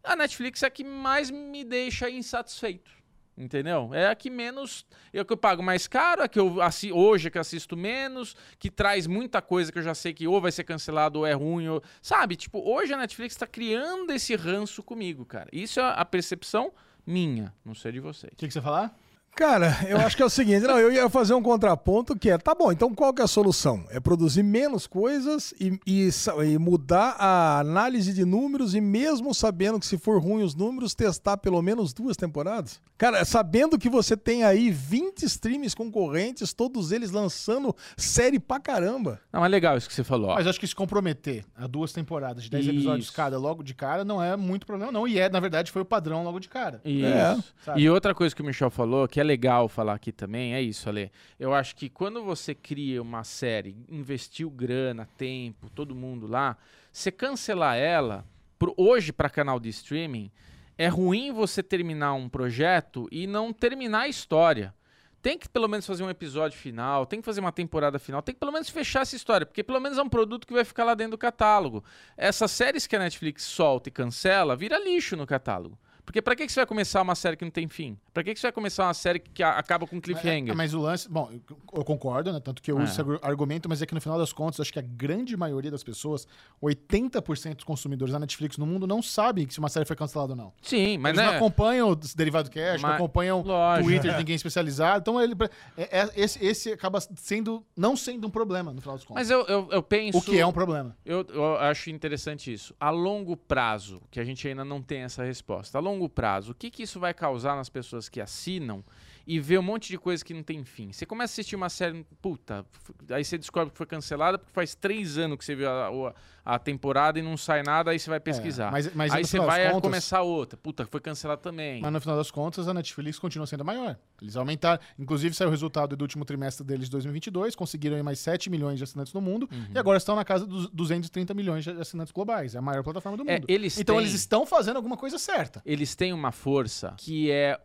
a 0.03 0.17
Netflix 0.17 0.63
é 0.63 0.67
a 0.67 0.71
que 0.71 0.85
mais 0.85 1.31
me 1.31 1.65
deixa 1.65 2.11
insatisfeito. 2.11 2.91
Entendeu? 3.39 3.95
É 3.95 4.09
a 4.09 4.17
que 4.17 4.29
menos. 4.29 4.85
É 5.13 5.21
a 5.21 5.25
que 5.25 5.33
eu 5.33 5.37
pago 5.37 5.63
mais 5.63 5.87
caro, 5.87 6.23
é 6.23 6.25
a 6.25 6.29
que 6.29 6.41
eu 6.41 6.61
assi, 6.61 6.93
hoje 6.93 7.29
é 7.29 7.31
que 7.31 7.39
assisto 7.39 7.77
menos, 7.77 8.35
que 8.59 8.69
traz 8.69 9.07
muita 9.07 9.41
coisa 9.41 9.71
que 9.71 9.79
eu 9.79 9.83
já 9.83 9.95
sei 9.95 10.13
que 10.13 10.27
ou 10.27 10.41
vai 10.41 10.51
ser 10.51 10.65
cancelado 10.65 11.21
ou 11.21 11.27
é 11.27 11.33
ruim. 11.33 11.69
Ou, 11.69 11.83
sabe? 12.03 12.35
Tipo, 12.35 12.59
hoje 12.69 12.93
a 12.93 12.97
Netflix 12.97 13.35
está 13.35 13.47
criando 13.47 14.13
esse 14.13 14.35
ranço 14.35 14.83
comigo, 14.83 15.25
cara. 15.25 15.49
Isso 15.53 15.79
é 15.79 15.85
a 15.85 16.05
percepção 16.05 16.73
minha, 17.07 17.55
não 17.65 17.75
sei 17.75 17.93
de 17.93 18.01
vocês. 18.01 18.33
O 18.33 18.37
que, 18.37 18.49
que 18.49 18.53
você 18.53 18.61
falar? 18.61 18.95
Cara, 19.39 19.79
eu 19.87 19.99
acho 19.99 20.17
que 20.17 20.23
é 20.25 20.27
o 20.27 20.29
seguinte, 20.29 20.67
não, 20.67 20.81
eu 20.81 20.91
ia 20.91 21.09
fazer 21.09 21.33
um 21.33 21.41
contraponto 21.41 22.19
que 22.19 22.29
é, 22.29 22.37
tá 22.37 22.57
bom, 22.57 22.73
então 22.73 22.93
qual 22.93 23.15
que 23.15 23.23
é 23.23 23.25
a 23.25 23.29
solução? 23.29 23.85
É 23.89 24.01
produzir 24.01 24.43
menos 24.43 24.85
coisas 24.85 25.55
e, 25.61 25.79
e, 25.87 26.09
e, 26.45 26.59
mudar 26.59 27.15
a 27.17 27.61
análise 27.61 28.13
de 28.13 28.25
números 28.25 28.75
e 28.75 28.81
mesmo 28.81 29.33
sabendo 29.33 29.79
que 29.79 29.87
se 29.87 29.97
for 29.97 30.21
ruim 30.21 30.43
os 30.43 30.57
números, 30.57 30.93
testar 30.93 31.37
pelo 31.37 31.63
menos 31.63 31.93
duas 31.93 32.17
temporadas? 32.17 32.81
Cara, 32.99 33.25
sabendo 33.25 33.79
que 33.79 33.89
você 33.89 34.17
tem 34.17 34.43
aí 34.43 34.73
20 34.73 35.23
streams 35.23 35.77
concorrentes, 35.77 36.53
todos 36.53 36.91
eles 36.91 37.13
lançando 37.13 37.73
série 37.97 38.41
pra 38.41 38.59
caramba. 38.59 39.21
Não, 39.33 39.45
é 39.45 39.49
legal 39.49 39.77
isso 39.77 39.89
que 39.89 39.95
você 39.95 40.03
falou. 40.03 40.35
Mas 40.35 40.49
acho 40.49 40.59
que 40.59 40.67
se 40.67 40.75
comprometer 40.75 41.45
a 41.57 41.69
duas 41.69 41.93
temporadas 41.93 42.43
de 42.43 42.51
10 42.51 42.65
isso. 42.65 42.75
episódios 42.75 43.09
cada 43.09 43.39
logo 43.39 43.63
de 43.63 43.73
cara 43.73 44.05
não 44.05 44.21
é 44.21 44.37
muito 44.37 44.67
problema 44.67 44.91
não, 44.91 45.07
e 45.07 45.17
é, 45.17 45.29
na 45.29 45.39
verdade, 45.39 45.71
foi 45.71 45.83
o 45.83 45.85
padrão 45.85 46.25
logo 46.25 46.41
de 46.41 46.49
cara. 46.49 46.81
Isso. 46.85 47.55
É. 47.69 47.79
E 47.79 47.89
outra 47.89 48.13
coisa 48.13 48.35
que 48.35 48.43
o 48.43 48.45
Michel 48.45 48.69
falou, 48.69 49.07
que 49.07 49.21
é 49.21 49.28
legal 49.29 49.69
falar 49.69 49.95
aqui 49.95 50.11
também 50.11 50.55
é 50.55 50.63
isso, 50.63 50.89
Ale. 50.89 51.13
Eu 51.39 51.55
acho 51.55 51.77
que 51.77 51.89
quando 51.89 52.25
você 52.25 52.55
cria 52.55 53.03
uma 53.03 53.23
série, 53.23 53.77
investiu 53.89 54.51
grana, 54.51 55.09
tempo, 55.17 55.71
todo 55.71 55.95
mundo 55.95 56.27
lá, 56.27 56.57
você 56.91 57.13
cancelar 57.13 57.77
ela, 57.77 58.25
pro, 58.59 58.75
hoje 58.77 59.13
para 59.13 59.29
canal 59.29 59.61
de 59.61 59.69
streaming, 59.69 60.31
é 60.77 60.89
ruim 60.89 61.33
você 61.33 61.63
terminar 61.63 62.15
um 62.15 62.29
projeto 62.29 63.07
e 63.13 63.27
não 63.27 63.53
terminar 63.53 64.03
a 64.03 64.09
história. 64.09 64.75
Tem 65.21 65.37
que 65.37 65.49
pelo 65.49 65.69
menos 65.69 65.85
fazer 65.85 66.05
um 66.05 66.11
episódio 66.11 66.57
final, 66.57 67.05
tem 67.05 67.21
que 67.21 67.27
fazer 67.27 67.41
uma 67.41 67.53
temporada 67.53 67.99
final, 67.99 68.23
tem 68.23 68.35
que 68.35 68.39
pelo 68.39 68.53
menos 68.53 68.69
fechar 68.69 69.03
essa 69.03 69.17
história, 69.17 69.45
porque 69.45 69.65
pelo 69.65 69.81
menos 69.81 69.99
é 69.99 70.03
um 70.03 70.09
produto 70.09 70.47
que 70.47 70.53
vai 70.53 70.65
ficar 70.65 70.85
lá 70.85 70.95
dentro 70.95 71.13
do 71.13 71.19
catálogo. 71.19 71.85
Essas 72.17 72.51
séries 72.53 72.87
que 72.87 72.97
a 72.97 73.01
Netflix 73.01 73.43
solta 73.43 73.89
e 73.89 73.93
cancela, 73.93 74.57
vira 74.57 74.79
lixo 74.79 75.17
no 75.17 75.27
catálogo. 75.27 75.77
Porque 76.09 76.23
pra 76.23 76.35
que, 76.35 76.49
você 76.49 76.61
vai 76.61 76.67
começar 76.67 77.03
uma 77.03 77.15
série 77.15 77.37
que 77.37 77.45
não 77.45 77.51
tem 77.51 77.69
fim? 77.69 77.99
Pra 78.15 78.25
que, 78.25 78.35
você 78.35 78.47
vai 78.47 78.53
começar 78.53 78.87
uma 78.87 78.95
série 78.95 79.19
que 79.19 79.43
acaba 79.43 79.87
com 79.87 80.01
cliffhanger? 80.01 80.57
Mas, 80.57 80.73
mas 80.73 80.75
o 80.75 80.81
lance. 80.81 81.07
Bom, 81.07 81.31
eu, 81.71 81.85
concordo, 81.85 82.33
né? 82.33 82.41
Tanto 82.41 82.63
que 82.63 82.73
eu 82.73 82.79
é. 82.79 82.83
uso 82.83 82.93
esse 82.93 83.01
argumento, 83.23 83.69
mas 83.69 83.83
é 83.83 83.87
que 83.87 83.95
no 83.95 84.01
final 84.01 84.19
das 84.19 84.33
contas, 84.33 84.59
acho 84.59 84.73
que 84.73 84.79
a 84.79 84.83
grande 84.83 85.37
maioria 85.37 85.71
das 85.71 85.85
pessoas, 85.85 86.27
80% 86.63 87.57
dos 87.57 87.65
consumidores 87.65 88.13
da 88.13 88.19
Netflix 88.19 88.57
no 88.57 88.65
mundo, 88.65 88.87
não 88.87 89.03
sabem 89.03 89.47
se 89.51 89.59
uma 89.59 89.69
série 89.69 89.85
foi 89.85 89.95
cancelada 89.97 90.33
ou 90.33 90.37
não. 90.37 90.51
Sim, 90.63 90.97
mas. 90.97 91.11
Eles 91.11 91.27
né? 91.27 91.31
não 91.31 91.37
acompanham 91.37 91.91
o 91.91 91.95
Derivado 91.95 92.51
Cash, 92.51 92.81
mas... 92.81 92.83
não 92.83 92.93
acompanham 92.93 93.41
o 93.41 93.83
Twitter 93.83 94.13
de 94.13 94.17
ninguém 94.17 94.37
especializado. 94.37 95.01
Então, 95.03 95.21
ele, 95.21 95.35
é, 95.77 96.01
é, 96.01 96.11
esse, 96.17 96.43
esse 96.43 96.73
acaba 96.73 97.01
sendo. 97.17 97.63
não 97.77 97.95
sendo 97.95 98.29
um 98.29 98.31
problema, 98.31 98.73
no 98.73 98.81
final 98.81 98.97
das 98.97 99.05
contas. 99.05 99.29
Mas 99.29 99.31
eu, 99.31 99.45
eu, 99.47 99.69
eu 99.71 99.83
penso. 99.83 100.17
O 100.17 100.23
que 100.23 100.39
é 100.39 100.47
um 100.47 100.53
problema? 100.53 100.97
Eu, 101.05 101.27
eu 101.29 101.57
acho 101.59 101.91
interessante 101.91 102.51
isso. 102.51 102.75
A 102.81 102.89
longo 102.89 103.37
prazo, 103.37 104.01
que 104.11 104.19
a 104.19 104.25
gente 104.25 104.49
ainda 104.49 104.65
não 104.65 104.81
tem 104.81 105.03
essa 105.03 105.23
resposta. 105.23 105.77
A 105.77 105.81
longo 105.83 105.98
longo 105.99 106.09
prazo, 106.09 106.53
o 106.53 106.55
que, 106.55 106.71
que 106.71 106.85
isso 106.85 107.01
vai 107.01 107.13
causar 107.13 107.57
nas 107.57 107.69
pessoas 107.69 108.09
que 108.09 108.21
assinam 108.21 108.85
e 109.29 109.39
vê 109.39 109.59
um 109.59 109.63
monte 109.63 109.89
de 109.91 109.99
coisa 109.99 110.25
que 110.25 110.33
não 110.33 110.43
tem 110.43 110.65
fim? 110.65 110.91
Você 110.91 111.05
começa 111.05 111.33
a 111.33 111.35
assistir 111.35 111.55
uma 111.55 111.69
série, 111.69 112.03
puta, 112.23 112.65
aí 113.11 113.23
você 113.23 113.37
descobre 113.37 113.71
que 113.71 113.77
foi 113.77 113.87
cancelada 113.87 114.39
porque 114.39 114.51
faz 114.55 114.75
três 114.75 115.19
anos 115.19 115.37
que 115.37 115.45
você 115.45 115.55
viu 115.55 115.69
a, 115.69 115.89
a 115.89 116.15
a 116.49 116.59
temporada 116.59 117.19
e 117.19 117.23
não 117.23 117.37
sai 117.37 117.63
nada, 117.63 117.91
aí 117.91 117.99
você 117.99 118.09
vai 118.09 118.19
pesquisar. 118.19 118.69
É, 118.69 118.71
mas, 118.71 118.95
mas 118.95 119.13
aí 119.13 119.23
você 119.23 119.39
vai 119.39 119.67
contas, 119.67 119.83
começar 119.83 120.23
outra. 120.23 120.57
Puta, 120.57 120.87
foi 120.87 120.99
cancelado 120.99 121.43
também. 121.43 121.83
Mas 121.83 121.93
no 121.93 122.01
final 122.01 122.17
das 122.17 122.31
contas, 122.31 122.67
a 122.67 122.73
Netflix 122.73 123.19
continua 123.19 123.47
sendo 123.47 123.61
a 123.61 123.65
maior. 123.65 123.99
Eles 124.23 124.35
aumentaram. 124.35 124.81
Inclusive, 124.99 125.35
saiu 125.35 125.49
o 125.49 125.51
resultado 125.51 125.95
do 125.95 126.01
último 126.01 126.25
trimestre 126.25 126.67
deles 126.67 126.87
de 126.87 126.93
2022, 126.93 127.55
conseguiram 127.55 128.03
mais 128.03 128.19
7 128.21 128.49
milhões 128.49 128.79
de 128.79 128.85
assinantes 128.85 129.13
no 129.13 129.21
mundo 129.21 129.47
uhum. 129.53 129.67
e 129.75 129.79
agora 129.79 129.99
estão 129.99 130.17
na 130.17 130.25
casa 130.25 130.47
dos 130.47 130.71
230 130.71 131.35
milhões 131.35 131.65
de 131.65 131.71
assinantes 131.71 132.13
globais. 132.13 132.55
É 132.55 132.59
a 132.59 132.63
maior 132.63 132.83
plataforma 132.83 133.19
do 133.19 133.29
é, 133.29 133.35
mundo. 133.35 133.47
É, 133.47 133.53
eles 133.53 133.79
então 133.79 133.97
têm, 133.97 134.05
eles 134.05 134.15
estão 134.15 134.47
fazendo 134.47 134.77
alguma 134.77 134.97
coisa 134.97 135.19
certa. 135.19 135.61
Eles 135.67 135.95
têm 135.95 136.15
uma 136.15 136.33
força 136.33 136.95
que 136.97 137.31
é 137.31 137.61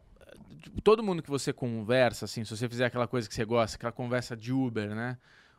todo 0.84 1.04
mundo 1.04 1.22
que 1.22 1.30
você 1.30 1.52
conversa, 1.52 2.26
assim, 2.26 2.44
se 2.44 2.56
você 2.56 2.68
fizer 2.68 2.86
aquela 2.86 3.08
coisa 3.08 3.28
que 3.28 3.34
você 3.34 3.46
gosta, 3.46 3.78
aquela 3.78 3.92
conversa 3.92 4.36
de 4.36 4.52
Uber, 4.52 4.94
né? 4.96 5.18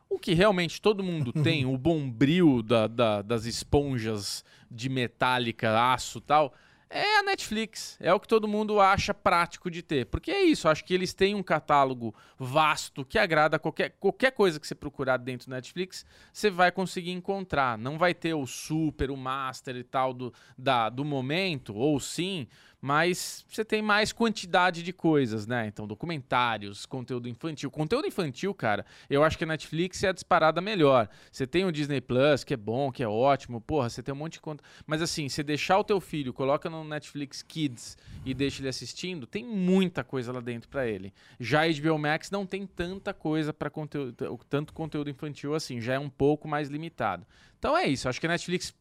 O 0.09 0.19
que 0.19 0.33
realmente 0.33 0.81
todo 0.81 1.03
mundo 1.03 1.33
tem, 1.43 1.65
o 1.65 1.77
bombril 1.77 2.61
da, 2.61 2.87
da, 2.87 3.21
das 3.21 3.45
esponjas 3.45 4.43
de 4.69 4.89
metálica, 4.89 5.93
aço 5.93 6.21
tal, 6.21 6.53
é 6.89 7.19
a 7.19 7.23
Netflix. 7.23 7.97
É 7.99 8.13
o 8.13 8.19
que 8.19 8.27
todo 8.27 8.47
mundo 8.47 8.79
acha 8.79 9.13
prático 9.13 9.69
de 9.69 9.81
ter. 9.81 10.05
Porque 10.05 10.31
é 10.31 10.43
isso, 10.43 10.69
acho 10.69 10.85
que 10.85 10.93
eles 10.93 11.13
têm 11.13 11.35
um 11.35 11.43
catálogo 11.43 12.15
vasto 12.37 13.03
que 13.03 13.17
agrada 13.17 13.59
qualquer, 13.59 13.95
qualquer 13.99 14.31
coisa 14.31 14.59
que 14.59 14.67
você 14.67 14.75
procurar 14.75 15.17
dentro 15.17 15.47
do 15.47 15.51
Netflix, 15.53 16.05
você 16.31 16.49
vai 16.49 16.71
conseguir 16.71 17.11
encontrar. 17.11 17.77
Não 17.77 17.97
vai 17.97 18.13
ter 18.13 18.33
o 18.33 18.45
super, 18.45 19.11
o 19.11 19.17
master 19.17 19.75
e 19.75 19.83
tal 19.83 20.13
do, 20.13 20.33
da, 20.57 20.89
do 20.89 21.03
momento, 21.03 21.75
ou 21.75 21.99
sim, 21.99 22.47
mas 22.81 23.45
você 23.49 23.63
tem 23.65 23.81
mais 23.81 24.11
quantidade 24.11 24.83
de 24.83 24.93
coisas, 24.93 25.47
né? 25.47 25.67
Então, 25.67 25.87
documentários, 25.87 26.85
conteúdo 26.85 27.27
infantil. 27.27 27.71
Conteúdo 27.71 28.07
infantil, 28.07 28.53
cara, 28.53 28.85
eu 29.09 29.23
acho 29.23 29.37
que 29.37 29.43
a 29.43 29.47
Netflix 29.47 30.03
é 30.03 30.09
a 30.09 30.11
disparada 30.11 30.61
melhor. 30.61 31.09
Você 31.31 31.47
tem 31.47 31.65
o 31.65 31.71
Disney 31.71 32.01
Plus, 32.01 32.43
que 32.43 32.53
é 32.53 32.57
bom, 32.57 32.91
que 32.91 33.03
é 33.03 33.07
ótimo, 33.07 33.59
porra, 33.61 33.89
você 33.89 34.03
tem 34.03 34.13
um 34.13 34.17
monte 34.17 34.33
de 34.33 34.41
conta. 34.41 34.63
Mas 34.85 35.01
assim, 35.01 35.27
você 35.27 35.43
deixar 35.43 35.79
o 35.79 35.83
teu 35.83 35.99
filho, 35.99 36.33
coloca 36.33 36.69
no 36.69 36.83
Netflix 36.83 37.41
Kids 37.41 37.97
e 38.25 38.33
deixa 38.33 38.61
ele 38.61 38.69
assistindo, 38.69 39.25
tem 39.25 39.43
muita 39.43 40.03
coisa 40.03 40.31
lá 40.31 40.39
dentro 40.39 40.69
para 40.69 40.87
ele. 40.87 41.13
Já 41.39 41.63
a 41.63 41.67
HBO 41.67 41.97
Max 41.97 42.29
não 42.29 42.45
tem 42.45 42.65
tanta 42.65 43.13
coisa 43.13 43.53
para 43.53 43.69
conteúdo, 43.69 44.39
tanto 44.49 44.73
conteúdo 44.73 45.09
infantil 45.09 45.55
assim, 45.55 45.81
já 45.81 45.93
é 45.93 45.99
um 45.99 46.09
pouco 46.09 46.47
mais 46.47 46.69
limitado. 46.69 47.25
Então 47.57 47.77
é 47.77 47.87
isso, 47.87 48.07
acho 48.07 48.19
que 48.19 48.27
a 48.27 48.29
Netflix 48.29 48.73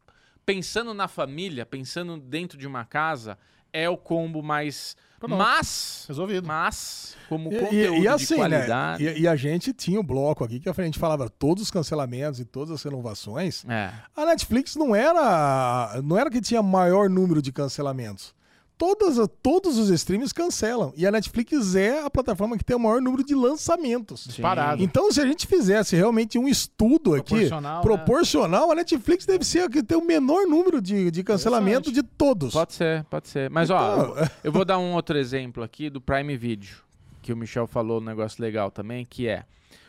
pensando 0.44 0.92
na 0.92 1.08
família, 1.08 1.64
pensando 1.64 2.18
dentro 2.18 2.58
de 2.58 2.66
uma 2.66 2.84
casa, 2.84 3.38
é 3.74 3.90
o 3.90 3.96
combo 3.96 4.42
mais. 4.42 4.96
Pronto. 5.18 5.36
Mas. 5.36 6.04
Resolvido. 6.06 6.46
Mas, 6.46 7.16
como 7.28 7.52
e, 7.52 7.58
conteúdo 7.58 7.96
e, 7.96 8.02
e 8.02 8.08
assim, 8.08 8.26
de 8.26 8.30
né, 8.32 8.36
qualidade. 8.36 9.04
Né? 9.04 9.12
E, 9.12 9.20
e, 9.22 9.28
a 9.28 9.36
gente 9.36 9.72
tinha 9.72 9.98
o 9.98 10.02
um 10.02 10.06
bloco 10.06 10.44
aqui 10.44 10.60
que 10.60 10.68
a 10.68 10.72
gente 10.72 10.98
falava 10.98 11.28
todos 11.28 11.64
os 11.64 11.70
cancelamentos 11.70 12.38
e 12.38 12.44
todas 12.44 12.70
as 12.70 12.82
renovações. 12.82 13.64
É. 13.68 13.92
A 14.16 14.24
Netflix 14.24 14.76
não 14.76 14.94
era. 14.94 16.00
Não 16.02 16.16
era 16.16 16.30
que 16.30 16.40
tinha 16.40 16.62
maior 16.62 17.10
número 17.10 17.42
de 17.42 17.52
cancelamentos 17.52 18.32
todas, 18.84 19.28
todos 19.42 19.78
os 19.78 19.88
streams 19.88 20.32
cancelam. 20.32 20.92
E 20.96 21.06
a 21.06 21.10
Netflix 21.10 21.74
é 21.74 22.02
a 22.04 22.10
plataforma 22.10 22.58
que 22.58 22.64
tem 22.64 22.76
o 22.76 22.78
maior 22.78 23.00
número 23.00 23.24
de 23.24 23.34
lançamentos. 23.34 24.24
Disparado. 24.24 24.82
Então, 24.82 25.10
se 25.10 25.20
a 25.20 25.26
gente 25.26 25.46
fizesse 25.46 25.96
realmente 25.96 26.38
um 26.38 26.46
estudo 26.46 27.14
aqui, 27.14 27.30
Proporcional, 27.30 27.76
né? 27.76 27.82
proporcional, 27.82 28.72
a 28.72 28.74
Netflix 28.74 29.24
deve 29.24 29.44
ser 29.44 29.60
a 29.60 29.70
que 29.70 29.82
tem 29.82 29.96
o 29.96 30.04
menor 30.04 30.46
número 30.46 30.82
de, 30.82 31.10
de 31.10 31.24
cancelamento 31.24 31.90
de 31.90 32.02
todos. 32.02 32.52
Pode 32.52 32.74
ser, 32.74 33.04
pode 33.04 33.28
ser. 33.28 33.48
Mas, 33.48 33.70
ó, 33.70 34.12
Então, 34.12 34.28
eu 34.44 34.52
vou 34.52 34.64
dar 34.64 34.78
um 34.78 34.92
outro 34.92 35.16
exemplo 35.16 35.62
aqui 35.62 35.88
do 35.88 36.00
Prime 36.00 36.36
Video, 36.36 36.76
que 37.22 37.32
o 37.32 37.36
Michel 37.36 37.66
falou 37.66 38.00
um 38.00 38.04
negócio 38.04 38.42
legal 38.42 38.70
também, 38.70 39.06
que 39.08 39.26
é 39.26 39.44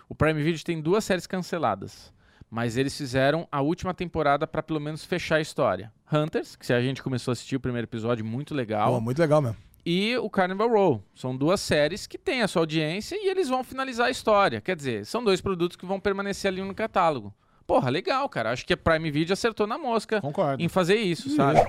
o 0.08 0.16
Prime 0.16 0.42
Video 0.42 0.64
tem 0.64 0.80
duas 0.82 1.04
séries 1.04 1.28
canceladas, 1.28 2.14
mas 2.56 2.78
eles 2.78 2.96
fizeram 2.98 3.46
a 3.52 3.60
última 3.62 3.94
temporada 3.94 4.48
pra 4.48 4.64
pelo 4.64 4.80
menos 4.80 5.04
fechar 5.04 5.36
a 5.36 5.42
história. 5.42 5.92
Hunters, 6.10 6.56
que 6.56 6.72
a 6.72 6.82
gente 6.82 7.04
começou 7.04 7.32
a 7.32 7.34
assistir 7.34 7.58
o 7.58 7.60
primeiro 7.60 7.86
episódio, 7.86 8.24
muito 8.24 8.56
legal, 8.56 8.94
Pô, 8.94 9.02
muito 9.02 9.20
legal 9.20 9.42
mesmo. 9.42 9.58
e 9.86 10.16
o 10.16 10.30
Carnival 10.30 10.70
Row. 10.70 11.04
São 11.14 11.36
duas 11.36 11.60
séries 11.60 12.08
que 12.08 12.18
têm 12.18 12.42
a 12.44 12.48
sua 12.48 12.62
audiência 12.62 13.18
e 13.18 13.30
eles 13.30 13.50
vão 13.50 13.62
finalizar 13.62 14.08
a 14.08 14.10
história. 14.10 14.62
Quer 14.62 14.78
dizer, 14.78 15.06
são 15.06 15.22
dois 15.22 15.42
produtos 15.42 15.76
que 15.76 15.86
vão 15.86 16.00
permanecer 16.00 16.50
ali 16.50 16.62
no 16.62 16.74
catálogo. 16.74 17.34
Porra, 17.68 17.90
legal, 17.90 18.30
cara. 18.30 18.52
Acho 18.54 18.66
que 18.66 18.72
a 18.72 18.78
Prime 18.78 19.12
Video 19.12 19.34
acertou 19.34 19.68
na 19.68 19.78
mosca 19.78 20.22
Concordo. 20.22 20.64
em 20.64 20.70
fazer 20.70 20.96
isso, 20.96 21.36
sabe? 21.36 21.60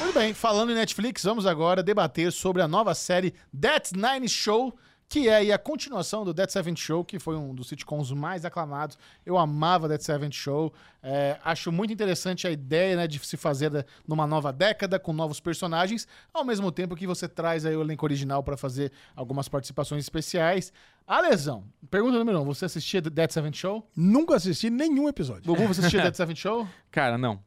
Muito 0.00 0.14
bem, 0.14 0.32
falando 0.32 0.70
em 0.70 0.76
Netflix, 0.76 1.24
vamos 1.24 1.44
agora 1.44 1.82
debater 1.82 2.30
sobre 2.30 2.62
a 2.62 2.68
nova 2.68 2.94
série 2.94 3.34
That 3.60 3.92
Nine 3.96 4.28
Show, 4.28 4.76
que 5.10 5.28
é 5.28 5.34
aí 5.34 5.52
a 5.52 5.58
continuação 5.58 6.24
do 6.24 6.32
That 6.32 6.52
Seventh 6.52 6.78
Show, 6.78 7.04
que 7.04 7.18
foi 7.18 7.34
um 7.36 7.52
dos 7.52 7.66
sitcoms 7.66 8.12
mais 8.12 8.44
aclamados. 8.44 8.96
Eu 9.26 9.36
amava 9.36 9.88
That 9.88 10.04
Seventh 10.04 10.34
Show. 10.34 10.72
É, 11.02 11.36
acho 11.44 11.72
muito 11.72 11.92
interessante 11.92 12.46
a 12.46 12.50
ideia 12.50 12.94
né, 12.94 13.08
de 13.08 13.18
se 13.18 13.36
fazer 13.36 13.84
numa 14.06 14.24
nova 14.24 14.52
década, 14.52 15.00
com 15.00 15.12
novos 15.12 15.40
personagens, 15.40 16.06
ao 16.32 16.44
mesmo 16.44 16.70
tempo 16.70 16.94
que 16.94 17.08
você 17.08 17.26
traz 17.26 17.66
aí 17.66 17.74
o 17.74 17.82
elenco 17.82 18.06
original 18.06 18.40
para 18.44 18.56
fazer 18.56 18.92
algumas 19.16 19.48
participações 19.48 20.04
especiais. 20.04 20.72
A 21.04 21.20
lesão. 21.20 21.64
Pergunta 21.90 22.16
número 22.16 22.40
um: 22.40 22.44
você 22.44 22.66
assistia 22.66 23.02
That 23.02 23.34
Seventh 23.34 23.56
Show? 23.56 23.84
Nunca 23.96 24.36
assisti 24.36 24.70
nenhum 24.70 25.08
episódio. 25.08 25.42
Bubu, 25.42 25.66
você 25.66 25.80
assistia 25.80 26.02
That 26.06 26.16
Seventh 26.16 26.38
Show? 26.38 26.68
Cara, 26.88 27.18
não. 27.18 27.40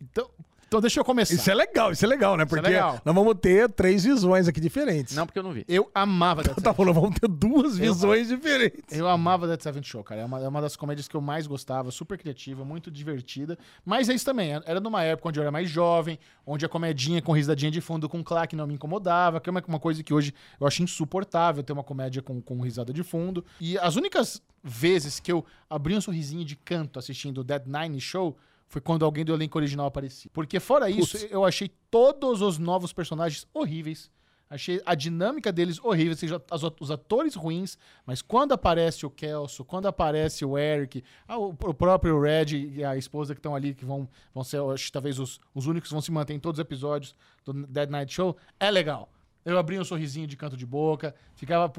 Então, 0.00 0.28
então 0.72 0.80
deixa 0.80 0.98
eu 1.00 1.04
começar. 1.04 1.34
Isso 1.34 1.50
é 1.50 1.54
legal, 1.54 1.92
isso 1.92 2.02
é 2.02 2.08
legal, 2.08 2.34
né? 2.34 2.44
É 2.44 2.46
Porque 2.46 2.66
legal. 2.66 2.98
nós 3.04 3.14
vamos 3.14 3.34
ter 3.38 3.70
três 3.70 4.04
visões 4.04 4.48
aqui 4.48 4.58
diferentes. 4.58 5.14
Não, 5.14 5.26
porque 5.26 5.38
eu 5.38 5.42
não 5.42 5.52
vi. 5.52 5.66
Eu 5.68 5.90
amava 5.94 6.42
That 6.42 6.58
Tá 6.64 6.72
falando, 6.72 6.94
vamos 6.94 7.20
ter 7.20 7.28
duas 7.28 7.78
Eu- 7.78 7.92
visões 7.92 8.28
diferentes. 8.28 8.96
Eu 8.98 9.06
amava 9.06 9.46
That 9.46 9.62
Seventh 9.62 9.84
Show, 9.84 10.02
cara. 10.02 10.22
É 10.22 10.24
uma, 10.24 10.40
é 10.40 10.48
uma 10.48 10.62
das 10.62 10.74
comédias 10.74 11.06
que 11.06 11.14
eu 11.14 11.20
mais 11.20 11.46
gostava, 11.46 11.90
super 11.90 12.16
criativa, 12.16 12.64
muito 12.64 12.90
divertida. 12.90 13.58
Mas 13.84 14.08
é 14.08 14.14
isso 14.14 14.24
também. 14.24 14.52
Era 14.64 14.80
numa 14.80 15.02
época 15.02 15.28
onde 15.28 15.38
eu 15.38 15.42
era 15.42 15.50
mais 15.52 15.68
jovem, 15.68 16.18
onde 16.46 16.64
a 16.64 16.68
comedinha 16.70 17.20
com 17.20 17.32
risadinha 17.32 17.70
de 17.70 17.82
fundo 17.82 18.08
com 18.08 18.24
claque 18.24 18.56
não 18.56 18.66
me 18.66 18.72
incomodava, 18.72 19.40
que 19.42 19.50
é 19.50 19.52
uma, 19.52 19.62
uma 19.68 19.78
coisa 19.78 20.02
que 20.02 20.14
hoje 20.14 20.32
eu 20.58 20.66
acho 20.66 20.82
insuportável 20.82 21.62
ter 21.62 21.74
uma 21.74 21.84
comédia 21.84 22.22
com, 22.22 22.40
com 22.40 22.58
risada 22.62 22.94
de 22.94 23.02
fundo. 23.02 23.44
E 23.60 23.76
as 23.76 23.94
únicas 23.96 24.40
vezes 24.64 25.20
que 25.20 25.30
eu 25.30 25.44
abri 25.68 25.94
um 25.94 26.00
sorrisinho 26.00 26.46
de 26.46 26.56
canto 26.56 26.98
assistindo 26.98 27.42
o 27.42 27.44
Dead 27.44 27.64
Nine 27.66 28.00
Show 28.00 28.38
foi 28.72 28.80
quando 28.80 29.04
alguém 29.04 29.22
do 29.22 29.34
elenco 29.34 29.58
original 29.58 29.84
aparecia. 29.84 30.30
Porque 30.32 30.58
fora 30.58 30.88
isso, 30.88 31.18
Putz. 31.18 31.30
eu 31.30 31.44
achei 31.44 31.70
todos 31.90 32.40
os 32.40 32.56
novos 32.56 32.90
personagens 32.90 33.46
horríveis. 33.52 34.10
Achei 34.48 34.80
a 34.86 34.94
dinâmica 34.94 35.52
deles 35.52 35.78
horrível, 35.82 36.16
seja 36.16 36.42
as- 36.50 36.62
os 36.80 36.90
atores 36.90 37.34
ruins, 37.34 37.76
mas 38.06 38.22
quando 38.22 38.52
aparece 38.52 39.04
o 39.04 39.10
Kelso, 39.10 39.62
quando 39.62 39.86
aparece 39.88 40.42
o 40.44 40.56
Eric, 40.56 41.04
o, 41.28 41.52
próprio 41.74 42.18
Red 42.18 42.56
e 42.76 42.82
a 42.82 42.96
esposa 42.96 43.34
que 43.34 43.38
estão 43.40 43.54
ali, 43.54 43.74
que 43.74 43.84
vão, 43.84 44.08
vão 44.34 44.42
ser, 44.42 44.60
acho, 44.62 44.90
talvez, 44.90 45.18
os, 45.18 45.38
os 45.54 45.66
únicos 45.66 45.88
que 45.90 45.94
vão 45.94 46.00
se 46.02 46.10
manter 46.10 46.32
em 46.32 46.40
todos 46.40 46.58
os 46.58 46.62
episódios 46.62 47.14
do 47.44 47.52
Dead 47.66 47.90
Night 47.90 48.12
Show, 48.12 48.34
é 48.58 48.70
legal. 48.70 49.10
Eu 49.44 49.58
abri 49.58 49.78
um 49.78 49.84
sorrisinho 49.84 50.26
de 50.26 50.36
canto 50.36 50.56
de 50.56 50.64
boca, 50.66 51.14
ficava. 51.34 51.70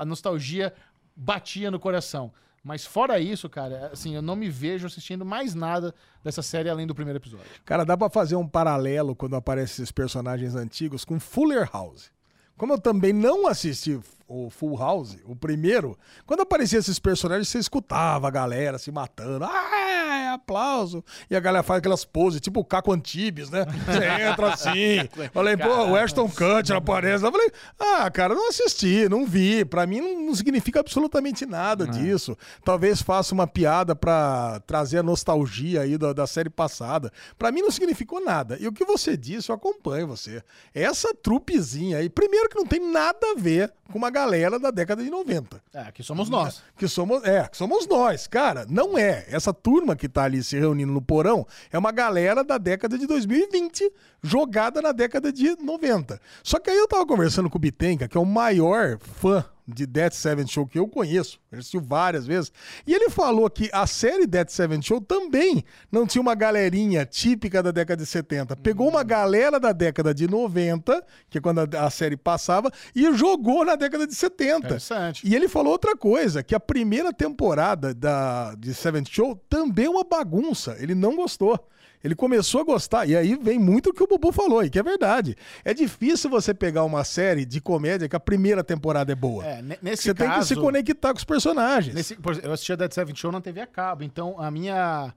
a 0.00 0.04
nostalgia 0.06 0.72
batia 1.14 1.70
no 1.70 1.78
coração. 1.80 2.32
Mas 2.62 2.84
fora 2.84 3.18
isso, 3.18 3.48
cara, 3.48 3.90
assim, 3.92 4.14
eu 4.14 4.20
não 4.20 4.36
me 4.36 4.50
vejo 4.50 4.86
assistindo 4.86 5.24
mais 5.24 5.54
nada 5.54 5.94
dessa 6.22 6.42
série 6.42 6.68
além 6.68 6.86
do 6.86 6.94
primeiro 6.94 7.18
episódio. 7.18 7.46
Cara, 7.64 7.84
dá 7.84 7.96
pra 7.96 8.10
fazer 8.10 8.36
um 8.36 8.46
paralelo 8.46 9.16
quando 9.16 9.34
aparecem 9.34 9.82
esses 9.82 9.90
personagens 9.90 10.54
antigos 10.54 11.04
com 11.04 11.18
Fuller 11.18 11.68
House. 11.72 12.10
Como 12.58 12.74
eu 12.74 12.78
também 12.78 13.14
não 13.14 13.46
assisti 13.46 13.98
o 14.30 14.48
Full 14.48 14.78
House, 14.78 15.18
o 15.24 15.34
primeiro, 15.34 15.98
quando 16.24 16.42
apareciam 16.42 16.78
esses 16.78 17.00
personagens, 17.00 17.48
você 17.48 17.58
escutava 17.58 18.28
a 18.28 18.30
galera 18.30 18.78
se 18.78 18.92
matando. 18.92 19.44
Ah, 19.44 19.76
é 19.76 20.28
aplauso. 20.28 21.04
E 21.28 21.34
a 21.34 21.40
galera 21.40 21.64
faz 21.64 21.78
aquelas 21.78 22.04
poses, 22.04 22.40
tipo 22.40 22.60
o 22.60 22.64
Caco 22.64 22.92
Antibes, 22.92 23.50
né? 23.50 23.66
Você 23.66 24.30
entra 24.30 24.54
assim. 24.54 25.08
Falei, 25.34 25.56
pô, 25.56 25.68
o 25.68 25.96
Ashton 25.96 26.28
Kutcher 26.28 26.76
aparece. 26.78 27.24
Eu 27.24 27.32
falei, 27.32 27.50
ah, 27.76 28.08
cara, 28.08 28.32
não 28.32 28.48
assisti, 28.50 29.08
não 29.08 29.26
vi. 29.26 29.64
Pra 29.64 29.84
mim 29.84 30.00
não, 30.00 30.26
não 30.26 30.34
significa 30.36 30.78
absolutamente 30.78 31.44
nada 31.44 31.84
disso. 31.84 32.38
Talvez 32.64 33.02
faça 33.02 33.34
uma 33.34 33.48
piada 33.48 33.96
pra 33.96 34.60
trazer 34.64 34.98
a 34.98 35.02
nostalgia 35.02 35.80
aí 35.80 35.98
da, 35.98 36.12
da 36.12 36.26
série 36.28 36.50
passada. 36.50 37.12
Pra 37.36 37.50
mim 37.50 37.62
não 37.62 37.70
significou 37.72 38.24
nada. 38.24 38.56
E 38.60 38.68
o 38.68 38.72
que 38.72 38.84
você 38.84 39.16
disse, 39.16 39.50
eu 39.50 39.56
acompanho 39.56 40.06
você. 40.06 40.40
Essa 40.72 41.12
trupezinha 41.12 41.98
aí, 41.98 42.08
primeiro 42.08 42.48
que 42.48 42.56
não 42.56 42.66
tem 42.66 42.92
nada 42.92 43.32
a 43.32 43.34
ver 43.36 43.72
com 43.90 43.98
uma 43.98 44.08
galera 44.08 44.19
da 44.58 44.70
década 44.70 45.02
de 45.02 45.10
90. 45.10 45.62
É, 45.72 45.80
aqui 45.80 46.02
somos 46.02 46.28
nós. 46.28 46.62
Que 46.76 46.88
somos, 46.88 47.24
é, 47.24 47.48
que 47.48 47.56
somos 47.56 47.86
nós, 47.86 48.26
cara. 48.26 48.66
Não 48.68 48.96
é. 48.98 49.24
Essa 49.28 49.52
turma 49.52 49.96
que 49.96 50.08
tá 50.08 50.24
ali 50.24 50.42
se 50.42 50.58
reunindo 50.58 50.92
no 50.92 51.02
porão 51.02 51.46
é 51.70 51.78
uma 51.78 51.92
galera 51.92 52.42
da 52.42 52.58
década 52.58 52.98
de 52.98 53.06
2020 53.06 53.90
jogada 54.22 54.82
na 54.82 54.92
década 54.92 55.32
de 55.32 55.56
90. 55.56 56.20
Só 56.42 56.58
que 56.58 56.70
aí 56.70 56.76
eu 56.76 56.88
tava 56.88 57.06
conversando 57.06 57.48
com 57.48 57.58
o 57.58 57.60
Bitenca, 57.60 58.08
que 58.08 58.16
é 58.16 58.20
o 58.20 58.26
maior 58.26 58.98
fã 58.98 59.44
de 59.70 59.86
Dead 59.86 60.12
Seven 60.12 60.46
Show 60.46 60.66
que 60.66 60.78
eu 60.78 60.86
conheço, 60.86 61.40
assistiu 61.52 61.80
várias 61.80 62.26
vezes, 62.26 62.52
e 62.86 62.94
ele 62.94 63.10
falou 63.10 63.48
que 63.48 63.70
a 63.72 63.86
série 63.86 64.26
Dead 64.26 64.48
Seven 64.48 64.82
Show 64.82 65.00
também 65.00 65.64
não 65.90 66.06
tinha 66.06 66.20
uma 66.20 66.34
galerinha 66.34 67.04
típica 67.06 67.62
da 67.62 67.70
década 67.70 68.02
de 68.02 68.08
70. 68.08 68.56
Pegou 68.56 68.88
uma 68.88 69.02
galera 69.02 69.58
da 69.58 69.72
década 69.72 70.14
de 70.14 70.28
90, 70.28 71.04
que 71.28 71.38
é 71.38 71.40
quando 71.40 71.60
a, 71.60 71.86
a 71.86 71.90
série 71.90 72.16
passava, 72.16 72.70
e 72.94 73.12
jogou 73.14 73.64
na 73.64 73.76
década 73.76 74.06
de 74.06 74.14
70. 74.14 74.66
Interessante. 74.66 75.26
E 75.26 75.34
ele 75.34 75.48
falou 75.48 75.72
outra 75.72 75.96
coisa, 75.96 76.42
que 76.42 76.54
a 76.54 76.60
primeira 76.60 77.12
temporada 77.12 77.94
da, 77.94 78.54
de 78.54 78.74
Seventh 78.74 79.08
Show 79.10 79.36
também 79.48 79.86
é 79.86 79.90
uma 79.90 80.04
bagunça. 80.04 80.76
Ele 80.78 80.94
não 80.94 81.16
gostou. 81.16 81.58
Ele 82.02 82.14
começou 82.14 82.62
a 82.62 82.64
gostar, 82.64 83.06
e 83.08 83.14
aí 83.16 83.36
vem 83.36 83.58
muito 83.58 83.90
o 83.90 83.92
que 83.94 84.02
o 84.02 84.06
Bubu 84.06 84.32
falou, 84.32 84.64
e 84.64 84.70
que 84.70 84.78
é 84.78 84.82
verdade. 84.82 85.36
É 85.64 85.74
difícil 85.74 86.30
você 86.30 86.54
pegar 86.54 86.84
uma 86.84 87.04
série 87.04 87.44
de 87.44 87.60
comédia 87.60 88.08
que 88.08 88.16
a 88.16 88.20
primeira 88.20 88.64
temporada 88.64 89.12
é 89.12 89.14
boa. 89.14 89.44
É, 89.44 89.60
ne- 89.62 89.78
nesse 89.82 90.04
você 90.04 90.14
tem 90.14 90.28
que 90.28 90.34
caso- 90.34 90.48
se 90.48 90.56
conectar 90.56 91.10
com 91.12 91.18
os 91.18 91.24
personagens. 91.24 91.94
Nesse, 91.94 92.16
eu 92.42 92.52
assistia 92.52 92.76
Dead 92.76 92.92
Seven 92.92 93.14
Show 93.14 93.30
na 93.30 93.40
TV 93.40 93.60
a 93.60 93.66
cabo, 93.66 94.02
então 94.02 94.34
a 94.40 94.50
minha 94.50 95.12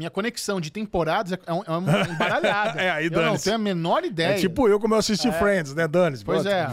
minha 0.00 0.10
conexão 0.10 0.60
de 0.60 0.70
temporadas 0.70 1.38
é, 1.46 1.52
um, 1.52 1.62
é 1.66 1.70
uma 1.76 2.00
embaralhada. 2.08 2.80
É, 2.80 2.90
aí 2.90 3.06
eu 3.12 3.22
não 3.22 3.36
tenho 3.36 3.56
a 3.56 3.58
menor 3.58 4.02
ideia. 4.04 4.28
É 4.34 4.38
tipo 4.38 4.66
eu, 4.66 4.80
como 4.80 4.94
eu 4.94 4.98
assisti 4.98 5.30
Friends, 5.32 5.74
né, 5.74 5.86
Dani? 5.86 6.18
Pois 6.24 6.46
é. 6.46 6.66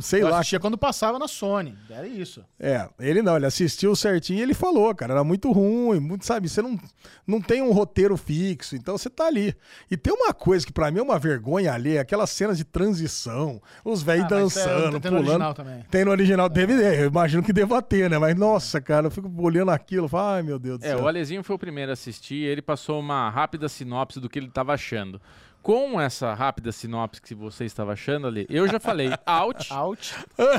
Sei 0.00 0.22
eu 0.22 0.28
lá. 0.28 0.38
assistia 0.38 0.60
quando 0.60 0.76
passava 0.76 1.18
na 1.18 1.26
Sony. 1.26 1.74
Era 1.88 2.06
isso. 2.06 2.44
É, 2.60 2.86
ele 3.00 3.22
não, 3.22 3.36
ele 3.36 3.46
assistiu 3.46 3.96
certinho 3.96 4.38
e 4.38 4.42
ele 4.42 4.52
falou, 4.52 4.94
cara, 4.94 5.14
era 5.14 5.24
muito 5.24 5.50
ruim, 5.50 5.98
muito, 6.00 6.26
sabe, 6.26 6.48
você 6.48 6.60
não, 6.60 6.78
não 7.26 7.40
tem 7.40 7.62
um 7.62 7.72
roteiro 7.72 8.16
fixo, 8.16 8.76
então 8.76 8.98
você 8.98 9.08
tá 9.08 9.26
ali. 9.26 9.54
E 9.90 9.96
tem 9.96 10.12
uma 10.12 10.34
coisa 10.34 10.66
que 10.66 10.72
pra 10.72 10.90
mim 10.90 10.98
é 10.98 11.02
uma 11.02 11.18
vergonha 11.18 11.72
ali, 11.72 11.98
aquelas 11.98 12.28
cenas 12.30 12.58
de 12.58 12.64
transição, 12.64 13.60
os 13.84 14.02
velhos 14.02 14.24
Ah, 14.24 14.28
mas, 14.30 14.56
é, 14.56 14.64
dançando, 14.64 15.00
tem 15.00 15.10
no 15.10 15.16
pulando. 15.18 15.28
original 15.28 15.54
também. 15.54 15.84
Tem 15.90 16.04
no 16.04 16.10
original, 16.10 16.48
deve 16.48 16.76
ter, 16.76 17.00
eu 17.00 17.06
imagino 17.06 17.42
que 17.42 17.52
deva 17.52 17.80
ter, 17.80 18.10
né? 18.10 18.18
Mas 18.18 18.36
nossa, 18.36 18.80
cara, 18.80 19.06
eu 19.06 19.10
fico 19.10 19.30
olhando 19.42 19.70
aquilo, 19.70 20.08
falo, 20.08 20.28
ai 20.36 20.42
meu 20.42 20.58
Deus 20.58 20.78
do 20.78 20.84
É, 20.84 20.88
céu. 20.90 21.02
o 21.02 21.08
Alezinho 21.08 21.42
foi 21.42 21.56
o 21.56 21.58
primeiro 21.58 21.90
a 21.90 21.94
assistir 21.94 22.34
ele 22.34 22.60
passou 22.60 22.73
uma 22.98 23.28
rápida 23.30 23.68
sinopse 23.68 24.20
do 24.20 24.28
que 24.28 24.38
ele 24.38 24.46
estava 24.48 24.72
achando. 24.74 25.20
Com 25.62 25.98
essa 25.98 26.34
rápida 26.34 26.70
sinopse 26.70 27.22
que 27.22 27.34
você 27.34 27.64
estava 27.64 27.94
achando 27.94 28.26
ali, 28.26 28.44
eu 28.50 28.68
já 28.68 28.78
falei, 28.78 29.08
out, 29.24 29.72
Out. 29.72 30.14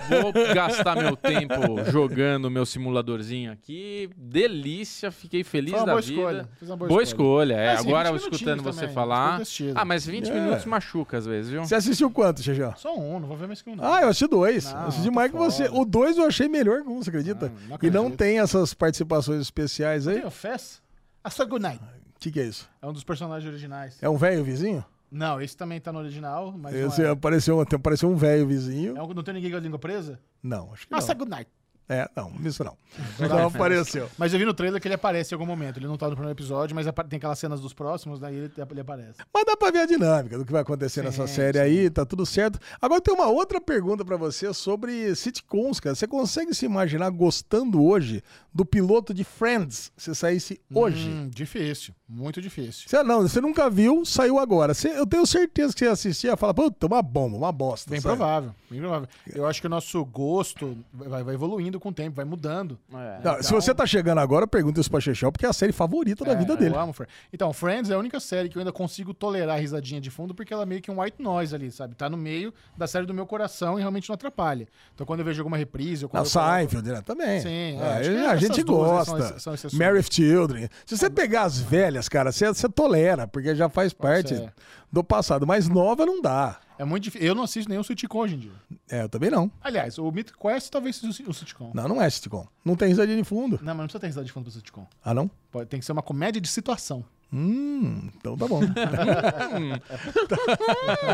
vou 0.10 0.34
gastar 0.52 0.96
meu 0.96 1.16
tempo 1.16 1.84
jogando 1.92 2.50
meu 2.50 2.66
simuladorzinho 2.66 3.52
aqui, 3.52 4.10
delícia, 4.18 5.12
fiquei 5.12 5.44
feliz 5.44 5.74
Foi 5.74 5.80
uma 5.82 5.86
da 5.86 5.92
boa 5.92 6.02
vida. 6.02 6.12
escolha. 6.20 6.50
Fiz 6.58 6.70
uma 6.70 6.76
boa, 6.78 6.88
Boa 6.90 7.04
escolha. 7.04 7.54
escolha, 7.54 7.54
é. 7.54 7.68
Mas, 7.74 7.82
sim, 7.82 7.88
Agora, 7.88 8.12
20 8.14 8.22
escutando 8.22 8.64
você 8.64 8.80
também, 8.80 8.96
falar. 8.96 9.42
Ah, 9.76 9.86
mas 9.86 10.08
20 10.08 10.28
É. 10.32 10.34
minutos 10.34 10.66
machuca 10.66 11.18
às 11.20 11.26
vezes, 11.28 11.52
viu? 11.52 11.64
Você 11.64 11.76
assistiu 11.76 12.10
quanto, 12.10 12.42
Xexão? 12.42 12.74
Só 12.76 12.98
um, 12.98 13.20
não 13.20 13.28
vou 13.28 13.38
ver 13.38 13.46
mais 13.46 13.62
que 13.62 13.70
um. 13.70 13.76
não. 13.76 13.86
Ah, 13.86 14.02
eu 14.02 14.08
assisti 14.08 14.26
dois. 14.26 14.74
Não, 14.74 14.82
eu 14.82 14.88
assisti 14.88 15.12
mais 15.12 15.30
que 15.32 15.38
você. 15.38 15.70
O 15.72 15.86
dois 15.86 16.18
eu 16.18 16.26
achei 16.26 16.48
melhor 16.48 16.82
que 16.82 16.90
um, 16.90 17.04
você 17.04 17.12
acredita? 17.12 17.50
Não, 17.70 17.70
não 17.70 17.78
e 17.80 17.92
não 17.92 18.10
tem 18.10 18.40
essas 18.40 18.74
participações 18.74 19.40
especiais 19.40 20.08
aí. 20.08 20.16
Tem 20.16 20.26
o 20.26 20.32
Fess? 20.32 20.82
A 21.24 21.30
Good 21.46 21.62
Night. 21.62 21.80
O 22.26 22.28
que, 22.28 22.32
que 22.32 22.40
é 22.40 22.46
isso? 22.46 22.68
É 22.82 22.88
um 22.88 22.92
dos 22.94 23.04
personagens 23.04 23.48
originais. 23.48 23.98
É 24.02 24.10
um 24.10 24.18
velho 24.18 24.44
vizinho? 24.44 24.84
Não, 25.12 25.40
esse 25.40 25.56
também 25.56 25.80
tá 25.80 25.94
no 25.94 26.00
original, 26.00 26.52
mas 26.58 26.74
Esse 26.74 27.04
é. 27.04 27.10
apareceu, 27.10 27.62
apareceu 27.62 28.10
um 28.10 28.16
velho 28.16 28.48
vizinho. 28.48 28.98
É 28.98 29.04
um- 29.04 29.14
não 29.14 29.22
tem 29.22 29.36
ninguém 29.36 29.52
com 29.52 29.58
a 29.58 29.60
língua 29.60 29.78
presa? 29.78 30.20
Não, 30.42 30.74
acho 30.74 30.88
que 30.88 30.94
Ah, 30.94 30.98
não. 30.98 31.06
Say 31.06 31.14
Good 31.16 31.30
Night. 31.30 31.52
É, 31.88 32.10
não, 32.16 32.34
isso 32.44 32.64
não. 32.64 32.76
Não 33.30 33.46
apareceu. 33.46 34.10
Mas 34.18 34.34
eu 34.34 34.40
vi 34.40 34.46
no 34.46 34.56
trailer 34.56 34.82
que 34.82 34.88
ele 34.88 34.96
aparece 34.96 35.32
em 35.32 35.36
algum 35.36 35.46
momento. 35.46 35.78
Ele 35.78 35.86
não 35.86 35.96
tá 35.98 36.08
no 36.08 36.14
primeiro 36.16 36.36
episódio, 36.36 36.76
mas 36.76 36.88
tem 37.08 37.18
aquelas 37.18 37.38
cenas 37.38 37.62
dos 37.62 37.74
próximos, 37.76 38.20
daí 38.20 38.36
ele, 38.36 38.52
ele 38.72 38.80
aparece. 38.82 39.20
Mas 39.32 39.46
dá 39.46 39.56
pra 39.56 39.70
ver 39.70 39.82
a 39.82 39.86
dinâmica 39.86 40.36
do 40.36 40.44
que 40.44 40.52
vai 40.52 40.64
acontecer 40.64 41.04
nessa 41.04 41.28
série 41.28 41.60
aí, 41.60 41.88
tá 41.92 42.04
tudo 42.04 42.26
certo. 42.26 42.58
Agora 42.82 43.00
tem 43.00 43.14
uma 43.14 43.28
outra 43.28 43.62
pergunta 43.62 44.04
pra 44.04 44.18
você 44.18 44.52
sobre 44.52 45.14
sitcoms, 45.16 45.80
cara. 45.80 45.94
Você 45.94 46.08
consegue 46.08 46.56
se 46.56 46.66
imaginar 46.66 47.12
gostando 47.12 47.84
hoje 47.84 48.24
do 48.52 48.66
piloto 48.66 49.14
de 49.14 49.24
Friends 49.24 49.92
se 49.96 50.16
saísse 50.16 50.60
hoje? 50.74 51.08
Hum, 51.08 51.30
difícil. 51.30 51.94
Muito 52.08 52.40
difícil. 52.40 52.88
Você, 52.88 53.02
não, 53.02 53.24
você 53.24 53.42
nunca 53.42 53.68
viu, 53.68 54.06
saiu 54.06 54.38
agora. 54.38 54.76
Você- 54.76 54.90
eu 54.90 55.08
tenho 55.08 55.26
certeza 55.26 55.74
que 55.74 55.80
você 55.80 55.88
assistia 55.88 56.34
e 56.34 56.38
fala, 56.38 56.54
puta, 56.54 56.86
uma 56.86 57.02
bomba, 57.02 57.36
uma 57.36 57.52
bosta. 57.52 57.90
Bem 57.90 58.00
sabe? 58.00 58.16
provável, 58.16 58.52
bem 58.70 58.80
provável. 58.80 59.10
Eu 59.34 59.48
acho 59.48 59.60
que 59.60 59.66
o 59.66 59.70
nosso 59.70 60.06
gosto 60.06 60.78
vai, 60.94 61.24
vai 61.24 61.34
evoluindo 61.34 61.80
com 61.80 61.90
o 61.90 61.92
tempo, 61.94 62.16
vai 62.18 62.24
mudando. 62.26 62.78
É. 62.94 63.20
Não, 63.24 63.42
se 63.42 63.52
você 63.52 63.74
tá 63.74 63.88
chegando 63.88 64.20
agora, 64.20 64.46
pergunta 64.46 64.80
isso 64.80 64.92
pra 64.92 65.00
Chechel, 65.00 65.32
porque 65.32 65.48
é 65.48 65.50
a 65.50 65.54
série 65.54 65.72
favorita 65.74 66.24
da 66.24 66.34
É, 66.34 66.36
vida 66.36 66.56
dele. 66.56 66.76
Amo 66.76 66.94
Friends. 66.94 67.12
Então, 67.34 67.52
Friends 67.52 67.90
é 67.90 67.96
a 67.96 67.98
única 67.98 68.20
série 68.20 68.50
que 68.50 68.56
eu 68.56 68.60
ainda 68.60 68.72
consigo 68.72 69.12
tolerar 69.12 69.56
a 69.56 69.60
risadinha 69.60 70.00
de 70.00 70.12
fundo, 70.12 70.36
porque 70.36 70.54
ela 70.54 70.62
é 70.62 70.66
meio 70.68 70.82
que 70.84 70.92
um 70.92 71.02
white 71.02 71.20
noise 71.20 71.56
ali, 71.56 71.72
sabe? 71.72 71.96
Tá 71.96 72.08
no 72.08 72.18
meio 72.18 72.54
da 72.78 72.86
série 72.86 73.08
do 73.08 73.16
meu 73.16 73.26
coração 73.26 73.80
e 73.80 73.82
realmente 73.82 74.10
não 74.10 74.14
atrapalha. 74.14 74.68
Então, 74.94 75.08
quando 75.08 75.22
eu 75.22 75.26
vejo 75.26 75.42
alguma 75.42 75.58
reprise... 75.58 76.06
Ou 76.06 76.10
quando 76.10 76.22
Na 76.22 76.28
eu 76.28 76.30
Seinfeld, 76.30 76.88
né? 76.92 77.02
Também. 77.02 77.40
Sim, 77.42 77.80
É, 77.82 78.06
é, 78.06 78.28
a 78.28 78.36
gente 78.36 78.64
duas, 78.64 79.08
né, 79.08 79.14
gosta. 79.14 79.28
são- 79.30 79.40
são 79.40 79.54
exceções. 79.56 79.80
Mary 79.80 79.98
of 79.98 80.10
Children. 80.12 80.70
Se 80.86 80.96
você 80.96 81.10
pegar 81.10 81.44
as 81.44 81.58
velhas, 81.58 81.95
cara, 82.10 82.32
você, 82.32 82.48
você 82.48 82.70
tolera, 82.70 83.28
porque 83.28 83.56
já 83.56 83.70
faz 83.70 83.94
parte 83.94 84.34
é. 84.34 84.52
do 84.92 85.04
passado. 85.04 85.46
Mas 85.46 85.68
nova 85.68 86.06
não 86.06 86.22
dá. 86.22 86.60
É 86.78 86.84
muito 86.84 87.04
difícil. 87.04 87.28
Eu 87.28 87.36
não 87.36 87.44
assisto 87.44 87.70
nenhum 87.70 87.84
sitcom 87.84 88.20
hoje 88.20 88.36
em 88.36 88.40
dia. 88.40 88.52
É, 88.90 89.04
eu 89.04 89.10
também 89.10 89.30
não. 89.30 89.50
Aliás, 89.62 89.98
o 89.98 90.12
Mythic 90.12 90.38
Quest 90.38 90.70
talvez 90.70 90.98
seja 90.98 91.24
um 91.28 91.34
sitcom. 91.34 91.72
Não, 91.74 91.88
não 91.88 92.02
é 92.02 92.10
sitcom. 92.10 92.46
Não 92.64 92.76
tem 92.76 92.90
risadinha 92.90 93.18
de 93.18 93.24
fundo. 93.24 93.60
Não, 93.62 93.74
mas 93.74 93.78
não 93.78 93.86
precisa 93.86 94.00
ter 94.00 94.08
risada 94.08 94.26
de 94.26 94.32
fundo 94.32 94.44
pro 94.44 94.52
sitcom. 94.52 94.86
Ah, 95.04 95.14
não? 95.14 95.30
Pode, 95.52 95.70
tem 95.70 95.80
que 95.80 95.86
ser 95.86 95.94
uma 95.94 96.02
comédia 96.02 96.42
de 96.42 96.48
situação. 96.48 97.06
Hum, 97.32 98.10
então 98.16 98.38
tá 98.38 98.48
bom. 98.48 98.62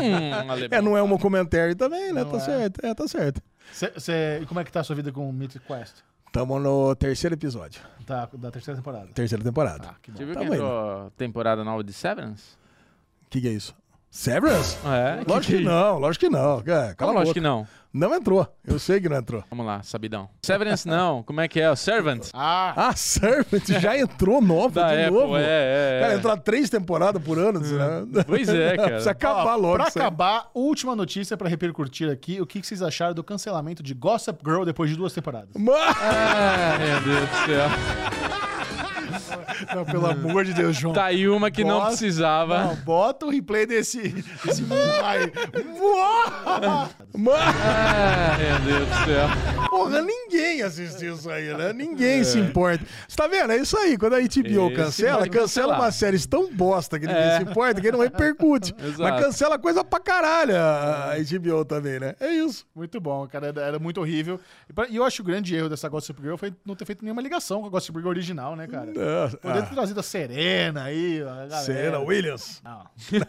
Hum, 0.02 0.68
é, 0.70 0.80
não 0.80 0.96
é 0.96 1.02
um 1.02 1.18
comentário 1.18 1.74
também, 1.74 2.12
né? 2.12 2.24
Não 2.24 2.30
tá 2.30 2.36
é. 2.36 2.40
certo. 2.40 2.84
É, 2.84 2.94
tá 2.94 3.08
certo. 3.08 3.42
Cê, 3.72 3.92
cê- 3.98 4.40
e 4.42 4.46
como 4.46 4.60
é 4.60 4.64
que 4.64 4.72
tá 4.72 4.80
a 4.80 4.84
sua 4.84 4.96
vida 4.96 5.12
com 5.12 5.28
o 5.28 5.32
Mythic 5.32 5.64
Quest? 5.66 5.96
Tamo 6.32 6.58
no 6.58 6.96
terceiro 6.96 7.34
episódio. 7.34 7.82
Tá, 8.06 8.26
da 8.32 8.50
terceira 8.50 8.78
temporada. 8.78 9.08
Terceira 9.12 9.44
temporada. 9.44 9.90
Ah, 9.90 9.94
que 10.00 10.10
bom. 10.10 10.16
Você 10.16 10.24
viu 10.24 10.34
Tamo 10.34 10.46
que 10.48 10.54
entrou 10.54 11.10
temporada 11.10 11.62
nova 11.62 11.84
de 11.84 11.92
Severance? 11.92 12.56
O 13.26 13.30
que, 13.30 13.42
que 13.42 13.48
é 13.48 13.52
isso? 13.52 13.74
Severance? 14.14 14.76
É, 14.84 15.22
Lógico 15.26 15.56
que, 15.56 15.64
não, 15.64 15.98
lógico 15.98 16.26
que 16.26 16.30
não. 16.30 16.58
É, 16.66 16.94
Cala 16.94 17.12
lógico 17.12 17.28
boca. 17.28 17.32
que 17.32 17.40
não? 17.40 17.66
Não 17.94 18.14
entrou. 18.14 18.46
Eu 18.66 18.78
sei 18.78 19.00
que 19.00 19.08
não 19.08 19.16
entrou. 19.16 19.42
Vamos 19.48 19.64
lá, 19.64 19.82
sabidão. 19.82 20.28
Severance 20.44 20.86
não, 20.86 21.22
como 21.22 21.40
é 21.40 21.48
que 21.48 21.58
é? 21.58 21.70
O 21.70 21.76
Servant? 21.76 22.28
Ah, 22.34 22.74
Ah, 22.76 22.92
Servant 22.94 23.66
já 23.80 23.96
entrou 23.98 24.42
nova 24.42 24.82
Da 24.82 24.94
de 24.94 25.02
Apple, 25.04 25.14
novo. 25.18 25.36
é, 25.38 25.40
é, 25.42 25.98
é. 25.98 26.00
Cara, 26.02 26.14
entrar 26.14 26.36
três 26.36 26.68
temporadas 26.68 27.22
por 27.22 27.38
ano, 27.38 27.60
né? 27.60 28.22
Pois 28.26 28.50
é, 28.50 28.76
cara. 28.76 28.88
Precisa 28.90 29.10
acabar 29.12 29.54
ó, 29.54 29.56
logo. 29.56 29.76
Pra 29.76 29.86
acabar, 29.88 30.50
última 30.54 30.94
notícia 30.94 31.34
pra 31.34 31.48
repercutir 31.48 32.10
aqui. 32.10 32.38
O 32.38 32.44
que 32.46 32.60
que 32.60 32.66
vocês 32.66 32.82
acharam 32.82 33.14
do 33.14 33.24
cancelamento 33.24 33.82
de 33.82 33.94
Gossip 33.94 34.38
Girl 34.44 34.64
depois 34.64 34.90
de 34.90 34.96
duas 34.96 35.14
temporadas? 35.14 35.48
Mano, 35.56 35.78
Ah, 35.78 36.76
meu 36.78 37.00
Deus 37.00 37.28
do 37.30 37.36
céu. 37.46 37.68
Não, 39.74 39.84
pelo 39.84 40.06
amor 40.06 40.44
de 40.44 40.52
Deus, 40.54 40.76
João. 40.76 40.94
Tá 40.94 41.04
aí 41.06 41.28
uma 41.28 41.50
que 41.50 41.62
não 41.64 41.76
Bosta. 41.80 41.88
precisava. 41.90 42.64
Não, 42.64 42.76
bota 42.76 43.26
o 43.26 43.30
replay 43.30 43.66
desse, 43.66 44.00
desse 44.44 44.62
mano, 44.62 44.82
Ah, 47.14 48.36
meu 48.38 48.58
Deus 48.60 48.88
do 48.88 48.94
céu. 49.04 49.68
porra, 49.70 50.02
ninguém 50.02 50.62
assistiu 50.62 51.14
isso 51.14 51.30
aí, 51.30 51.52
né? 51.56 51.72
Ninguém 51.72 52.24
se 52.24 52.38
importa. 52.38 52.84
Você 53.08 53.16
tá 53.16 53.26
vendo? 53.26 53.52
É 53.52 53.56
isso 53.56 53.76
aí. 53.76 53.96
Quando 53.98 54.14
a 54.14 54.20
HBO 54.20 54.26
Esse 54.68 54.74
cancela, 54.74 55.28
cancela 55.28 55.74
uma 55.76 55.90
série 55.90 56.18
tão 56.26 56.52
bosta 56.52 56.98
que 56.98 57.06
ninguém 57.06 57.22
É. 57.22 57.36
se 57.38 57.42
importa, 57.42 57.80
que 57.80 57.90
não 57.92 58.00
repercute. 58.00 58.74
Mas 58.78 58.94
Exato. 58.94 59.22
cancela 59.22 59.58
coisa 59.58 59.84
pra 59.84 60.00
caralho 60.00 60.54
a 60.56 61.14
HBO 61.18 61.64
também, 61.64 61.98
né? 62.00 62.14
É 62.20 62.30
isso. 62.32 62.66
Muito 62.74 63.00
bom, 63.00 63.26
cara. 63.26 63.48
Era, 63.48 63.60
era 63.62 63.78
muito 63.78 64.00
horrível. 64.00 64.38
E 64.90 64.96
eu 64.96 65.04
acho 65.04 65.16
que 65.16 65.22
o 65.22 65.24
grande 65.24 65.54
erro 65.54 65.68
dessa 65.68 65.88
Gossip 65.88 66.20
Girl 66.20 66.36
foi 66.36 66.52
não 66.64 66.74
ter 66.74 66.84
feito 66.84 67.02
nenhuma 67.04 67.20
ligação 67.22 67.60
com 67.60 67.66
a 67.66 67.70
Gossip 67.70 67.96
Girl 67.98 68.08
original, 68.08 68.56
né, 68.56 68.66
cara? 68.66 68.90
Ah, 69.12 69.30
Poderia 69.40 69.62
ter 69.62 69.74
trazido 69.74 70.00
a 70.00 70.02
Serena 70.02 70.84
aí, 70.84 71.22
a 71.22 71.24
galera. 71.24 71.56
Serena 71.58 71.98
Williams. 72.00 72.60
Não. 72.64 72.86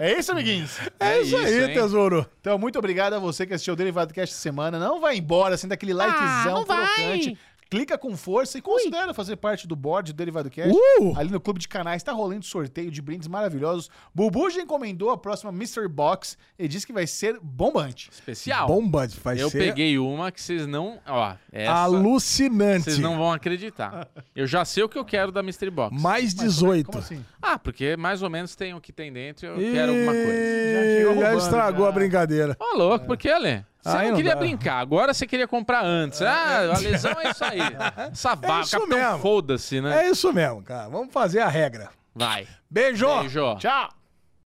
É 0.00 0.16
isso, 0.16 0.30
amiguinhos. 0.30 0.78
É, 1.00 1.20
isso, 1.20 1.36
aí, 1.36 1.64
hein? 1.64 1.74
tesouro. 1.74 2.24
Então, 2.40 2.56
muito 2.56 2.78
obrigado 2.78 3.14
a 3.14 3.18
você 3.18 3.44
que 3.44 3.52
assistiu 3.52 3.74
o 3.74 3.76
Derivado 3.76 4.14
Cast 4.14 4.32
semana. 4.34 4.78
Não 4.78 5.00
vai 5.00 5.16
embora 5.16 5.56
sem 5.56 5.68
daquele 5.68 5.92
likezão 5.92 6.54
não 6.54 6.64
vai. 6.64 6.86
crocante. 6.86 7.38
Clica 7.70 7.98
com 7.98 8.16
força 8.16 8.56
e 8.56 8.62
considera 8.62 9.12
fazer 9.12 9.36
parte 9.36 9.66
do 9.68 9.76
board 9.76 10.12
do 10.12 10.16
Derivado 10.16 10.48
Cast. 10.48 10.72
Uh! 10.72 11.14
Ali 11.18 11.30
no 11.30 11.38
Clube 11.40 11.60
de 11.60 11.68
Canais 11.68 12.02
tá 12.02 12.12
rolando 12.12 12.44
sorteio 12.44 12.90
de 12.90 13.02
brindes 13.02 13.28
maravilhosos. 13.28 13.90
Bubu 14.14 14.48
já 14.48 14.62
encomendou 14.62 15.10
a 15.10 15.18
próxima 15.18 15.52
Mystery 15.52 15.88
Box 15.88 16.38
e 16.58 16.66
disse 16.66 16.86
que 16.86 16.92
vai 16.92 17.06
ser 17.06 17.38
bombante. 17.42 18.08
Especial. 18.10 18.66
Bomba, 18.66 19.06
vai 19.22 19.40
Eu 19.40 19.50
ser 19.50 19.58
peguei 19.58 19.98
uma 19.98 20.32
que 20.32 20.40
vocês 20.40 20.66
não. 20.66 20.98
Ó, 21.06 21.34
essa. 21.52 21.72
alucinante. 21.72 22.84
Vocês 22.84 22.98
não 22.98 23.18
vão 23.18 23.32
acreditar. 23.32 24.08
Eu 24.34 24.46
já 24.46 24.64
sei 24.64 24.82
o 24.82 24.88
que 24.88 24.98
eu 24.98 25.04
quero 25.04 25.30
da 25.30 25.42
Mystery 25.42 25.70
Box. 25.70 25.94
Mais 26.00 26.34
Mas 26.34 26.34
18. 26.34 26.86
Como 26.86 26.98
assim? 26.98 27.24
Ah, 27.40 27.58
porque 27.58 27.96
mais 27.96 28.22
ou 28.22 28.30
menos 28.30 28.56
tem 28.56 28.72
o 28.74 28.80
que 28.80 28.92
tem 28.92 29.12
dentro 29.12 29.46
e 29.46 29.48
eu 29.48 29.72
quero 29.72 29.92
alguma 29.92 30.12
coisa. 30.12 30.32
Já 30.32 31.02
Já 31.02 31.08
roubando, 31.08 31.38
estragou 31.38 31.84
já. 31.84 31.88
a 31.88 31.92
brincadeira. 31.92 32.56
Ô, 32.58 32.76
louco, 32.78 33.06
por 33.06 33.16
que, 33.16 33.28
Ale? 33.28 33.64
Você 33.82 33.96
não 33.96 34.08
não 34.08 34.16
queria 34.16 34.34
dá. 34.34 34.40
brincar, 34.40 34.78
agora 34.80 35.14
você 35.14 35.26
queria 35.26 35.46
comprar 35.48 35.84
antes. 35.84 36.20
Ah, 36.22 36.74
a 36.74 36.78
lesão 36.78 37.12
é 37.20 37.30
isso 37.30 37.44
aí. 37.44 37.60
Essa 38.12 38.34
vaca, 38.34 38.60
isso 38.62 38.78
capitão, 38.80 39.18
foda-se, 39.20 39.80
né? 39.80 40.04
É 40.06 40.10
isso 40.10 40.32
mesmo, 40.32 40.62
cara. 40.62 40.88
Vamos 40.88 41.12
fazer 41.12 41.40
a 41.40 41.48
regra. 41.48 41.90
Vai. 42.14 42.46
Beijo! 42.68 43.06
Beijo. 43.20 43.56
Tchau! 43.56 43.88